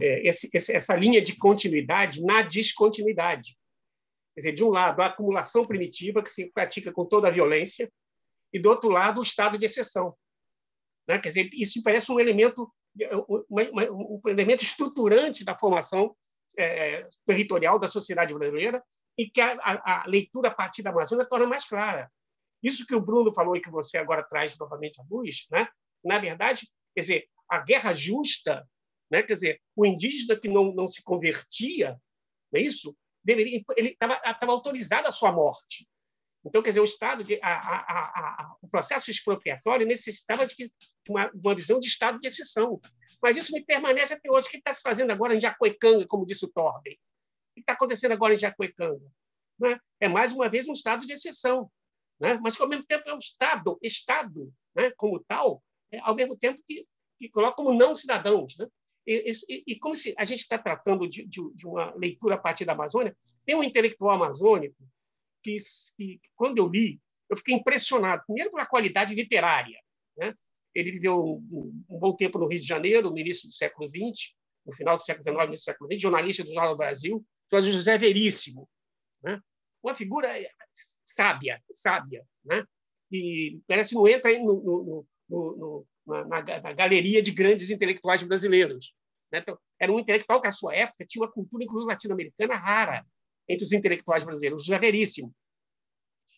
É, 0.00 0.28
esse, 0.28 0.50
essa 0.52 0.96
linha 0.96 1.22
de 1.22 1.36
continuidade 1.36 2.20
na 2.22 2.42
descontinuidade. 2.42 3.56
Quer 4.34 4.40
dizer, 4.40 4.52
de 4.52 4.64
um 4.64 4.70
lado, 4.70 5.00
a 5.00 5.06
acumulação 5.06 5.64
primitiva, 5.64 6.22
que 6.22 6.30
se 6.30 6.50
pratica 6.50 6.90
com 6.90 7.04
toda 7.04 7.28
a 7.28 7.30
violência, 7.30 7.90
e 8.52 8.58
do 8.58 8.68
outro 8.68 8.90
lado, 8.90 9.20
o 9.20 9.22
estado 9.22 9.56
de 9.56 9.66
exceção. 9.66 10.14
Né? 11.08 11.18
Quer 11.18 11.28
dizer, 11.28 11.50
isso 11.52 11.82
parece 11.82 12.10
um 12.10 12.20
elemento, 12.20 12.70
um, 13.30 14.20
um 14.24 14.28
elemento 14.28 14.62
estruturante 14.62 15.44
da 15.44 15.56
formação 15.56 16.16
é, 16.58 17.06
territorial 17.24 17.78
da 17.78 17.88
sociedade 17.88 18.34
brasileira 18.34 18.82
e 19.18 19.28
que 19.28 19.40
a, 19.40 19.52
a, 19.60 20.02
a, 20.02 20.06
leitura 20.06 20.48
a 20.48 20.54
partir 20.54 20.82
da 20.82 20.90
Amazônia 20.90 21.24
torna 21.24 21.46
mais 21.46 21.64
clara. 21.64 22.10
Isso 22.62 22.86
que 22.86 22.94
o 22.94 23.00
Bruno 23.00 23.32
falou 23.32 23.56
e 23.56 23.60
que 23.60 23.70
você 23.70 23.98
agora 23.98 24.22
traz 24.22 24.56
novamente 24.58 25.00
à 25.00 25.04
luz, 25.10 25.46
né? 25.50 25.68
na 26.04 26.18
verdade, 26.18 26.68
quer 26.94 27.00
dizer, 27.00 27.28
a 27.48 27.60
guerra 27.60 27.94
justa, 27.94 28.68
né? 29.10 29.22
quer 29.22 29.34
dizer, 29.34 29.60
o 29.74 29.86
indígena 29.86 30.38
que 30.38 30.48
não, 30.48 30.74
não 30.74 30.88
se 30.88 31.02
convertia, 31.02 32.00
não 32.52 32.60
é 32.60 32.62
isso? 32.62 32.96
deveria, 33.26 33.60
ele 33.76 33.88
estava 34.00 34.52
autorizado 34.52 35.08
a 35.08 35.12
sua 35.12 35.32
morte. 35.32 35.88
Então, 36.46 36.62
quer 36.62 36.70
dizer, 36.70 36.80
o 36.80 36.84
Estado, 36.84 37.24
de, 37.24 37.40
a, 37.42 37.48
a, 37.48 38.42
a, 38.42 38.56
o 38.62 38.68
processo 38.68 39.10
expropriatório 39.10 39.86
necessitava 39.86 40.46
de 40.46 40.70
uma, 41.08 41.30
uma, 41.34 41.54
visão 41.54 41.80
de 41.80 41.88
Estado 41.88 42.18
de 42.18 42.26
exceção. 42.26 42.80
Mas 43.20 43.36
isso 43.36 43.52
me 43.52 43.64
permanece 43.64 44.14
até 44.14 44.30
hoje. 44.30 44.46
O 44.46 44.50
que 44.50 44.58
está 44.58 44.72
se 44.72 44.80
fazendo 44.80 45.10
agora 45.10 45.34
em 45.34 45.40
Jacuecanga, 45.40 46.06
como 46.08 46.26
disse 46.26 46.44
o 46.44 46.48
Torben? 46.48 46.94
O 46.94 47.54
que 47.54 47.60
está 47.60 47.72
acontecendo 47.72 48.12
agora 48.12 48.34
em 48.34 48.38
Jacuecanga? 48.38 49.10
Né? 49.58 49.78
É, 50.00 50.08
mais 50.08 50.32
uma 50.32 50.48
vez, 50.48 50.68
um 50.68 50.72
Estado 50.72 51.04
de 51.04 51.12
exceção. 51.12 51.70
Né? 52.20 52.38
Mas, 52.40 52.60
ao 52.60 52.68
mesmo 52.68 52.86
tempo, 52.86 53.08
é 53.08 53.14
um 53.14 53.18
Estado, 53.18 53.78
Estado 53.82 54.52
né? 54.74 54.92
como 54.96 55.18
tal, 55.26 55.62
é, 55.90 55.98
ao 56.00 56.14
mesmo 56.14 56.36
tempo 56.36 56.62
que, 56.64 56.86
que 57.18 57.28
coloca 57.28 57.56
como 57.56 57.74
não 57.74 57.94
cidadãos. 57.94 58.56
Né? 58.56 58.68
E, 59.06 59.32
e, 59.48 59.64
e, 59.68 59.78
como 59.78 59.96
se 59.96 60.14
a 60.16 60.24
gente 60.24 60.40
está 60.40 60.58
tratando 60.58 61.08
de, 61.08 61.24
de, 61.26 61.40
de, 61.54 61.66
uma 61.66 61.94
leitura 61.96 62.36
a 62.36 62.38
partir 62.38 62.64
da 62.64 62.72
Amazônia, 62.72 63.16
tem 63.44 63.54
um 63.54 63.62
intelectual 63.62 64.14
amazônico 64.14 64.76
que, 65.46 65.56
que, 65.96 66.20
quando 66.34 66.58
eu 66.58 66.66
li, 66.66 67.00
eu 67.30 67.36
fiquei 67.36 67.54
impressionado, 67.54 68.24
primeiro 68.26 68.50
pela 68.50 68.66
qualidade 68.66 69.14
literária. 69.14 69.78
Né? 70.16 70.34
Ele 70.74 70.92
viveu 70.92 71.22
um, 71.24 71.84
um, 71.88 71.98
bom 71.98 72.14
tempo 72.16 72.38
no 72.38 72.48
Rio 72.48 72.60
de 72.60 72.66
Janeiro, 72.66 73.10
no 73.10 73.18
início 73.18 73.48
do 73.48 73.54
século 73.54 73.88
XX, 73.88 74.34
no 74.64 74.72
final 74.72 74.96
do 74.96 75.02
século 75.02 75.24
XIX, 75.24 75.46
início 75.46 75.62
do 75.62 75.72
século 75.72 75.92
XX, 75.92 76.02
jornalista 76.02 76.42
do 76.44 76.52
Jornal 76.52 76.74
do 76.74 76.78
Brasil, 76.78 77.24
chamado 77.48 77.70
José 77.70 77.96
Veríssimo. 77.96 78.68
Né? 79.22 79.40
Uma 79.82 79.94
figura 79.94 80.28
sábia, 81.04 81.62
sábia, 81.72 82.24
né? 82.44 82.64
e 83.10 83.60
parece 83.68 83.90
que 83.90 83.96
não 83.96 84.08
entra 84.08 84.36
no, 84.38 85.06
no, 85.28 85.46
no, 85.56 85.86
na, 86.06 86.42
na, 86.42 86.72
galeria 86.72 87.22
de 87.22 87.30
grandes 87.30 87.70
intelectuais 87.70 88.22
brasileiros. 88.22 88.92
Né? 89.32 89.38
Então, 89.38 89.58
era 89.78 89.92
um 89.92 90.00
intelectual 90.00 90.40
que, 90.40 90.48
à 90.48 90.52
sua 90.52 90.74
época, 90.74 91.06
tinha 91.06 91.22
uma 91.22 91.32
cultura, 91.32 91.64
inclusive 91.64 91.88
latino-americana, 91.88 92.56
rara 92.56 93.06
entre 93.48 93.64
os 93.64 93.72
intelectuais 93.72 94.24
brasileiros, 94.24 94.62
o 94.62 94.64
José 94.64 94.78
Veríssimo. 94.78 95.34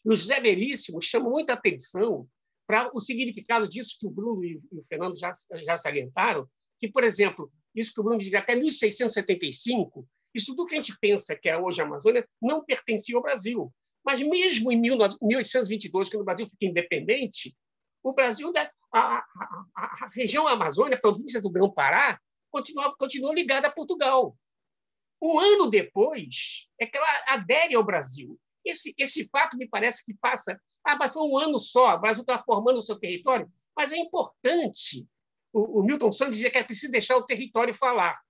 E 0.05 0.11
o 0.11 0.17
José 0.17 0.41
Veríssimo 0.41 1.01
chama 1.01 1.29
muita 1.29 1.55
atenção 1.55 2.29
para 2.67 2.91
o 2.95 3.01
significado 3.01 3.67
disso 3.67 3.97
que 3.99 4.07
o 4.07 4.11
Bruno 4.11 4.45
e 4.45 4.61
o 4.71 4.85
Fernando 4.89 5.19
já, 5.19 5.33
já 5.65 5.77
salientaram, 5.79 6.47
que, 6.79 6.89
por 6.89 7.03
exemplo, 7.03 7.51
isso 7.75 7.93
que 7.95 8.01
o 8.01 8.05
Bruno 8.05 8.21
diz 8.21 8.33
até 8.35 8.55
1675, 8.55 10.07
isso 10.35 10.55
tudo 10.55 10.67
que 10.67 10.75
a 10.75 10.81
gente 10.81 10.97
pensa 11.01 11.35
que 11.35 11.49
é 11.49 11.59
hoje 11.59 11.81
a 11.81 11.85
Amazônia 11.85 12.29
não 12.41 12.65
pertencia 12.65 13.17
ao 13.17 13.23
Brasil. 13.23 13.73
Mas 14.05 14.21
mesmo 14.21 14.71
em 14.71 14.81
1822, 14.81 16.09
quando 16.09 16.23
o 16.23 16.25
Brasil 16.25 16.49
fica 16.49 16.67
independente, 16.67 17.57
o 18.03 18.13
Brasil, 18.13 18.53
a, 18.93 19.19
a, 19.19 19.25
a 19.75 20.09
região 20.13 20.47
Amazônia, 20.47 20.97
a 20.97 21.01
província 21.01 21.41
do 21.41 21.51
Grão-Pará, 21.51 22.19
continua 22.51 23.35
ligada 23.35 23.69
a 23.69 23.73
Portugal. 23.73 24.37
Um 25.21 25.39
ano 25.39 25.69
depois 25.69 26.69
é 26.81 26.87
que 26.87 26.97
ela 26.97 27.25
adere 27.29 27.75
ao 27.75 27.85
Brasil. 27.85 28.39
Esse, 28.65 28.95
esse 28.99 29.29
fato 29.29 29.57
me 29.57 29.69
parece 29.69 30.05
que 30.05 30.15
passa. 30.15 30.61
Ah, 30.85 30.97
mas 30.97 31.13
foi 31.13 31.23
um 31.23 31.37
ano 31.37 31.59
só, 31.59 31.95
o 31.95 32.01
Brasil 32.01 32.23
está 32.23 32.43
formando 32.43 32.79
o 32.79 32.83
seu 32.83 32.99
território. 32.99 33.51
Mas 33.77 33.93
é 33.93 33.97
importante. 33.97 35.07
O, 35.53 35.81
o 35.81 35.83
Milton 35.83 36.13
Santos 36.13 36.37
dizia 36.37 36.51
que 36.51 36.59
é 36.59 36.65
preciso 36.65 36.93
deixar 36.93 37.17
o 37.17 37.27
território 37.27 37.75
falar. 37.75 38.21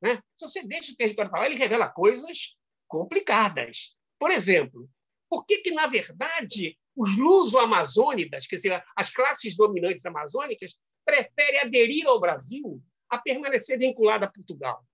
Né? 0.00 0.20
Se 0.34 0.46
você 0.46 0.62
deixa 0.62 0.92
o 0.92 0.96
território 0.96 1.30
falar, 1.30 1.46
ele 1.46 1.56
revela 1.56 1.88
coisas 1.88 2.56
complicadas. 2.86 3.96
Por 4.18 4.30
exemplo, 4.30 4.88
por 5.28 5.46
que, 5.46 5.58
que 5.58 5.70
na 5.70 5.86
verdade, 5.86 6.78
os 6.94 7.16
luso-amazônidas, 7.16 8.46
quer 8.46 8.56
dizer, 8.56 8.84
as 8.94 9.10
classes 9.10 9.56
dominantes 9.56 10.04
amazônicas, 10.06 10.78
preferem 11.04 11.60
aderir 11.60 12.06
ao 12.06 12.20
Brasil 12.20 12.82
a 13.08 13.18
permanecer 13.18 13.78
vinculada 13.78 14.26
a 14.26 14.30
Portugal? 14.30 14.84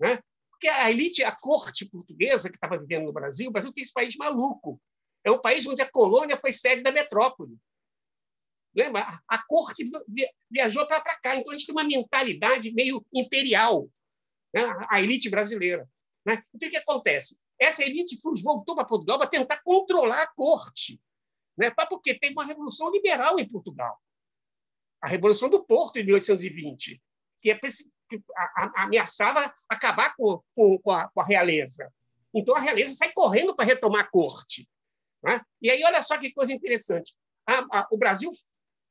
Né? 0.00 0.20
Porque 0.64 0.80
a 0.80 0.90
elite, 0.90 1.22
a 1.22 1.30
corte 1.30 1.84
portuguesa 1.84 2.48
que 2.48 2.56
estava 2.56 2.78
vivendo 2.78 3.04
no 3.04 3.12
Brasil, 3.12 3.50
o 3.50 3.52
Brasil 3.52 3.70
tem 3.70 3.82
esse 3.82 3.92
país 3.92 4.16
maluco. 4.16 4.80
É 5.22 5.30
um 5.30 5.38
país 5.38 5.66
onde 5.66 5.82
a 5.82 5.90
colônia 5.90 6.38
foi 6.38 6.54
sede 6.54 6.82
da 6.82 6.90
metrópole. 6.90 7.54
Lembra? 8.74 9.20
A 9.28 9.44
corte 9.46 9.84
viajou 10.50 10.86
para 10.86 11.02
cá. 11.02 11.36
Então, 11.36 11.52
a 11.52 11.56
gente 11.56 11.66
tem 11.66 11.74
uma 11.74 11.84
mentalidade 11.84 12.72
meio 12.72 13.04
imperial, 13.12 13.90
né? 14.54 14.62
a 14.88 15.02
elite 15.02 15.28
brasileira. 15.28 15.86
Né? 16.24 16.42
Então, 16.54 16.66
o 16.66 16.70
que 16.70 16.78
acontece? 16.78 17.38
Essa 17.60 17.82
elite 17.82 18.18
voltou 18.42 18.74
para 18.74 18.86
Portugal 18.86 19.18
para 19.18 19.26
tentar 19.28 19.60
controlar 19.62 20.22
a 20.22 20.32
corte, 20.32 20.98
né? 21.58 21.70
porque 21.90 22.18
tem 22.18 22.32
uma 22.32 22.46
revolução 22.46 22.90
liberal 22.90 23.38
em 23.38 23.46
Portugal. 23.46 24.00
A 25.02 25.08
Revolução 25.08 25.50
do 25.50 25.62
Porto, 25.62 25.98
em 25.98 26.04
1820, 26.04 27.02
que, 27.42 27.50
é, 27.50 27.60
ameaçava 28.76 29.54
acabar 29.68 30.14
com, 30.16 30.42
com, 30.54 30.78
com, 30.78 30.90
a, 30.90 31.08
com, 31.08 31.20
a, 31.20 31.24
realeza. 31.24 31.92
Então, 32.34 32.54
a 32.54 32.60
realeza 32.60 32.94
sai 32.94 33.12
correndo 33.12 33.54
para 33.54 33.64
retomar 33.64 34.02
a 34.02 34.10
corte. 34.10 34.68
Né? 35.22 35.40
E 35.62 35.70
aí, 35.70 35.82
olha 35.84 36.02
só 36.02 36.18
que 36.18 36.32
coisa 36.32 36.52
interessante. 36.52 37.14
A, 37.46 37.80
a, 37.80 37.88
o 37.90 37.96
Brasil 37.96 38.30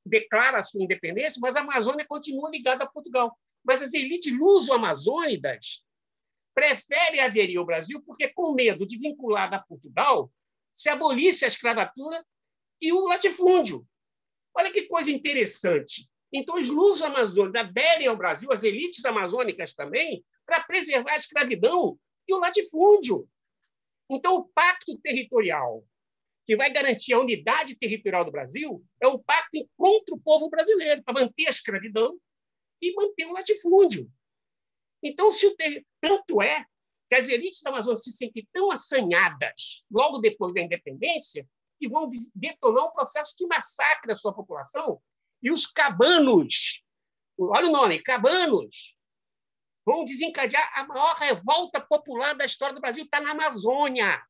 declara 0.05 0.59
a 0.59 0.63
sua 0.63 0.83
independência, 0.83 1.39
mas 1.41 1.55
a 1.55 1.61
Amazônia 1.61 2.05
continua 2.07 2.49
ligada 2.49 2.83
a 2.83 2.87
Portugal. 2.87 3.37
Mas 3.63 3.81
as 3.81 3.93
elites 3.93 4.33
luso-amazônidas 4.33 5.83
prefere 6.53 7.19
aderir 7.19 7.57
ao 7.57 7.65
Brasil 7.65 8.01
porque, 8.05 8.27
com 8.29 8.53
medo 8.53 8.85
de 8.85 8.97
vincular 8.97 9.53
a 9.53 9.59
Portugal, 9.59 10.31
se 10.71 10.89
abolisse 10.89 11.45
a 11.45 11.47
escravatura 11.47 12.23
e 12.81 12.91
o 12.91 13.07
latifúndio. 13.07 13.87
Olha 14.55 14.71
que 14.71 14.83
coisa 14.83 15.11
interessante. 15.11 16.09
Então, 16.33 16.55
os 16.55 16.67
luso-amazônicos 16.67 17.59
aderem 17.59 18.07
ao 18.07 18.17
Brasil, 18.17 18.51
as 18.51 18.63
elites 18.63 19.05
amazônicas 19.05 19.75
também, 19.75 20.25
para 20.45 20.63
preservar 20.63 21.11
a 21.11 21.17
escravidão 21.17 21.99
e 22.27 22.33
o 22.33 22.39
latifúndio. 22.39 23.29
Então, 24.09 24.37
o 24.37 24.45
pacto 24.45 24.97
territorial 24.97 25.85
que 26.45 26.57
vai 26.57 26.73
garantir 26.73 27.13
a 27.13 27.19
unidade 27.19 27.75
territorial 27.75 28.25
do 28.25 28.31
Brasil 28.31 28.83
é 28.99 29.07
um 29.07 29.19
pacto 29.19 29.69
contra 29.77 30.15
o 30.15 30.19
povo 30.19 30.49
brasileiro, 30.49 31.03
para 31.03 31.21
manter 31.21 31.45
a 31.45 31.51
escravidão 31.51 32.17
e 32.81 32.93
manter 32.95 33.27
o 33.27 33.33
latifúndio. 33.33 34.11
Então, 35.03 35.31
se 35.31 35.45
o 35.45 35.55
ter... 35.55 35.85
tanto 36.01 36.41
é 36.41 36.65
que 37.09 37.15
as 37.15 37.29
elites 37.29 37.61
da 37.61 37.69
Amazônia 37.69 37.97
se 37.97 38.11
sentem 38.11 38.47
tão 38.51 38.71
assanhadas 38.71 39.85
logo 39.89 40.17
depois 40.17 40.53
da 40.53 40.61
independência 40.61 41.47
que 41.79 41.87
vão 41.87 42.09
detonar 42.33 42.87
um 42.87 42.91
processo 42.91 43.35
de 43.37 43.45
massacre 43.45 44.07
da 44.07 44.15
sua 44.15 44.33
população 44.33 44.99
e 45.43 45.51
os 45.51 45.67
cabanos, 45.67 46.81
olha 47.37 47.67
o 47.67 47.71
nome, 47.71 48.01
cabanos, 48.01 48.95
vão 49.85 50.05
desencadear 50.05 50.71
a 50.73 50.87
maior 50.87 51.15
revolta 51.15 51.81
popular 51.81 52.33
da 52.33 52.45
história 52.45 52.73
do 52.73 52.79
Brasil, 52.79 53.03
está 53.03 53.19
na 53.19 53.31
Amazônia. 53.31 54.25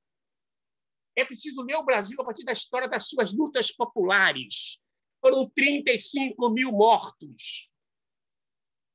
É 1.15 1.23
preciso 1.23 1.61
ler 1.61 1.75
o 1.75 1.83
Brasil 1.83 2.19
a 2.19 2.25
partir 2.25 2.43
da 2.43 2.51
história 2.51 2.89
das 2.89 3.07
suas 3.07 3.31
lutas 3.31 3.71
populares. 3.71 4.79
Foram 5.21 5.47
35 5.51 6.49
mil 6.49 6.71
mortos 6.71 7.69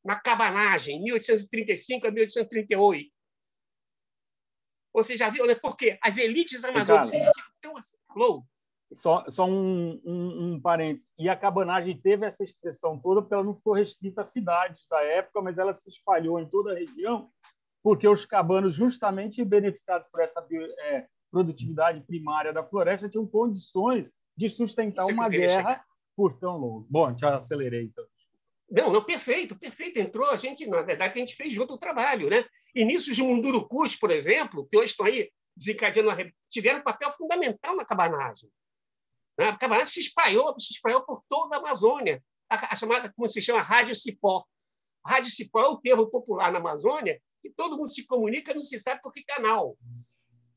na 0.05 0.19
cabanagem, 0.21 1.01
1835 1.01 2.09
a 2.09 2.11
1838. 2.11 3.13
Você 4.93 5.17
já 5.17 5.31
viu, 5.31 5.47
né? 5.47 5.55
Porque 5.55 5.97
as 6.03 6.19
elites 6.19 6.65
amazônicas 6.65 7.11
se 7.11 7.19
sentiram 7.19 7.53
tão 7.61 7.77
assim. 7.77 7.97
Falou? 8.09 8.45
Só, 8.95 9.25
só 9.29 9.45
um, 9.45 10.01
um, 10.05 10.55
um 10.55 10.61
parênteses. 10.61 11.09
E 11.19 11.29
a 11.29 11.37
cabanagem 11.37 11.99
teve 12.01 12.25
essa 12.25 12.43
expressão 12.43 12.99
toda 12.99 13.21
porque 13.21 13.35
ela 13.35 13.45
não 13.45 13.55
ficou 13.55 13.75
restrita 13.75 14.23
às 14.23 14.29
cidades 14.29 14.87
da 14.89 15.03
época, 15.03 15.43
mas 15.43 15.59
ela 15.59 15.75
se 15.75 15.91
espalhou 15.91 16.41
em 16.41 16.49
toda 16.49 16.73
a 16.73 16.75
região, 16.75 17.29
porque 17.83 18.09
os 18.09 18.25
cabanos, 18.25 18.75
justamente 18.75 19.45
beneficiados 19.45 20.09
por 20.09 20.21
essa 20.23 20.45
é, 20.51 21.07
produtividade 21.31 22.01
primária 22.01 22.53
da 22.53 22.65
floresta, 22.65 23.09
tinham 23.09 23.27
condições 23.27 24.09
de 24.37 24.49
sustentar 24.49 25.05
uma 25.05 25.29
guerra 25.29 25.85
por 26.17 26.39
tão 26.39 26.57
longo. 26.57 26.87
Bom, 26.89 27.17
já 27.17 27.37
acelerei, 27.37 27.85
então. 27.85 28.05
Não, 28.71 28.93
não, 28.93 29.03
perfeito, 29.03 29.59
perfeito. 29.59 29.99
Entrou 29.99 30.31
a 30.31 30.37
gente, 30.37 30.67
na 30.67 30.83
verdade, 30.83 31.15
a 31.15 31.19
gente 31.19 31.35
fez 31.35 31.53
junto 31.53 31.75
o 31.75 31.79
trabalho, 31.79 32.29
né? 32.29 32.45
Inícios 32.75 33.17
de 33.17 33.23
Mundurucus, 33.23 33.97
por 33.97 34.11
exemplo, 34.11 34.67
que 34.71 34.77
hoje 34.77 34.91
estão 34.91 35.07
aí 35.07 35.31
desencadeando, 35.57 36.11
tiveram 36.51 36.81
um 36.81 36.85
papel 36.85 37.11
fundamental 37.13 37.77
na 37.77 37.85
cabanagem. 37.85 38.49
Né? 39.39 39.57
A 39.61 39.85
se 39.85 40.01
espalhou, 40.01 40.59
se 40.59 40.73
espalhou 40.73 41.05
por 41.05 41.23
toda 41.29 41.57
a 41.57 41.59
Amazônia. 41.59 42.23
A, 42.51 42.73
a 42.73 42.77
chamada, 42.77 43.13
como 43.13 43.29
se 43.29 43.41
chama, 43.41 43.63
rádio 43.63 43.95
cipó. 43.95 44.45
Rádio 45.07 45.31
cipó 45.31 45.61
é 45.61 45.69
um 45.69 45.81
termo 45.81 46.11
popular 46.11 46.51
na 46.51 46.59
Amazônia 46.59 47.21
que 47.41 47.51
todo 47.51 47.77
mundo 47.77 47.89
se 47.89 48.05
comunica, 48.07 48.53
não 48.53 48.63
se 48.63 48.79
sabe 48.79 49.01
por 49.01 49.13
que 49.13 49.23
canal. 49.23 49.77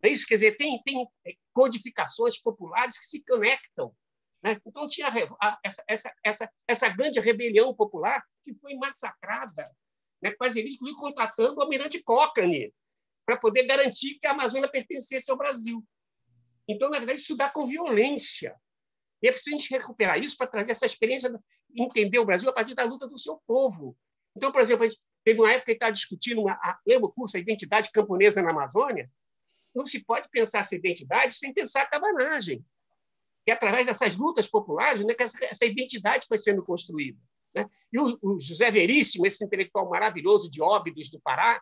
É 0.02 0.10
isso, 0.10 0.26
quer 0.26 0.34
dizer, 0.34 0.58
tem, 0.58 0.82
tem 0.84 1.08
codificações 1.54 2.40
populares 2.42 2.98
que 2.98 3.06
se 3.06 3.24
conectam. 3.24 3.96
Né? 4.44 4.60
Então, 4.66 4.88
tinha 4.88 5.08
essa, 5.64 5.84
essa, 5.88 6.14
essa, 6.24 6.52
essa 6.68 6.90
grande 6.90 7.20
rebelião 7.20 7.74
popular 7.76 8.24
que 8.42 8.56
foi 8.56 8.74
massacrada, 8.76 9.70
né? 10.22 10.32
quase 10.32 10.66
contratando 10.98 11.60
o 11.60 11.62
almirante 11.62 12.02
Cochrane 12.02 12.74
para 13.26 13.38
poder 13.38 13.64
garantir 13.68 14.18
que 14.20 14.26
a 14.26 14.32
Amazônia 14.32 14.70
pertencesse 14.70 15.30
ao 15.30 15.38
Brasil. 15.38 15.86
Então, 16.68 16.90
na 16.90 16.98
verdade, 16.98 17.20
isso 17.20 17.38
dá 17.38 17.50
com 17.50 17.66
violência. 17.66 18.60
E 19.22 19.28
é 19.28 19.32
preciso 19.32 19.56
a 19.56 19.60
gente 19.60 19.70
recuperar 19.70 20.20
isso 20.20 20.36
para 20.38 20.48
trazer 20.48 20.72
essa 20.72 20.86
experiência, 20.86 21.32
entender 21.76 22.20
o 22.20 22.26
Brasil 22.26 22.50
a 22.50 22.54
partir 22.54 22.74
da 22.74 22.84
luta 22.84 23.08
do 23.08 23.18
seu 23.20 23.40
povo. 23.46 23.96
Então, 24.36 24.52
por 24.52 24.62
exemplo, 24.62 24.86
a 24.86 24.88
gente 24.88 25.00
teve 25.24 25.40
uma 25.40 25.52
época 25.52 25.66
que 25.66 25.72
estava 25.74 25.92
discutindo, 25.92 26.42
uma, 26.42 26.58
lembra 26.86 27.08
o 27.08 27.12
curso 27.12 27.38
A 27.38 27.40
Identidade 27.40 27.92
Camponesa 27.92 28.42
na 28.42 28.52
Amazônia? 28.52 29.10
Não 29.76 29.86
se 29.86 30.04
pode 30.04 30.28
pensar 30.30 30.60
essa 30.60 30.76
identidade 30.76 31.36
sem 31.36 31.54
pensar 31.54 31.84
a 31.84 31.88
cabanagem. 31.88 32.66
E 33.46 33.52
através 33.52 33.86
dessas 33.86 34.16
lutas 34.16 34.48
populares 34.48 35.04
né, 35.04 35.14
que 35.14 35.24
essa, 35.24 35.38
essa 35.46 35.66
identidade 35.66 36.28
foi 36.28 36.38
sendo 36.38 36.64
construída. 36.64 37.20
Né? 37.54 37.68
E 37.92 38.00
o, 38.00 38.18
o, 38.22 38.40
José 38.40 38.70
Veríssimo, 38.72 39.26
esse 39.26 39.44
intelectual 39.44 39.90
maravilhoso 39.90 40.50
de 40.50 40.62
Óbidos 40.62 41.10
do 41.10 41.20
Pará, 41.22 41.62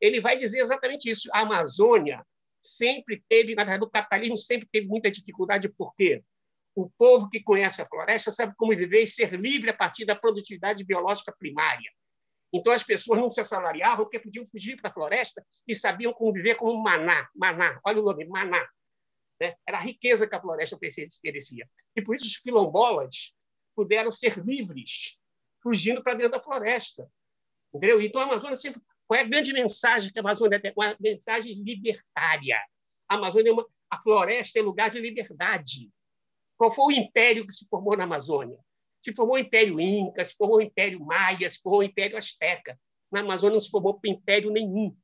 ele 0.00 0.20
vai 0.20 0.36
dizer 0.36 0.60
exatamente 0.60 1.10
isso. 1.10 1.28
A 1.32 1.40
Amazônia 1.40 2.24
sempre 2.60 3.22
teve, 3.28 3.54
na 3.54 3.64
verdade, 3.64 3.84
o 3.84 3.90
capitalismo 3.90 4.38
sempre 4.38 4.68
teve 4.70 4.86
muita 4.86 5.10
dificuldade, 5.10 5.68
por 5.68 5.94
quê? 5.94 6.22
O 6.74 6.88
povo 6.90 7.28
que 7.28 7.42
conhece 7.42 7.82
a 7.82 7.86
floresta 7.86 8.30
sabe 8.30 8.54
como 8.56 8.76
viver 8.76 9.02
e 9.02 9.08
ser 9.08 9.32
livre 9.34 9.70
a 9.70 9.76
partir 9.76 10.04
da 10.04 10.14
produtividade 10.14 10.84
biológica 10.84 11.34
primária. 11.36 11.90
Então, 12.52 12.72
as 12.72 12.82
pessoas 12.82 13.18
não 13.18 13.30
se 13.30 13.40
assalariavam 13.40 14.04
porque 14.04 14.18
podiam 14.18 14.46
fugir 14.46 14.76
para 14.76 14.90
a 14.90 14.92
floresta 14.92 15.44
e 15.66 15.74
sabiam 15.74 16.12
como 16.12 16.32
viver 16.32 16.56
como 16.56 16.82
maná. 16.82 17.28
Maná, 17.34 17.80
olha 17.84 18.00
o 18.00 18.04
nome, 18.04 18.24
maná. 18.26 18.66
Né? 19.40 19.54
Era 19.66 19.78
a 19.78 19.80
riqueza 19.80 20.26
que 20.26 20.34
a 20.34 20.40
floresta 20.40 20.76
oferecia. 20.76 21.68
E 21.94 22.02
por 22.02 22.16
isso 22.16 22.26
os 22.26 22.36
quilombolas 22.36 23.32
puderam 23.74 24.10
ser 24.10 24.38
livres, 24.44 25.18
fugindo 25.62 26.02
para 26.02 26.14
dentro 26.14 26.32
da 26.32 26.42
floresta. 26.42 27.10
Entendeu? 27.72 28.00
Então, 28.02 28.20
a 28.20 28.24
Amazônia 28.24 28.56
sempre. 28.56 28.80
Qual 29.06 29.18
é 29.18 29.22
a 29.22 29.26
grande 29.26 29.52
mensagem 29.52 30.12
que 30.12 30.18
a 30.18 30.22
Amazônia 30.22 30.60
tem? 30.60 30.72
Uma 30.76 30.96
mensagem 31.00 31.54
libertária. 31.62 32.56
A 33.08 33.14
Amazônia 33.14 33.50
é 33.50 33.52
uma... 33.52 33.66
A 33.88 34.00
floresta 34.02 34.58
é 34.58 34.62
lugar 34.62 34.90
de 34.90 35.00
liberdade. 35.00 35.90
Qual 36.60 36.70
foi 36.70 36.84
o 36.84 36.98
império 36.98 37.46
que 37.46 37.54
se 37.54 37.66
formou 37.66 37.96
na 37.96 38.04
Amazônia? 38.04 38.58
Se 39.00 39.14
formou 39.14 39.36
o 39.36 39.38
Império 39.38 39.80
Inca, 39.80 40.22
se 40.22 40.34
formou 40.34 40.58
o 40.58 40.60
Império 40.60 41.00
Maia, 41.00 41.48
se 41.48 41.58
formou 41.58 41.80
o 41.80 41.82
Império 41.82 42.18
Azteca. 42.18 42.78
Na 43.10 43.20
Amazônia 43.20 43.54
não 43.54 43.60
se 43.62 43.70
formou 43.70 43.98
império 44.04 44.50
nenhum, 44.50 44.94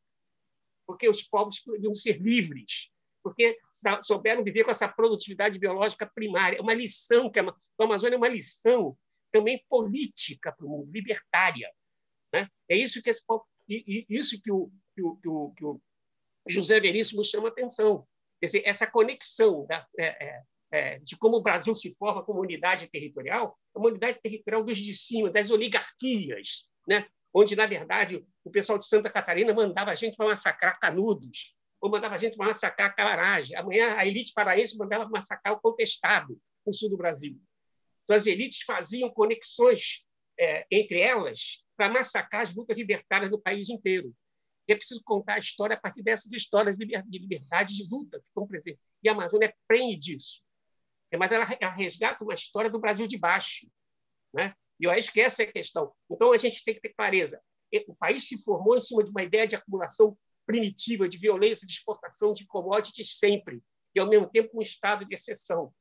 porque 0.86 1.08
os 1.08 1.22
povos 1.22 1.58
podiam 1.60 1.94
ser 1.94 2.20
livres, 2.20 2.90
porque 3.22 3.58
souberam 4.02 4.44
viver 4.44 4.64
com 4.64 4.70
essa 4.70 4.86
produtividade 4.86 5.58
biológica 5.58 6.04
primária. 6.04 6.58
É 6.58 6.60
uma 6.60 6.74
lição 6.74 7.30
que 7.30 7.40
a, 7.40 7.54
Amazônia 7.80 8.16
é 8.16 8.18
uma 8.18 8.28
lição 8.28 8.94
também 9.32 9.64
política 9.66 10.52
para 10.52 10.66
o 10.66 10.68
mundo, 10.68 10.92
libertária. 10.92 11.72
Né? 12.34 12.50
É 12.68 12.76
isso 12.76 13.00
que 13.00 13.08
esse 13.08 13.22
isso 13.66 14.38
que 14.42 14.52
o, 14.52 14.70
que 14.94 15.02
o, 15.02 15.16
que 15.16 15.28
o, 15.30 15.54
que 15.56 15.64
o 15.64 15.80
José 16.46 16.78
Veríssimo 16.78 17.24
chama 17.24 17.48
atenção. 17.48 18.06
Quer 18.40 18.46
dizer, 18.46 18.62
essa 18.66 18.86
conexão 18.86 19.64
da, 19.64 19.88
é, 19.98 20.22
é, 20.22 20.42
é, 20.70 20.98
de 20.98 21.16
como 21.16 21.36
o 21.36 21.42
Brasil 21.42 21.74
se 21.74 21.94
forma 21.98 22.24
como 22.24 22.40
unidade 22.40 22.88
territorial, 22.88 23.58
é 23.74 23.78
uma 23.78 23.88
unidade 23.88 24.20
territorial 24.22 24.64
dos 24.64 24.78
de 24.78 24.94
cima, 24.94 25.30
das 25.30 25.50
oligarquias, 25.50 26.68
né? 26.88 27.06
onde, 27.32 27.54
na 27.54 27.66
verdade, 27.66 28.24
o 28.42 28.50
pessoal 28.50 28.78
de 28.78 28.86
Santa 28.86 29.10
Catarina 29.10 29.52
mandava 29.52 29.90
a 29.90 29.94
gente 29.94 30.16
para 30.16 30.26
massacrar 30.26 30.78
Canudos, 30.80 31.54
ou 31.80 31.90
mandava 31.90 32.14
a 32.14 32.18
gente 32.18 32.36
para 32.36 32.46
massacrar 32.46 32.96
Calarage. 32.96 33.54
Amanhã, 33.54 33.94
a 33.96 34.06
elite 34.06 34.32
paraense 34.32 34.76
mandava 34.78 35.06
massacrar 35.08 35.54
o 35.54 35.60
Contestado, 35.60 36.40
no 36.66 36.72
sul 36.72 36.90
do 36.90 36.96
Brasil. 36.96 37.38
Então, 38.04 38.16
as 38.16 38.26
elites 38.26 38.62
faziam 38.62 39.10
conexões 39.10 40.04
é, 40.38 40.66
entre 40.70 41.00
elas 41.00 41.64
para 41.76 41.88
massacrar 41.88 42.42
as 42.42 42.54
lutas 42.54 42.76
libertárias 42.78 43.30
do 43.30 43.38
país 43.38 43.68
inteiro. 43.68 44.14
E 44.66 44.72
é 44.72 44.76
preciso 44.76 45.02
contar 45.04 45.34
a 45.34 45.38
história 45.38 45.76
a 45.76 45.80
partir 45.80 46.02
dessas 46.02 46.32
histórias 46.32 46.76
de 46.76 47.18
liberdade 47.18 47.74
de 47.74 47.88
luta 47.88 48.18
que 48.18 48.26
estão 48.26 48.46
presentes. 48.46 48.80
E 49.02 49.08
a 49.08 49.12
Amazônia 49.12 49.54
prende 49.68 49.96
disso. 49.96 50.44
Mas 51.18 51.32
ela, 51.32 51.44
resgata 51.70 52.24
uma 52.24 52.34
história 52.34 52.70
do 52.70 52.78
Brasil 52.78 53.06
de 53.06 53.18
baixo. 53.18 53.66
Né? 54.32 54.54
E 54.80 54.86
que 55.10 55.20
essa 55.20 55.42
é 55.42 55.46
a 55.46 55.52
questão. 55.52 55.92
Então, 56.10 56.32
a 56.32 56.38
gente 56.38 56.64
tem 56.64 56.74
que 56.74 56.80
ter 56.80 56.94
clareza. 56.94 57.40
O 57.88 57.94
país 57.94 58.26
se 58.26 58.42
formou 58.42 58.76
em 58.76 58.80
cima 58.80 59.02
de 59.02 59.10
uma 59.10 59.22
ideia 59.22 59.46
de 59.46 59.56
acumulação 59.56 60.16
primitiva, 60.46 61.08
de 61.08 61.18
violência, 61.18 61.66
de 61.66 61.72
exportação 61.72 62.32
de 62.32 62.46
commodities 62.46 63.18
sempre, 63.18 63.62
e, 63.94 64.00
ao 64.00 64.08
mesmo 64.08 64.28
tempo, 64.28 64.50
um 64.54 64.62
estado 64.62 65.04
de 65.04 65.14
exceção. 65.14 65.72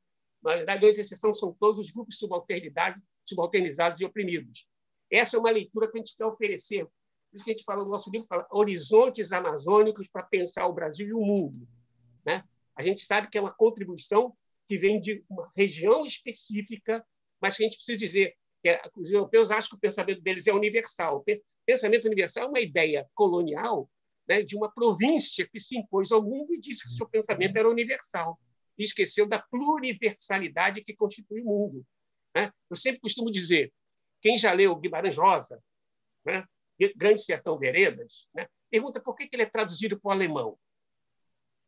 Na 0.42 0.52
realidade, 0.52 0.86
as 0.86 0.98
exceções 0.98 1.38
são 1.38 1.52
todos 1.52 1.78
os 1.78 1.90
grupos 1.90 2.18
subalternizados 2.18 4.00
e 4.00 4.04
oprimidos. 4.04 4.66
Essa 5.10 5.36
é 5.36 5.40
uma 5.40 5.50
leitura 5.50 5.90
que 5.90 5.98
a 5.98 6.00
gente 6.00 6.16
quer 6.16 6.24
oferecer. 6.24 6.84
Por 6.84 7.36
isso 7.36 7.44
que 7.44 7.50
a 7.50 7.54
gente 7.54 7.64
fala 7.64 7.84
no 7.84 7.90
nosso 7.90 8.10
livro, 8.10 8.26
fala 8.26 8.46
horizontes 8.50 9.32
amazônicos 9.32 10.08
para 10.08 10.22
pensar 10.22 10.66
o 10.66 10.72
Brasil 10.72 11.08
e 11.08 11.12
o 11.12 11.20
mundo. 11.20 11.68
Né? 12.24 12.42
A 12.74 12.82
gente 12.82 13.00
sabe 13.02 13.28
que 13.28 13.38
é 13.38 13.40
uma 13.40 13.52
contribuição 13.52 14.36
que 14.68 14.78
vem 14.78 15.00
de 15.00 15.24
uma 15.28 15.50
região 15.56 16.04
específica, 16.04 17.04
mas 17.40 17.56
que 17.56 17.64
a 17.64 17.66
gente 17.66 17.76
precisa 17.76 17.98
dizer 17.98 18.36
que 18.62 18.68
é, 18.70 18.82
os 18.96 19.10
europeus 19.10 19.50
acham 19.50 19.70
que 19.70 19.76
o 19.76 19.80
pensamento 19.80 20.20
deles 20.20 20.46
é 20.46 20.52
universal. 20.52 21.24
Pensamento 21.64 22.06
universal 22.06 22.44
é 22.44 22.48
uma 22.48 22.60
ideia 22.60 23.08
colonial 23.14 23.88
né, 24.28 24.42
de 24.42 24.56
uma 24.56 24.70
província 24.70 25.48
que 25.48 25.60
se 25.60 25.78
impôs 25.78 26.10
ao 26.10 26.22
mundo 26.22 26.52
e 26.52 26.60
disse 26.60 26.82
que 26.82 26.90
seu 26.90 27.08
pensamento 27.08 27.56
era 27.56 27.68
universal. 27.68 28.38
E 28.78 28.82
esqueceu 28.82 29.26
da 29.26 29.38
pluriversalidade 29.38 30.82
que 30.82 30.94
constitui 30.94 31.40
o 31.40 31.44
mundo. 31.44 31.86
Né? 32.34 32.52
Eu 32.68 32.76
sempre 32.76 33.00
costumo 33.00 33.30
dizer, 33.30 33.72
quem 34.20 34.36
já 34.36 34.52
leu 34.52 34.76
Guimarães 34.76 35.16
Rosa, 35.16 35.62
né, 36.24 36.44
Grande 36.96 37.22
Sertão 37.22 37.58
Veredas, 37.58 38.28
né, 38.34 38.46
pergunta 38.68 39.00
por 39.00 39.16
que 39.16 39.28
ele 39.32 39.42
é 39.42 39.46
traduzido 39.46 39.98
para 39.98 40.08
o 40.08 40.12
alemão. 40.12 40.58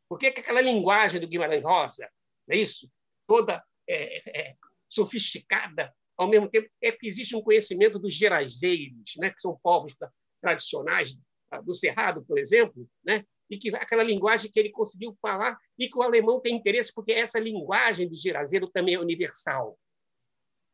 Por 0.09 0.19
que 0.19 0.27
aquela 0.27 0.61
linguagem 0.61 1.21
do 1.21 1.29
Guimarães 1.29 1.63
Rosa 1.63 2.11
é 2.51 2.57
isso? 2.57 2.91
Toda 3.27 3.63
é, 3.89 4.49
é, 4.51 4.57
sofisticada, 4.89 5.95
ao 6.17 6.29
mesmo 6.29 6.49
tempo 6.49 6.69
é 6.83 6.91
que 6.91 7.07
existe 7.07 7.37
um 7.37 7.43
conhecimento 7.43 7.99
dos 7.99 8.15
gerazeiros, 8.15 9.15
né, 9.19 9.31
que 9.31 9.41
são 9.41 9.59
povos 9.63 9.95
tradicionais 10.41 11.17
do 11.65 11.75
Cerrado, 11.75 12.25
por 12.25 12.39
exemplo, 12.39 12.89
né, 13.05 13.25
e 13.49 13.57
que 13.57 13.75
aquela 13.77 14.03
linguagem 14.03 14.51
que 14.51 14.59
ele 14.59 14.71
conseguiu 14.71 15.17
falar 15.23 15.57
e 15.79 15.89
que 15.89 15.97
o 15.97 16.03
alemão 16.03 16.41
tem 16.41 16.57
interesse 16.57 16.93
porque 16.93 17.13
essa 17.13 17.39
linguagem 17.39 18.09
do 18.09 18.17
gerazeiro 18.17 18.69
também 18.69 18.95
é 18.95 19.01
universal. 19.01 19.79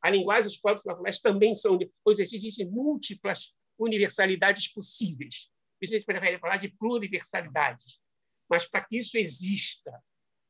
A 0.02 0.10
linguagem 0.10 0.44
dos 0.44 0.58
povos 0.58 0.82
floresta 0.82 1.32
também 1.32 1.54
são, 1.54 1.78
pois 2.02 2.18
existem 2.18 2.66
múltiplas 2.66 3.54
universalidades 3.78 4.72
possíveis. 4.72 5.50
A 5.82 5.86
gente 5.86 6.04
prefere 6.04 6.38
falar 6.38 6.56
de 6.56 6.68
pluriversalidades. 6.68 8.00
Mas 8.48 8.66
para 8.66 8.84
que 8.84 8.98
isso 8.98 9.16
exista 9.16 9.92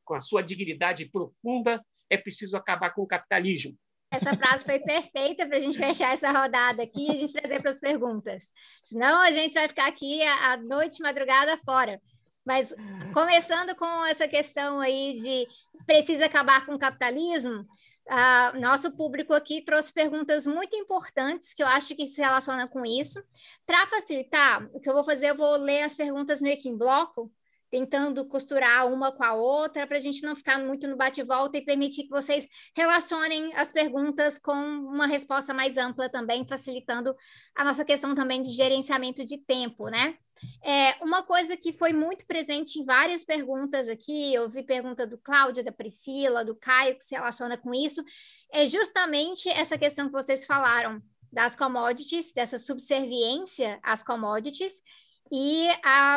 com 0.05 0.13
a 0.13 0.21
sua 0.21 0.41
dignidade 0.41 1.09
profunda, 1.09 1.83
é 2.09 2.17
preciso 2.17 2.55
acabar 2.55 2.91
com 2.91 3.01
o 3.01 3.07
capitalismo. 3.07 3.75
Essa 4.11 4.33
frase 4.35 4.63
foi 4.63 4.79
perfeita 4.79 5.45
para 5.45 5.57
a 5.57 5.59
gente 5.59 5.77
fechar 5.77 6.13
essa 6.13 6.31
rodada 6.31 6.83
aqui 6.83 7.07
e 7.07 7.11
a 7.11 7.15
gente 7.15 7.33
trazer 7.33 7.61
para 7.61 7.71
as 7.71 7.79
perguntas. 7.79 8.43
Senão 8.83 9.19
a 9.21 9.31
gente 9.31 9.53
vai 9.53 9.67
ficar 9.67 9.87
aqui 9.87 10.23
a, 10.23 10.57
noite, 10.57 11.01
madrugada 11.01 11.57
fora. 11.65 11.99
Mas 12.45 12.73
começando 13.11 13.75
com 13.75 14.05
essa 14.05 14.27
questão 14.27 14.79
aí 14.79 15.15
de 15.15 15.47
precisa 15.85 16.27
acabar 16.27 16.65
com 16.65 16.75
o 16.75 16.79
capitalismo, 16.79 17.65
Uh, 18.07 18.59
nosso 18.59 18.91
público 18.91 19.33
aqui 19.33 19.63
trouxe 19.63 19.91
perguntas 19.91 20.45
muito 20.45 20.75
importantes 20.75 21.55
que 21.55 21.63
eu 21.63 21.67
acho 21.67 21.95
que 21.95 22.05
se 22.05 22.21
relacionam 22.21 22.67
com 22.67 22.85
isso. 22.85 23.19
Para 23.65 23.87
facilitar, 23.87 24.63
o 24.71 24.79
que 24.79 24.87
eu 24.87 24.93
vou 24.93 25.03
fazer, 25.03 25.31
eu 25.31 25.35
vou 25.35 25.57
ler 25.57 25.81
as 25.81 25.95
perguntas 25.95 26.39
meio 26.39 26.55
que 26.59 26.69
em 26.69 26.77
bloco, 26.77 27.31
tentando 27.75 28.23
costurar 28.23 28.87
uma 28.87 29.11
com 29.11 29.21
a 29.21 29.33
outra, 29.33 29.85
para 29.85 29.97
a 29.97 29.99
gente 29.99 30.23
não 30.23 30.33
ficar 30.33 30.57
muito 30.57 30.87
no 30.87 30.95
bate-volta 30.95 31.57
e 31.57 31.65
permitir 31.65 32.03
que 32.03 32.09
vocês 32.09 32.47
relacionem 32.73 33.53
as 33.53 33.69
perguntas 33.69 34.39
com 34.39 34.53
uma 34.53 35.05
resposta 35.05 35.53
mais 35.53 35.75
ampla 35.77 36.07
também, 36.07 36.47
facilitando 36.47 37.13
a 37.53 37.65
nossa 37.65 37.83
questão 37.83 38.15
também 38.15 38.41
de 38.41 38.53
gerenciamento 38.53 39.25
de 39.25 39.39
tempo, 39.39 39.89
né? 39.89 40.17
É, 40.63 41.03
uma 41.03 41.21
coisa 41.21 41.57
que 41.57 41.73
foi 41.73 41.91
muito 41.91 42.25
presente 42.25 42.79
em 42.79 42.85
várias 42.85 43.25
perguntas 43.25 43.89
aqui, 43.89 44.33
eu 44.33 44.47
vi 44.49 44.63
pergunta 44.63 45.05
do 45.05 45.17
Cláudio, 45.17 45.61
da 45.61 45.71
Priscila, 45.73 46.45
do 46.45 46.55
Caio, 46.55 46.97
que 46.97 47.03
se 47.03 47.13
relaciona 47.13 47.57
com 47.57 47.73
isso, 47.73 48.01
é 48.53 48.69
justamente 48.69 49.49
essa 49.49 49.77
questão 49.77 50.05
que 50.05 50.13
vocês 50.13 50.45
falaram 50.45 51.01
das 51.29 51.57
commodities, 51.57 52.31
dessa 52.31 52.57
subserviência 52.57 53.79
às 53.83 54.01
commodities, 54.01 54.81
e 55.37 55.67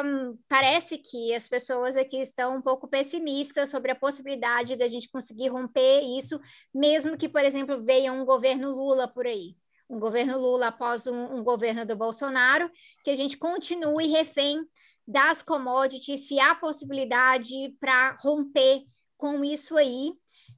um, 0.04 0.38
parece 0.48 0.96
que 0.96 1.34
as 1.34 1.48
pessoas 1.48 1.96
aqui 1.96 2.18
estão 2.18 2.56
um 2.56 2.62
pouco 2.62 2.86
pessimistas 2.86 3.68
sobre 3.68 3.90
a 3.90 3.96
possibilidade 3.96 4.76
da 4.76 4.86
gente 4.86 5.08
conseguir 5.10 5.48
romper 5.48 6.02
isso, 6.02 6.40
mesmo 6.72 7.16
que, 7.16 7.28
por 7.28 7.40
exemplo, 7.40 7.82
venha 7.84 8.12
um 8.12 8.24
governo 8.24 8.70
Lula 8.70 9.08
por 9.08 9.26
aí 9.26 9.56
um 9.90 9.98
governo 9.98 10.38
Lula 10.38 10.66
após 10.66 11.06
um, 11.06 11.38
um 11.38 11.42
governo 11.42 11.86
do 11.86 11.96
Bolsonaro, 11.96 12.70
que 13.02 13.10
a 13.10 13.14
gente 13.14 13.38
continue 13.38 14.06
refém 14.06 14.62
das 15.06 15.42
commodities, 15.42 16.28
se 16.28 16.38
há 16.38 16.54
possibilidade 16.54 17.74
para 17.80 18.14
romper 18.20 18.84
com 19.16 19.42
isso 19.42 19.78
aí. 19.78 20.12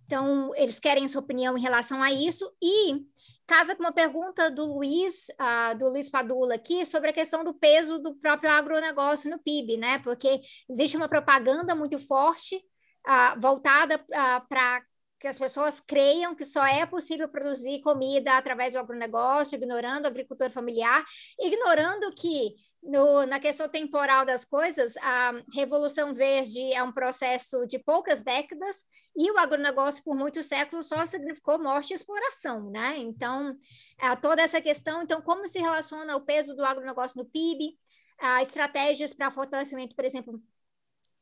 Então, 0.04 0.52
eles 0.56 0.80
querem 0.80 1.06
sua 1.06 1.22
opinião 1.22 1.56
em 1.56 1.60
relação 1.60 2.02
a 2.02 2.12
isso. 2.12 2.52
E 2.60 3.00
casa 3.50 3.74
com 3.74 3.82
uma 3.82 3.90
pergunta 3.90 4.48
do 4.48 4.64
Luiz, 4.64 5.26
uh, 5.30 5.76
do 5.76 5.88
Luiz 5.88 6.08
Padula 6.08 6.54
aqui, 6.54 6.84
sobre 6.84 7.10
a 7.10 7.12
questão 7.12 7.42
do 7.42 7.52
peso 7.52 7.98
do 7.98 8.14
próprio 8.14 8.48
agronegócio 8.48 9.28
no 9.28 9.40
PIB, 9.40 9.76
né? 9.76 9.98
Porque 9.98 10.40
existe 10.68 10.96
uma 10.96 11.08
propaganda 11.08 11.74
muito 11.74 11.98
forte 11.98 12.54
uh, 12.54 13.40
voltada 13.40 13.96
uh, 13.96 14.48
para 14.48 14.80
que 15.18 15.26
as 15.26 15.36
pessoas 15.36 15.80
creiam 15.80 16.32
que 16.32 16.44
só 16.44 16.64
é 16.64 16.86
possível 16.86 17.28
produzir 17.28 17.80
comida 17.80 18.34
através 18.34 18.72
do 18.72 18.78
agronegócio, 18.78 19.56
ignorando 19.56 20.04
o 20.04 20.06
agricultor 20.06 20.48
familiar, 20.48 21.04
ignorando 21.36 22.14
que 22.14 22.54
no, 22.82 23.26
na 23.26 23.38
questão 23.38 23.68
temporal 23.68 24.24
das 24.24 24.44
coisas, 24.44 24.96
a 24.98 25.32
Revolução 25.54 26.14
Verde 26.14 26.72
é 26.72 26.82
um 26.82 26.92
processo 26.92 27.66
de 27.66 27.78
poucas 27.78 28.22
décadas 28.22 28.84
e 29.16 29.30
o 29.30 29.38
agronegócio, 29.38 30.02
por 30.02 30.16
muitos 30.16 30.46
séculos, 30.46 30.88
só 30.88 31.04
significou 31.04 31.62
morte 31.62 31.90
e 31.90 31.94
exploração, 31.94 32.70
né? 32.70 32.96
Então, 32.98 33.56
é, 33.98 34.14
toda 34.16 34.40
essa 34.40 34.60
questão, 34.60 35.02
então, 35.02 35.20
como 35.20 35.46
se 35.46 35.58
relaciona 35.58 36.16
o 36.16 36.24
peso 36.24 36.54
do 36.54 36.64
agronegócio 36.64 37.18
no 37.18 37.26
PIB, 37.26 37.76
a 38.18 38.42
estratégias 38.42 39.12
para 39.12 39.30
fortalecimento, 39.30 39.94
por 39.94 40.04
exemplo, 40.04 40.40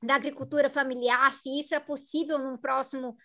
da 0.02 0.14
agricultura 0.14 0.70
familiar, 0.70 1.32
se 1.32 1.58
isso 1.58 1.74
é 1.74 1.80
possível 1.80 2.38
num 2.38 2.56
próximo 2.56 3.16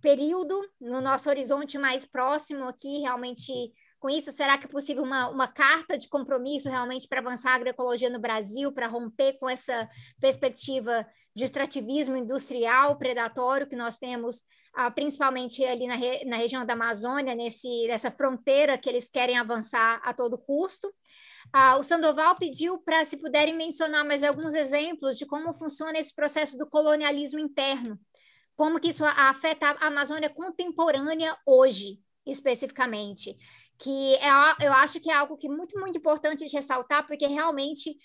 período, 0.00 0.60
no 0.80 1.00
nosso 1.00 1.28
horizonte 1.28 1.78
mais 1.78 2.06
próximo 2.06 2.64
aqui, 2.64 3.00
realmente 3.00 3.72
com 3.98 4.08
isso, 4.08 4.30
será 4.30 4.56
que 4.56 4.66
é 4.66 4.68
possível 4.68 5.02
uma, 5.02 5.28
uma 5.28 5.48
carta 5.48 5.98
de 5.98 6.08
compromisso 6.08 6.68
realmente 6.68 7.08
para 7.08 7.20
avançar 7.20 7.52
a 7.52 7.54
agroecologia 7.56 8.08
no 8.08 8.20
Brasil, 8.20 8.72
para 8.72 8.86
romper 8.86 9.38
com 9.38 9.48
essa 9.48 9.88
perspectiva 10.20 11.06
de 11.34 11.44
extrativismo 11.44 12.16
industrial 12.16 12.96
predatório 12.96 13.66
que 13.66 13.76
nós 13.76 13.98
temos, 13.98 14.42
ah, 14.74 14.90
principalmente 14.90 15.64
ali 15.64 15.86
na, 15.86 15.94
re, 15.94 16.24
na 16.24 16.36
região 16.36 16.64
da 16.64 16.72
Amazônia, 16.74 17.34
nesse, 17.34 17.86
nessa 17.86 18.10
fronteira 18.10 18.78
que 18.78 18.88
eles 18.88 19.08
querem 19.08 19.38
avançar 19.38 20.00
a 20.04 20.12
todo 20.12 20.38
custo? 20.38 20.92
Ah, 21.52 21.78
o 21.78 21.82
Sandoval 21.82 22.36
pediu 22.36 22.78
para, 22.78 23.04
se 23.04 23.16
puderem 23.16 23.56
mencionar 23.56 24.04
mais 24.04 24.22
alguns 24.22 24.54
exemplos 24.54 25.16
de 25.16 25.26
como 25.26 25.52
funciona 25.52 25.98
esse 25.98 26.14
processo 26.14 26.58
do 26.58 26.68
colonialismo 26.68 27.38
interno. 27.38 27.98
Como 28.54 28.80
que 28.80 28.88
isso 28.88 29.04
afeta 29.04 29.70
a 29.70 29.86
Amazônia 29.86 30.28
contemporânea 30.28 31.36
hoje, 31.46 32.00
especificamente, 32.26 33.36
que 33.78 34.16
é, 34.16 34.28
eu 34.66 34.72
acho 34.72 35.00
que 35.00 35.10
é 35.10 35.14
algo 35.14 35.36
que 35.36 35.46
é 35.46 35.50
muito, 35.50 35.78
muito 35.78 35.98
importante 35.98 36.46
de 36.46 36.56
ressaltar, 36.56 37.06
porque 37.06 37.26
realmente, 37.26 37.96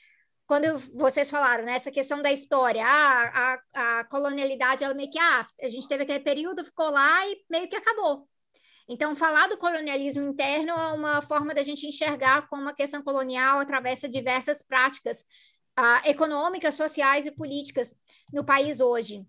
quando 0.45 0.77
vocês 0.93 1.29
falaram, 1.29 1.65
né, 1.65 1.79
questão 1.79 2.21
da 2.21 2.31
história, 2.31 2.85
ah, 2.85 3.59
a, 3.73 3.99
a 3.99 4.03
colonialidade, 4.05 4.83
ela 4.83 4.93
meio 4.93 5.09
que, 5.09 5.19
ah, 5.19 5.45
a 5.61 5.67
gente 5.67 5.87
teve 5.87 6.03
aquele 6.03 6.19
período, 6.19 6.63
ficou 6.63 6.89
lá 6.89 7.27
e 7.27 7.43
meio 7.49 7.67
que 7.67 7.75
acabou. 7.75 8.27
Então, 8.87 9.15
falar 9.15 9.47
do 9.47 9.57
colonialismo 9.57 10.23
interno 10.23 10.71
é 10.71 10.93
uma 10.93 11.21
forma 11.21 11.53
da 11.53 11.63
gente 11.63 11.87
enxergar 11.87 12.47
como 12.47 12.69
a 12.69 12.73
questão 12.73 13.01
colonial 13.01 13.59
atravessa 13.59 14.09
diversas 14.09 14.61
práticas 14.61 15.25
ah, 15.75 16.01
econômicas, 16.05 16.75
sociais 16.75 17.25
e 17.25 17.31
políticas 17.31 17.95
no 18.31 18.45
país 18.45 18.79
hoje. 18.79 19.25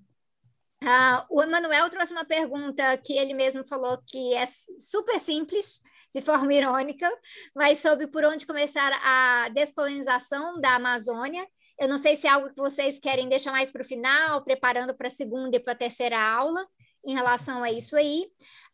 Uh, 0.82 1.24
o 1.30 1.42
Emanuel 1.42 1.88
trouxe 1.88 2.12
uma 2.12 2.26
pergunta 2.26 2.98
que 2.98 3.14
ele 3.14 3.32
mesmo 3.32 3.64
falou 3.64 3.98
que 4.06 4.34
é 4.34 4.44
super 4.78 5.18
simples, 5.18 5.80
de 6.14 6.22
forma 6.22 6.54
irônica, 6.54 7.10
mas 7.54 7.80
sobre 7.80 8.06
por 8.06 8.24
onde 8.24 8.46
começar 8.46 8.92
a 9.02 9.48
descolonização 9.48 10.60
da 10.60 10.76
Amazônia. 10.76 11.44
Eu 11.76 11.88
não 11.88 11.98
sei 11.98 12.14
se 12.14 12.28
é 12.28 12.30
algo 12.30 12.50
que 12.50 12.56
vocês 12.56 13.00
querem 13.00 13.28
deixar 13.28 13.50
mais 13.50 13.68
para 13.68 13.82
o 13.82 13.84
final, 13.84 14.44
preparando 14.44 14.94
para 14.94 15.08
a 15.08 15.10
segunda 15.10 15.56
e 15.56 15.60
para 15.60 15.72
a 15.72 15.76
terceira 15.76 16.20
aula, 16.22 16.64
em 17.04 17.12
relação 17.12 17.64
a 17.64 17.72
isso 17.72 17.96
aí. 17.96 18.28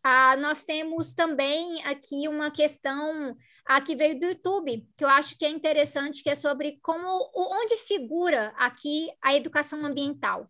Uh, 0.05 0.39
nós 0.41 0.65
temos 0.65 1.15
também 1.15 1.83
aqui 1.85 2.29
uma 2.29 2.51
questão 2.51 3.33
uh, 3.33 3.85
que 3.85 3.97
veio 3.97 4.21
do 4.21 4.27
YouTube, 4.27 4.87
que 4.95 5.05
eu 5.05 5.09
acho 5.09 5.37
que 5.39 5.47
é 5.47 5.49
interessante, 5.49 6.23
que 6.23 6.29
é 6.29 6.35
sobre 6.35 6.79
como, 6.83 7.31
onde 7.35 7.79
figura 7.79 8.53
aqui 8.59 9.11
a 9.23 9.35
educação 9.35 9.85
ambiental. 9.85 10.47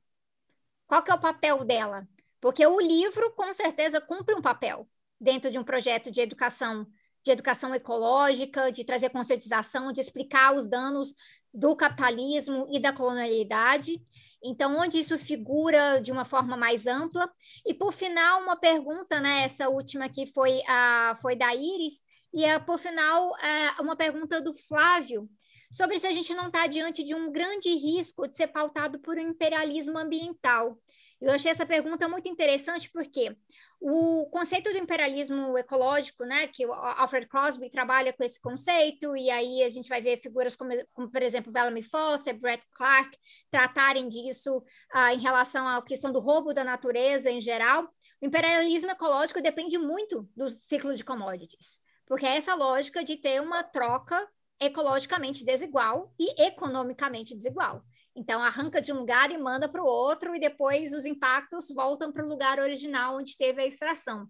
Qual 0.89 1.05
que 1.05 1.11
é 1.13 1.15
o 1.15 1.21
papel 1.21 1.65
dela? 1.65 2.05
Porque 2.41 2.67
o 2.67 2.81
livro, 2.81 3.33
com 3.37 3.53
certeza, 3.53 4.01
cumpre 4.01 4.35
um 4.35 4.43
papel 4.43 4.89
dentro 5.21 5.51
de 5.51 5.59
um 5.59 5.65
projeto 5.65 6.11
de 6.11 6.21
educação, 6.21 6.87
de 7.25 7.31
educação 7.31 7.75
ecológica, 7.75 8.73
de 8.73 8.85
trazer 8.85 9.11
conscientização, 9.11 9.93
de 9.93 10.01
explicar 10.01 10.55
os 10.55 10.69
danos 10.69 11.15
do 11.53 11.77
capitalismo 11.77 12.67
e 12.71 12.81
da 12.81 12.93
colonialidade. 12.93 14.01
Então, 14.43 14.79
onde 14.79 14.99
isso 14.99 15.19
figura 15.19 16.01
de 16.01 16.11
uma 16.11 16.25
forma 16.25 16.57
mais 16.57 16.87
ampla. 16.87 17.31
E, 17.67 17.75
por 17.75 17.93
final, 17.93 18.43
uma 18.43 18.57
pergunta, 18.57 19.21
né? 19.21 19.43
Essa 19.43 19.69
última 19.69 20.07
aqui 20.07 20.25
foi, 20.27 20.63
a, 20.67 21.15
foi 21.21 21.37
da 21.37 21.55
Iris, 21.55 22.03
e, 22.33 22.45
a, 22.47 22.59
por 22.59 22.79
final, 22.79 23.35
a, 23.35 23.83
uma 23.83 23.97
pergunta 23.97 24.41
do 24.41 24.55
Flávio, 24.55 25.29
sobre 25.71 25.99
se 25.99 26.07
a 26.07 26.13
gente 26.13 26.33
não 26.35 26.47
está 26.47 26.67
diante 26.67 27.05
de 27.05 27.15
um 27.15 27.31
grande 27.31 27.69
risco 27.71 28.27
de 28.27 28.37
ser 28.37 28.49
pautado 28.49 28.99
por 29.01 29.17
um 29.17 29.21
imperialismo 29.21 29.99
ambiental. 29.99 30.79
Eu 31.21 31.33
achei 31.33 31.51
essa 31.51 31.67
pergunta 31.67 32.09
muito 32.09 32.29
interessante 32.29 32.91
porque 32.91 33.37
o 33.81 34.27
conceito 34.27 34.71
do 34.71 34.79
imperialismo 34.79 35.57
ecológico, 35.57 36.25
né, 36.25 36.47
que 36.47 36.67
o 36.67 36.73
Alfred 36.73 37.27
Crosby 37.27 37.71
trabalha 37.71 38.13
com 38.13 38.23
esse 38.23 38.39
conceito, 38.39 39.17
e 39.17 39.31
aí 39.31 39.63
a 39.63 39.71
gente 39.71 39.89
vai 39.89 40.03
ver 40.03 40.21
figuras 40.21 40.55
como, 40.55 40.71
como 40.93 41.11
por 41.11 41.23
exemplo, 41.23 41.51
Bellamy 41.51 41.83
Foster, 41.83 42.39
Brett 42.39 42.63
Clark, 42.75 43.17
tratarem 43.51 44.07
disso 44.07 44.59
uh, 44.59 45.15
em 45.15 45.19
relação 45.19 45.67
à 45.67 45.83
questão 45.83 46.13
do 46.13 46.21
roubo 46.21 46.53
da 46.53 46.63
natureza 46.63 47.31
em 47.31 47.41
geral. 47.41 47.85
O 48.21 48.27
imperialismo 48.27 48.91
ecológico 48.91 49.41
depende 49.41 49.79
muito 49.79 50.29
do 50.37 50.51
ciclo 50.51 50.95
de 50.95 51.03
commodities, 51.03 51.81
porque 52.07 52.27
é 52.27 52.37
essa 52.37 52.55
lógica 52.55 53.03
de 53.03 53.17
ter 53.17 53.41
uma 53.41 53.63
troca 53.63 54.29
ecologicamente 54.61 55.43
desigual 55.43 56.13
e 56.19 56.43
economicamente 56.43 57.35
desigual. 57.35 57.83
Então, 58.21 58.43
arranca 58.43 58.83
de 58.83 58.93
um 58.93 58.99
lugar 58.99 59.31
e 59.31 59.39
manda 59.39 59.67
para 59.67 59.83
o 59.83 59.87
outro, 59.87 60.37
e 60.37 60.39
depois 60.39 60.93
os 60.93 61.07
impactos 61.07 61.69
voltam 61.75 62.13
para 62.13 62.23
o 62.23 62.29
lugar 62.29 62.59
original 62.59 63.17
onde 63.17 63.35
teve 63.35 63.63
a 63.63 63.67
extração. 63.67 64.29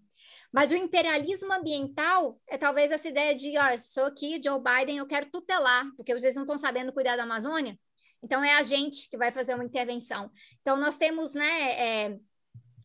Mas 0.49 0.71
o 0.71 0.75
imperialismo 0.75 1.51
ambiental 1.51 2.39
é 2.47 2.57
talvez 2.57 2.89
essa 2.89 3.09
ideia 3.09 3.35
de, 3.35 3.57
ó, 3.57 3.77
sou 3.77 4.05
aqui, 4.05 4.39
Joe 4.41 4.61
Biden, 4.63 4.99
eu 4.99 5.05
quero 5.05 5.29
tutelar, 5.29 5.85
porque 5.97 6.17
vocês 6.17 6.35
não 6.35 6.43
estão 6.43 6.57
sabendo 6.57 6.93
cuidar 6.93 7.17
da 7.17 7.23
Amazônia, 7.23 7.77
então 8.23 8.41
é 8.41 8.55
a 8.55 8.63
gente 8.63 9.09
que 9.09 9.17
vai 9.17 9.29
fazer 9.29 9.55
uma 9.55 9.65
intervenção. 9.65 10.31
Então 10.61 10.77
nós 10.77 10.95
temos, 10.95 11.33
né, 11.33 12.05
é, 12.07 12.17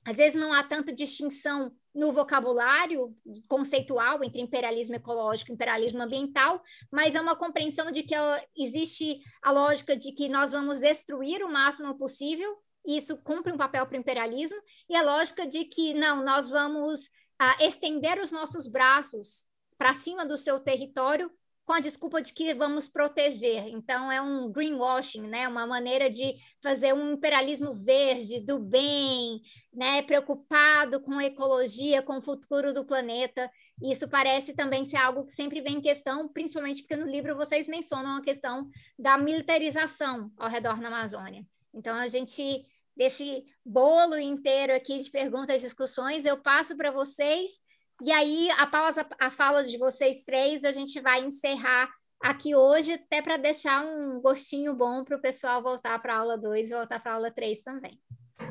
às 0.05 0.16
vezes 0.16 0.35
não 0.35 0.53
há 0.53 0.65
tanta 0.65 0.93
distinção 0.93 1.73
no 1.97 2.12
vocabulário 2.12 3.16
conceitual 3.48 4.23
entre 4.23 4.40
imperialismo 4.40 4.94
ecológico 4.94 5.51
e 5.51 5.55
imperialismo 5.55 6.02
ambiental, 6.02 6.62
mas 6.93 7.14
é 7.14 7.20
uma 7.20 7.35
compreensão 7.35 7.90
de 7.90 8.02
que 8.02 8.14
existe 8.55 9.18
a 9.43 9.51
lógica 9.51 9.97
de 9.97 10.12
que 10.12 10.28
nós 10.28 10.52
vamos 10.52 10.78
destruir 10.78 11.43
o 11.43 11.51
máximo 11.51 11.97
possível, 11.97 12.55
e 12.85 12.98
isso 12.98 13.16
cumpre 13.16 13.51
um 13.51 13.56
papel 13.56 13.86
para 13.86 13.97
o 13.97 14.01
imperialismo, 14.01 14.59
e 14.89 14.94
a 14.94 15.02
lógica 15.02 15.47
de 15.47 15.64
que 15.64 15.94
não, 15.94 16.23
nós 16.23 16.48
vamos 16.48 17.09
ah, 17.39 17.56
estender 17.64 18.20
os 18.20 18.31
nossos 18.31 18.66
braços 18.66 19.47
para 19.78 19.94
cima 19.94 20.27
do 20.27 20.36
seu 20.36 20.60
território 20.60 21.31
com 21.66 21.72
a 21.72 21.80
desculpa 21.80 22.22
de 22.22 22.32
que 22.32 22.55
vamos 22.55 22.86
proteger. 22.86 23.66
Então, 23.66 24.10
é 24.10 24.22
um 24.22 24.51
greenwashing, 24.52 25.26
né? 25.26 25.48
uma 25.48 25.66
maneira 25.66 26.09
de 26.09 26.36
fazer 26.62 26.94
um 26.94 27.10
imperialismo 27.10 27.74
verde, 27.74 28.40
do 28.40 28.60
bem, 28.60 29.43
né? 29.74 30.01
preocupado 30.02 31.01
com 31.01 31.14
a 31.14 31.24
ecologia, 31.24 32.02
com 32.02 32.18
o 32.18 32.22
futuro 32.22 32.72
do 32.72 32.84
planeta. 32.84 33.51
Isso 33.82 34.09
parece 34.09 34.55
também 34.55 34.84
ser 34.84 34.98
algo 34.98 35.26
que 35.26 35.32
sempre 35.32 35.60
vem 35.60 35.78
em 35.78 35.80
questão, 35.80 36.28
principalmente 36.28 36.82
porque 36.82 36.94
no 36.94 37.10
livro 37.10 37.36
vocês 37.36 37.66
mencionam 37.66 38.14
a 38.14 38.22
questão 38.22 38.70
da 38.97 39.18
militarização 39.18 40.30
ao 40.38 40.48
redor 40.48 40.80
da 40.80 40.86
Amazônia. 40.86 41.44
Então, 41.74 41.97
a 41.97 42.06
gente, 42.06 42.64
desse 42.97 43.44
bolo 43.64 44.16
inteiro 44.16 44.72
aqui 44.72 44.97
de 44.98 45.10
perguntas 45.10 45.56
e 45.56 45.66
discussões, 45.66 46.24
eu 46.24 46.40
passo 46.40 46.76
para 46.76 46.93
vocês 46.93 47.65
e 48.02 48.12
aí, 48.12 48.48
após 48.59 48.98
a, 48.98 49.06
a 49.18 49.31
fala 49.31 49.64
de 49.64 49.78
vocês 49.78 50.24
três, 50.24 50.64
a 50.64 50.73
gente 50.73 51.01
vai 51.01 51.24
encerrar 51.24 51.89
aqui 52.20 52.55
hoje, 52.55 52.93
até 52.93 53.23
para 53.23 53.36
deixar 53.36 53.85
um 53.85 54.20
gostinho 54.20 54.74
bom 54.74 55.05
para 55.05 55.16
o 55.16 55.20
pessoal 55.20 55.62
voltar 55.62 55.98
para 56.01 56.14
a 56.14 56.18
aula 56.18 56.39
2 56.39 56.70
e 56.70 56.74
voltar 56.74 57.01
para 57.01 57.12
a 57.12 57.14
aula 57.14 57.31
3 57.31 57.62
também. 57.62 57.98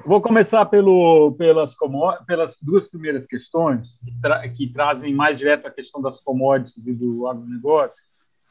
Vou 0.05 0.21
começar 0.21 0.65
pelo, 0.65 1.33
pelas, 1.33 1.75
pelas 2.27 2.55
duas 2.61 2.87
primeiras 2.87 3.25
questões, 3.25 3.99
que, 3.99 4.21
tra 4.21 4.49
que, 4.49 4.71
trazem 4.71 5.13
mais 5.13 5.37
direto 5.37 5.67
a 5.67 5.71
questão 5.71 6.01
das 6.01 6.21
commodities 6.21 6.85
e 6.85 6.93
do 6.93 7.27
agronegócio, 7.27 8.03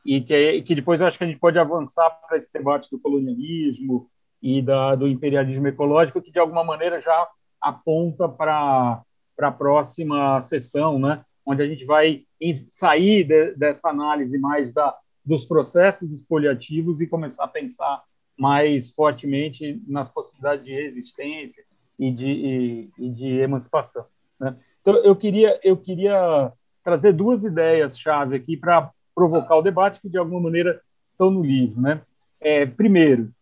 e 0.05 0.21
que, 0.21 0.62
que 0.62 0.75
depois 0.75 1.01
eu 1.01 1.07
acho 1.07 1.16
que 1.16 1.25
a 1.25 1.27
gente 1.27 1.39
pode 1.39 1.59
avançar 1.59 2.11
para 2.27 2.39
esse 2.39 2.53
debate 2.53 2.91
do 2.91 3.01
colonialismo 3.01 4.11
e 4.43 4.61
da, 4.61 4.95
do 4.95 5.09
imperialismo 5.09 5.66
ecológico, 5.66 6.21
que 6.21 6.33
de 6.33 6.39
alguma 6.39 6.65
maneira 6.65 7.01
já 7.01 7.29
aponta 7.61 8.29
para 8.29 9.03
para 9.36 9.48
a 9.48 9.52
próxima 9.52 10.40
sessão, 10.43 10.98
né? 10.98 11.24
onde 11.47 11.62
a 11.62 11.66
gente 11.66 11.85
vai 11.85 12.24
sair 12.69 13.24
de, 13.24 13.55
dessa 13.55 13.89
análise 13.90 14.39
mais 14.39 14.73
da, 14.73 14.97
dos 15.24 15.44
processos 15.44 16.12
expoliativos 16.12 17.01
e 17.01 17.06
começar 17.06 17.44
a 17.44 17.48
pensar 17.48 18.02
mais 18.36 18.90
fortemente 18.90 19.81
nas 19.86 20.09
possibilidades 20.09 20.65
de 20.65 20.73
resistência 20.73 21.65
e 21.98 22.11
de, 22.11 22.27
e, 22.27 22.90
e 22.98 23.11
de 23.11 23.28
emancipação. 23.40 24.06
Né? 24.39 24.56
Então, 24.81 24.97
eu 24.97 25.15
queria, 25.15 25.59
eu 25.62 25.77
queria 25.77 26.52
trazer 26.82 27.12
duas 27.12 27.44
ideias-chave 27.44 28.36
aqui 28.36 28.56
para 28.56 28.90
provocar 29.15 29.56
o 29.56 29.62
debate 29.62 30.01
que, 30.01 30.09
de 30.09 30.19
alguma 30.19 30.40
maneira, 30.40 30.81
estão 31.12 31.31
no 31.31 31.43
livro. 31.43 31.81
Né? 31.81 32.02
É, 32.40 32.66
primeiro, 32.66 33.32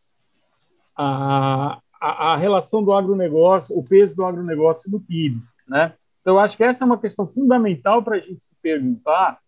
a, 0.96 1.80
a, 2.00 2.32
a 2.32 2.36
relação 2.36 2.84
do 2.84 2.92
agronegócio, 2.92 3.76
o 3.76 3.82
peso 3.82 4.14
do 4.16 4.24
agronegócio 4.24 4.90
no 4.90 5.00
PIB. 5.00 5.42
Né? 5.68 5.92
Então, 6.20 6.38
acho 6.38 6.56
que 6.56 6.64
essa 6.64 6.84
é 6.84 6.86
uma 6.86 6.98
questão 6.98 7.26
fundamental 7.26 8.02
para 8.02 8.16
a 8.16 8.20
gente 8.20 8.42
se 8.42 8.54
perguntar. 8.62 9.38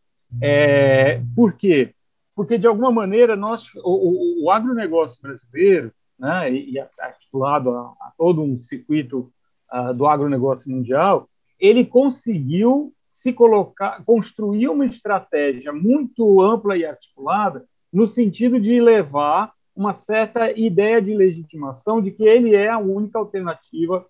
É, 0.41 1.23
por 1.35 1.53
quê? 1.53 1.95
Porque, 2.35 2.59
de 2.59 2.67
alguma 2.67 2.91
maneira, 2.91 3.37
nós, 3.37 3.73
o, 3.77 4.43
o, 4.43 4.45
o 4.45 4.51
agronegócio 4.51 5.23
brasileiro, 5.23 5.93
né, 6.19 6.53
e, 6.53 6.73
e 6.73 6.79
articulado 6.79 7.71
a, 7.71 7.81
a, 8.01 8.13
todo 8.19 8.43
um 8.43 8.59
circuito 8.59 9.33
uh, 9.73 9.95
do 9.95 10.07
agronegócio 10.07 10.71
mundial, 10.71 11.29
ele 11.61 11.85
conseguiu 11.85 12.93
se 13.11 13.33
colocar, 13.33 14.03
construir 14.05 14.69
uma 14.69 14.85
estratégia 14.85 15.73
muito 15.73 16.41
ampla 16.41 16.77
e 16.77 16.85
articulada 16.85 17.65
no 17.93 18.09
sentido 18.09 18.59
de 18.59 18.81
levar 18.81 19.53
uma 19.75 19.93
certa 19.93 20.51
ideia 20.51 21.01
de 21.01 21.15
legitimação 21.15 22.03
de 22.03 22.11
que 22.11 22.25
ele 22.25 22.55
é 22.55 22.69
a 22.69 22.79
única 22.79 23.19
alternativa 23.19 24.05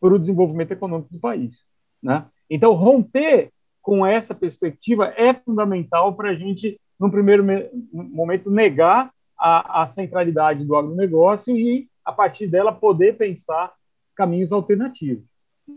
para 0.00 0.14
o 0.14 0.18
desenvolvimento 0.18 0.72
econômico 0.72 1.12
do 1.12 1.20
país. 1.20 1.56
Né? 2.02 2.24
Então, 2.48 2.72
romper 2.72 3.52
com 3.82 4.04
essa 4.04 4.34
perspectiva 4.34 5.12
é 5.16 5.32
fundamental 5.34 6.14
para 6.14 6.30
a 6.30 6.34
gente, 6.34 6.80
no 6.98 7.10
primeiro 7.10 7.44
momento, 7.92 8.50
negar 8.50 9.12
a, 9.38 9.82
a, 9.82 9.86
centralidade 9.86 10.64
do 10.64 10.76
agronegócio 10.76 11.56
e, 11.56 11.88
a 12.04 12.12
partir 12.12 12.46
dela, 12.46 12.72
poder 12.72 13.16
pensar 13.16 13.72
caminhos 14.14 14.52
alternativos. 14.52 15.24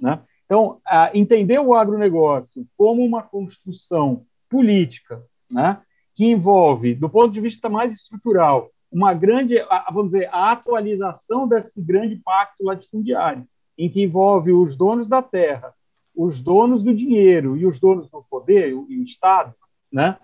Né? 0.02 0.20
Então, 0.46 0.82
entender 1.14 1.60
o 1.60 1.74
agronegócio 1.74 2.68
como 2.78 3.04
uma 3.04 3.24
construção 3.24 4.26
política, 4.50 5.24
né, 5.50 5.82
que 6.16 6.26
envolve, 6.26 6.94
do 6.94 7.10
ponto 7.10 7.32
de 7.32 7.42
vista 7.42 7.70
mais 7.70 7.92
estrutural, 7.94 8.70
uma 8.92 9.14
grande, 9.14 9.56
vamos 9.92 10.12
dizer, 10.12 10.30
a 10.32 10.52
atualização 10.52 11.48
desse 11.48 11.82
grande 11.82 12.18
pacto 12.18 12.64
latifundiário, 12.64 13.48
em 13.78 13.90
que 13.90 14.02
envolve 14.02 14.52
os 14.52 14.76
donos 14.76 15.08
da 15.08 15.22
terra, 15.22 15.74
os 16.16 16.42
donos 16.42 16.84
do 16.84 16.94
dinheiro 16.94 17.58
e 17.58 17.66
os 17.66 17.80
donos 17.80 18.10
do 18.10 18.24
poder, 18.30 18.70
e 18.70 18.74
o 18.74 19.04
Estado, 19.04 19.54
né, 19.92 20.18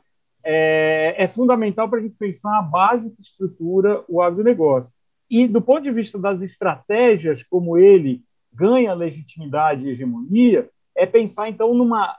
é, 0.43 1.15
é 1.17 1.27
fundamental 1.27 1.89
para 1.89 1.99
a 1.99 2.01
gente 2.01 2.15
pensar 2.15 2.57
a 2.57 2.61
base 2.61 3.11
que 3.11 3.21
estrutura 3.21 4.03
o 4.07 4.21
agronegócio. 4.21 4.93
E, 5.29 5.47
do 5.47 5.61
ponto 5.61 5.81
de 5.81 5.91
vista 5.91 6.17
das 6.17 6.41
estratégias, 6.41 7.43
como 7.43 7.77
ele 7.77 8.23
ganha 8.51 8.93
legitimidade 8.93 9.85
e 9.85 9.89
hegemonia, 9.89 10.69
é 10.95 11.05
pensar, 11.05 11.49
então, 11.49 11.73
numa 11.73 12.17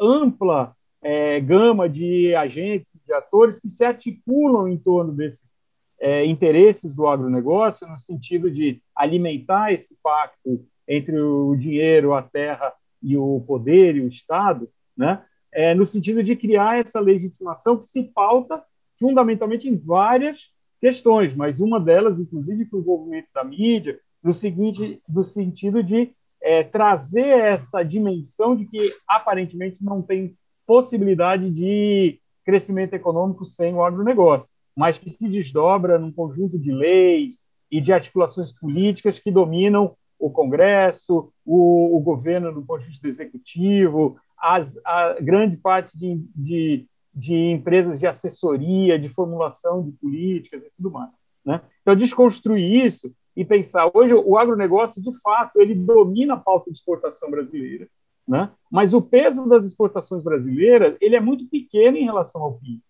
ampla 0.00 0.74
é, 1.02 1.40
gama 1.40 1.88
de 1.88 2.34
agentes, 2.34 2.98
de 3.06 3.12
atores 3.12 3.58
que 3.58 3.68
se 3.68 3.84
articulam 3.84 4.68
em 4.68 4.76
torno 4.76 5.12
desses 5.12 5.56
é, 6.00 6.24
interesses 6.24 6.94
do 6.94 7.06
agronegócio, 7.06 7.86
no 7.86 7.98
sentido 7.98 8.50
de 8.50 8.82
alimentar 8.96 9.72
esse 9.72 9.96
pacto 10.02 10.64
entre 10.88 11.20
o 11.20 11.54
dinheiro, 11.54 12.14
a 12.14 12.22
terra 12.22 12.72
e 13.02 13.16
o 13.16 13.44
poder 13.46 13.96
e 13.96 14.00
o 14.00 14.08
Estado, 14.08 14.68
né? 14.96 15.22
É, 15.52 15.74
no 15.74 15.84
sentido 15.84 16.22
de 16.22 16.36
criar 16.36 16.78
essa 16.78 17.00
legitimação 17.00 17.76
que 17.76 17.86
se 17.86 18.04
pauta 18.04 18.62
fundamentalmente 18.98 19.68
em 19.68 19.76
várias 19.76 20.50
questões, 20.80 21.34
mas 21.34 21.60
uma 21.60 21.80
delas, 21.80 22.20
inclusive, 22.20 22.66
com 22.66 22.76
o 22.76 22.80
envolvimento 22.80 23.28
da 23.34 23.42
mídia, 23.42 23.98
no 24.22 24.32
seguinte, 24.32 25.02
no 25.08 25.24
sentido 25.24 25.82
de 25.82 26.12
é, 26.40 26.62
trazer 26.62 27.40
essa 27.40 27.82
dimensão 27.82 28.56
de 28.56 28.64
que 28.64 28.94
aparentemente 29.08 29.84
não 29.84 30.00
tem 30.00 30.36
possibilidade 30.66 31.50
de 31.50 32.20
crescimento 32.44 32.94
econômico 32.94 33.44
sem 33.44 33.74
o 33.74 33.82
agronegócio 33.82 34.48
mas 34.76 34.98
que 34.98 35.10
se 35.10 35.28
desdobra 35.28 35.98
num 35.98 36.12
conjunto 36.12 36.58
de 36.58 36.72
leis 36.72 37.48
e 37.70 37.80
de 37.80 37.92
articulações 37.92 38.52
políticas 38.52 39.18
que 39.18 39.30
dominam 39.30 39.94
o 40.18 40.30
Congresso, 40.30 41.32
o, 41.44 41.96
o 41.96 42.00
governo 42.00 42.52
do 42.52 42.62
ponto 42.62 42.80
de 42.80 42.88
vista 42.88 43.08
executivo, 43.08 44.16
as, 44.38 44.78
a 44.84 45.14
grande 45.20 45.56
parte 45.56 45.96
de, 45.96 46.22
de, 46.34 46.86
de, 47.14 47.34
empresas 47.34 47.98
de 47.98 48.06
assessoria, 48.06 48.98
de 48.98 49.08
formulação 49.08 49.82
de 49.82 49.92
políticas 49.92 50.62
e 50.62 50.70
tudo 50.70 50.90
mais. 50.90 51.10
Né? 51.44 51.62
Então, 51.80 51.96
desconstruir 51.96 52.86
isso 52.86 53.12
e 53.34 53.44
pensar, 53.44 53.90
hoje 53.94 54.12
o 54.12 54.36
agronegócio, 54.36 55.02
de 55.02 55.18
fato, 55.20 55.60
ele 55.60 55.74
domina 55.74 56.34
a 56.34 56.38
pauta 56.38 56.70
de 56.70 56.76
exportação 56.76 57.30
brasileira, 57.30 57.88
né? 58.28 58.50
mas 58.70 58.92
o 58.92 59.00
peso 59.00 59.48
das 59.48 59.64
exportações 59.64 60.22
brasileiras 60.22 60.96
ele 61.00 61.16
é 61.16 61.20
muito 61.20 61.46
pequeno 61.46 61.96
em 61.96 62.04
relação 62.04 62.42
ao 62.42 62.54
PIB 62.54 62.82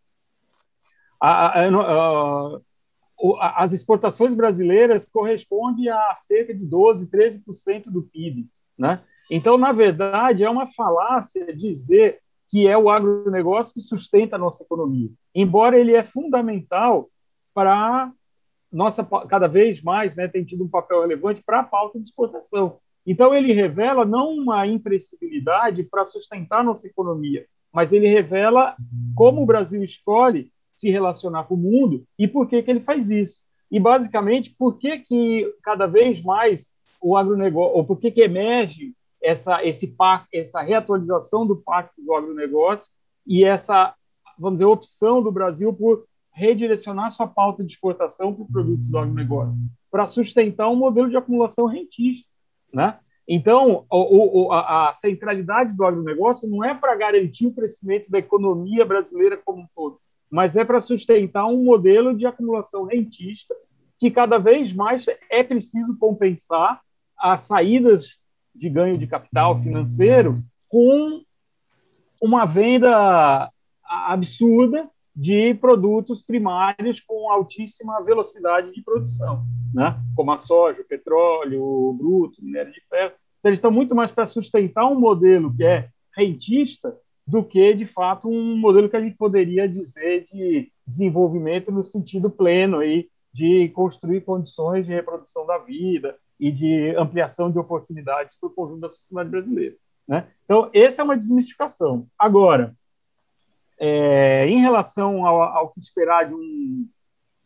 a, 1.20 1.60
a, 1.60 2.60
a, 3.40 3.62
as 3.62 3.72
exportações 3.72 4.34
brasileiras 4.34 5.08
correspondem 5.08 5.88
a 5.88 6.14
cerca 6.14 6.54
de 6.54 6.64
12%, 6.64 7.08
13% 7.10 7.84
do 7.90 8.02
PIB. 8.02 8.48
Né? 8.78 9.00
Então, 9.30 9.58
na 9.58 9.72
verdade, 9.72 10.42
é 10.42 10.50
uma 10.50 10.66
falácia 10.66 11.54
dizer 11.54 12.20
que 12.48 12.66
é 12.66 12.76
o 12.76 12.90
agronegócio 12.90 13.74
que 13.74 13.80
sustenta 13.80 14.36
a 14.36 14.38
nossa 14.38 14.64
economia, 14.64 15.08
embora 15.32 15.78
ele 15.78 15.94
é 15.94 16.02
fundamental 16.02 17.08
para 17.54 18.10
nossa 18.72 19.04
cada 19.04 19.48
vez 19.48 19.82
mais 19.82 20.14
né, 20.14 20.28
tem 20.28 20.44
tido 20.44 20.64
um 20.64 20.68
papel 20.68 21.00
relevante 21.00 21.42
para 21.44 21.60
a 21.60 21.64
pauta 21.64 21.98
de 21.98 22.04
exportação. 22.04 22.78
Então 23.04 23.34
ele 23.34 23.52
revela 23.52 24.04
não 24.04 24.32
uma 24.32 24.66
impressibilidade 24.66 25.82
para 25.82 26.04
sustentar 26.04 26.62
nossa 26.62 26.86
economia, 26.86 27.46
mas 27.72 27.92
ele 27.92 28.08
revela 28.08 28.76
como 29.14 29.42
o 29.42 29.46
Brasil 29.46 29.82
escolhe 29.82 30.52
se 30.80 30.90
relacionar 30.90 31.44
com 31.44 31.54
o 31.54 31.58
mundo 31.58 32.04
e 32.18 32.26
por 32.26 32.48
que, 32.48 32.62
que 32.62 32.70
ele 32.70 32.80
faz 32.80 33.10
isso. 33.10 33.42
E, 33.70 33.78
basicamente, 33.78 34.54
por 34.58 34.78
que, 34.78 34.98
que 34.98 35.54
cada 35.62 35.86
vez 35.86 36.22
mais 36.22 36.72
o 37.00 37.16
agronegócio, 37.16 37.76
ou 37.76 37.84
por 37.84 37.98
que, 37.98 38.10
que 38.10 38.22
emerge 38.22 38.94
essa, 39.22 39.62
esse 39.64 39.88
pacto, 39.88 40.28
essa 40.32 40.62
reatualização 40.62 41.46
do 41.46 41.56
pacto 41.56 42.02
do 42.02 42.14
agronegócio 42.14 42.90
e 43.26 43.44
essa, 43.44 43.94
vamos 44.38 44.56
dizer, 44.56 44.64
opção 44.64 45.22
do 45.22 45.30
Brasil 45.30 45.72
por 45.72 46.06
redirecionar 46.32 47.10
sua 47.10 47.26
pauta 47.26 47.62
de 47.62 47.72
exportação 47.72 48.34
para 48.34 48.46
produtos 48.46 48.88
do 48.88 48.98
agronegócio, 48.98 49.58
para 49.90 50.06
sustentar 50.06 50.68
um 50.68 50.76
modelo 50.76 51.10
de 51.10 51.16
acumulação 51.16 51.66
rentista. 51.66 52.26
Né? 52.72 52.98
Então, 53.28 53.84
o, 53.90 54.46
o, 54.46 54.52
a, 54.52 54.92
centralidade 54.92 55.76
do 55.76 55.84
agronegócio 55.84 56.48
não 56.48 56.64
é 56.64 56.74
para 56.74 56.96
garantir 56.96 57.46
o 57.46 57.52
crescimento 57.52 58.10
da 58.10 58.18
economia 58.18 58.84
brasileira 58.86 59.36
como 59.36 59.62
um 59.62 59.66
todo, 59.74 60.00
mas 60.30 60.56
é 60.56 60.64
para 60.64 60.80
sustentar 60.80 61.46
um 61.46 61.64
modelo 61.64 62.16
de 62.16 62.26
acumulação 62.26 62.84
rentista 62.84 63.54
que 63.98 64.10
cada 64.10 64.38
vez 64.38 64.72
mais 64.72 65.06
é 65.30 65.42
preciso 65.42 65.98
compensar 65.98 66.80
as 67.18 67.42
saídas 67.42 68.18
de 68.54 68.70
ganho 68.70 68.96
de 68.96 69.06
capital 69.06 69.58
financeiro 69.58 70.42
com 70.68 71.22
uma 72.22 72.46
venda 72.46 73.50
absurda 73.84 74.88
de 75.14 75.54
produtos 75.54 76.22
primários 76.22 77.00
com 77.00 77.30
altíssima 77.30 78.02
velocidade 78.02 78.72
de 78.72 78.82
produção, 78.82 79.44
né? 79.74 80.00
como 80.14 80.32
a 80.32 80.38
soja, 80.38 80.80
o 80.82 80.86
petróleo, 80.86 81.62
o 81.62 81.92
bruto, 81.92 82.40
o 82.40 82.44
minério 82.44 82.72
de 82.72 82.80
ferro. 82.88 83.12
Então, 83.38 83.50
eles 83.50 83.58
estão 83.58 83.70
muito 83.70 83.94
mais 83.94 84.10
para 84.10 84.24
sustentar 84.24 84.86
um 84.86 84.98
modelo 84.98 85.54
que 85.54 85.64
é 85.64 85.88
rentista 86.16 86.96
do 87.30 87.44
que, 87.44 87.72
de 87.74 87.84
fato, 87.84 88.28
um 88.28 88.56
modelo 88.56 88.88
que 88.88 88.96
a 88.96 89.00
gente 89.00 89.16
poderia 89.16 89.68
dizer 89.68 90.24
de 90.24 90.72
desenvolvimento 90.84 91.70
no 91.70 91.84
sentido 91.84 92.28
pleno 92.28 92.78
aí, 92.78 93.08
de 93.32 93.68
construir 93.68 94.22
condições 94.22 94.84
de 94.84 94.92
reprodução 94.92 95.46
da 95.46 95.56
vida 95.58 96.18
e 96.40 96.50
de 96.50 96.92
ampliação 96.96 97.48
de 97.48 97.56
oportunidades 97.56 98.36
para 98.36 98.48
o 98.48 98.52
conjunto 98.52 98.80
da 98.80 98.90
sociedade 98.90 99.30
brasileira. 99.30 99.76
Né? 100.08 100.26
Então, 100.44 100.68
essa 100.74 101.02
é 101.02 101.04
uma 101.04 101.16
desmistificação. 101.16 102.08
Agora, 102.18 102.74
é, 103.78 104.48
em 104.48 104.60
relação 104.60 105.24
ao, 105.24 105.40
ao, 105.40 105.68
que 105.68 105.78
esperar 105.78 106.26
de 106.26 106.34
um 106.34 106.88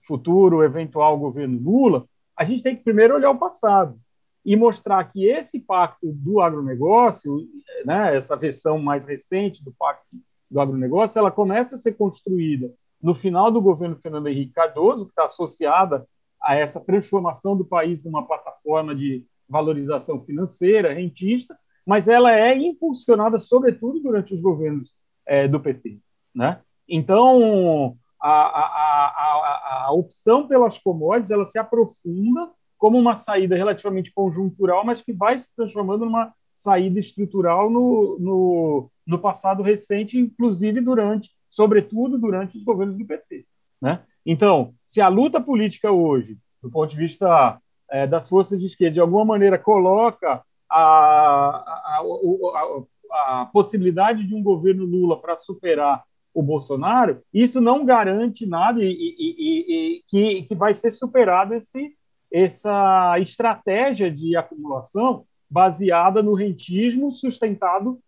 futuro 0.01 0.62
eventual 0.62 1.19
governo 1.19 1.61
Lula, 1.61 2.06
a 2.35 2.43
gente 2.43 2.62
tem 2.62 2.74
que 2.74 2.82
primeiro 2.82 3.16
olhar 3.16 3.31
o 3.31 3.39
passado 3.39 4.01
e 4.45 4.57
mostrar 4.57 5.05
que 5.05 5.27
esse 5.27 5.59
pacto 5.59 6.12
do 6.12 6.41
agronegócio, 6.41 7.49
né, 7.85 8.16
essa 8.16 8.37
versão 8.37 8.79
mais 8.79 9.05
recente 9.05 9.65
do 9.65 9.73
pacto 9.73 10.16
do 10.51 10.61
agronegócio, 10.61 11.19
ela 11.19 11.31
começa 11.31 11.75
a 11.75 11.79
ser 11.79 11.93
construída 11.93 12.71
no 13.03 13.15
final 13.15 13.51
do 13.51 13.61
governo 13.61 13.97
Fernando 13.97 14.29
Henrique 14.29 14.53
Cardoso, 14.53 15.07
que 15.07 15.12
está 15.12 15.25
associada 15.25 16.07
a 16.41 16.55
essa 16.57 16.81
transformação 16.81 17.57
do 17.57 17.65
país 17.65 18.05
numa 18.05 18.27
plataforma 18.27 18.95
de 18.95 19.25
valorização 19.49 20.21
financeira, 20.21 20.93
rentista, 20.93 21.59
mas 21.87 22.09
ela 22.09 22.35
é 22.35 22.57
impulsionada, 22.57 23.39
sobretudo, 23.39 24.01
durante 24.01 24.33
os 24.33 24.41
governos 24.41 24.95
é, 25.27 25.47
do 25.47 25.61
PT. 25.61 25.99
Né? 26.35 26.61
Então, 26.89 27.97
a, 28.21 28.31
a, 28.31 29.07
a, 29.07 29.85
a, 29.87 29.93
opção 29.93 30.49
pelas 30.49 30.79
commodities 30.79 31.31
ela 31.31 31.45
se 31.45 31.59
aprofunda 31.59 32.51
como 32.79 32.99
uma 32.99 33.15
saída 33.15 33.57
relativamente 33.57 34.13
conjuntural, 34.13 34.85
mas 34.85 35.03
que 35.03 35.13
vai 35.13 35.39
se 35.39 35.55
transformando 35.55 36.05
numa 36.05 36.33
saída 36.53 37.01
estrutural 37.01 37.69
no, 37.69 38.17
no, 38.19 38.91
no 39.07 39.19
passado 39.19 39.63
recente, 39.63 40.19
inclusive 40.19 40.81
durante, 40.81 41.31
sobretudo 41.51 42.19
durante 42.19 42.57
os 42.57 42.65
governos 42.65 42.97
do 42.97 43.05
PT. 43.05 43.45
Né? 43.81 44.01
Então, 44.25 44.75
se 44.85 45.01
a 45.01 45.09
luta 45.09 45.41
política 45.41 45.91
hoje, 45.91 46.39
do 46.63 46.71
ponto 46.71 46.91
de 46.91 46.97
vista 46.97 47.61
é, 47.91 48.07
das 48.07 48.29
forças 48.29 48.59
de 48.59 48.67
esquerda, 48.67 48.95
de 48.95 49.01
alguma 49.01 49.25
maneira 49.25 49.59
coloca 49.59 50.43
a, 50.71 50.79
a, 50.79 52.03
a, 52.03 53.43
a 53.43 53.47
possibilidade 53.47 54.27
de 54.27 54.35
um 54.35 54.43
governo 54.43 54.85
Lula 54.85 55.21
para 55.21 55.37
superar 55.37 56.05
o 56.33 56.43
Bolsonaro, 56.43 57.23
isso 57.33 57.61
não 57.61 57.85
garante 57.85 58.45
nada 58.45 58.83
e, 58.83 58.91
e, 58.91 59.37
e, 59.39 59.97
e 59.99 60.03
que, 60.09 60.43
que 60.43 60.55
vai 60.55 60.75
ser 60.75 60.91
superado 60.91 61.55
esse, 61.55 61.97
essa 62.35 63.19
estratégia 63.20 64.11
de 64.11 64.36
acumulação 64.36 65.24
baseada 65.48 66.23
no 66.23 66.35
rentismo 66.35 67.12
sustentado 67.12 68.01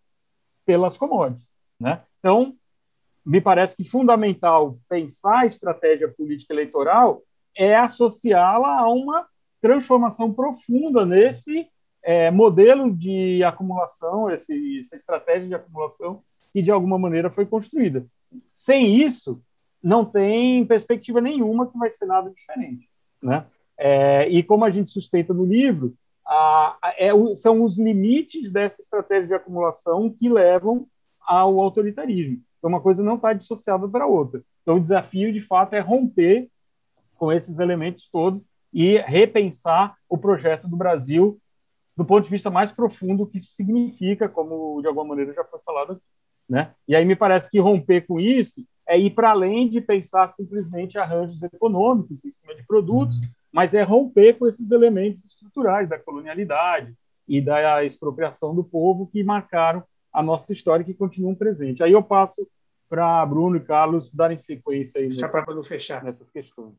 pelas 0.65 0.97
commodities. 0.97 1.47
Né? 1.79 2.03
Então, 2.19 2.57
me 3.25 3.41
parece 3.41 3.77
que 3.77 3.85
fundamental 3.85 4.79
pensar 4.89 5.41
a 5.41 5.47
estratégia 5.47 6.09
política 6.09 6.53
eleitoral 6.53 7.23
é 7.57 7.77
associá-la 7.77 8.81
a 8.81 8.89
uma 8.89 9.27
transformação 9.61 10.33
profunda 10.33 11.07
nesse 11.07 11.69
é, 12.03 12.31
modelo 12.31 12.93
de 12.93 13.43
acumulação, 13.45 14.31
esse, 14.31 14.81
essa 14.81 14.97
estratégia 14.97 15.49
de 15.49 15.55
acumulação 15.55 16.23
que 16.53 16.63
de 16.63 16.71
alguma 16.71 16.99
maneira 16.99 17.31
foi 17.31 17.47
construída 17.47 18.07
sem 18.51 19.01
isso, 19.01 19.43
não 19.83 20.05
tem 20.05 20.65
perspectiva 20.67 21.21
nenhuma 21.21 21.71
que 21.71 21.79
vai 21.79 21.91
ser 21.91 22.07
nada 22.07 22.31
diferente. 22.31 22.89
Né? 23.23 23.45
É, 23.79 24.29
e 24.29 24.43
como 24.43 24.65
a 24.65 24.71
gente 24.71 24.91
sustenta 24.91 25.35
no 25.35 25.45
livro, 25.45 25.95
a, 26.27 26.77
a, 26.83 26.95
é, 26.99 27.11
são 27.35 27.63
os 27.63 27.79
limites 27.79 28.51
dessa 28.51 28.81
estratégia 28.83 29.29
de 29.29 29.35
acumulação 29.35 30.11
que 30.11 30.29
levam 30.29 30.87
ao 31.21 31.61
autoritarismo. 31.61 32.41
Então, 32.59 32.71
uma 32.71 32.81
coisa 32.81 33.03
não 33.03 33.17
está 33.17 33.33
dissociada 33.33 33.89
para 33.89 34.07
outra. 34.07 34.43
Então, 34.63 34.77
o 34.77 34.81
desafio, 34.81 35.33
de 35.33 35.41
fato, 35.41 35.75
é 35.75 35.81
romper 35.81 36.49
com 37.17 37.33
esses 37.33 37.59
elementos 37.59 38.09
todos 38.11 38.43
e 38.73 38.99
repensar 38.99 39.95
o 40.09 40.19
projeto 40.19 40.69
do 40.69 40.77
Brasil 40.77 41.39
do 41.97 42.05
ponto 42.05 42.25
de 42.25 42.31
vista 42.31 42.51
mais 42.51 42.73
profundo 42.73 43.27
que 43.27 43.39
isso 43.39 43.53
significa, 43.53 44.29
como 44.29 44.81
de 44.83 44.87
alguma 44.87 45.07
maneira 45.07 45.33
já 45.33 45.43
foi 45.45 45.59
falado 45.65 45.93
aqui. 45.93 46.03
Né? 46.49 46.71
E 46.87 46.95
aí 46.95 47.05
me 47.05 47.17
parece 47.17 47.51
que 47.51 47.59
romper 47.59 48.07
com 48.07 48.21
isso 48.21 48.65
é 48.87 48.97
ir 48.99 49.11
para 49.11 49.31
além 49.31 49.69
de 49.69 49.81
pensar 49.81 50.29
simplesmente 50.29 50.99
arranjos 50.99 51.43
econômicos 51.43 52.25
em 52.25 52.31
cima 52.31 52.55
de 52.55 52.65
produtos, 52.65 53.19
mas 53.53 53.75
é 53.75 53.83
romper 53.83 54.35
com 54.35 54.47
esses 54.47 54.71
elementos 54.71 55.25
estruturais 55.25 55.89
da 55.89 55.99
colonialidade 55.99 56.95
e 57.27 57.41
da 57.41 57.85
expropriação 57.85 58.55
do 58.55 58.63
povo 58.63 59.07
que 59.07 59.23
marcaram 59.25 59.83
a 60.13 60.23
nossa 60.23 60.53
história 60.53 60.83
e 60.83 60.87
que 60.87 60.95
continuam 60.95 61.35
presentes. 61.35 61.81
Aí 61.81 61.93
eu 61.93 62.03
passo 62.03 62.49
para 62.89 63.25
Bruno 63.27 63.57
e 63.57 63.61
Carlos 63.61 64.13
darem 64.13 64.39
sequência 64.39 65.01
aí 65.01 65.09
nessa, 65.09 65.29
para 65.29 65.55
não 65.55 65.63
fechar 65.63 66.05
nessas 66.05 66.31
questões. 66.31 66.75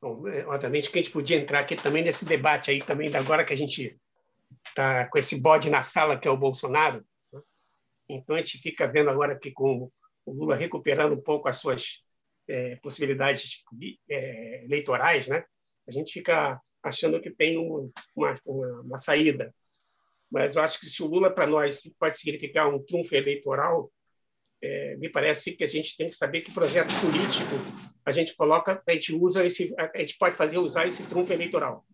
Bom, 0.00 0.26
é, 0.28 0.46
obviamente 0.46 0.90
que 0.90 0.98
a 0.98 1.02
gente 1.02 1.12
podia 1.12 1.36
entrar 1.36 1.60
aqui 1.60 1.76
também 1.76 2.02
nesse 2.02 2.24
debate 2.24 2.70
aí 2.70 2.80
também 2.80 3.14
agora 3.14 3.44
que 3.44 3.52
a 3.52 3.56
gente 3.56 3.98
está 4.68 5.06
com 5.08 5.18
esse 5.18 5.40
bode 5.40 5.68
na 5.68 5.82
sala 5.82 6.16
que 6.16 6.28
é 6.28 6.30
o 6.30 6.36
Bolsonaro, 6.36 7.04
então, 8.16 8.36
a 8.36 8.38
gente 8.38 8.58
fica 8.58 8.86
vendo 8.86 9.10
agora 9.10 9.38
que 9.38 9.50
com 9.50 9.90
o 10.26 10.32
Lula 10.32 10.56
recuperando 10.56 11.12
um 11.12 11.20
pouco 11.20 11.48
as 11.48 11.58
suas 11.58 12.02
é, 12.48 12.76
possibilidades 12.76 13.64
é, 14.08 14.64
eleitorais, 14.64 15.28
né? 15.28 15.44
A 15.90 15.92
gente 15.92 16.12
fica 16.12 16.60
achando 16.82 17.20
que 17.20 17.30
tem 17.30 17.58
um, 17.58 17.90
uma, 18.14 18.40
uma, 18.46 18.80
uma, 18.80 18.98
saída. 18.98 19.52
Mas 20.30 20.54
eu 20.54 20.62
acho 20.62 20.78
que 20.78 20.86
se 20.86 21.02
o 21.02 21.06
Lula, 21.06 21.30
para 21.30 21.48
nós, 21.48 21.82
pode 21.98 22.16
significar 22.16 22.72
um 22.72 22.82
trunfo 22.82 23.14
eleitoral, 23.14 23.92
é, 24.62 24.96
me 24.96 25.08
parece 25.08 25.52
que 25.52 25.64
a 25.64 25.66
gente 25.66 25.96
tem 25.96 26.08
que 26.08 26.14
saber 26.14 26.42
que 26.42 26.52
projeto 26.52 26.92
político 27.00 27.50
a 28.04 28.12
gente 28.12 28.36
coloca, 28.36 28.80
a 28.86 28.92
gente 28.92 29.14
usa 29.14 29.44
esse, 29.44 29.74
a 29.76 29.98
gente 29.98 30.16
pode 30.16 30.36
fazer 30.36 30.58
usar 30.58 30.86
esse 30.86 31.02
trunfo 31.04 31.32
eleitoral. 31.32 31.84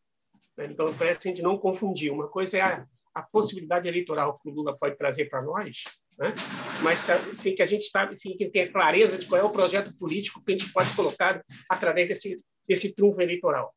Então, 0.58 0.92
parece 0.94 1.20
que 1.20 1.28
a 1.28 1.30
gente 1.30 1.42
não 1.42 1.58
confundir. 1.58 2.12
Uma 2.12 2.28
coisa 2.28 2.58
é 2.58 2.60
a, 2.60 2.86
a 3.14 3.22
possibilidade 3.22 3.88
eleitoral 3.88 4.38
que 4.38 4.48
o 4.50 4.52
Lula 4.52 4.76
pode 4.76 4.96
trazer 4.96 5.26
para 5.26 5.42
nós, 5.42 5.84
né? 6.18 6.34
mas 6.82 7.06
sim 7.34 7.54
que 7.54 7.62
a 7.62 7.66
gente 7.66 7.84
sabe, 7.84 8.18
sim 8.18 8.36
que 8.36 8.50
tem 8.50 8.70
clareza 8.70 9.18
de 9.18 9.26
qual 9.26 9.40
é 9.40 9.44
o 9.44 9.50
projeto 9.50 9.96
político 9.96 10.42
que 10.44 10.52
a 10.52 10.58
gente 10.58 10.72
pode 10.72 10.94
colocar 10.94 11.42
através 11.70 12.08
desse 12.08 12.36
desse 12.66 12.94
trunfo 12.94 13.20
eleitoral. 13.20 13.74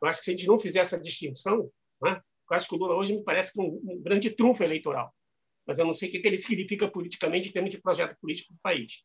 Eu 0.00 0.08
acho 0.08 0.20
que 0.20 0.24
se 0.26 0.30
a 0.30 0.36
gente 0.36 0.46
não 0.46 0.58
fizer 0.58 0.80
essa 0.80 0.98
distinção, 0.98 1.70
né? 2.00 2.20
eu 2.50 2.56
acho 2.56 2.68
que 2.68 2.74
o 2.74 2.78
Lula 2.78 2.94
hoje 2.94 3.14
me 3.14 3.22
parece 3.22 3.58
um, 3.60 3.80
um 3.84 4.00
grande 4.00 4.30
trunfo 4.30 4.62
eleitoral, 4.62 5.14
mas 5.66 5.78
eu 5.78 5.84
não 5.84 5.92
sei 5.92 6.08
o 6.08 6.12
que 6.12 6.26
ele 6.26 6.38
significa 6.38 6.88
politicamente 6.88 7.48
em 7.48 7.52
termos 7.52 7.70
de 7.70 7.80
projeto 7.80 8.16
político 8.20 8.52
do 8.52 8.58
país. 8.62 9.04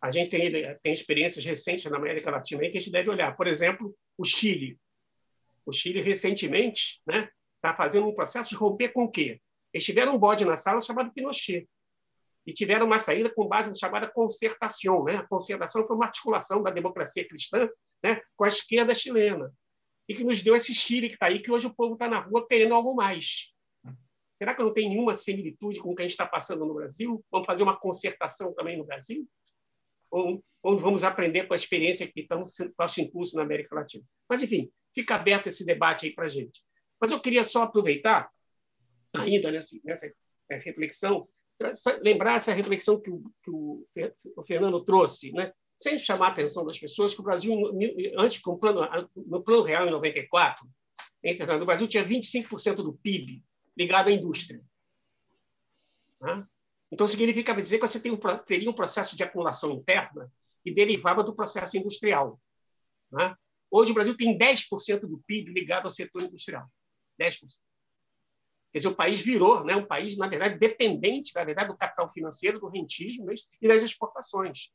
A 0.00 0.10
gente 0.10 0.30
tem, 0.30 0.50
tem 0.82 0.92
experiências 0.92 1.44
recentes 1.44 1.90
na 1.90 1.98
América 1.98 2.30
Latina 2.30 2.62
que 2.62 2.78
a 2.78 2.80
gente 2.80 2.90
deve 2.90 3.10
olhar. 3.10 3.36
Por 3.36 3.46
exemplo, 3.46 3.94
o 4.16 4.24
Chile. 4.24 4.78
O 5.66 5.72
Chile, 5.72 6.00
recentemente, 6.00 7.02
né, 7.06 7.28
está 7.56 7.76
fazendo 7.76 8.08
um 8.08 8.14
processo 8.14 8.50
de 8.50 8.56
romper 8.56 8.88
com 8.88 9.04
o 9.04 9.10
quê? 9.10 9.40
Eles 9.72 9.84
tiveram 9.84 10.16
um 10.16 10.18
bode 10.18 10.44
na 10.44 10.56
sala 10.56 10.80
chamado 10.80 11.12
Pinochet 11.12 11.68
e 12.46 12.52
tiveram 12.52 12.86
uma 12.86 12.98
saída 12.98 13.30
com 13.32 13.46
base 13.46 13.68
na 13.68 13.74
chamada 13.74 14.10
concertação. 14.10 15.04
Né? 15.04 15.16
A 15.16 15.26
concertação 15.28 15.86
foi 15.86 15.94
uma 15.94 16.06
articulação 16.06 16.62
da 16.62 16.70
democracia 16.70 17.28
cristã 17.28 17.68
né, 18.02 18.20
com 18.34 18.44
a 18.44 18.48
esquerda 18.48 18.94
chilena 18.94 19.52
e 20.10 20.14
que 20.14 20.24
nos 20.24 20.42
deu 20.42 20.56
esse 20.56 20.74
Chile 20.74 21.06
que 21.06 21.14
está 21.14 21.26
aí, 21.26 21.38
que 21.38 21.52
hoje 21.52 21.68
o 21.68 21.72
povo 21.72 21.92
está 21.92 22.08
na 22.08 22.18
rua 22.18 22.44
querendo 22.44 22.74
algo 22.74 22.96
mais. 22.96 23.54
Será 24.36 24.56
que 24.56 24.62
não 24.62 24.72
tem 24.72 24.88
nenhuma 24.88 25.14
similitude 25.14 25.78
com 25.78 25.92
o 25.92 25.94
que 25.94 26.02
a 26.02 26.04
gente 26.04 26.10
está 26.10 26.26
passando 26.26 26.66
no 26.66 26.74
Brasil? 26.74 27.24
Vamos 27.30 27.46
fazer 27.46 27.62
uma 27.62 27.78
concertação 27.78 28.52
também 28.52 28.76
no 28.76 28.84
Brasil? 28.84 29.24
Ou, 30.10 30.44
ou 30.64 30.76
vamos 30.76 31.04
aprender 31.04 31.46
com 31.46 31.52
a 31.52 31.56
experiência 31.56 32.10
que 32.10 32.22
estamos 32.22 32.56
nosso 32.76 33.00
impulso 33.00 33.36
na 33.36 33.42
América 33.42 33.72
Latina? 33.72 34.02
Mas, 34.28 34.42
enfim, 34.42 34.68
fica 34.92 35.14
aberto 35.14 35.46
esse 35.46 35.64
debate 35.64 36.06
aí 36.06 36.12
para 36.12 36.24
a 36.24 36.28
gente. 36.28 36.60
Mas 37.00 37.12
eu 37.12 37.20
queria 37.20 37.44
só 37.44 37.62
aproveitar 37.62 38.28
ainda 39.14 39.52
nessa, 39.52 39.78
nessa 39.84 40.12
reflexão, 40.50 41.28
lembrar 42.02 42.34
essa 42.34 42.52
reflexão 42.52 43.00
que 43.00 43.10
o, 43.12 43.22
que 43.44 43.50
o 44.36 44.42
Fernando 44.44 44.84
trouxe, 44.84 45.30
né? 45.30 45.52
Sem 45.80 45.98
chamar 45.98 46.26
a 46.26 46.30
atenção 46.32 46.64
das 46.64 46.78
pessoas, 46.78 47.14
que 47.14 47.20
o 47.20 47.24
Brasil, 47.24 47.54
antes, 48.14 48.38
com 48.38 48.58
plano, 48.58 48.82
no 49.16 49.42
Plano 49.42 49.62
Real, 49.62 49.86
em 49.86 49.90
94, 49.90 50.68
em 51.24 51.34
Fernando, 51.34 51.62
o 51.62 51.66
Brasil 51.66 51.88
tinha 51.88 52.06
25% 52.06 52.76
do 52.76 52.92
PIB 52.92 53.42
ligado 53.76 54.08
à 54.08 54.12
indústria. 54.12 54.62
Né? 56.20 56.46
Então, 56.92 57.08
significa 57.08 57.54
dizer 57.54 57.78
que 57.78 57.88
você 57.88 57.98
teria 58.44 58.70
um 58.70 58.74
processo 58.74 59.16
de 59.16 59.22
acumulação 59.22 59.72
interna 59.72 60.30
que 60.62 60.70
derivava 60.70 61.24
do 61.24 61.34
processo 61.34 61.78
industrial. 61.78 62.38
Né? 63.10 63.34
Hoje, 63.70 63.92
o 63.92 63.94
Brasil 63.94 64.14
tem 64.14 64.36
10% 64.36 65.00
do 65.00 65.22
PIB 65.26 65.50
ligado 65.50 65.86
ao 65.86 65.90
setor 65.90 66.22
industrial. 66.22 66.68
10%. 67.18 67.40
Quer 68.70 68.78
dizer, 68.78 68.88
o 68.88 68.94
país 68.94 69.18
virou 69.18 69.64
né, 69.64 69.74
um 69.74 69.86
país, 69.86 70.16
na 70.18 70.28
verdade, 70.28 70.58
dependente, 70.58 71.34
na 71.34 71.42
verdade, 71.42 71.70
do 71.70 71.76
capital 71.76 72.06
financeiro, 72.08 72.60
do 72.60 72.68
rentismo 72.68 73.32
e 73.60 73.66
das 73.66 73.82
exportações. 73.82 74.70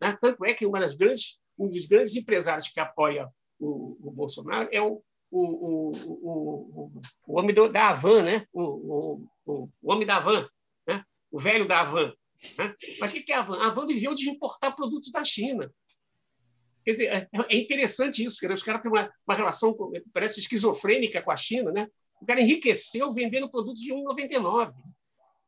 Né? 0.00 0.16
Tanto 0.20 0.44
é 0.44 0.54
que 0.54 0.66
uma 0.66 0.80
das 0.80 0.94
grandes, 0.94 1.38
um 1.58 1.68
dos 1.68 1.86
grandes 1.86 2.16
empresários 2.16 2.68
que 2.68 2.80
apoia 2.80 3.28
o, 3.58 3.96
o 4.00 4.10
Bolsonaro 4.10 4.68
é 4.72 4.80
o, 4.80 5.02
o, 5.30 5.90
o, 5.90 6.92
o, 7.26 7.38
homem 7.38 7.54
do, 7.54 7.68
da 7.68 7.88
Havan, 7.88 8.22
né? 8.22 8.46
o, 8.52 9.20
o, 9.46 9.68
homem 9.82 10.06
da 10.06 10.16
Havan, 10.16 10.48
né? 10.86 11.04
o 11.30 11.38
velho 11.38 11.66
da 11.66 11.80
Havan. 11.80 12.12
Né? 12.58 12.74
Mas 13.00 13.12
o 13.12 13.22
que 13.22 13.32
é 13.32 13.36
a 13.36 13.40
Havan? 13.40 13.58
A 13.58 13.66
Havan 13.68 13.86
viveu 13.86 14.14
de 14.14 14.28
importar 14.28 14.72
produtos 14.72 15.10
da 15.10 15.24
China. 15.24 15.72
Quer 16.84 16.90
dizer, 16.92 17.06
é, 17.06 17.28
é 17.48 17.56
interessante 17.56 18.24
isso, 18.24 18.46
os 18.46 18.62
caras 18.62 18.80
têm 18.80 18.90
uma, 18.90 19.12
uma 19.26 19.34
relação, 19.34 19.76
parece 20.12 20.38
esquizofrênica 20.38 21.20
com 21.20 21.32
a 21.32 21.36
China, 21.36 21.72
né? 21.72 21.88
O 22.20 22.24
cara 22.24 22.40
enriqueceu 22.40 23.12
vendendo 23.12 23.50
produtos 23.50 23.82
de 23.82 23.92
1,99. 23.92 24.72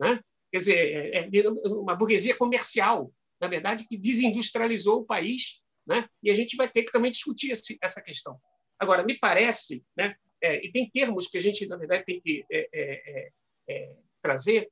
Né? 0.01 0.21
Quer 0.51 0.59
dizer, 0.59 1.15
é, 1.15 1.39
é 1.39 1.49
uma 1.49 1.95
burguesia 1.95 2.37
comercial, 2.37 3.13
na 3.41 3.49
verdade, 3.49 3.87
que 3.87 3.97
desindustrializou 3.97 5.01
o 5.01 5.05
país, 5.05 5.61
né? 5.87 6.09
e 6.23 6.31
a 6.31 6.35
gente 6.35 6.57
vai 6.57 6.69
ter 6.69 6.83
que 6.83 6.93
também 6.93 7.11
discutir 7.11 7.53
essa 7.81 8.03
questão. 8.03 8.39
Agora, 8.79 9.03
me 9.03 9.19
parece, 9.19 9.85
né? 9.97 10.15
É, 10.41 10.65
e 10.65 10.71
tem 10.71 10.89
termos 10.89 11.27
que 11.27 11.37
a 11.37 11.41
gente, 11.41 11.67
na 11.67 11.77
verdade, 11.77 12.05
tem 12.05 12.21
que 12.21 12.45
é, 12.51 12.69
é, 12.73 13.31
é 13.69 13.97
trazer, 14.23 14.71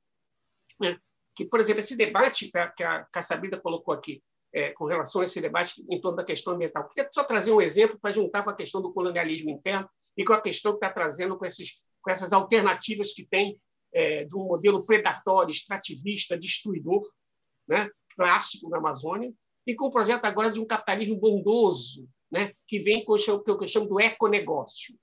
né? 0.79 0.97
que, 1.35 1.45
por 1.45 1.59
exemplo, 1.59 1.81
esse 1.81 1.95
debate 1.95 2.49
que 2.49 2.57
a, 2.57 3.03
que 3.03 3.19
a 3.19 3.21
Sabrina 3.21 3.59
colocou 3.59 3.93
aqui, 3.93 4.23
é, 4.53 4.71
com 4.71 4.85
relação 4.85 5.21
a 5.21 5.25
esse 5.25 5.39
debate 5.41 5.85
em 5.89 5.99
torno 5.99 6.17
da 6.17 6.23
questão 6.23 6.53
ambiental. 6.53 6.87
Queria 6.89 7.09
só 7.11 7.23
trazer 7.23 7.51
um 7.51 7.61
exemplo 7.61 7.99
para 7.99 8.13
juntar 8.13 8.43
com 8.43 8.49
a 8.49 8.55
questão 8.55 8.81
do 8.81 8.93
colonialismo 8.93 9.49
interno 9.49 9.87
e 10.15 10.23
com 10.23 10.33
a 10.33 10.41
questão 10.41 10.71
que 10.71 10.77
está 10.77 10.89
trazendo 10.89 11.37
com, 11.37 11.45
esses, 11.45 11.83
com 12.01 12.09
essas 12.09 12.33
alternativas 12.33 13.13
que 13.13 13.25
tem 13.25 13.59
é, 13.93 14.23
de 14.23 14.35
um 14.35 14.45
modelo 14.45 14.85
predatório, 14.85 15.51
extrativista, 15.51 16.37
destruidor, 16.37 17.07
né, 17.67 17.89
clássico 18.17 18.69
na 18.69 18.77
Amazônia, 18.77 19.31
e 19.65 19.75
com 19.75 19.85
o 19.85 19.91
projeto 19.91 20.25
agora 20.25 20.51
de 20.51 20.59
um 20.59 20.65
capitalismo 20.65 21.17
bondoso, 21.17 22.09
né, 22.31 22.53
que 22.65 22.79
vem 22.79 23.05
com 23.05 23.13
o 23.13 23.43
que 23.43 23.51
eu 23.51 23.67
chamo 23.67 23.87
do 23.87 23.99
econegócio. 23.99 24.97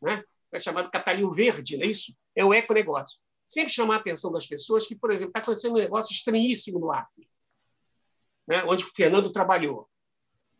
Né? 0.00 0.24
É 0.52 0.60
chamado 0.60 0.90
capitalismo 0.90 1.32
verde, 1.32 1.76
não 1.76 1.84
é 1.84 1.88
isso? 1.88 2.14
É 2.34 2.44
o 2.44 2.54
econegócio. 2.54 3.18
Sempre 3.46 3.72
chamar 3.72 3.96
a 3.96 3.98
atenção 3.98 4.30
das 4.30 4.46
pessoas 4.46 4.86
que, 4.86 4.94
por 4.94 5.10
exemplo, 5.10 5.30
está 5.30 5.40
acontecendo 5.40 5.72
um 5.72 5.78
negócio 5.78 6.14
estranhíssimo 6.14 6.78
no 6.78 6.92
Acre 6.92 7.28
né, 8.50 8.64
onde 8.64 8.82
o 8.82 8.88
Fernando 8.88 9.30
trabalhou, 9.30 9.88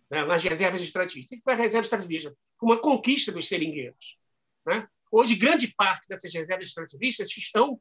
né, 0.08 0.24
nas 0.24 0.44
reservas 0.44 0.80
extrativistas. 0.80 1.26
O 1.26 1.36
que 1.36 1.42
foi 1.42 1.54
a 1.54 1.56
reserva 1.56 1.84
extrativista? 1.84 2.32
Uma 2.62 2.80
conquista 2.80 3.32
dos 3.32 3.48
seringueiros. 3.48 4.16
Né? 4.64 4.86
Hoje, 5.10 5.34
grande 5.34 5.74
parte 5.74 6.06
dessas 6.08 6.32
reservas 6.32 6.68
extrativistas 6.68 7.28
estão 7.36 7.80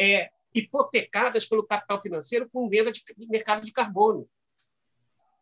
é, 0.00 0.30
hipotecadas 0.54 1.46
pelo 1.46 1.66
capital 1.66 2.00
financeiro 2.02 2.48
com 2.50 2.68
venda 2.68 2.90
de, 2.90 3.02
mercado 3.28 3.62
de 3.62 3.72
carbono. 3.72 4.28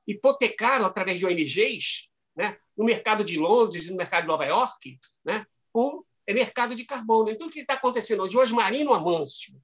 Hipotecaram, 0.06 0.86
através 0.86 1.18
de 1.18 1.26
ONGs, 1.26 2.08
né, 2.36 2.58
no 2.76 2.84
mercado 2.84 3.24
de 3.24 3.38
Londres 3.38 3.86
e 3.86 3.90
no 3.90 3.96
mercado 3.96 4.22
de 4.22 4.28
Nova 4.28 4.44
York, 4.44 4.98
né, 5.24 5.46
com 5.72 6.04
é 6.26 6.34
mercado 6.34 6.74
de 6.74 6.84
carbono. 6.84 7.30
Então, 7.30 7.46
o 7.46 7.50
que 7.50 7.60
está 7.60 7.72
acontecendo 7.72 8.22
hoje? 8.22 8.36
Osmarino 8.36 8.92
Amâncio, 8.92 9.58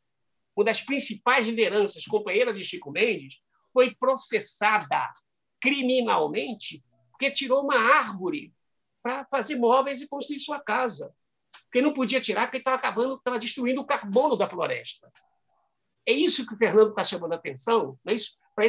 uma 0.57 0.65
das 0.65 0.81
principais 0.81 1.47
lideranças, 1.47 2.07
companheira 2.07 2.55
de 2.55 2.65
Chico 2.65 2.91
Mendes, 2.91 3.43
foi 3.71 3.95
processada 3.95 5.13
criminalmente 5.61 6.83
porque 7.11 7.31
tirou 7.31 7.63
uma 7.63 7.77
árvore 7.77 8.53
para 9.03 9.25
fazer 9.27 9.57
móveis 9.57 10.01
e 10.01 10.09
construir 10.09 10.41
sua 10.41 10.59
casa. 10.59 11.15
Porque 11.65 11.83
não 11.83 11.93
podia 11.93 12.21
tirar 12.21 12.47
porque 12.47 12.59
estava 12.59 12.77
acabando, 12.77 13.17
estava 13.17 13.39
destruindo 13.39 13.81
o 13.83 13.87
carbono 13.87 14.35
da 14.35 14.49
floresta. 14.49 15.13
É 16.07 16.13
isso 16.13 16.47
que 16.47 16.55
o 16.55 16.59
Fernando 16.59 16.91
está 16.91 17.03
chamando 17.03 17.33
a 17.33 17.37
atenção, 17.37 17.99
é 18.07 18.15
isso? 18.15 18.37
para 18.55 18.67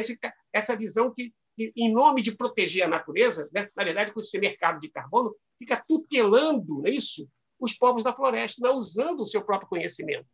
essa 0.52 0.76
visão 0.76 1.12
que, 1.12 1.32
que, 1.56 1.72
em 1.76 1.92
nome 1.92 2.20
de 2.20 2.36
proteger 2.36 2.84
a 2.84 2.88
natureza, 2.88 3.48
né? 3.52 3.70
na 3.76 3.84
verdade, 3.84 4.12
com 4.12 4.18
esse 4.18 4.36
mercado 4.38 4.80
de 4.80 4.88
carbono, 4.88 5.34
fica 5.58 5.82
tutelando 5.86 6.86
é 6.86 6.90
isso? 6.90 7.28
os 7.58 7.72
povos 7.72 8.02
da 8.02 8.12
floresta, 8.12 8.66
não 8.66 8.76
usando 8.76 9.20
o 9.20 9.26
seu 9.26 9.44
próprio 9.44 9.68
conhecimento. 9.68 10.26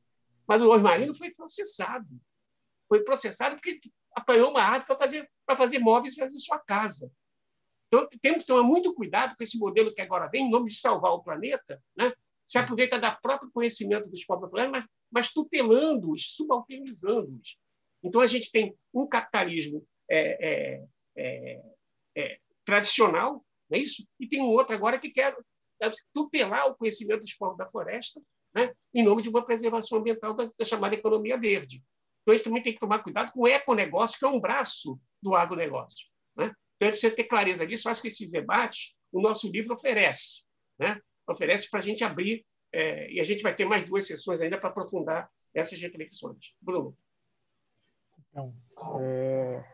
Mas 0.46 0.60
o 0.60 0.70
Osmarino 0.70 1.14
foi 1.14 1.30
processado. 1.30 2.08
Foi 2.88 3.04
processado 3.04 3.54
porque 3.56 3.80
apanhou 4.14 4.50
uma 4.50 4.62
árvore 4.62 4.86
para 4.86 4.98
fazer, 4.98 5.30
para 5.46 5.56
fazer 5.56 5.78
móveis 5.78 6.14
fazer 6.14 6.38
sua 6.38 6.58
casa. 6.58 7.12
Então, 7.86 8.08
temos 8.20 8.40
que 8.40 8.46
tomar 8.46 8.62
muito 8.62 8.94
cuidado 8.94 9.36
com 9.36 9.42
esse 9.42 9.58
modelo 9.58 9.94
que 9.94 10.00
agora 10.00 10.28
vem, 10.28 10.46
em 10.46 10.50
nome 10.50 10.70
de 10.70 10.76
salvar 10.76 11.12
o 11.12 11.22
planeta, 11.22 11.80
né? 11.96 12.12
se 12.44 12.58
aproveita 12.58 12.98
da 12.98 13.12
próprio 13.12 13.50
conhecimento 13.52 14.08
dos 14.08 14.24
povos 14.24 14.44
do 14.44 14.50
planeta, 14.50 14.72
mas, 14.72 14.84
mas 15.12 15.32
tutelando-os, 15.32 16.34
subalternizando-os. 16.34 17.58
Então, 18.02 18.20
a 18.20 18.26
gente 18.26 18.50
tem 18.50 18.74
um 18.92 19.06
capitalismo 19.06 19.86
é, 20.10 20.48
é, 20.48 20.84
é, 21.16 21.62
é 22.16 22.38
tradicional, 22.64 23.44
não 23.70 23.78
é 23.78 23.80
isso? 23.80 24.06
E 24.18 24.26
tem 24.26 24.40
um 24.40 24.48
outro 24.48 24.74
agora 24.74 24.98
que 24.98 25.10
quer 25.10 25.36
é, 25.80 25.90
tutelar 26.12 26.66
o 26.68 26.74
conhecimento 26.74 27.20
dos 27.20 27.34
povos 27.34 27.56
da 27.56 27.70
floresta, 27.70 28.20
né? 28.54 28.72
em 28.92 29.02
nome 29.02 29.22
de 29.22 29.28
uma 29.28 29.44
preservação 29.44 29.98
ambiental 29.98 30.34
da, 30.34 30.50
da 30.58 30.64
chamada 30.64 30.94
economia 30.94 31.38
verde. 31.38 31.82
Então, 32.22 32.34
isso 32.34 32.44
também 32.44 32.62
tem 32.62 32.72
que 32.72 32.80
tomar 32.80 33.00
cuidado 33.00 33.32
com 33.32 33.40
o 33.40 33.48
econegócio, 33.48 34.18
que 34.18 34.24
é 34.24 34.28
um 34.28 34.40
braço 34.40 34.98
do 35.20 35.34
agronegócio. 35.34 36.06
Né? 36.36 36.52
Então, 36.76 36.88
é 36.88 36.90
preciso 36.90 37.14
ter 37.14 37.24
clareza 37.24 37.66
disso. 37.66 37.88
Acho 37.88 38.02
que 38.02 38.08
esses 38.08 38.30
debates 38.30 38.94
o 39.12 39.20
nosso 39.20 39.50
livro 39.50 39.74
oferece. 39.74 40.44
Né? 40.78 41.00
Oferece 41.28 41.68
para 41.68 41.80
a 41.80 41.82
gente 41.82 42.02
abrir, 42.02 42.44
é, 42.72 43.12
e 43.12 43.20
a 43.20 43.24
gente 43.24 43.42
vai 43.42 43.54
ter 43.54 43.64
mais 43.64 43.84
duas 43.84 44.06
sessões 44.06 44.40
ainda 44.40 44.58
para 44.58 44.70
aprofundar 44.70 45.30
essas 45.54 45.80
reflexões. 45.80 46.54
Bruno. 46.60 46.96
Então, 48.30 48.54
é, 49.00 49.64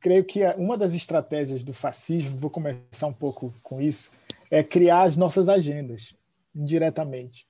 creio 0.00 0.24
que 0.24 0.44
uma 0.56 0.76
das 0.76 0.94
estratégias 0.94 1.62
do 1.62 1.72
fascismo, 1.72 2.38
vou 2.38 2.50
começar 2.50 3.06
um 3.06 3.12
pouco 3.12 3.54
com 3.62 3.80
isso, 3.80 4.12
é 4.50 4.62
criar 4.62 5.02
as 5.02 5.16
nossas 5.16 5.48
agendas, 5.48 6.14
indiretamente 6.54 7.48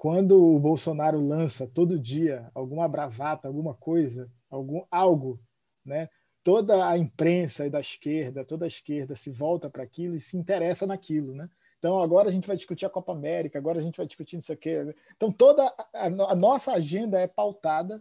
quando 0.00 0.42
o 0.42 0.58
Bolsonaro 0.58 1.20
lança 1.20 1.66
todo 1.66 1.98
dia 1.98 2.50
alguma 2.54 2.88
bravata, 2.88 3.46
alguma 3.46 3.74
coisa, 3.74 4.32
algum 4.48 4.82
algo, 4.90 5.38
né? 5.84 6.08
Toda 6.42 6.88
a 6.88 6.96
imprensa 6.96 7.66
e 7.66 7.70
da 7.70 7.80
esquerda, 7.80 8.42
toda 8.42 8.64
a 8.64 8.66
esquerda 8.66 9.14
se 9.14 9.30
volta 9.30 9.68
para 9.68 9.82
aquilo 9.82 10.14
e 10.16 10.20
se 10.20 10.38
interessa 10.38 10.86
naquilo, 10.86 11.34
né? 11.34 11.50
Então 11.80 12.00
agora 12.00 12.28
a 12.28 12.32
gente 12.32 12.46
vai 12.46 12.56
discutir 12.56 12.86
a 12.86 12.90
Copa 12.90 13.10
América, 13.10 13.58
agora 13.58 13.78
a 13.78 13.82
gente 13.82 13.96
vai 13.96 14.06
discutir 14.06 14.36
isso 14.36 14.52
aqui. 14.52 14.70
Então 15.16 15.32
toda 15.32 15.66
a, 15.92 16.06
a 16.06 16.36
nossa 16.36 16.72
agenda 16.72 17.18
é 17.18 17.26
pautada 17.26 18.00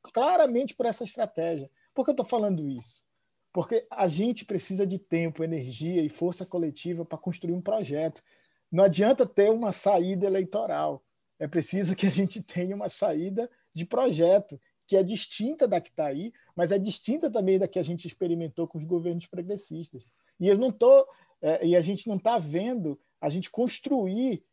claramente 0.00 0.72
por 0.76 0.86
essa 0.86 1.02
estratégia. 1.02 1.68
Por 1.92 2.04
que 2.04 2.10
eu 2.10 2.14
estou 2.14 2.26
falando 2.26 2.68
isso? 2.68 3.04
Porque 3.52 3.84
a 3.90 4.06
gente 4.06 4.44
precisa 4.44 4.86
de 4.86 5.00
tempo, 5.00 5.42
energia 5.42 6.02
e 6.02 6.08
força 6.08 6.46
coletiva 6.46 7.04
para 7.04 7.18
construir 7.18 7.54
um 7.54 7.60
projeto. 7.60 8.22
Não 8.70 8.84
adianta 8.84 9.26
ter 9.26 9.50
uma 9.50 9.72
saída 9.72 10.26
eleitoral 10.26 11.02
é 11.38 11.48
preciso 11.48 11.96
que 11.96 12.06
a 12.06 12.10
gente 12.10 12.42
tenha 12.42 12.74
uma 12.74 12.88
saída 12.88 13.50
de 13.72 13.84
projeto 13.84 14.60
que 14.86 14.96
é 14.96 15.02
distinta 15.02 15.66
da 15.66 15.80
que 15.80 15.88
está 15.88 16.06
aí, 16.06 16.32
mas 16.54 16.70
é 16.70 16.78
distinta 16.78 17.30
também 17.30 17.58
da 17.58 17.66
que 17.66 17.78
a 17.78 17.82
gente 17.82 18.06
experimentou 18.06 18.68
com 18.68 18.78
os 18.78 18.84
governos 18.84 19.26
progressistas. 19.26 20.06
E 20.38 20.46
eu 20.46 20.58
não 20.58 20.70
tô, 20.70 21.08
é, 21.40 21.66
e 21.66 21.74
a 21.74 21.80
gente 21.80 22.06
não 22.06 22.16
está 22.16 22.38
vendo 22.38 23.00
a 23.24 23.30
gente 23.30 23.50
construir 23.50 24.44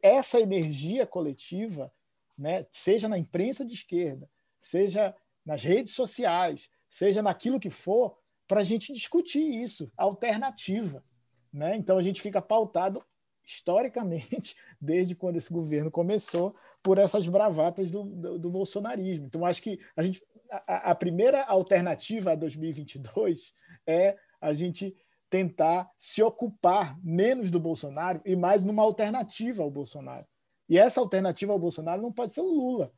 essa 0.00 0.40
energia 0.40 1.04
coletiva, 1.04 1.92
né, 2.38 2.64
seja 2.70 3.08
na 3.08 3.18
imprensa 3.18 3.64
de 3.64 3.74
esquerda, 3.74 4.30
seja 4.60 5.12
nas 5.44 5.64
redes 5.64 5.92
sociais, 5.92 6.70
seja 6.88 7.20
naquilo 7.20 7.58
que 7.58 7.68
for, 7.68 8.16
para 8.46 8.60
a 8.60 8.64
gente 8.64 8.92
discutir 8.92 9.42
isso, 9.42 9.90
alternativa. 9.96 11.04
Né? 11.52 11.74
Então 11.74 11.98
a 11.98 12.02
gente 12.02 12.22
fica 12.22 12.40
pautado 12.40 13.04
historicamente, 13.44 14.54
desde 14.80 15.16
quando 15.16 15.36
esse 15.36 15.52
governo 15.52 15.90
começou, 15.90 16.54
por 16.80 16.98
essas 16.98 17.26
bravatas 17.26 17.90
do, 17.90 18.04
do, 18.04 18.38
do 18.38 18.50
bolsonarismo. 18.50 19.26
Então, 19.26 19.44
acho 19.44 19.62
que 19.62 19.80
a, 19.96 20.02
gente, 20.04 20.22
a, 20.48 20.92
a, 20.92 20.94
primeira 20.94 21.42
alternativa 21.44 22.32
a 22.32 22.36
2022 22.36 23.52
é 23.84 24.16
a 24.40 24.52
gente 24.52 24.96
tentar 25.32 25.90
se 25.96 26.22
ocupar 26.22 26.94
menos 27.02 27.50
do 27.50 27.58
Bolsonaro 27.58 28.20
e 28.22 28.36
mais 28.36 28.62
numa 28.62 28.82
alternativa 28.82 29.62
ao 29.62 29.70
Bolsonaro. 29.70 30.26
E 30.68 30.76
essa 30.76 31.00
alternativa 31.00 31.54
ao 31.54 31.58
Bolsonaro 31.58 32.02
não 32.02 32.12
pode 32.12 32.34
ser 32.34 32.42
o 32.42 32.52
Lula. 32.52 32.92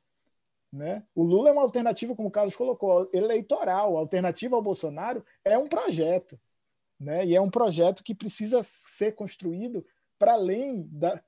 Né? 0.73 1.05
O 1.15 1.23
Lula 1.23 1.51
é 1.51 1.52
uma 1.52 1.62
alternativa, 1.62 2.16
como 2.16 2.27
o 2.27 2.32
Carlos 2.32 2.56
colocou, 2.56 3.09
eleitoral. 3.12 3.97
A 3.97 4.01
alternativa 4.01 4.56
ao 4.56 4.62
Bolsonaro 4.62 5.24
é 5.44 5.56
um 5.56 5.69
projeto. 5.69 6.36
Né? 6.98 7.24
E 7.24 7.36
é 7.36 7.40
um 7.40 7.48
projeto 7.48 8.02
que 8.02 8.16
precisa 8.16 8.61
ser 8.65 9.12
construído 9.12 9.86
para 10.19 10.32
além 10.32 10.89
da, 10.90 11.23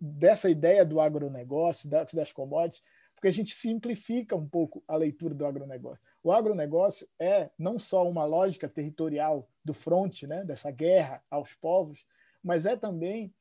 dessa 0.00 0.48
ideia 0.48 0.82
do 0.82 0.98
agronegócio, 0.98 1.90
das 1.90 2.32
commodities, 2.32 2.82
porque 3.22 3.28
a 3.28 3.30
gente 3.30 3.54
simplifica 3.54 4.34
um 4.34 4.48
pouco 4.48 4.82
a 4.88 4.96
leitura 4.96 5.32
do 5.32 5.46
agronegócio. 5.46 6.02
O 6.24 6.32
agronegócio 6.32 7.08
é 7.20 7.50
não 7.56 7.78
só 7.78 8.10
uma 8.10 8.24
lógica 8.24 8.68
territorial 8.68 9.48
do 9.64 9.72
fronte, 9.72 10.26
né, 10.26 10.42
dessa 10.42 10.72
guerra 10.72 11.22
aos 11.30 11.54
povos, 11.54 12.04
mas 12.42 12.66
é 12.66 12.76
também 12.76 13.32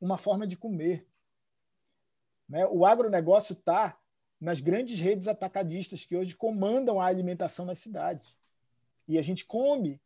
uma 0.00 0.18
forma 0.18 0.48
de 0.48 0.56
comer. 0.56 1.06
Né? 2.48 2.66
O 2.66 2.84
agronegócio 2.84 3.52
está 3.52 3.96
nas 4.40 4.60
grandes 4.60 4.98
redes 4.98 5.28
atacadistas 5.28 6.04
que 6.04 6.16
hoje 6.16 6.34
comandam 6.34 7.00
a 7.00 7.06
alimentação 7.06 7.64
nas 7.64 7.78
cidades. 7.78 8.34
E 9.06 9.16
a 9.16 9.22
gente 9.22 9.46
come 9.46 10.02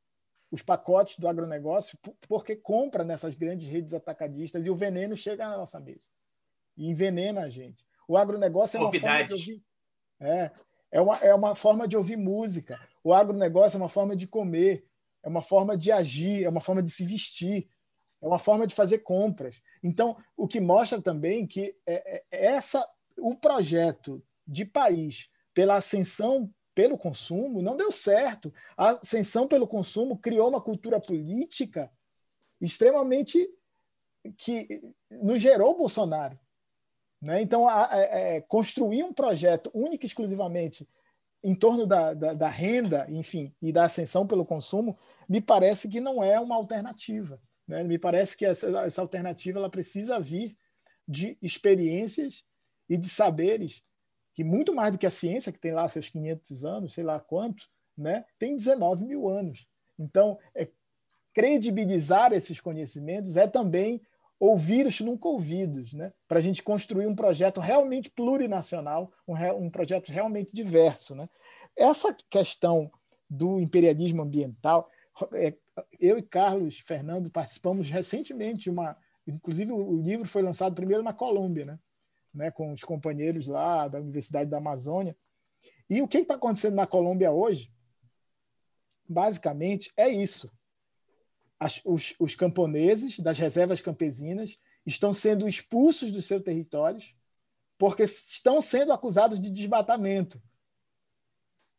os 0.51 0.60
pacotes 0.60 1.19
do 1.19 1.27
agronegócio 1.27 1.98
porque 2.28 2.55
compra 2.55 3.05
nessas 3.05 3.35
grandes 3.35 3.69
redes 3.69 3.94
atacadistas 3.94 4.66
e 4.66 4.70
o 4.70 4.77
veneno 4.77 5.16
chega 5.16 5.48
na 5.48 5.56
nossa 5.56 5.81
mesa 5.81 6.10
e 6.77 6.90
envenena 6.90 7.40
a 7.40 7.48
gente. 7.48 7.90
O 8.12 8.16
agronegócio 8.18 8.76
é 8.76 8.80
uma 8.80 8.93
forma 8.93 9.24
de 9.24 9.32
ouvir, 9.32 9.62
é, 10.20 10.51
é, 10.90 11.01
uma, 11.01 11.16
é 11.16 11.34
uma 11.34 11.55
forma 11.55 11.89
de 11.89 11.97
ouvir 11.97 12.16
música. 12.18 12.78
O 13.02 13.14
agronegócio 13.14 13.78
é 13.78 13.80
uma 13.80 13.89
forma 13.89 14.14
de 14.14 14.26
comer, 14.26 14.84
é 15.22 15.28
uma 15.30 15.40
forma 15.40 15.78
de 15.78 15.90
agir, 15.90 16.44
é 16.44 16.48
uma 16.51 16.60
forma 16.60 16.82
de 16.82 16.90
se 16.90 17.06
vestir, 17.06 17.70
é 18.20 18.26
uma 18.26 18.39
forma 18.39 18.66
de 18.66 18.74
fazer 18.74 18.98
compras. 18.98 19.62
Então, 19.82 20.14
o 20.36 20.47
que 20.47 20.60
mostra 20.60 21.01
também 21.01 21.47
que 21.47 21.74
é, 21.86 22.22
é 22.30 22.44
essa 22.48 22.86
o 23.16 23.34
projeto 23.34 24.22
de 24.47 24.66
país 24.66 25.30
pela 25.55 25.76
ascensão 25.76 26.52
pelo 26.74 26.98
consumo 26.98 27.62
não 27.62 27.78
deu 27.78 27.90
certo. 27.90 28.52
A 28.76 28.90
ascensão 28.90 29.48
pelo 29.48 29.66
consumo 29.66 30.18
criou 30.18 30.51
uma 30.51 30.60
cultura 30.60 31.01
política 31.01 31.90
extremamente 32.60 33.48
que 34.36 34.82
nos 35.10 35.40
gerou 35.40 35.78
Bolsonaro. 35.78 36.39
Né? 37.22 37.40
Então, 37.40 37.68
a, 37.68 37.84
a, 37.84 37.94
a, 37.94 37.98
é, 37.98 38.40
construir 38.40 39.04
um 39.04 39.12
projeto 39.12 39.70
único 39.72 40.04
e 40.04 40.08
exclusivamente 40.08 40.88
em 41.44 41.54
torno 41.54 41.86
da, 41.86 42.12
da, 42.14 42.34
da, 42.34 42.48
renda, 42.48 43.06
enfim, 43.08 43.54
e 43.62 43.72
da 43.72 43.84
ascensão 43.84 44.26
pelo 44.26 44.44
consumo, 44.44 44.98
me 45.28 45.40
parece 45.40 45.88
que 45.88 46.00
não 46.00 46.22
é 46.22 46.38
uma 46.38 46.56
alternativa. 46.56 47.40
Né? 47.66 47.84
Me 47.84 47.98
parece 47.98 48.36
que 48.36 48.44
essa, 48.44 48.68
essa 48.84 49.00
alternativa 49.00 49.58
ela 49.58 49.70
precisa 49.70 50.20
vir 50.20 50.56
de 51.06 51.38
experiências 51.40 52.44
e 52.88 52.96
de 52.96 53.08
saberes 53.08 53.82
que 54.34 54.42
muito 54.42 54.74
mais 54.74 54.92
do 54.92 54.98
que 54.98 55.06
a 55.06 55.10
ciência, 55.10 55.52
que 55.52 55.58
tem 55.58 55.72
lá 55.72 55.86
seus 55.88 56.08
500 56.08 56.64
anos, 56.64 56.94
sei 56.94 57.04
lá 57.04 57.20
quanto, 57.20 57.68
né, 57.96 58.24
tem 58.38 58.56
19 58.56 59.04
mil 59.04 59.28
anos. 59.28 59.66
Então, 59.98 60.38
é, 60.54 60.68
credibilizar 61.34 62.32
esses 62.32 62.60
conhecimentos 62.60 63.36
é 63.36 63.46
também 63.46 64.00
ouvir 64.43 64.89
os 64.89 64.98
nunca 64.98 65.28
ouvidos, 65.28 65.93
né, 65.93 66.12
para 66.27 66.39
a 66.39 66.40
gente 66.40 66.64
construir 66.64 67.06
um 67.06 67.14
projeto 67.14 67.60
realmente 67.60 68.10
plurinacional, 68.10 69.12
um, 69.27 69.36
um 69.55 69.70
projeto 69.70 70.10
realmente 70.10 70.52
diverso. 70.52 71.14
Né. 71.14 71.28
Essa 71.77 72.12
questão 72.28 72.90
do 73.31 73.60
imperialismo 73.60 74.20
ambiental, 74.20 74.90
é, 75.35 75.56
eu 76.01 76.19
e 76.19 76.23
Carlos 76.23 76.81
Fernando 76.81 77.31
participamos 77.31 77.89
recentemente 77.89 78.69
uma. 78.69 78.97
Inclusive, 79.24 79.70
o 79.70 80.02
livro 80.02 80.27
foi 80.27 80.43
lançado 80.43 80.74
primeiro 80.74 81.05
na 81.05 81.12
Colômbia, 81.12 81.64
né? 81.64 81.78
né, 82.35 82.51
com 82.51 82.73
os 82.73 82.82
companheiros 82.82 83.47
lá 83.47 83.86
da 83.86 84.01
Universidade 84.01 84.51
da 84.51 84.56
Amazônia. 84.56 85.16
E 85.89 86.02
o 86.02 86.09
que 86.09 86.19
está 86.19 86.35
acontecendo 86.35 86.74
na 86.74 86.86
Colômbia 86.86 87.31
hoje? 87.31 87.73
Basicamente 89.09 89.93
é 89.97 90.09
isso. 90.09 90.51
As, 91.62 91.80
os, 91.84 92.14
os 92.18 92.34
camponeses 92.34 93.20
das 93.20 93.39
reservas 93.39 93.80
campesinas 93.80 94.56
estão 94.84 95.14
sendo 95.14 95.47
expulsos 95.47 96.10
dos 96.10 96.26
seus 96.26 96.43
territórios 96.43 97.14
porque 97.78 98.02
estão 98.02 98.60
sendo 98.60 98.93
acusados 98.93 99.40
de 99.40 99.48
desmatamento. 99.48 100.43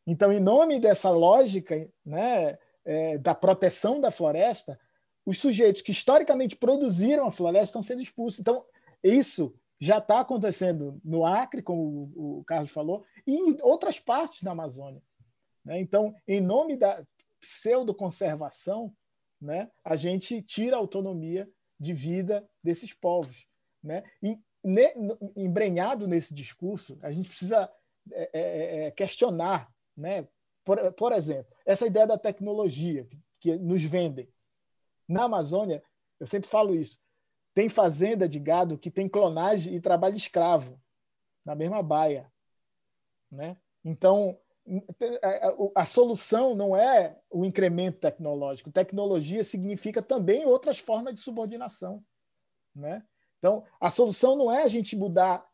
Então, 0.07 0.31
em 0.31 0.39
nome 0.39 0.79
dessa 0.79 1.09
lógica 1.09 1.89
né, 2.05 2.57
é, 2.85 3.17
da 3.17 3.35
proteção 3.35 3.99
da 3.99 4.09
floresta, 4.09 4.79
os 5.25 5.37
sujeitos 5.37 5.81
que 5.81 5.91
historicamente 5.91 6.55
produziram 6.55 7.25
a 7.25 7.31
floresta 7.31 7.65
estão 7.65 7.83
sendo 7.83 8.01
expulsos. 8.01 8.39
Então, 8.39 8.65
isso 9.03 9.53
já 9.79 9.97
está 9.97 10.21
acontecendo 10.21 10.99
no 11.03 11.25
Acre, 11.25 11.61
como 11.61 12.11
o 12.15 12.43
Carlos 12.45 12.71
falou, 12.71 13.03
e 13.27 13.33
em 13.33 13.57
outras 13.61 13.99
partes 13.99 14.43
da 14.43 14.51
Amazônia. 14.51 15.01
Né? 15.63 15.79
Então, 15.81 16.15
em 16.25 16.39
nome 16.39 16.77
da 16.77 17.03
pseudo-conservação, 17.41 18.93
né, 19.43 19.69
a 19.83 19.97
gente 19.97 20.41
tira 20.41 20.77
a 20.77 20.79
autonomia 20.79 21.49
de 21.77 21.93
vida 21.93 22.49
desses 22.63 22.93
povos. 22.93 23.45
Né? 23.83 24.01
E 24.21 24.39
ne, 24.63 24.93
embrenhado 25.35 26.07
nesse 26.07 26.33
discurso, 26.33 26.97
a 27.01 27.11
gente 27.11 27.27
precisa 27.27 27.69
é, 28.11 28.29
é, 28.33 28.41
é, 28.41 28.85
é, 28.85 28.91
questionar, 28.91 29.69
né? 29.97 30.25
por, 30.63 30.93
por 30.93 31.11
exemplo, 31.11 31.53
essa 31.65 31.85
ideia 31.85 32.07
da 32.07 32.17
tecnologia 32.17 33.05
que, 33.37 33.57
nos 33.57 33.83
vendem. 33.83 34.31
Na 35.07 35.25
Amazônia, 35.25 35.83
eu 36.21 36.25
sempre 36.25 36.49
falo 36.49 36.73
isso, 36.73 36.97
tem 37.53 37.67
fazenda 37.67 38.29
de 38.29 38.39
gado 38.39 38.77
que 38.77 38.89
tem 38.89 39.09
clonagem 39.09 39.75
e 39.75 39.81
trabalho 39.81 40.15
escravo 40.15 40.81
na 41.43 41.53
mesma 41.53 41.83
baia, 41.83 42.31
né? 43.29 43.57
Então 43.83 44.39
a, 45.75 45.85
solução 45.85 46.55
não 46.55 46.75
é 46.75 47.17
o 47.29 47.43
incremento 47.43 47.99
tecnológico. 47.99 48.71
Tecnologia 48.71 49.43
significa 49.43 50.01
também 50.01 50.45
outras 50.45 50.79
formas 50.79 51.13
de 51.13 51.19
subordinação, 51.19 52.03
né? 52.73 53.03
Então 53.39 53.63
a 53.79 53.89
solução 53.89 54.35
não 54.35 54.51
é 54.51 54.63
a 54.63 54.67
gente 54.67 54.95
mudar 54.95 55.45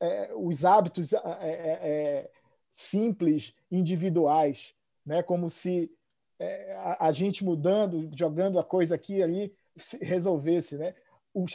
é, 0.00 0.32
os 0.34 0.64
hábitos 0.64 1.12
é, 1.12 1.18
é, 1.18 1.78
é 1.82 2.30
simples 2.70 3.54
individuais, 3.70 4.74
né? 5.04 5.22
Como 5.22 5.50
se 5.50 5.92
é, 6.38 6.74
a, 6.74 7.08
a 7.08 7.12
gente 7.12 7.44
mudando, 7.44 8.10
jogando 8.16 8.58
a 8.58 8.64
coisa 8.64 8.94
aqui 8.94 9.16
e 9.16 9.22
ali 9.22 9.56
resolvesse, 10.00 10.78
né? 10.78 10.94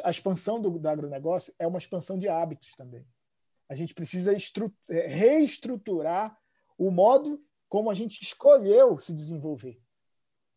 a 0.04 0.10
expansão 0.10 0.60
do, 0.60 0.78
do 0.78 0.90
agronegócio 0.90 1.54
é 1.58 1.66
uma 1.66 1.78
expansão 1.78 2.18
de 2.20 2.28
hábitos 2.28 2.76
também. 2.76 3.06
A 3.70 3.76
gente 3.76 3.94
precisa 3.94 4.34
é, 4.34 5.08
reestruturar 5.08 6.38
o 6.80 6.90
modo 6.90 7.44
como 7.68 7.92
a 7.92 7.94
gente 7.94 8.24
escolheu 8.24 8.98
se 8.98 9.14
desenvolver. 9.14 9.80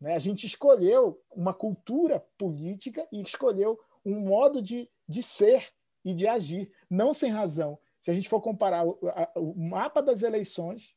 Né? 0.00 0.14
A 0.14 0.18
gente 0.20 0.46
escolheu 0.46 1.20
uma 1.30 1.52
cultura 1.52 2.24
política 2.38 3.06
e 3.12 3.20
escolheu 3.20 3.78
um 4.04 4.20
modo 4.20 4.62
de, 4.62 4.88
de 5.06 5.22
ser 5.22 5.70
e 6.04 6.14
de 6.14 6.26
agir, 6.26 6.72
não 6.88 7.12
sem 7.12 7.30
razão. 7.30 7.78
Se 8.00 8.10
a 8.10 8.14
gente 8.14 8.28
for 8.28 8.40
comparar 8.40 8.86
o, 8.86 8.98
a, 9.08 9.32
o 9.36 9.54
mapa 9.54 10.00
das 10.00 10.22
eleições 10.22 10.96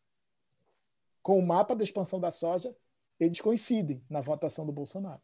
com 1.22 1.40
o 1.40 1.46
mapa 1.46 1.76
da 1.76 1.84
expansão 1.84 2.20
da 2.20 2.30
soja, 2.30 2.76
eles 3.20 3.42
coincidem 3.42 4.04
na 4.10 4.22
votação 4.22 4.66
do 4.66 4.72
Bolsonaro. 4.72 5.22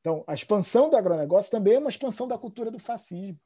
Então, 0.00 0.24
a 0.26 0.34
expansão 0.34 0.90
do 0.90 0.96
agronegócio 0.96 1.50
também 1.50 1.74
é 1.74 1.78
uma 1.78 1.90
expansão 1.90 2.26
da 2.26 2.36
cultura 2.36 2.72
do 2.72 2.78
fascismo. 2.78 3.40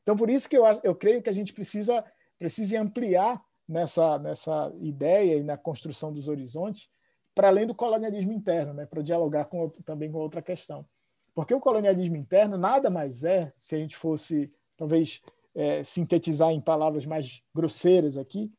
Então, 0.00 0.16
por 0.16 0.30
isso 0.30 0.48
que 0.48 0.56
eu, 0.56 0.64
eu 0.84 0.94
creio 0.94 1.20
que 1.20 1.28
a 1.28 1.32
gente 1.32 1.52
precisa, 1.52 2.04
precisa 2.38 2.80
ampliar 2.80 3.44
nessa, 3.68 4.18
nessa 4.18 4.72
ideia 4.80 5.36
e 5.36 5.42
na 5.42 5.56
construção 5.56 6.12
dos 6.12 6.28
horizontes 6.28 6.88
para 7.34 7.48
além 7.48 7.66
do 7.68 7.74
colonialismo 7.74 8.32
interno, 8.32 8.74
né, 8.74 8.84
para 8.84 9.00
dialogar 9.00 9.44
com, 9.44 9.68
também 9.84 10.10
com 10.10 10.18
outra 10.18 10.42
questão. 10.42 10.84
Porque 11.32 11.54
o 11.54 11.60
colonialismo 11.60 12.16
interno 12.16 12.58
nada 12.58 12.90
mais 12.90 13.22
é, 13.22 13.52
se 13.60 13.76
a 13.76 13.78
gente 13.78 13.96
fosse, 13.96 14.52
talvez, 14.76 15.22
é, 15.54 15.84
sintetizar 15.84 16.50
em 16.50 16.60
palavras 16.60 17.06
mais 17.06 17.40
grosseiras 17.54 18.18
aqui, 18.18 18.52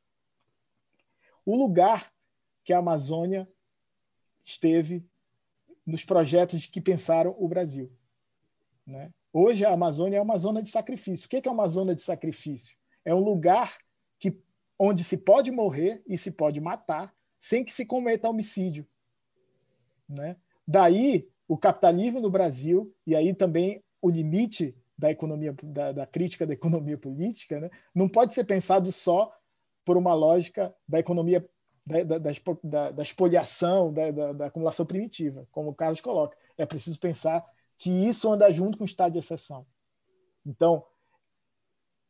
o 1.45 1.57
lugar 1.57 2.09
que 2.63 2.71
a 2.71 2.77
Amazônia 2.77 3.49
esteve 4.41 5.05
nos 5.85 6.05
projetos 6.05 6.65
que 6.65 6.79
pensaram 6.79 7.35
o 7.37 7.49
Brasil. 7.49 7.91
Né? 8.85 9.11
Hoje 9.33 9.65
a 9.65 9.73
Amazônia 9.73 10.17
é 10.17 10.21
uma 10.21 10.37
zona 10.37 10.63
de 10.63 10.69
sacrifício. 10.69 11.25
O 11.25 11.29
que 11.29 11.47
é 11.47 11.51
uma 11.51 11.67
zona 11.67 11.93
de 11.93 12.01
sacrifício? 12.01 12.77
É 13.03 13.13
um 13.13 13.19
lugar 13.19 13.77
que, 14.17 14.39
onde 14.79 15.03
se 15.03 15.17
pode 15.17 15.51
morrer 15.51 16.01
e 16.07 16.17
se 16.17 16.31
pode 16.31 16.61
matar 16.61 17.13
sem 17.37 17.65
que 17.65 17.73
se 17.73 17.85
cometa 17.85 18.29
homicídio. 18.29 18.87
Né? 20.07 20.37
Daí 20.65 21.29
o 21.47 21.57
capitalismo 21.57 22.21
no 22.21 22.29
Brasil, 22.29 22.95
e 23.05 23.15
aí 23.15 23.33
também 23.33 23.83
o 24.01 24.09
limite 24.09 24.75
da 24.97 25.11
economia, 25.11 25.55
da, 25.63 25.91
da 25.91 26.05
crítica 26.05 26.45
da 26.45 26.53
economia 26.53 26.97
política, 26.97 27.59
né? 27.59 27.69
não 27.93 28.07
pode 28.07 28.33
ser 28.33 28.45
pensado 28.45 28.91
só 28.91 29.33
por 29.83 29.97
uma 29.97 30.13
lógica 30.13 30.73
da 30.87 30.99
economia 30.99 31.47
da, 31.85 32.03
da, 32.03 32.31
da, 32.63 32.91
da 32.91 33.01
expoliação, 33.01 33.91
da, 33.91 34.33
da, 34.33 34.45
acumulação 34.45 34.85
primitiva, 34.85 35.47
como 35.51 35.71
o 35.71 35.75
Carlos 35.75 36.01
coloca. 36.01 36.37
É 36.57 36.65
preciso 36.65 36.99
pensar 36.99 37.43
que 37.77 37.89
isso 37.89 38.31
anda 38.31 38.51
junto 38.51 38.77
com 38.77 38.83
o 38.83 38.85
estado 38.85 39.13
de 39.13 39.19
exceção. 39.19 39.65
Então, 40.45 40.85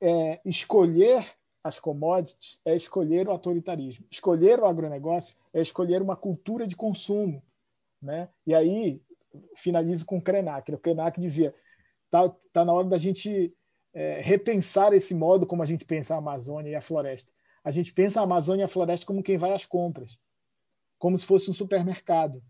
é, 0.02 0.42
escolher 0.44 1.26
as 1.64 1.80
commodities 1.80 2.60
é 2.66 2.76
escolher 2.76 3.28
o 3.28 3.32
autoritarismo. 3.32 4.06
Escolher 4.10 4.60
o 4.60 4.66
agronegócio 4.66 5.36
é 5.54 5.62
escolher 5.62 6.02
uma 6.02 6.16
cultura 6.16 6.66
de 6.66 6.76
consumo. 6.76 7.44
Né? 8.02 8.30
E 8.46 8.56
aí, 8.56 9.02
finalizo 9.56 10.06
com 10.06 10.18
o 10.18 10.22
Krenak. 10.22 10.72
O 10.74 10.80
Krenak 10.80 11.20
dizia: 11.20 11.54
está 12.06 12.30
tá 12.54 12.64
na 12.64 12.74
hora 12.74 12.88
da 12.88 12.98
gente 12.98 13.54
é, 13.94 14.22
repensar 14.22 14.94
esse 14.94 15.14
modo 15.14 15.46
como 15.46 15.62
a 15.62 15.66
gente 15.66 15.86
pensa 15.86 16.16
a 16.16 16.18
Amazônia 16.18 16.72
e 16.72 16.76
a 16.76 16.82
floresta. 16.82 17.32
A 17.64 17.72
gente 17.72 17.94
pensa 17.94 18.22
a 18.22 18.24
Amazônia 18.24 18.64
e 18.64 18.66
a 18.66 18.70
floresta 18.70 19.06
como 19.06 19.24
quem 19.24 19.38
vai 19.38 19.54
às 19.54 19.66
compras, 19.66 20.18
como 20.98 21.18
se 21.18 21.26
fosse 21.26 21.50
um 21.50 21.54
supermercado. 21.54 22.42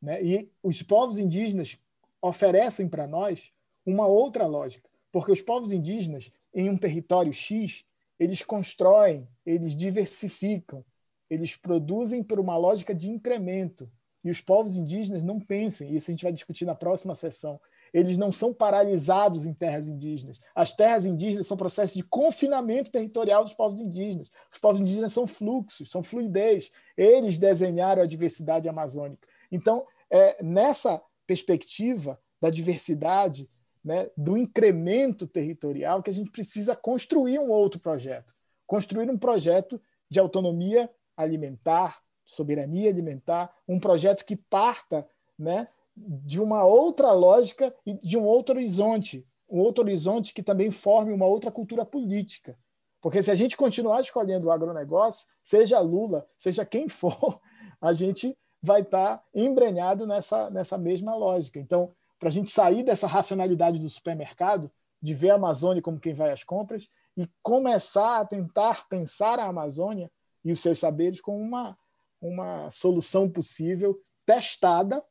Né? 0.00 0.22
E 0.22 0.52
os 0.62 0.82
povos 0.82 1.18
indígenas 1.18 1.78
oferecem 2.20 2.88
para 2.88 3.06
nós 3.06 3.52
uma 3.84 4.06
outra 4.06 4.46
lógica, 4.46 4.88
porque 5.10 5.32
os 5.32 5.40
povos 5.40 5.72
indígenas, 5.72 6.30
em 6.54 6.68
um 6.68 6.76
território 6.76 7.32
X, 7.32 7.84
eles 8.22 8.40
constroem, 8.44 9.28
eles 9.44 9.74
diversificam, 9.74 10.84
eles 11.28 11.56
produzem 11.56 12.22
por 12.22 12.38
uma 12.38 12.56
lógica 12.56 12.94
de 12.94 13.10
incremento. 13.10 13.90
E 14.24 14.30
os 14.30 14.40
povos 14.40 14.76
indígenas 14.76 15.24
não 15.24 15.40
pensem, 15.40 15.92
isso 15.92 16.08
a 16.08 16.12
gente 16.12 16.22
vai 16.22 16.32
discutir 16.32 16.64
na 16.64 16.74
próxima 16.76 17.16
sessão, 17.16 17.60
eles 17.92 18.16
não 18.16 18.30
são 18.30 18.54
paralisados 18.54 19.44
em 19.44 19.52
terras 19.52 19.88
indígenas. 19.88 20.40
As 20.54 20.72
terras 20.72 21.04
indígenas 21.04 21.48
são 21.48 21.56
processos 21.56 21.96
de 21.96 22.04
confinamento 22.04 22.92
territorial 22.92 23.42
dos 23.42 23.54
povos 23.54 23.80
indígenas. 23.80 24.30
Os 24.52 24.58
povos 24.58 24.80
indígenas 24.80 25.12
são 25.12 25.26
fluxos, 25.26 25.90
são 25.90 26.00
fluidez. 26.00 26.70
Eles 26.96 27.40
desenharam 27.40 28.02
a 28.02 28.06
diversidade 28.06 28.68
amazônica. 28.68 29.26
Então, 29.50 29.84
é 30.08 30.40
nessa 30.40 31.02
perspectiva 31.26 32.20
da 32.40 32.50
diversidade, 32.50 33.50
né, 33.84 34.10
do 34.16 34.36
incremento 34.36 35.26
territorial, 35.26 36.02
que 36.02 36.10
a 36.10 36.14
gente 36.14 36.30
precisa 36.30 36.76
construir 36.76 37.38
um 37.38 37.50
outro 37.50 37.80
projeto. 37.80 38.34
Construir 38.66 39.10
um 39.10 39.18
projeto 39.18 39.80
de 40.08 40.20
autonomia 40.20 40.90
alimentar, 41.16 42.00
soberania 42.24 42.90
alimentar, 42.90 43.52
um 43.68 43.78
projeto 43.78 44.24
que 44.24 44.36
parta 44.36 45.06
né, 45.38 45.68
de 45.96 46.40
uma 46.40 46.64
outra 46.64 47.12
lógica 47.12 47.74
e 47.84 47.94
de 47.94 48.16
um 48.16 48.24
outro 48.24 48.54
horizonte, 48.54 49.26
um 49.48 49.58
outro 49.60 49.84
horizonte 49.84 50.32
que 50.32 50.42
também 50.42 50.70
forme 50.70 51.12
uma 51.12 51.26
outra 51.26 51.50
cultura 51.50 51.84
política. 51.84 52.56
Porque 53.00 53.22
se 53.22 53.30
a 53.30 53.34
gente 53.34 53.56
continuar 53.56 54.00
escolhendo 54.00 54.46
o 54.46 54.52
agronegócio, 54.52 55.26
seja 55.42 55.80
Lula, 55.80 56.26
seja 56.38 56.64
quem 56.64 56.88
for, 56.88 57.40
a 57.80 57.92
gente 57.92 58.36
vai 58.62 58.82
estar 58.82 59.22
embrenhado 59.34 60.06
nessa, 60.06 60.48
nessa 60.48 60.78
mesma 60.78 61.14
lógica. 61.16 61.58
Então, 61.58 61.92
para 62.22 62.28
a 62.28 62.32
gente 62.32 62.50
sair 62.50 62.84
dessa 62.84 63.08
racionalidade 63.08 63.80
do 63.80 63.88
supermercado, 63.88 64.70
de 65.02 65.12
ver 65.12 65.30
a 65.30 65.34
Amazônia 65.34 65.82
como 65.82 65.98
quem 65.98 66.14
vai 66.14 66.30
às 66.30 66.44
compras, 66.44 66.88
e 67.16 67.28
começar 67.42 68.20
a 68.20 68.24
tentar 68.24 68.86
pensar 68.88 69.40
a 69.40 69.46
Amazônia 69.46 70.08
e 70.44 70.52
os 70.52 70.60
seus 70.60 70.78
saberes 70.78 71.20
como 71.20 71.38
uma, 71.38 71.76
uma 72.20 72.70
solução 72.70 73.28
possível, 73.28 74.00
testada 74.24 75.04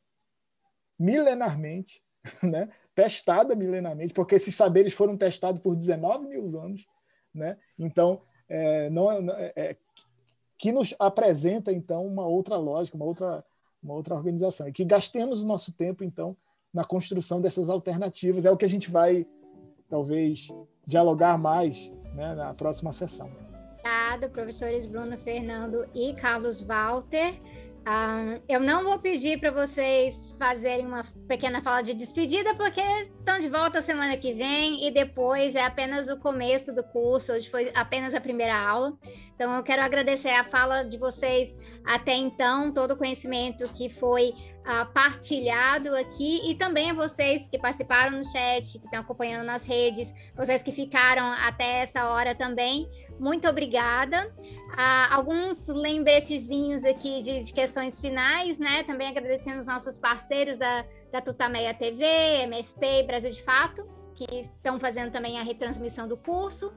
milenarmente, 0.98 2.02
né? 2.42 2.70
testada 2.94 3.54
milenarmente, 3.54 4.14
porque 4.14 4.36
esses 4.36 4.54
saberes 4.54 4.94
foram 4.94 5.14
testados 5.14 5.60
por 5.60 5.76
19 5.76 6.26
mil 6.28 6.58
anos. 6.58 6.86
Né? 7.34 7.58
Então, 7.78 8.22
é, 8.48 8.88
não, 8.88 9.12
é, 9.12 9.52
é, 9.54 9.76
que 10.56 10.72
nos 10.72 10.94
apresenta, 10.98 11.74
então, 11.74 12.06
uma 12.06 12.26
outra 12.26 12.56
lógica, 12.56 12.96
uma 12.96 13.04
outra, 13.04 13.44
uma 13.82 13.92
outra 13.92 14.14
organização. 14.14 14.66
E 14.66 14.72
que 14.72 14.82
gastemos 14.82 15.42
o 15.42 15.46
nosso 15.46 15.74
tempo, 15.74 16.02
então, 16.02 16.34
na 16.72 16.84
construção 16.84 17.40
dessas 17.40 17.68
alternativas. 17.68 18.44
É 18.44 18.50
o 18.50 18.56
que 18.56 18.64
a 18.64 18.68
gente 18.68 18.90
vai, 18.90 19.26
talvez, 19.88 20.48
dialogar 20.86 21.36
mais 21.38 21.92
né, 22.14 22.34
na 22.34 22.54
próxima 22.54 22.92
sessão. 22.92 23.30
Obrigada, 23.72 24.28
professores 24.28 24.86
Bruno 24.86 25.18
Fernando 25.18 25.86
e 25.94 26.14
Carlos 26.14 26.62
Walter. 26.62 27.34
Um, 27.84 28.40
eu 28.48 28.60
não 28.60 28.84
vou 28.84 28.98
pedir 29.00 29.40
para 29.40 29.50
vocês 29.50 30.32
fazerem 30.38 30.86
uma 30.86 31.02
pequena 31.26 31.60
fala 31.60 31.82
de 31.82 31.94
despedida, 31.94 32.54
porque 32.54 32.80
estão 32.80 33.40
de 33.40 33.48
volta 33.48 33.82
semana 33.82 34.16
que 34.16 34.32
vem 34.32 34.86
e 34.86 34.90
depois 34.92 35.56
é 35.56 35.64
apenas 35.64 36.08
o 36.08 36.16
começo 36.16 36.72
do 36.72 36.84
curso. 36.84 37.32
Hoje 37.32 37.50
foi 37.50 37.72
apenas 37.74 38.14
a 38.14 38.20
primeira 38.20 38.56
aula. 38.56 38.96
Então, 39.34 39.56
eu 39.56 39.62
quero 39.64 39.82
agradecer 39.82 40.30
a 40.30 40.44
fala 40.44 40.84
de 40.84 40.96
vocês 40.96 41.56
até 41.84 42.14
então, 42.14 42.72
todo 42.72 42.92
o 42.92 42.96
conhecimento 42.96 43.68
que 43.74 43.90
foi 43.90 44.28
uh, 44.28 44.92
partilhado 44.92 45.96
aqui 45.96 46.48
e 46.48 46.54
também 46.54 46.92
a 46.92 46.94
vocês 46.94 47.48
que 47.48 47.58
participaram 47.58 48.16
no 48.16 48.24
chat, 48.24 48.78
que 48.78 48.84
estão 48.84 49.00
acompanhando 49.00 49.44
nas 49.44 49.66
redes, 49.66 50.14
vocês 50.36 50.62
que 50.62 50.70
ficaram 50.70 51.24
até 51.24 51.80
essa 51.80 52.08
hora 52.10 52.32
também. 52.32 52.88
Muito 53.22 53.48
obrigada. 53.48 54.26
Uh, 54.72 55.14
alguns 55.14 55.68
lembretezinhos 55.68 56.84
aqui 56.84 57.22
de, 57.22 57.44
de, 57.44 57.52
questões 57.52 58.00
finais, 58.00 58.58
né? 58.58 58.82
Também 58.82 59.06
agradecendo 59.06 59.58
os 59.58 59.68
nossos 59.68 59.96
parceiros 59.96 60.58
da, 60.58 60.84
da 61.12 61.20
Tutameia 61.20 61.72
TV, 61.72 62.04
MST 62.42 63.04
Brasil 63.06 63.30
de 63.30 63.40
Fato, 63.44 63.88
que 64.12 64.24
estão 64.40 64.80
fazendo 64.80 65.12
também 65.12 65.38
a 65.38 65.44
retransmissão 65.44 66.08
do 66.08 66.16
curso. 66.16 66.72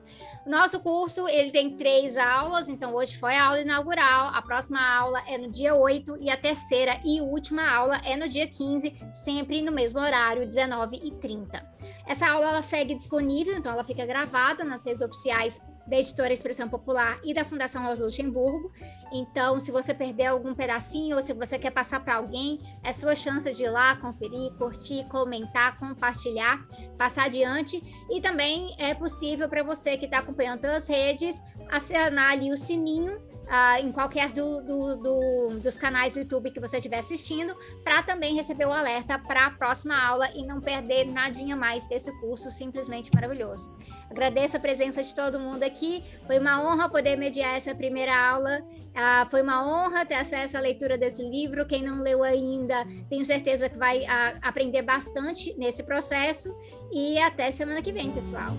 Nosso 0.45 0.79
curso, 0.81 1.27
ele 1.27 1.49
tem 1.49 1.77
três 1.77 2.15
aulas, 2.15 2.69
então 2.69 2.93
hoje 2.93 3.17
foi 3.17 3.35
a 3.35 3.45
aula 3.45 3.61
inaugural, 3.61 4.27
a 4.31 4.39
próxima 4.43 4.79
aula 4.79 5.23
é 5.27 5.39
no 5.39 5.49
dia 5.49 5.73
8 5.73 6.17
e 6.21 6.29
a 6.29 6.37
terceira 6.37 7.01
e 7.03 7.21
última 7.21 7.67
aula 7.67 7.99
é 8.05 8.15
no 8.15 8.27
dia 8.27 8.45
15, 8.45 8.95
sempre 9.11 9.63
no 9.63 9.71
mesmo 9.71 9.99
horário, 9.99 10.47
19h30. 10.47 11.59
Essa 12.05 12.29
aula 12.29 12.49
ela 12.49 12.61
segue 12.61 12.93
disponível, 12.93 13.57
então 13.57 13.71
ela 13.71 13.83
fica 13.83 14.05
gravada 14.05 14.63
nas 14.63 14.85
redes 14.85 15.01
oficiais 15.01 15.59
da 15.87 15.97
editora 15.97 16.33
Expressão 16.33 16.67
Popular 16.67 17.19
e 17.23 17.33
da 17.33 17.45
Fundação 17.45 17.83
Rosa 17.85 18.05
Luxemburgo. 18.05 18.71
Então, 19.11 19.59
se 19.59 19.71
você 19.71 19.93
perder 19.93 20.27
algum 20.27 20.53
pedacinho 20.53 21.15
ou 21.15 21.21
se 21.21 21.33
você 21.33 21.59
quer 21.59 21.71
passar 21.71 21.99
para 21.99 22.15
alguém, 22.15 22.59
é 22.83 22.91
sua 22.91 23.15
chance 23.15 23.51
de 23.51 23.63
ir 23.63 23.69
lá, 23.69 23.95
conferir, 23.95 24.51
curtir, 24.53 25.05
comentar, 25.09 25.77
compartilhar, 25.77 26.65
passar 26.97 27.25
adiante. 27.25 27.81
E 28.09 28.19
também 28.19 28.75
é 28.77 28.93
possível 28.93 29.47
para 29.47 29.63
você 29.63 29.97
que 29.97 30.05
está 30.05 30.19
acompanhando 30.19 30.61
pelas 30.61 30.87
redes 30.87 31.41
acionar 31.69 32.31
ali 32.31 32.51
o 32.51 32.57
sininho 32.57 33.19
Uh, 33.45 33.85
em 33.85 33.91
qualquer 33.91 34.33
do, 34.33 34.59
do, 34.63 34.95
do, 34.95 35.59
dos 35.59 35.77
canais 35.77 36.13
do 36.13 36.19
YouTube 36.19 36.49
que 36.49 36.59
você 36.59 36.77
estiver 36.77 36.97
assistindo, 36.97 37.55
para 37.83 38.01
também 38.01 38.33
receber 38.33 38.65
o 38.65 38.71
alerta 38.71 39.19
para 39.19 39.45
a 39.45 39.51
próxima 39.51 39.95
aula 39.95 40.27
e 40.31 40.43
não 40.43 40.59
perder 40.59 41.05
nadinha 41.05 41.55
mais 41.55 41.87
desse 41.87 42.11
curso 42.19 42.49
simplesmente 42.49 43.11
maravilhoso. 43.13 43.71
Agradeço 44.15 44.55
a 44.55 44.61
presença 44.61 45.03
de 45.03 45.13
todo 45.13 45.37
mundo 45.37 45.61
aqui, 45.63 46.01
foi 46.25 46.39
uma 46.39 46.63
honra 46.63 46.87
poder 46.87 47.17
mediar 47.17 47.57
essa 47.57 47.75
primeira 47.75 48.15
aula, 48.15 48.61
uh, 48.61 49.29
foi 49.29 49.41
uma 49.41 49.67
honra 49.67 50.05
ter 50.05 50.13
acesso 50.13 50.55
à 50.55 50.61
leitura 50.61 50.97
desse 50.97 51.21
livro. 51.21 51.65
Quem 51.65 51.83
não 51.83 51.99
leu 51.99 52.23
ainda, 52.23 52.85
tenho 53.09 53.25
certeza 53.25 53.67
que 53.67 53.77
vai 53.77 54.03
uh, 54.03 54.39
aprender 54.41 54.83
bastante 54.83 55.53
nesse 55.57 55.83
processo. 55.83 56.55
E 56.93 57.19
até 57.19 57.51
semana 57.51 57.81
que 57.81 57.91
vem, 57.91 58.09
pessoal. 58.09 58.55